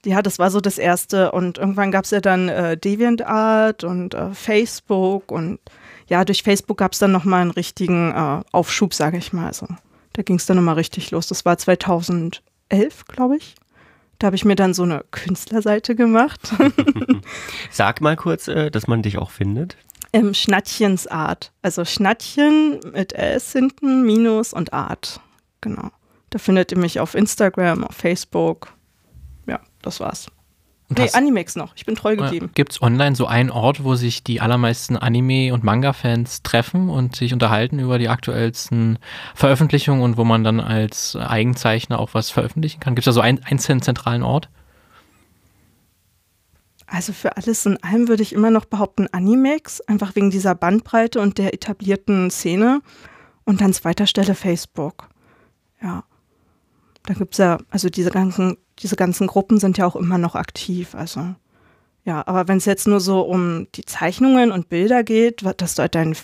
ja, 0.04 0.22
das 0.22 0.38
war 0.38 0.50
so 0.50 0.60
das 0.60 0.78
Erste. 0.78 1.32
Und 1.32 1.58
irgendwann 1.58 1.90
gab 1.90 2.04
es 2.04 2.10
ja 2.10 2.20
dann 2.20 2.48
äh, 2.48 2.76
DeviantArt 2.76 3.84
und 3.84 4.14
äh, 4.14 4.32
Facebook. 4.34 5.30
Und 5.30 5.60
ja, 6.08 6.24
durch 6.24 6.42
Facebook 6.42 6.78
gab 6.78 6.92
es 6.92 6.98
dann 6.98 7.12
nochmal 7.12 7.42
einen 7.42 7.50
richtigen 7.50 8.12
äh, 8.12 8.42
Aufschub, 8.52 8.94
sage 8.94 9.18
ich 9.18 9.32
mal. 9.32 9.46
Also, 9.46 9.66
da 10.12 10.22
ging 10.22 10.36
es 10.36 10.46
dann 10.46 10.56
nochmal 10.56 10.76
richtig 10.76 11.10
los. 11.10 11.26
Das 11.26 11.44
war 11.44 11.58
2011, 11.58 12.40
glaube 13.08 13.36
ich. 13.36 13.54
Da 14.18 14.26
habe 14.26 14.36
ich 14.36 14.44
mir 14.44 14.56
dann 14.56 14.74
so 14.74 14.82
eine 14.82 15.04
Künstlerseite 15.10 15.94
gemacht. 15.94 16.40
Sag 17.70 18.00
mal 18.00 18.16
kurz, 18.16 18.48
äh, 18.48 18.70
dass 18.70 18.86
man 18.86 19.02
dich 19.02 19.18
auch 19.18 19.30
findet. 19.30 19.76
Im 20.12 20.34
Schnattchensart. 20.34 21.52
Also 21.62 21.84
Schnattchen 21.84 22.80
mit 22.92 23.12
S 23.12 23.52
hinten, 23.52 24.02
Minus 24.02 24.52
und 24.52 24.72
Art. 24.72 25.20
Genau. 25.60 25.90
Da 26.30 26.38
findet 26.38 26.72
ihr 26.72 26.78
mich 26.78 27.00
auf 27.00 27.14
Instagram, 27.14 27.84
auf 27.84 27.94
Facebook. 27.94 28.72
Das 29.82 30.00
war's. 30.00 30.28
Und 30.88 30.98
Nee, 30.98 31.08
Animex 31.12 31.54
noch. 31.54 31.72
Ich 31.76 31.86
bin 31.86 31.94
treu 31.94 32.16
geblieben. 32.16 32.50
Gibt 32.54 32.72
es 32.72 32.82
online 32.82 33.14
so 33.14 33.26
einen 33.26 33.50
Ort, 33.50 33.84
wo 33.84 33.94
sich 33.94 34.24
die 34.24 34.40
allermeisten 34.40 34.96
Anime- 34.96 35.52
und 35.52 35.62
Manga-Fans 35.62 36.42
treffen 36.42 36.90
und 36.90 37.14
sich 37.14 37.32
unterhalten 37.32 37.78
über 37.78 37.98
die 37.98 38.08
aktuellsten 38.08 38.98
Veröffentlichungen 39.36 40.02
und 40.02 40.16
wo 40.16 40.24
man 40.24 40.42
dann 40.42 40.58
als 40.58 41.14
Eigenzeichner 41.14 42.00
auch 42.00 42.14
was 42.14 42.30
veröffentlichen 42.30 42.80
kann? 42.80 42.96
Gibt 42.96 43.06
es 43.06 43.12
da 43.12 43.12
so 43.12 43.20
einen 43.20 43.40
einzelnen 43.44 43.82
zentralen 43.82 44.24
Ort? 44.24 44.48
Also 46.88 47.12
für 47.12 47.36
alles 47.36 47.64
in 47.66 47.80
allem 47.84 48.08
würde 48.08 48.24
ich 48.24 48.32
immer 48.32 48.50
noch 48.50 48.64
behaupten 48.64 49.06
Animex, 49.12 49.80
einfach 49.82 50.16
wegen 50.16 50.30
dieser 50.30 50.56
Bandbreite 50.56 51.20
und 51.20 51.38
der 51.38 51.54
etablierten 51.54 52.32
Szene. 52.32 52.82
Und 53.44 53.62
an 53.62 53.72
zweiter 53.72 54.06
Stelle 54.06 54.34
Facebook. 54.34 55.08
Ja. 55.80 56.04
Da 57.06 57.14
gibt 57.14 57.34
es 57.34 57.38
ja, 57.38 57.58
also 57.70 57.88
diese 57.88 58.10
ganzen, 58.10 58.58
diese 58.82 58.96
ganzen 58.96 59.26
Gruppen 59.26 59.58
sind 59.58 59.78
ja 59.78 59.86
auch 59.86 59.96
immer 59.96 60.18
noch 60.18 60.34
aktiv. 60.34 60.94
Also 60.94 61.34
ja, 62.04 62.26
aber 62.26 62.48
wenn 62.48 62.58
es 62.58 62.64
jetzt 62.64 62.88
nur 62.88 63.00
so 63.00 63.20
um 63.20 63.66
die 63.74 63.84
Zeichnungen 63.84 64.52
und 64.52 64.68
Bilder 64.68 65.04
geht, 65.04 65.44
dass 65.58 65.74
du 65.74 65.82
halt 65.82 65.94
deinen 65.94 66.16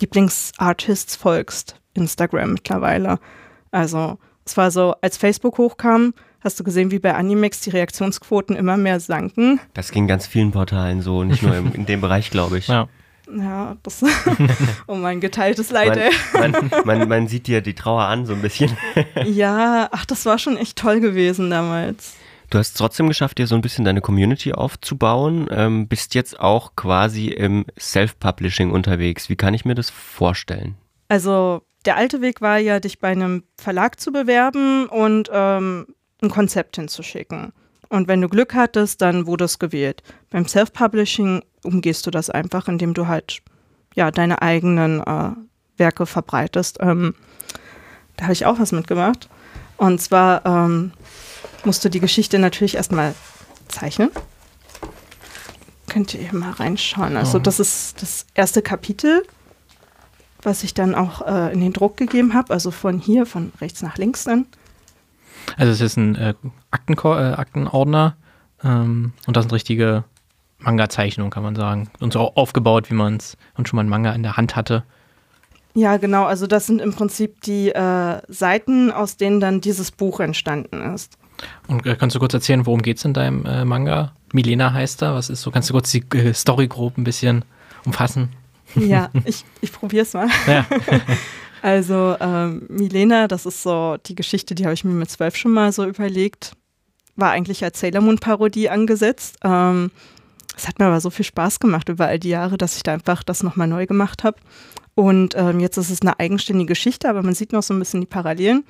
Lieblingsartists 0.00 1.16
folgst, 1.16 1.80
Instagram 1.94 2.54
mittlerweile. 2.54 3.18
Also 3.70 4.18
es 4.44 4.56
war 4.56 4.70
so, 4.70 4.94
als 5.00 5.16
Facebook 5.16 5.58
hochkam, 5.58 6.14
hast 6.40 6.60
du 6.60 6.64
gesehen, 6.64 6.90
wie 6.90 6.98
bei 6.98 7.14
Animex 7.14 7.60
die 7.60 7.70
Reaktionsquoten 7.70 8.56
immer 8.56 8.76
mehr 8.76 9.00
sanken. 9.00 9.60
Das 9.74 9.90
ging 9.90 10.06
ganz 10.06 10.26
vielen 10.26 10.52
Portalen 10.52 11.02
so, 11.02 11.24
nicht 11.24 11.42
nur 11.42 11.56
im, 11.56 11.72
in 11.72 11.86
dem 11.86 12.00
Bereich, 12.00 12.30
glaube 12.30 12.58
ich. 12.58 12.68
Ja. 12.68 12.88
Ja, 13.34 13.76
das. 13.82 14.04
oh 14.86 14.94
mein 14.94 15.20
geteiltes 15.20 15.70
Leid, 15.70 15.88
Man, 16.32 16.54
ey. 16.54 16.60
man, 16.62 16.70
man, 16.84 17.08
man 17.08 17.28
sieht 17.28 17.46
dir 17.46 17.60
die 17.60 17.74
Trauer 17.74 18.04
an, 18.04 18.26
so 18.26 18.34
ein 18.34 18.42
bisschen. 18.42 18.76
Ja, 19.24 19.88
ach, 19.90 20.04
das 20.04 20.26
war 20.26 20.38
schon 20.38 20.56
echt 20.56 20.78
toll 20.78 21.00
gewesen 21.00 21.50
damals. 21.50 22.14
Du 22.50 22.58
hast 22.58 22.68
es 22.68 22.74
trotzdem 22.74 23.08
geschafft, 23.08 23.38
dir 23.38 23.48
so 23.48 23.56
ein 23.56 23.60
bisschen 23.60 23.84
deine 23.84 24.00
Community 24.00 24.52
aufzubauen. 24.52 25.48
Ähm, 25.50 25.88
bist 25.88 26.14
jetzt 26.14 26.38
auch 26.38 26.76
quasi 26.76 27.28
im 27.28 27.66
Self-Publishing 27.78 28.70
unterwegs. 28.70 29.28
Wie 29.28 29.36
kann 29.36 29.52
ich 29.52 29.64
mir 29.64 29.74
das 29.74 29.90
vorstellen? 29.90 30.76
Also, 31.08 31.62
der 31.84 31.96
alte 31.96 32.20
Weg 32.20 32.40
war 32.40 32.58
ja, 32.58 32.78
dich 32.78 33.00
bei 33.00 33.08
einem 33.08 33.42
Verlag 33.56 33.98
zu 33.98 34.12
bewerben 34.12 34.86
und 34.86 35.28
ähm, 35.32 35.86
ein 36.22 36.30
Konzept 36.30 36.76
hinzuschicken. 36.76 37.52
Und 37.88 38.08
wenn 38.08 38.20
du 38.20 38.28
Glück 38.28 38.54
hattest, 38.54 39.00
dann 39.00 39.26
wurde 39.26 39.44
es 39.44 39.58
gewählt. 39.58 40.02
Beim 40.30 40.46
Self-Publishing 40.46 41.42
umgehst 41.62 42.06
du 42.06 42.10
das 42.10 42.30
einfach, 42.30 42.68
indem 42.68 42.94
du 42.94 43.06
halt 43.06 43.42
ja 43.94 44.10
deine 44.10 44.42
eigenen 44.42 45.00
äh, 45.00 45.30
Werke 45.76 46.06
verbreitest. 46.06 46.78
Ähm, 46.80 47.14
da 48.16 48.24
habe 48.24 48.32
ich 48.32 48.46
auch 48.46 48.58
was 48.58 48.72
mitgemacht. 48.72 49.28
Und 49.76 50.00
zwar 50.00 50.44
ähm, 50.46 50.92
musst 51.64 51.84
du 51.84 51.90
die 51.90 52.00
Geschichte 52.00 52.38
natürlich 52.38 52.76
erstmal 52.76 53.14
zeichnen. 53.68 54.10
Könnt 55.88 56.14
ihr 56.14 56.20
hier 56.20 56.34
mal 56.34 56.52
reinschauen. 56.52 57.16
Also, 57.16 57.38
das 57.38 57.60
ist 57.60 58.02
das 58.02 58.26
erste 58.34 58.62
Kapitel, 58.62 59.22
was 60.42 60.62
ich 60.62 60.74
dann 60.74 60.94
auch 60.94 61.26
äh, 61.26 61.52
in 61.52 61.60
den 61.60 61.72
Druck 61.72 61.96
gegeben 61.96 62.34
habe. 62.34 62.52
Also 62.52 62.70
von 62.70 62.98
hier, 62.98 63.26
von 63.26 63.52
rechts 63.60 63.82
nach 63.82 63.96
links 63.96 64.24
dann. 64.24 64.46
Also 65.56 65.72
es 65.72 65.80
ist 65.80 65.96
ein 65.96 66.16
äh, 66.16 66.34
Aktenko 66.70 67.14
äh, 67.14 67.32
Aktenordner 67.32 68.16
ähm, 68.64 69.12
und 69.26 69.36
das 69.36 69.44
sind 69.44 69.52
richtige 69.52 70.04
Manga-Zeichnungen, 70.58 71.30
kann 71.30 71.42
man 71.42 71.54
sagen. 71.54 71.88
Und 72.00 72.12
so 72.12 72.20
aufgebaut, 72.34 72.90
wie 72.90 72.94
man 72.94 73.16
es 73.16 73.36
und 73.56 73.68
schon 73.68 73.76
mal 73.76 73.82
einen 73.82 73.90
Manga 73.90 74.12
in 74.12 74.22
der 74.22 74.36
Hand 74.36 74.56
hatte. 74.56 74.84
Ja, 75.74 75.98
genau. 75.98 76.24
Also 76.24 76.46
das 76.46 76.66
sind 76.66 76.80
im 76.80 76.94
Prinzip 76.94 77.42
die 77.42 77.68
äh, 77.68 78.20
Seiten, 78.28 78.90
aus 78.90 79.18
denen 79.18 79.40
dann 79.40 79.60
dieses 79.60 79.90
Buch 79.90 80.20
entstanden 80.20 80.94
ist. 80.94 81.18
Und 81.68 81.84
äh, 81.84 81.96
kannst 81.96 82.16
du 82.16 82.20
kurz 82.20 82.32
erzählen, 82.32 82.64
worum 82.64 82.80
geht 82.80 82.96
es 82.96 83.04
in 83.04 83.12
deinem 83.12 83.44
äh, 83.44 83.64
Manga? 83.64 84.12
Milena 84.32 84.72
heißt 84.72 85.02
er. 85.02 85.14
Was 85.14 85.28
ist 85.28 85.42
so? 85.42 85.50
Kannst 85.50 85.68
du 85.68 85.74
kurz 85.74 85.90
die 85.92 86.02
äh, 86.16 86.32
Story 86.32 86.66
grob 86.66 86.96
ein 86.96 87.04
bisschen 87.04 87.44
umfassen? 87.84 88.30
Ja, 88.74 89.10
ich, 89.24 89.44
ich 89.60 89.72
probiere 89.72 90.04
es 90.04 90.14
mal. 90.14 90.28
Ja. 90.46 90.64
Also 91.62 92.16
ähm, 92.20 92.66
Milena, 92.68 93.28
das 93.28 93.46
ist 93.46 93.62
so 93.62 93.96
die 94.06 94.14
Geschichte, 94.14 94.54
die 94.54 94.64
habe 94.64 94.74
ich 94.74 94.84
mir 94.84 94.92
mit 94.92 95.10
zwölf 95.10 95.36
schon 95.36 95.52
mal 95.52 95.72
so 95.72 95.84
überlegt. 95.84 96.52
War 97.16 97.30
eigentlich 97.30 97.64
als 97.64 97.80
Sailor 97.80 98.02
Moon 98.02 98.18
Parodie 98.18 98.68
angesetzt. 98.68 99.36
Ähm, 99.42 99.90
es 100.56 100.68
hat 100.68 100.78
mir 100.78 100.86
aber 100.86 101.00
so 101.00 101.10
viel 101.10 101.24
Spaß 101.24 101.60
gemacht 101.60 101.88
über 101.88 102.06
all 102.06 102.18
die 102.18 102.30
Jahre, 102.30 102.56
dass 102.56 102.76
ich 102.76 102.82
da 102.82 102.94
einfach 102.94 103.22
das 103.22 103.42
nochmal 103.42 103.68
neu 103.68 103.86
gemacht 103.86 104.24
habe. 104.24 104.38
Und 104.94 105.34
ähm, 105.36 105.60
jetzt 105.60 105.76
ist 105.76 105.90
es 105.90 106.00
eine 106.00 106.18
eigenständige 106.18 106.70
Geschichte, 106.70 107.08
aber 107.08 107.22
man 107.22 107.34
sieht 107.34 107.52
noch 107.52 107.62
so 107.62 107.74
ein 107.74 107.78
bisschen 107.78 108.00
die 108.00 108.06
Parallelen. 108.06 108.64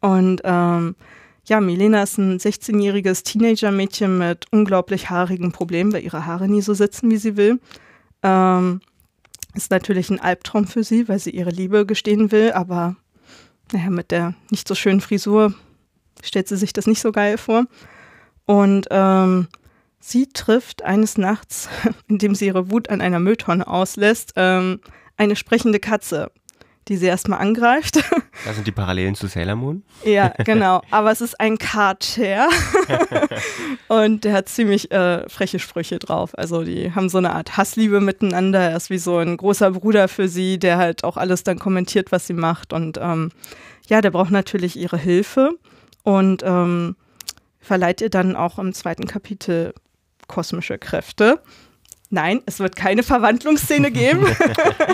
Und 0.00 0.40
ähm, 0.44 0.96
ja, 1.44 1.60
Milena 1.60 2.02
ist 2.02 2.16
ein 2.16 2.38
16-jähriges 2.38 3.24
Teenager-Mädchen 3.24 4.16
mit 4.16 4.46
unglaublich 4.50 5.10
haarigen 5.10 5.52
Problemen, 5.52 5.92
weil 5.92 6.04
ihre 6.04 6.24
Haare 6.24 6.48
nie 6.48 6.62
so 6.62 6.72
sitzen, 6.72 7.10
wie 7.10 7.18
sie 7.18 7.36
will. 7.36 7.60
Ähm, 8.22 8.80
ist 9.54 9.70
natürlich 9.70 10.10
ein 10.10 10.20
Albtraum 10.20 10.66
für 10.66 10.84
sie, 10.84 11.08
weil 11.08 11.18
sie 11.18 11.30
ihre 11.30 11.50
Liebe 11.50 11.86
gestehen 11.86 12.32
will, 12.32 12.52
aber 12.52 12.96
naja, 13.72 13.90
mit 13.90 14.10
der 14.10 14.34
nicht 14.50 14.66
so 14.66 14.74
schönen 14.74 15.00
Frisur 15.00 15.54
stellt 16.22 16.48
sie 16.48 16.56
sich 16.56 16.72
das 16.72 16.86
nicht 16.86 17.00
so 17.00 17.12
geil 17.12 17.38
vor. 17.38 17.64
Und 18.46 18.88
ähm, 18.90 19.48
sie 20.00 20.26
trifft 20.26 20.82
eines 20.82 21.18
Nachts, 21.18 21.68
indem 22.08 22.34
sie 22.34 22.46
ihre 22.46 22.70
Wut 22.70 22.90
an 22.90 23.00
einer 23.00 23.20
Mülltonne 23.20 23.66
auslässt, 23.66 24.32
ähm, 24.36 24.80
eine 25.16 25.36
sprechende 25.36 25.80
Katze, 25.80 26.32
die 26.90 26.96
sie 26.96 27.06
erstmal 27.06 27.38
angreift. 27.38 28.02
Da 28.46 28.54
sind 28.54 28.66
die 28.66 28.72
Parallelen 28.72 29.14
zu 29.14 29.26
Sailor 29.26 29.54
Moon. 29.54 29.82
Ja, 30.02 30.32
genau. 30.44 30.80
Aber 30.90 31.10
es 31.10 31.20
ist 31.20 31.38
ein 31.38 31.58
Kater 31.58 32.48
und 33.88 34.24
der 34.24 34.32
hat 34.32 34.48
ziemlich 34.48 34.90
äh, 34.90 35.28
freche 35.28 35.58
Sprüche 35.58 35.98
drauf. 35.98 36.30
Also 36.38 36.64
die 36.64 36.94
haben 36.94 37.10
so 37.10 37.18
eine 37.18 37.34
Art 37.34 37.58
Hassliebe 37.58 38.00
miteinander. 38.00 38.70
Er 38.70 38.76
ist 38.76 38.88
wie 38.88 38.96
so 38.96 39.18
ein 39.18 39.36
großer 39.36 39.72
Bruder 39.72 40.08
für 40.08 40.26
sie, 40.26 40.58
der 40.58 40.78
halt 40.78 41.04
auch 41.04 41.18
alles 41.18 41.44
dann 41.44 41.58
kommentiert, 41.58 42.12
was 42.12 42.26
sie 42.26 42.32
macht. 42.32 42.72
Und 42.72 42.98
ähm, 42.98 43.30
ja, 43.88 44.00
der 44.00 44.10
braucht 44.10 44.30
natürlich 44.30 44.76
ihre 44.76 44.96
Hilfe. 44.96 45.58
und 46.02 46.42
ähm, 46.42 46.96
verleiht 47.60 48.00
ihr 48.00 48.10
dann 48.10 48.36
auch 48.36 48.58
im 48.58 48.72
zweiten 48.72 49.06
Kapitel 49.06 49.74
kosmische 50.28 50.78
Kräfte. 50.78 51.42
Nein, 52.08 52.40
es 52.46 52.58
wird 52.58 52.74
keine 52.74 53.02
Verwandlungsszene 53.02 53.90
geben. 53.90 54.24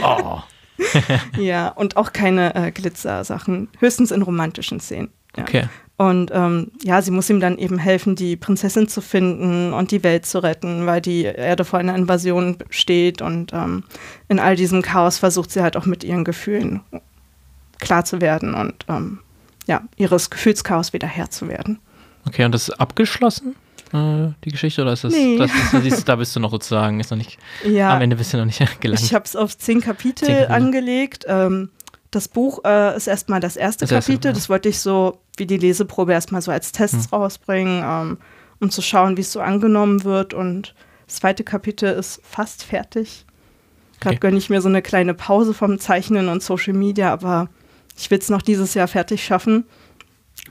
Oh. 0.02 0.40
ja, 1.38 1.68
und 1.68 1.96
auch 1.96 2.12
keine 2.12 2.54
äh, 2.54 2.70
Glitzer-Sachen, 2.70 3.68
höchstens 3.78 4.10
in 4.10 4.22
romantischen 4.22 4.80
Szenen. 4.80 5.10
Ja. 5.36 5.42
Okay. 5.42 5.68
Und 5.98 6.30
ähm, 6.34 6.72
ja, 6.82 7.00
sie 7.00 7.10
muss 7.10 7.30
ihm 7.30 7.40
dann 7.40 7.56
eben 7.56 7.78
helfen, 7.78 8.16
die 8.16 8.36
Prinzessin 8.36 8.86
zu 8.86 9.00
finden 9.00 9.72
und 9.72 9.90
die 9.90 10.04
Welt 10.04 10.26
zu 10.26 10.42
retten, 10.42 10.84
weil 10.84 11.00
die 11.00 11.22
Erde 11.22 11.64
vor 11.64 11.78
einer 11.78 11.96
Invasion 11.96 12.58
steht. 12.68 13.22
Und 13.22 13.54
ähm, 13.54 13.84
in 14.28 14.38
all 14.38 14.56
diesem 14.56 14.82
Chaos 14.82 15.16
versucht 15.18 15.50
sie 15.50 15.62
halt 15.62 15.76
auch 15.76 15.86
mit 15.86 16.04
ihren 16.04 16.24
Gefühlen 16.24 16.82
klar 17.78 18.04
zu 18.04 18.20
werden 18.20 18.54
und 18.54 18.84
ähm, 18.88 19.20
ja, 19.66 19.82
ihres 19.96 20.30
Gefühlschaos 20.30 20.92
wieder 20.92 21.08
Herr 21.08 21.30
zu 21.30 21.48
werden. 21.48 21.78
Okay, 22.26 22.44
und 22.44 22.52
das 22.52 22.68
ist 22.68 22.80
abgeschlossen, 22.80 23.54
äh, 23.96 24.32
die 24.44 24.50
Geschichte, 24.50 24.82
oder 24.82 24.92
ist 24.92 25.04
das, 25.04 25.12
Nee. 25.12 25.38
das, 25.38 25.50
das, 25.72 25.82
siehst 25.82 26.00
du, 26.00 26.04
da 26.04 26.16
bist 26.16 26.34
du 26.36 26.40
noch 26.40 26.50
sozusagen, 26.50 27.00
ist 27.00 27.10
noch 27.10 27.18
nicht, 27.18 27.38
Ja, 27.64 27.94
am 27.94 28.02
Ende 28.02 28.16
bist 28.16 28.32
du 28.32 28.36
noch 28.38 28.44
nicht 28.44 28.60
gelangt. 28.80 29.00
ich 29.02 29.14
habe 29.14 29.24
es 29.24 29.34
auf 29.36 29.56
zehn 29.56 29.80
Kapitel, 29.80 30.26
Zehn 30.26 30.36
Kapitel. 30.36 30.52
angelegt. 30.52 31.24
Ähm, 31.28 31.70
das 32.10 32.28
Buch 32.28 32.60
äh, 32.64 32.96
ist 32.96 33.06
erstmal 33.08 33.40
das 33.40 33.56
erste 33.56 33.84
Das 33.84 33.92
erste, 33.92 34.12
Kapitel. 34.12 34.28
ja. 34.28 34.32
Das 34.32 34.48
wollte 34.48 34.68
ich 34.68 34.78
so 34.80 35.18
wie 35.36 35.46
die 35.46 35.58
Leseprobe 35.58 36.12
erstmal 36.12 36.40
so 36.42 36.50
als 36.50 36.72
Tests 36.72 37.10
Hm. 37.10 37.18
rausbringen, 37.18 37.82
ähm, 37.84 38.18
um 38.60 38.70
zu 38.70 38.80
schauen, 38.80 39.16
wie 39.16 39.20
es 39.22 39.32
so 39.32 39.40
angenommen 39.40 40.04
wird. 40.04 40.32
Und 40.32 40.74
das 41.06 41.16
zweite 41.16 41.44
Kapitel 41.44 41.92
ist 41.92 42.20
fast 42.24 42.62
fertig. 42.62 43.26
Gerade 44.00 44.14
Okay. 44.16 44.20
gönne 44.20 44.38
ich 44.38 44.48
mir 44.50 44.60
so 44.62 44.68
eine 44.68 44.82
kleine 44.82 45.14
Pause 45.14 45.52
vom 45.52 45.78
Zeichnen 45.78 46.28
und 46.28 46.42
Social 46.42 46.72
Media, 46.74 47.12
aber 47.12 47.48
ich 47.98 48.10
will 48.10 48.18
es 48.18 48.28
noch 48.30 48.42
dieses 48.42 48.74
Jahr 48.74 48.88
fertig 48.88 49.24
schaffen 49.24 49.64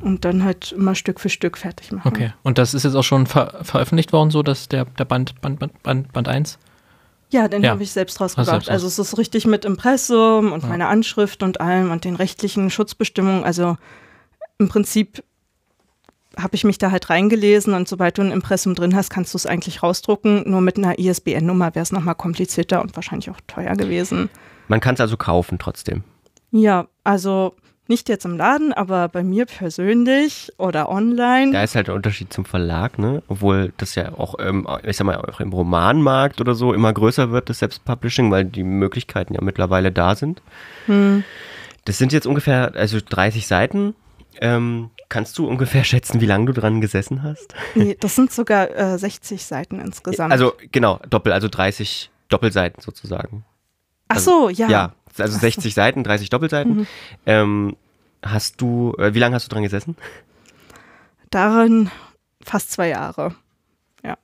und 0.02 0.26
dann 0.26 0.44
halt 0.44 0.72
immer 0.72 0.96
Stück 0.96 1.20
für 1.20 1.30
Stück 1.30 1.58
fertig 1.58 1.92
machen. 1.92 2.08
Okay, 2.08 2.34
und 2.44 2.58
das 2.58 2.74
ist 2.74 2.84
jetzt 2.84 2.96
auch 2.96 3.04
schon 3.04 3.26
ver 3.28 3.60
veröffentlicht 3.64 4.14
worden, 4.14 4.32
so 4.32 4.44
dass 4.44 4.68
der, 4.70 4.86
der 4.86 5.06
Band, 5.06 5.40
Band, 5.42 5.60
Band, 5.60 5.84
Band, 5.84 6.14
Band 6.14 6.28
1? 6.28 6.58
Ja, 7.32 7.48
den 7.48 7.64
Ja. 7.64 7.72
habe 7.72 7.84
ich 7.84 7.92
selbst 7.92 8.22
rausgebracht. 8.22 8.70
Also 8.70 8.88
es 8.88 9.00
ist 9.00 9.18
richtig 9.18 9.46
mit 9.48 9.66
Impressum 9.66 10.52
und 10.52 10.64
Ja. 10.64 10.70
meiner 10.70 10.90
Anschrift 10.90 11.44
und 11.44 11.60
allem 11.60 11.92
und 11.92 12.06
den 12.06 12.16
rechtlichen 12.16 12.70
Schutzbestimmungen. 12.70 13.44
Also 13.44 13.78
im 14.60 14.70
Prinzip 14.70 15.24
habe 16.38 16.56
ich 16.56 16.64
mich 16.66 16.78
da 16.78 16.92
halt 16.92 17.10
reingelesen 17.10 17.74
und 17.74 17.88
sobald 17.88 18.18
du 18.18 18.22
ein 18.22 18.32
Impressum 18.32 18.76
drin 18.76 18.96
hast, 18.96 19.10
kannst 19.10 19.34
du 19.34 19.38
es 19.38 19.46
eigentlich 19.46 19.82
rausdrucken. 19.84 20.44
Nur 20.50 20.62
mit 20.62 20.78
einer 20.78 21.00
ISBN-Nummer 21.00 21.74
wäre 21.76 21.84
es 21.84 21.92
nochmal 21.92 22.16
komplizierter 22.16 22.82
und 22.82 22.96
wahrscheinlich 22.96 23.30
auch 23.30 23.40
teuer 23.48 23.76
gewesen. 23.76 24.30
Man 24.68 24.80
kann 24.82 24.96
es 24.96 25.02
also 25.02 25.16
kaufen 25.18 25.60
trotzdem. 25.60 26.04
Ja, 26.52 26.88
also 27.04 27.56
nicht 27.88 28.10
jetzt 28.10 28.26
im 28.26 28.38
Laden, 28.38 28.74
aber 28.74 29.08
bei 29.10 29.24
mir 29.24 29.46
persönlich 29.46 30.52
oder 30.58 30.90
online. 30.90 31.52
Da 31.52 31.64
ist 31.64 31.76
halt 31.76 31.88
der 31.88 31.96
Unterschied 31.96 32.34
zum 32.34 32.46
Verlag, 32.46 32.98
ne? 32.98 33.22
Obwohl 33.28 33.74
das 33.78 33.96
ja 33.96 34.14
auch, 34.14 34.36
ähm, 34.40 34.68
ich 34.84 34.98
sag 34.98 35.06
mal, 35.06 35.18
auch 35.18 35.40
im 35.40 35.54
Romanmarkt 35.54 36.42
oder 36.42 36.56
so 36.56 36.74
immer 36.74 36.92
größer 36.94 37.32
wird, 37.32 37.50
das 37.50 37.60
Selbstpublishing, 37.60 38.32
weil 38.32 38.46
die 38.46 38.64
Möglichkeiten 38.64 39.34
ja 39.34 39.42
mittlerweile 39.42 39.92
da 39.92 40.16
sind. 40.16 40.42
Hm. 40.88 41.24
Das 41.86 41.98
sind 41.98 42.12
jetzt 42.12 42.26
ungefähr, 42.26 42.74
also 42.76 43.00
30 43.08 43.46
Seiten. 43.46 43.96
Ähm, 44.42 44.90
kannst 45.10 45.38
du 45.38 45.48
ungefähr 45.48 45.84
schätzen, 45.86 46.22
wie 46.22 46.26
lange 46.26 46.46
du 46.46 46.54
dran 46.54 46.82
gesessen 46.82 47.24
hast? 47.24 47.54
Nee, 47.76 47.96
das 48.00 48.16
sind 48.16 48.32
sogar 48.32 48.76
äh, 48.76 48.98
60 48.98 49.46
Seiten 49.46 49.80
insgesamt. 49.80 50.32
Also 50.32 50.54
genau, 50.72 51.00
Doppel, 51.10 51.32
also 51.32 51.48
30 51.48 52.10
Doppelseiten 52.30 52.82
sozusagen. 52.82 53.46
Ach 54.08 54.20
so, 54.20 54.50
ja. 54.50 54.70
Ja, 54.70 54.94
also 55.20 55.38
60 55.38 55.74
Seiten, 55.74 56.04
30 56.04 56.30
Doppelseiten. 56.30 56.78
Mhm. 56.78 56.88
Ähm, 57.26 57.76
hast 58.24 58.62
du, 58.62 58.94
äh, 58.98 59.14
wie 59.14 59.20
lange 59.20 59.36
hast 59.36 59.46
du 59.46 59.54
dran 59.54 59.64
gesessen? 59.64 59.96
Darin 61.30 61.92
fast 62.44 62.72
zwei 62.72 62.90
Jahre. 62.90 63.36
Ja. 64.04 64.18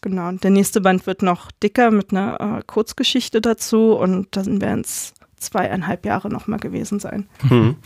Genau. 0.00 0.28
Und 0.28 0.44
der 0.44 0.50
nächste 0.50 0.80
Band 0.80 1.06
wird 1.06 1.22
noch 1.22 1.50
dicker 1.62 1.90
mit 1.90 2.12
einer 2.12 2.58
äh, 2.58 2.62
Kurzgeschichte 2.66 3.40
dazu 3.40 3.92
und 3.92 4.36
dann 4.36 4.60
werden 4.60 4.82
es 4.82 5.14
zweieinhalb 5.36 6.04
Jahre 6.04 6.28
nochmal 6.28 6.58
gewesen 6.58 7.00
sein. 7.00 7.28
Hm. 7.48 7.76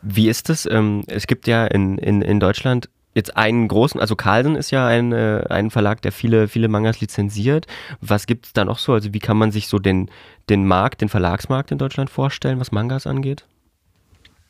Wie 0.00 0.28
ist 0.28 0.50
es? 0.50 0.66
Ähm, 0.66 1.04
es 1.06 1.26
gibt 1.26 1.46
ja 1.46 1.66
in, 1.66 1.98
in, 1.98 2.22
in 2.22 2.40
Deutschland 2.40 2.88
jetzt 3.14 3.36
einen 3.36 3.68
großen, 3.68 4.00
also 4.00 4.16
Carlsen 4.16 4.56
ist 4.56 4.70
ja 4.70 4.86
ein, 4.86 5.12
äh, 5.12 5.44
ein 5.48 5.70
Verlag, 5.70 6.02
der 6.02 6.12
viele, 6.12 6.48
viele 6.48 6.68
Mangas 6.68 7.00
lizenziert. 7.00 7.66
Was 8.00 8.26
gibt 8.26 8.46
es 8.46 8.52
da 8.52 8.64
noch 8.64 8.78
so? 8.78 8.92
Also 8.92 9.12
wie 9.12 9.18
kann 9.18 9.36
man 9.36 9.52
sich 9.52 9.68
so 9.68 9.78
den, 9.78 10.10
den 10.48 10.66
Markt, 10.66 11.00
den 11.00 11.08
Verlagsmarkt 11.08 11.70
in 11.70 11.78
Deutschland 11.78 12.10
vorstellen, 12.10 12.60
was 12.60 12.72
Mangas 12.72 13.06
angeht? 13.06 13.44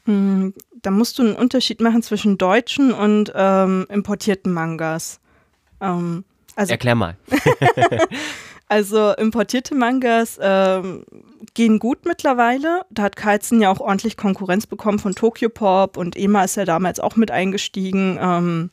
Mm, 0.05 0.51
Da 0.83 0.91
musst 0.91 1.19
du 1.19 1.23
einen 1.23 1.37
Unterschied 1.37 1.81
machen 1.81 2.03
zwischen 2.03 2.39
deutschen 2.39 2.93
und 2.93 3.33
ähm, 3.35 3.87
importierten 3.89 4.53
Mangas. 4.53 5.21
Ähm, 5.81 6.25
also 6.57 6.73
Erklär 6.73 6.95
mal. 6.95 7.17
Also 8.73 9.13
importierte 9.13 9.75
Mangas 9.75 10.39
ähm, 10.41 11.05
gehen 11.53 11.79
gut 11.79 12.07
mittlerweile. 12.07 12.87
Da 12.89 13.03
hat 13.03 13.17
Carlsen 13.17 13.61
ja 13.61 13.71
auch 13.71 13.81
ordentlich 13.81 14.17
Konkurrenz 14.17 14.67
bekommen 14.67 14.99
von 14.99 15.15
Tokyo 15.15 15.51
Pop 15.51 15.99
und 15.99 16.17
EMA 16.17 16.45
ist 16.45 16.57
ja 16.57 16.65
damals 16.65 16.99
auch 16.99 17.17
mit 17.17 17.31
eingestiegen. 17.31 18.19
Ähm, 18.19 18.71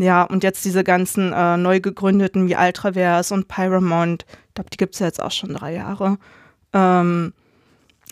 ja, 0.00 0.24
und 0.24 0.42
jetzt 0.42 0.64
diese 0.64 0.82
ganzen 0.82 1.32
äh, 1.32 1.56
neu 1.56 1.78
gegründeten 1.78 2.48
wie 2.48 2.56
Ultraverse 2.56 3.32
und 3.32 3.46
Pyramont, 3.46 4.26
ich 4.48 4.54
glaube, 4.54 4.70
die 4.70 4.76
gibt 4.76 4.94
es 4.94 4.98
ja 4.98 5.06
jetzt 5.06 5.22
auch 5.22 5.30
schon 5.30 5.54
drei 5.54 5.74
Jahre. 5.74 6.18
Ähm, 6.72 7.32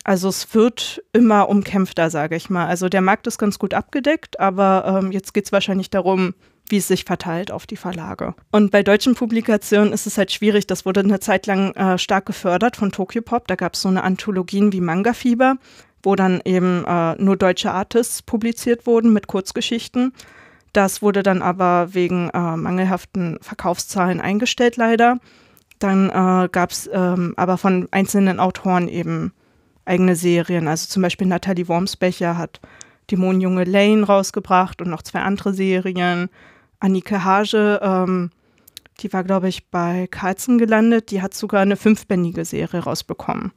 also 0.05 0.29
es 0.29 0.55
wird 0.55 1.03
immer 1.13 1.49
umkämpfter, 1.49 2.09
sage 2.09 2.37
ich 2.37 2.51
mal. 2.51 2.69
Also 2.69 2.89
der 2.89 3.01
Markt 3.01 3.27
ist 3.27 3.39
ganz 3.39 3.59
gut 3.59 3.75
abgedeckt, 3.75 4.39
aber 4.39 5.01
ähm, 5.03 5.11
jetzt 5.11 5.35
geht 5.35 5.47
es 5.47 5.51
wahrscheinlich 5.51 5.91
darum, 5.91 6.35
wie 6.73 6.79
es 6.79 6.89
sich 6.89 7.05
verteilt 7.05 7.53
auf 7.53 7.67
die 7.67 7.77
Verlage. 7.77 8.35
Und 8.51 8.71
bei 8.71 8.83
deutschen 8.83 9.15
Publikationen 9.15 9.93
ist 9.93 10.07
es 10.07 10.17
halt 10.17 10.33
schwierig. 10.33 10.67
Das 10.67 10.87
wurde 10.87 11.01
eine 11.01 11.21
Zeit 11.21 11.47
lang 11.47 11.73
äh, 11.75 11.99
stark 11.99 12.25
gefördert 12.25 12.77
von 12.77 12.91
Tokyo 12.91 13.21
Pop. 13.21 13.47
Da 13.47 13.57
gab 13.57 13.75
es 13.75 13.83
so 13.83 13.91
eine 13.91 14.03
Anthologien 14.03 14.73
wie 14.73 14.81
Manga 14.81 15.13
Fieber, 15.13 15.57
wo 16.03 16.17
dann 16.17 16.41
eben 16.47 16.85
äh, 16.87 17.15
nur 17.23 17.37
deutsche 17.37 17.71
Artists 17.71 18.23
publiziert 18.23 18.87
wurden 18.87 19.13
mit 19.13 19.27
Kurzgeschichten. 19.27 20.15
Das 20.73 21.03
wurde 21.03 21.23
dann 21.23 21.43
aber 21.43 21.93
wegen 21.93 22.31
äh, 22.31 22.57
mangelhaften 22.57 23.39
Verkaufszahlen 23.43 24.23
eingestellt, 24.23 24.79
leider. 24.79 25.19
Dann 25.79 26.09
äh, 26.09 26.49
gab 26.51 26.71
es 26.71 26.89
ähm, 26.91 27.35
aber 27.37 27.59
von 27.59 27.87
einzelnen 27.91 28.41
Autoren 28.41 28.89
eben 28.89 29.33
eigene 29.85 30.17
Serien. 30.17 30.69
Also 30.69 30.89
zum 30.89 31.03
Beispiel 31.03 31.27
Nathalie 31.27 31.69
Wormsbecher 31.69 32.39
hat 32.39 32.61
Dämonenjunge 33.11 33.65
Lane 33.65 34.05
rausgebracht 34.05 34.81
und 34.81 34.89
noch 34.89 35.03
zwei 35.03 35.21
andere 35.21 35.53
Serien. 35.53 36.31
Annike 36.83 37.25
Hage, 37.25 37.81
ähm, 37.83 38.31
die 39.01 39.13
war, 39.13 39.25
glaube 39.25 39.49
ich, 39.49 39.69
bei 39.71 40.09
Carlsen 40.11 40.59
gelandet. 40.59 41.11
Die 41.11 41.23
hat 41.23 41.33
sogar 41.33 41.63
eine 41.63 41.77
fünfbändige 41.77 42.45
Serie 42.45 42.81
rausbekommen. 42.81 43.53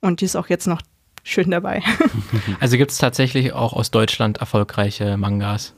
Und 0.00 0.20
die 0.20 0.24
ist 0.24 0.36
auch 0.36 0.48
jetzt 0.48 0.66
noch 0.66 0.80
schön 1.22 1.50
dabei. 1.50 1.82
Also 2.60 2.76
gibt 2.76 2.90
es 2.90 2.98
tatsächlich 2.98 3.52
auch 3.52 3.72
aus 3.72 3.90
Deutschland 3.90 4.38
erfolgreiche 4.38 5.16
Mangas. 5.16 5.74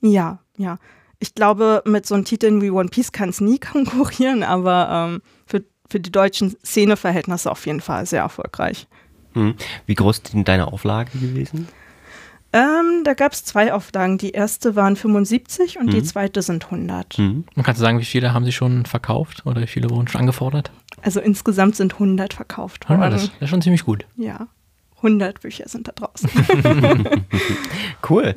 ja, 0.00 0.38
ja. 0.56 0.78
Ich 1.18 1.36
glaube, 1.36 1.82
mit 1.86 2.04
so 2.04 2.16
einem 2.16 2.24
Titeln 2.24 2.60
wie 2.60 2.70
One 2.70 2.88
Piece 2.88 3.12
kann 3.12 3.28
es 3.28 3.40
nie 3.40 3.58
konkurrieren, 3.60 4.42
aber 4.42 4.88
ähm, 4.90 5.22
für, 5.46 5.64
für 5.88 6.00
die 6.00 6.10
deutschen 6.10 6.56
Szeneverhältnisse 6.64 7.50
auf 7.50 7.64
jeden 7.66 7.80
Fall 7.80 8.06
sehr 8.06 8.22
erfolgreich. 8.22 8.88
Hm. 9.34 9.54
Wie 9.86 9.94
groß 9.94 10.16
ist 10.16 10.32
denn 10.34 10.44
deine 10.44 10.66
Auflage 10.72 11.16
gewesen? 11.18 11.68
Ähm, 12.52 13.02
da 13.04 13.14
gab 13.14 13.32
es 13.32 13.44
zwei 13.44 13.72
Auflagen. 13.72 14.18
Die 14.18 14.32
erste 14.32 14.76
waren 14.76 14.96
75 14.96 15.78
und 15.78 15.92
die 15.92 15.98
Mhm. 15.98 16.04
zweite 16.04 16.42
sind 16.42 16.70
100. 16.70 17.14
Hm. 17.14 17.44
Man 17.54 17.64
kann 17.64 17.74
sagen, 17.76 17.98
wie 17.98 18.04
viele 18.04 18.34
haben 18.34 18.44
sie 18.44 18.52
schon 18.52 18.84
verkauft 18.84 19.46
oder 19.46 19.60
wie 19.62 19.66
viele 19.66 19.88
wurden 19.90 20.08
schon 20.08 20.20
angefordert? 20.20 20.70
Also 21.02 21.20
insgesamt 21.20 21.76
sind 21.76 21.94
100 21.98 22.34
verkauft 22.34 22.88
worden. 22.88 23.02
Ah, 23.02 23.08
das, 23.10 23.30
das 23.32 23.42
ist 23.42 23.48
schon 23.48 23.62
ziemlich 23.62 23.84
gut. 23.84 24.04
Ja, 24.16 24.48
100 24.98 25.40
Bücher 25.40 25.68
sind 25.68 25.88
da 25.88 25.92
draußen. 25.92 26.28
Cool. 28.08 28.34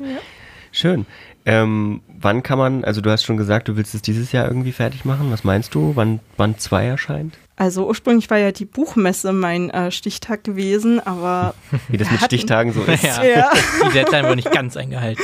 Schön. 0.72 1.06
Ähm, 1.44 2.00
wann 2.08 2.42
kann 2.42 2.58
man, 2.58 2.84
also 2.84 3.00
du 3.00 3.10
hast 3.10 3.24
schon 3.24 3.36
gesagt, 3.36 3.68
du 3.68 3.76
willst 3.76 3.94
es 3.94 4.02
dieses 4.02 4.32
Jahr 4.32 4.46
irgendwie 4.48 4.72
fertig 4.72 5.04
machen. 5.04 5.30
Was 5.30 5.44
meinst 5.44 5.74
du, 5.74 5.92
wann 5.94 6.20
Band 6.36 6.60
2 6.60 6.86
erscheint? 6.86 7.36
Also 7.56 7.86
ursprünglich 7.88 8.28
war 8.28 8.36
ja 8.38 8.52
die 8.52 8.66
Buchmesse 8.66 9.32
mein 9.32 9.70
äh, 9.70 9.90
Stichtag 9.90 10.44
gewesen, 10.44 11.00
aber 11.00 11.54
Wie 11.88 11.96
das 11.96 12.10
mit 12.10 12.20
hatten- 12.20 12.26
Stichtagen 12.36 12.72
so 12.72 12.82
ist. 12.82 13.02
Ja, 13.02 13.24
ja, 13.24 13.50
die 13.88 13.92
Deadline 13.92 14.24
wurde 14.24 14.36
nicht 14.36 14.52
ganz 14.52 14.76
eingehalten. 14.76 15.22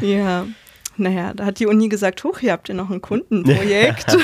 ja, 0.00 0.46
naja, 0.96 1.34
da 1.34 1.44
hat 1.44 1.58
die 1.58 1.66
Uni 1.66 1.88
gesagt, 1.90 2.24
hoch, 2.24 2.38
hier 2.38 2.52
habt 2.52 2.70
ihr 2.70 2.74
noch 2.74 2.88
ein 2.90 3.02
Kundenprojekt. 3.02 4.16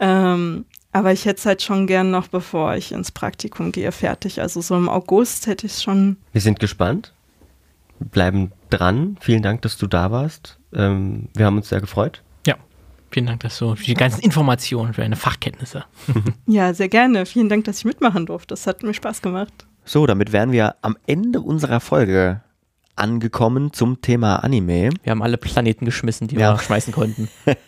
ähm, 0.00 0.64
aber 0.92 1.12
ich 1.12 1.24
hätte 1.24 1.38
es 1.40 1.46
halt 1.46 1.62
schon 1.62 1.86
gern 1.86 2.10
noch, 2.10 2.28
bevor 2.28 2.76
ich 2.76 2.92
ins 2.92 3.10
Praktikum 3.10 3.72
gehe, 3.72 3.90
fertig. 3.90 4.40
Also 4.40 4.60
so 4.60 4.76
im 4.76 4.88
August 4.88 5.46
hätte 5.46 5.66
ich 5.66 5.72
es 5.72 5.82
schon. 5.82 6.18
Wir 6.32 6.40
sind 6.40 6.60
gespannt. 6.60 7.12
Bleiben 7.98 8.52
dran. 8.70 9.16
Vielen 9.20 9.42
Dank, 9.42 9.62
dass 9.62 9.76
du 9.78 9.86
da 9.86 10.10
warst. 10.10 10.58
Ähm, 10.74 11.28
wir 11.34 11.46
haben 11.46 11.56
uns 11.56 11.68
sehr 11.68 11.80
gefreut. 11.80 12.22
Vielen 13.14 13.26
Dank, 13.26 13.42
dass 13.42 13.56
du 13.58 13.76
für 13.76 13.84
die 13.84 13.94
ganzen 13.94 14.22
Informationen, 14.22 14.92
für 14.92 15.02
deine 15.02 15.14
Fachkenntnisse. 15.14 15.84
Ja, 16.46 16.74
sehr 16.74 16.88
gerne. 16.88 17.26
Vielen 17.26 17.48
Dank, 17.48 17.62
dass 17.64 17.78
ich 17.78 17.84
mitmachen 17.84 18.26
durfte. 18.26 18.48
Das 18.48 18.66
hat 18.66 18.82
mir 18.82 18.92
Spaß 18.92 19.22
gemacht. 19.22 19.52
So, 19.84 20.04
damit 20.04 20.32
wären 20.32 20.50
wir 20.50 20.74
am 20.82 20.96
Ende 21.06 21.40
unserer 21.40 21.78
Folge 21.78 22.42
angekommen 22.96 23.72
zum 23.72 24.00
Thema 24.00 24.42
Anime 24.42 24.90
Wir 25.04 25.12
haben 25.12 25.22
alle 25.22 25.38
Planeten 25.38 25.84
geschmissen, 25.84 26.26
die 26.26 26.34
Ja. 26.34 26.54
wir 26.54 26.58
schmeißen 26.58 26.92
konnten. 26.92 27.28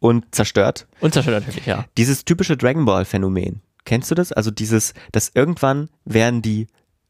und 0.00 0.34
zerstört. 0.34 0.86
Und 1.00 1.14
zerstört 1.14 1.46
natürlich, 1.46 1.64
ja. 1.64 1.86
Dieses 1.96 2.26
typische 2.26 2.58
Dragon 2.58 2.84
Ball 2.84 3.06
Phänomen. 3.06 3.62
Kennst 3.86 4.10
du 4.10 4.14
das? 4.14 4.32
Also 4.32 4.50
dieses, 4.50 4.92
dass 5.12 5.30
irgendwann 5.34 5.88
werden 6.04 6.42
die 6.42 6.66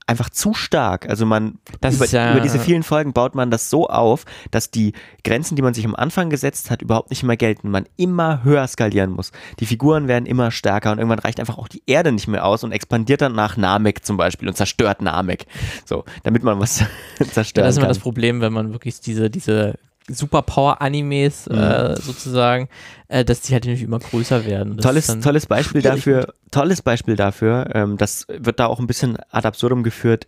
einfach 0.07 0.29
zu 0.29 0.53
stark. 0.55 1.09
Also 1.09 1.25
man 1.25 1.59
über, 1.97 2.07
ja- 2.07 2.33
über 2.33 2.41
diese 2.41 2.59
vielen 2.59 2.83
Folgen 2.83 3.13
baut 3.13 3.35
man 3.35 3.51
das 3.51 3.71
so 3.71 3.89
auf, 3.89 4.25
dass 4.51 4.71
die 4.71 4.93
Grenzen, 5.25 5.57
die 5.57 5.63
man 5.63 5.73
sich 5.75 5.85
am 5.87 5.95
Anfang 5.95 6.29
gesetzt 6.31 6.71
hat, 6.71 6.83
überhaupt 6.83 7.11
nicht 7.11 7.23
mehr 7.23 7.37
gelten. 7.37 7.71
Man 7.71 7.87
immer 7.97 8.45
höher 8.45 8.67
skalieren 8.67 9.11
muss. 9.11 9.33
Die 9.61 9.67
Figuren 9.67 10.07
werden 10.07 10.27
immer 10.27 10.51
stärker 10.51 10.93
und 10.93 10.99
irgendwann 10.99 11.21
reicht 11.21 11.41
einfach 11.41 11.57
auch 11.59 11.69
die 11.69 11.83
Erde 11.87 12.13
nicht 12.13 12.29
mehr 12.29 12.45
aus 12.45 12.65
und 12.65 12.73
expandiert 12.73 13.23
dann 13.23 13.35
nach 13.35 13.57
Namek 13.57 14.05
zum 14.05 14.17
Beispiel 14.17 14.49
und 14.49 14.57
zerstört 14.57 15.01
Namek. 15.01 15.47
So, 15.87 16.05
damit 16.23 16.43
man 16.43 16.61
was 16.61 16.81
Ja, 17.19 17.27
zerstören 17.27 17.65
das 17.67 17.75
ist 17.75 17.79
immer 17.79 17.89
das 17.89 17.99
Problem, 17.99 18.41
wenn 18.41 18.53
man 18.53 18.73
wirklich 18.73 19.01
diese, 19.01 19.31
diese 19.31 19.79
Superpower-Animes 20.09 21.49
Mhm. 21.49 21.59
äh, 21.59 21.97
sozusagen, 22.01 22.69
äh, 23.09 23.25
dass 23.25 23.41
die 23.43 23.53
halt 23.53 23.65
natürlich 23.65 23.83
immer 23.83 23.99
größer 23.99 24.45
werden. 24.47 24.77
Das 24.77 24.85
Tolles, 24.85 25.21
tolles 25.21 25.47
Beispiel 25.47 25.83
dafür, 25.83 26.35
tolles 26.51 26.83
Beispiel 26.83 27.17
dafür, 27.17 27.71
ähm, 27.75 27.97
das 27.97 28.27
wird 28.29 28.61
da 28.61 28.67
auch 28.67 28.79
ein 28.81 28.87
bisschen 28.87 29.17
ad 29.31 29.47
absurdum 29.47 29.83
geführt, 29.83 30.27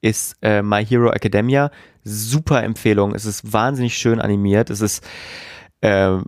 ist 0.00 0.36
äh, 0.42 0.62
My 0.62 0.84
Hero 0.84 1.10
Academia. 1.10 1.70
Super 2.04 2.62
Empfehlung. 2.62 3.14
Es 3.14 3.24
ist 3.24 3.52
wahnsinnig 3.52 3.96
schön 3.96 4.20
animiert. 4.20 4.70
Es 4.70 4.80
ist, 4.80 5.02
ähm, 5.82 6.26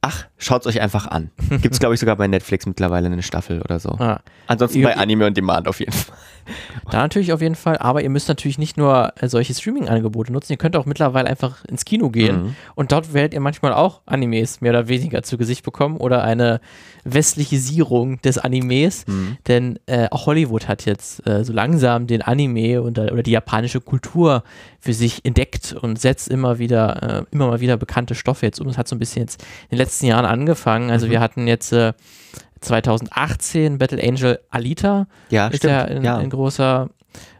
ach, 0.00 0.24
schaut's 0.38 0.66
euch 0.66 0.80
einfach 0.80 1.06
an. 1.06 1.30
Gibt's, 1.62 1.78
glaube 1.78 1.94
ich, 1.94 2.00
sogar 2.00 2.16
bei 2.16 2.26
Netflix 2.26 2.66
mittlerweile 2.66 3.06
eine 3.06 3.22
Staffel 3.22 3.62
oder 3.62 3.78
so. 3.78 3.90
Ah, 3.90 4.20
Ansonsten 4.48 4.82
bei 4.82 4.96
Anime 4.96 5.26
on 5.26 5.34
Demand 5.34 5.68
auf 5.68 5.78
jeden 5.78 5.92
Fall. 5.92 6.16
Da 6.90 6.98
natürlich 6.98 7.32
auf 7.32 7.40
jeden 7.40 7.54
Fall, 7.54 7.78
aber 7.78 8.02
ihr 8.02 8.10
müsst 8.10 8.28
natürlich 8.28 8.58
nicht 8.58 8.76
nur 8.76 9.12
äh, 9.20 9.28
solche 9.28 9.54
Streaming-Angebote 9.54 10.32
nutzen, 10.32 10.52
ihr 10.52 10.58
könnt 10.58 10.76
auch 10.76 10.86
mittlerweile 10.86 11.28
einfach 11.28 11.64
ins 11.66 11.84
Kino 11.84 12.10
gehen 12.10 12.42
Mhm. 12.42 12.56
und 12.74 12.92
dort 12.92 13.12
werdet 13.14 13.34
ihr 13.34 13.40
manchmal 13.40 13.72
auch 13.72 14.00
Animes 14.06 14.60
mehr 14.60 14.72
oder 14.72 14.88
weniger 14.88 15.22
zu 15.22 15.36
Gesicht 15.38 15.64
bekommen 15.64 15.96
oder 15.96 16.22
eine 16.24 16.60
Westlichisierung 17.04 18.20
des 18.22 18.38
Animes, 18.38 19.06
Mhm. 19.06 19.36
denn 19.46 19.78
äh, 19.86 20.08
auch 20.10 20.26
Hollywood 20.26 20.68
hat 20.68 20.84
jetzt 20.86 21.26
äh, 21.26 21.44
so 21.44 21.52
langsam 21.52 22.06
den 22.06 22.22
Anime 22.22 22.82
und, 22.82 22.98
oder 22.98 23.22
die 23.22 23.30
japanische 23.32 23.80
Kultur 23.80 24.42
für 24.80 24.94
sich 24.94 25.24
entdeckt 25.24 25.74
und 25.80 26.00
setzt 26.00 26.28
immer 26.28 26.58
wieder, 26.58 27.02
äh, 27.30 27.34
immer 27.34 27.46
mal 27.48 27.60
wieder 27.60 27.76
bekannte 27.76 28.14
Stoffe 28.14 28.46
jetzt 28.46 28.60
um. 28.60 28.66
Das 28.66 28.78
hat 28.78 28.88
so 28.88 28.96
ein 28.96 28.98
bisschen 28.98 29.22
jetzt 29.22 29.42
in 29.68 29.76
den 29.76 29.78
letzten 29.78 30.06
Jahren 30.06 30.24
angefangen. 30.24 30.90
Also 30.90 31.06
Mhm. 31.06 31.10
wir 31.10 31.20
hatten 31.20 31.46
jetzt 31.46 31.72
äh, 31.72 31.92
2018 32.60 33.78
Battle 33.78 34.02
Angel 34.02 34.38
Alita, 34.50 35.06
Ja, 35.30 35.48
ist 35.48 35.58
stimmt. 35.58 35.72
ja 35.72 35.82
ein, 35.84 36.04
ja. 36.04 36.16
ein 36.18 36.30
großer 36.30 36.88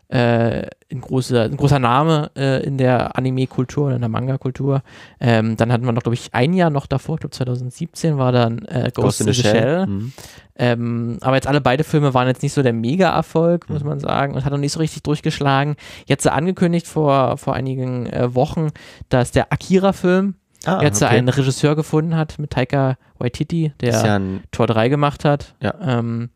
äh, 0.08 0.66
ein, 0.90 1.00
großer, 1.02 1.42
ein 1.44 1.56
großer 1.56 1.78
Name 1.78 2.32
äh, 2.36 2.64
in 2.64 2.78
der 2.78 3.16
Anime-Kultur 3.16 3.86
oder 3.86 3.94
in 3.94 4.00
der 4.00 4.08
Manga-Kultur. 4.08 4.82
Ähm, 5.20 5.56
dann 5.56 5.70
hatten 5.72 5.84
wir 5.84 5.92
noch, 5.92 6.02
glaube 6.02 6.14
ich, 6.14 6.34
ein 6.34 6.52
Jahr 6.52 6.70
noch 6.70 6.86
davor, 6.86 7.14
ich 7.14 7.20
glaube 7.20 7.30
2017 7.36 8.18
war 8.18 8.32
dann 8.32 8.64
äh, 8.64 8.90
Ghost, 8.92 9.20
in 9.20 9.28
the 9.32 9.34
Shell. 9.34 9.86
Mhm. 9.86 10.12
Ähm, 10.56 11.18
aber 11.20 11.36
jetzt 11.36 11.46
alle 11.46 11.60
beide 11.60 11.84
Filme 11.84 12.12
waren 12.12 12.26
jetzt 12.26 12.42
nicht 12.42 12.52
so 12.54 12.62
der 12.64 12.72
Mega-Erfolg, 12.72 13.68
Mhm. 13.68 13.74
muss 13.74 13.84
man 13.84 14.00
sagen, 14.00 14.34
und 14.34 14.44
hat 14.44 14.50
noch 14.50 14.58
nicht 14.58 14.72
so 14.72 14.80
richtig 14.80 15.04
durchgeschlagen. 15.04 15.76
Jetzt 16.06 16.26
angekündigt 16.26 16.88
vor, 16.88 17.36
vor 17.36 17.54
einigen 17.54 18.06
äh, 18.06 18.34
Wochen, 18.34 18.70
dass 19.10 19.30
der 19.30 19.52
Akira-Film 19.52 20.34
Ah, 20.66 20.82
jetzt 20.82 21.02
okay. 21.02 21.14
einen 21.16 21.28
Regisseur 21.28 21.74
gefunden 21.74 22.16
hat 22.16 22.38
mit 22.38 22.50
Taika 22.50 22.96
Waititi, 23.18 23.72
der 23.80 23.90
ja 23.90 24.16
ein, 24.16 24.42
Tor 24.52 24.66
3 24.66 24.88
gemacht 24.90 25.24
hat, 25.24 25.54
Ja. 25.62 25.74
ähm, 25.80 26.30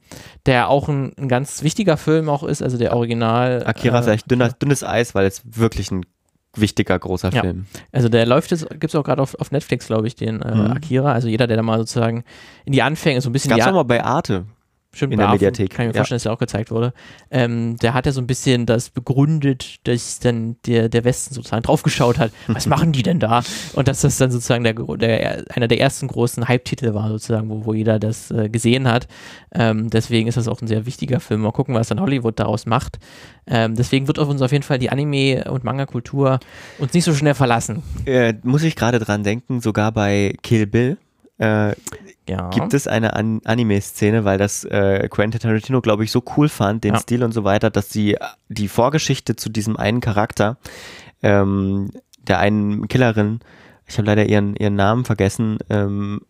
der 0.47 0.69
auch 0.69 0.89
ein, 0.89 1.13
ein 1.19 1.29
ganz 1.29 1.63
wichtiger 1.63 1.97
Film 1.97 2.29
auch 2.31 2.43
ist, 2.43 2.63
also 2.63 2.79
der 2.79 2.95
Original. 2.97 3.65
Akira 3.67 3.99
äh, 3.99 4.03
vielleicht 4.03 4.31
dünner, 4.31 4.49
dünnes 4.51 4.83
Eis, 4.83 5.15
weil 5.15 5.27
es 5.27 5.43
wirklich 5.45 5.91
ein 5.91 6.07
wichtiger, 6.57 6.99
großer 6.99 7.33
Ja. 7.33 7.43
Film. 7.43 7.67
Also 7.93 8.09
der 8.09 8.25
läuft 8.27 8.51
jetzt, 8.51 8.69
gibt 8.71 8.85
es 8.85 8.95
auch 8.95 9.03
gerade 9.05 9.21
auf, 9.21 9.35
auf 9.41 9.51
Netflix, 9.51 9.89
glaube 9.89 10.07
ich, 10.07 10.15
den 10.15 10.41
äh, 10.41 10.55
Mhm. 10.55 10.71
Akira. 10.73 11.13
Also 11.13 11.29
jeder, 11.29 11.47
der 11.47 11.57
da 11.57 11.63
mal 11.63 11.79
sozusagen 11.79 12.25
in 12.65 12.73
die 12.73 12.83
Anfänge 12.83 13.21
so 13.21 13.29
ein 13.29 13.33
bisschen 13.33 13.51
Gab's 13.51 13.65
die 13.65 13.71
auch 13.71 13.75
mal 13.75 13.83
bei 13.83 14.03
Arte. 14.05 14.45
Stimmt, 14.95 15.13
in 15.13 15.19
bei 15.19 15.23
der 15.23 15.29
Affen 15.29 15.35
Mediathek, 15.35 15.71
Kann 15.71 15.87
ich 15.87 15.89
mir 15.89 15.95
ja. 15.95 16.01
vorstellen, 16.01 16.17
dass 16.17 16.23
der 16.23 16.33
auch 16.33 16.39
gezeigt 16.39 16.71
wurde. 16.71 16.93
Ähm, 17.31 17.77
der 17.79 17.95
hat 17.95 18.07
ja 18.07 18.13
so 18.13 18.21
ein 18.21 18.27
bisschen 18.27 18.67
das 18.67 18.91
begründet, 18.91 19.87
dass 19.87 20.21
dann 20.21 20.57
der, 20.67 20.89
der 20.89 21.05
Westen 21.05 21.35
sozusagen 21.35 21.63
draufgeschaut 21.63 22.19
hat, 22.19 22.33
was 22.47 22.67
machen 22.67 22.93
die 22.93 23.03
denn 23.03 23.21
da? 23.21 23.43
Und 23.75 23.89
dass 23.89 24.03
das 24.03 24.17
dann 24.19 24.31
sozusagen 24.31 24.65
der, 24.65 24.75
der, 24.75 25.45
einer 25.51 25.69
der 25.69 25.81
ersten 25.81 26.09
großen 26.09 26.47
Hype-Titel 26.49 26.95
war, 26.95 27.09
sozusagen, 27.09 27.49
wo, 27.51 27.67
wo 27.67 27.75
jeder 27.75 27.99
das 27.99 28.31
äh, 28.31 28.49
gesehen 28.49 28.89
hat. 28.89 29.09
Ähm, 29.53 29.91
deswegen 29.91 30.29
ist 30.29 30.37
das 30.37 30.49
auch 30.49 30.61
ein 30.63 30.69
sehr 30.69 30.87
wichtiger 30.87 31.21
Film. 31.21 31.43
Mal 31.43 31.53
gucken, 31.53 31.75
was 31.75 31.89
dann 31.89 32.01
Hollywood 32.01 32.39
daraus 32.39 32.67
macht. 32.67 32.99
Ähm, 33.47 33.75
deswegen 33.75 34.07
wird 34.07 34.19
auf 34.19 34.29
uns 34.29 34.41
auf 34.43 34.53
jeden 34.53 34.65
Fall 34.65 34.79
die 34.79 34.91
Anime- 34.91 35.45
und 35.51 35.65
Manga-Kultur 35.65 36.41
uns 36.79 36.93
nicht 36.93 37.05
so 37.05 37.15
schnell 37.15 37.35
verlassen. 37.35 37.83
Äh, 38.07 38.35
muss 38.43 38.63
ich 38.63 38.77
gerade 38.77 38.99
dran 38.99 39.23
denken, 39.23 39.61
sogar 39.61 39.93
bei 39.93 40.35
Kill 40.43 40.67
Bill. 40.67 40.97
Äh, 41.45 41.75
Ja. 42.27 42.49
gibt 42.51 42.73
es 42.73 42.87
eine 42.87 43.13
An 43.15 43.43
Anime-Szene, 43.45 44.25
weil 44.25 44.39
das 44.39 44.65
äh, 44.65 45.09
Quentin 45.11 45.41
Tarantino, 45.41 45.83
glaube 45.83 46.05
ich, 46.05 46.11
so 46.11 46.23
cool 46.37 46.49
fand, 46.49 46.83
den 46.85 46.95
Ja. 46.95 47.01
Stil 47.01 47.23
und 47.23 47.33
so 47.33 47.45
weiter, 47.45 47.69
dass 47.71 47.91
sie 47.91 48.17
die 48.49 48.69
Vorgeschichte 48.69 49.37
zu 49.37 49.51
diesem 49.51 49.77
einen 49.77 50.01
Charakter, 50.01 50.57
ähm, 51.23 51.91
der 52.27 52.39
einen 52.39 52.89
Killerin, 52.89 53.41
ich 53.87 53.99
habe 53.99 54.07
leider 54.07 54.25
ihren, 54.27 54.57
ihren 54.57 54.75
Namen 54.75 55.05
vergessen, 55.05 55.59
ähm, 55.69 56.23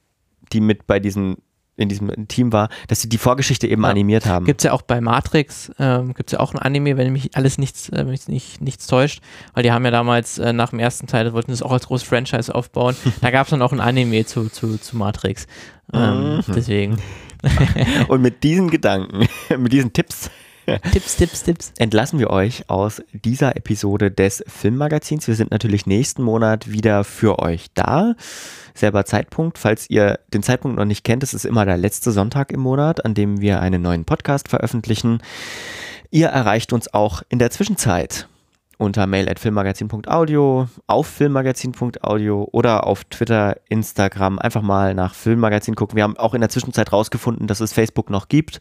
die 0.53 0.61
mit 0.61 0.89
bei 0.89 0.99
diesem 0.99 1.37
in 1.77 1.89
diesem 1.89 2.29
Team 2.29 2.53
war, 2.53 2.69
dass 2.89 3.01
sie 3.01 3.09
die 3.09 3.19
Vorgeschichte 3.19 3.67
eben 3.67 3.83
Ja. 3.83 3.89
animiert 3.91 4.27
haben. 4.27 4.45
Gibt 4.47 4.61
es 4.61 4.65
ja 4.65 4.73
auch 4.73 4.83
bei 4.83 5.01
Matrix, 5.01 5.73
ähm, 5.79 6.15
gibt 6.15 6.31
es 6.31 6.33
ja 6.35 6.41
auch 6.41 6.55
ein 6.55 6.59
Anime, 6.59 6.97
wenn 6.97 7.13
mich 7.13 7.37
alles 7.37 7.59
nichts, 7.59 7.89
äh, 7.89 8.05
mich 8.05 8.29
nicht, 8.29 8.61
nichts 8.61 8.87
täuscht, 8.87 9.21
weil 9.55 9.63
die 9.65 9.73
haben 9.73 9.85
ja 9.85 9.91
damals 9.91 10.39
äh, 10.39 10.53
nach 10.53 10.71
dem 10.71 10.79
ersten 10.79 11.07
Teil, 11.07 11.33
wollten 11.33 11.51
das 11.51 11.63
auch 11.63 11.73
als 11.73 11.87
großes 11.87 12.07
Franchise 12.07 12.55
aufbauen, 12.55 12.95
da 13.21 13.31
gab 13.31 13.47
es 13.47 13.51
dann 13.51 13.63
auch 13.63 13.73
ein 13.73 13.81
Anime 13.81 14.25
zu, 14.27 14.49
zu, 14.49 14.79
zu 14.79 14.97
Matrix. 14.97 15.47
Ähm, 15.93 16.37
Mhm. 16.37 16.43
Deswegen. 16.55 16.97
und 18.09 18.23
mit 18.23 18.43
diesen 18.43 18.71
Gedanken, 18.71 19.27
mit 19.59 19.73
diesen 19.73 19.93
Tipps 19.93 20.31
Tipps, 20.93 21.17
Tipps, 21.17 21.43
Tipps. 21.43 21.73
entlassen 21.79 22.19
wir 22.19 22.31
euch 22.31 22.69
aus 22.69 23.03
dieser 23.13 23.57
Episode 23.57 24.11
des 24.11 24.45
Filmmagazins. 24.47 25.29
Wir 25.29 25.35
sind 25.35 25.51
natürlich 25.51 25.87
nächsten 25.87 26.23
Monat 26.23 26.71
wieder 26.71 27.05
für 27.05 27.39
euch 27.39 27.67
da. 27.75 28.15
Selber 28.75 29.05
Zeitpunkt. 29.05 29.59
Falls 29.59 29.89
ihr 29.91 30.19
den 30.33 30.43
Zeitpunkt 30.43 30.79
noch 30.79 30.85
nicht 30.85 31.05
kennt, 31.05 31.23
es 31.23 31.35
ist 31.35 31.45
immer 31.45 31.65
der 31.65 31.77
letzte 31.77 32.13
Sonntag 32.13 32.51
im 32.53 32.61
Monat, 32.61 33.05
an 33.05 33.15
dem 33.15 33.41
wir 33.41 33.61
einen 33.61 33.83
neuen 33.83 34.05
Podcast 34.05 34.49
veröffentlichen. 34.49 35.23
Ihr 36.11 36.29
erreicht 36.29 36.73
uns 36.73 36.93
auch 36.93 37.23
in 37.29 37.39
der 37.39 37.51
Zwischenzeit 37.51 38.29
unter 38.79 39.07
mail 39.07 39.29
at 39.29 39.39
filmmagazin.audio, 39.39 40.69
auf 40.87 41.07
filmmagazin.audio 41.07 42.49
oder 42.53 42.87
auf 42.87 43.05
Twitter, 43.05 43.57
Instagram. 43.69 44.39
Einfach 44.39 44.63
mal 44.63 44.95
nach 44.95 45.15
Filmmagazin 45.15 45.75
gucken. 45.75 45.97
Wir 45.97 46.03
haben 46.03 46.17
auch 46.17 46.35
in 46.35 46.41
der 46.41 46.51
Zwischenzeit 46.51 46.93
rausgefunden, 46.93 47.47
dass 47.47 47.61
es 47.61 47.73
Facebook 47.73 48.11
noch 48.11 48.29
gibt. 48.29 48.61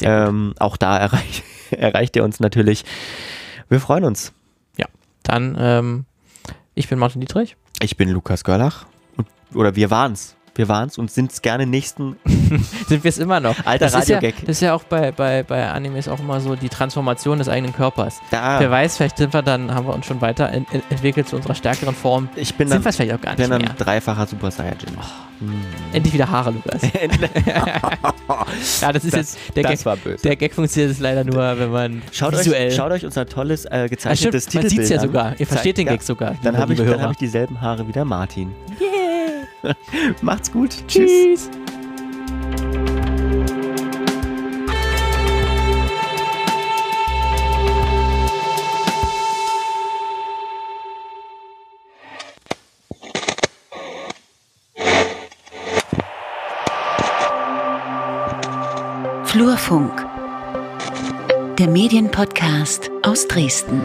Ähm, 0.00 0.54
auch 0.58 0.76
da 0.76 0.96
erreich, 0.98 1.42
erreicht 1.70 2.16
ihr 2.16 2.24
uns 2.24 2.40
natürlich. 2.40 2.84
Wir 3.68 3.80
freuen 3.80 4.04
uns. 4.04 4.32
Dann, 5.28 5.56
ähm, 5.58 6.04
ich 6.74 6.88
bin 6.88 6.98
Martin 6.98 7.20
Dietrich. 7.20 7.56
Ich 7.82 7.98
bin 7.98 8.08
Lukas 8.08 8.44
Görlach. 8.44 8.86
Und, 9.18 9.28
oder 9.54 9.76
wir 9.76 9.90
waren's. 9.90 10.37
Wir 10.58 10.68
waren's 10.68 10.98
und 10.98 11.08
sind's 11.10 11.40
gerne 11.40 11.66
nächsten. 11.66 12.16
Sind 12.88 13.04
wir 13.04 13.08
es 13.08 13.18
immer 13.18 13.38
noch. 13.38 13.54
Alter 13.64 13.86
das 13.86 13.94
ist 13.94 14.08
ja, 14.08 14.16
Radio-Gag. 14.16 14.40
Das 14.44 14.56
ist 14.56 14.60
ja 14.60 14.74
auch 14.74 14.82
bei, 14.82 15.12
bei, 15.12 15.44
bei 15.44 15.68
Animes 15.70 16.08
auch 16.08 16.18
immer 16.18 16.40
so 16.40 16.56
die 16.56 16.68
Transformation 16.68 17.38
des 17.38 17.48
eigenen 17.48 17.72
Körpers. 17.72 18.18
Da. 18.32 18.58
Wer 18.58 18.68
weiß, 18.68 18.96
vielleicht 18.96 19.18
sind 19.18 19.32
wir 19.32 19.42
dann, 19.42 19.72
haben 19.72 19.86
wir 19.86 19.94
uns 19.94 20.04
schon 20.06 20.20
weiter 20.20 20.48
ent 20.50 20.66
ent 20.74 20.82
entwickelt 20.90 21.28
zu 21.28 21.36
unserer 21.36 21.54
stärkeren 21.54 21.94
Form. 21.94 22.28
Ich 22.34 22.54
bin 22.56 22.66
Sind 22.66 22.84
dann, 22.84 22.90
es 22.90 22.96
vielleicht 22.96 23.14
auch 23.14 23.20
gar 23.20 23.30
nicht 23.30 23.40
bin 23.40 23.50
dann 23.50 23.62
mehr. 23.62 23.74
dreifacher 23.78 24.26
Super 24.26 24.50
Saiyajin. 24.50 24.88
Endlich 25.92 26.12
wieder 26.14 26.28
Haare, 26.28 26.50
Lukas. 26.50 26.82
ja, 28.80 28.92
das 28.92 29.04
ist 29.04 29.14
Das- 29.14 29.20
jetzt, 29.34 29.38
der 29.56 29.62
das 29.62 29.72
Gag, 29.72 29.86
war 29.86 29.96
böse. 29.96 30.22
der 30.24 30.34
Gag 30.36 30.54
funktioniert 30.54 30.90
es 30.92 30.98
leider 30.98 31.22
nur, 31.24 31.58
wenn 31.58 31.70
man 31.70 32.02
Schaut 32.12 32.32
visuell. 32.32 32.68
euch, 32.68 32.74
schaut 32.74 32.90
euch 32.90 33.04
unser 33.04 33.26
tolles 33.26 33.64
äh, 33.64 33.68
Ah, 33.70 33.86
gezeichnetes 33.86 34.44
stimmt, 34.44 34.54
man 34.64 34.70
Titelbild 34.70 34.70
sieht 34.70 34.80
es 34.80 34.88
ja 34.90 34.96
an. 34.96 35.02
sogar. 35.06 35.34
Ihr 35.40 35.46
versteht 35.46 35.78
den. 35.78 35.86
Gag 35.86 36.02
sogar. 36.02 36.34
Dann 36.42 36.56
habe 36.58 36.72
ich, 36.74 36.80
hab 36.80 37.12
ich 37.12 37.16
dieselben 37.18 37.60
Haare 37.60 37.86
wie 37.86 37.92
der 37.92 38.04
Martin. 38.04 38.52
Macht's 40.22 40.50
gut. 40.52 40.70
Tschüss. 40.86 41.50
Flurfunk, 59.24 60.06
der 61.58 61.68
Medienpodcast 61.68 62.90
aus 63.02 63.28
Dresden. 63.28 63.84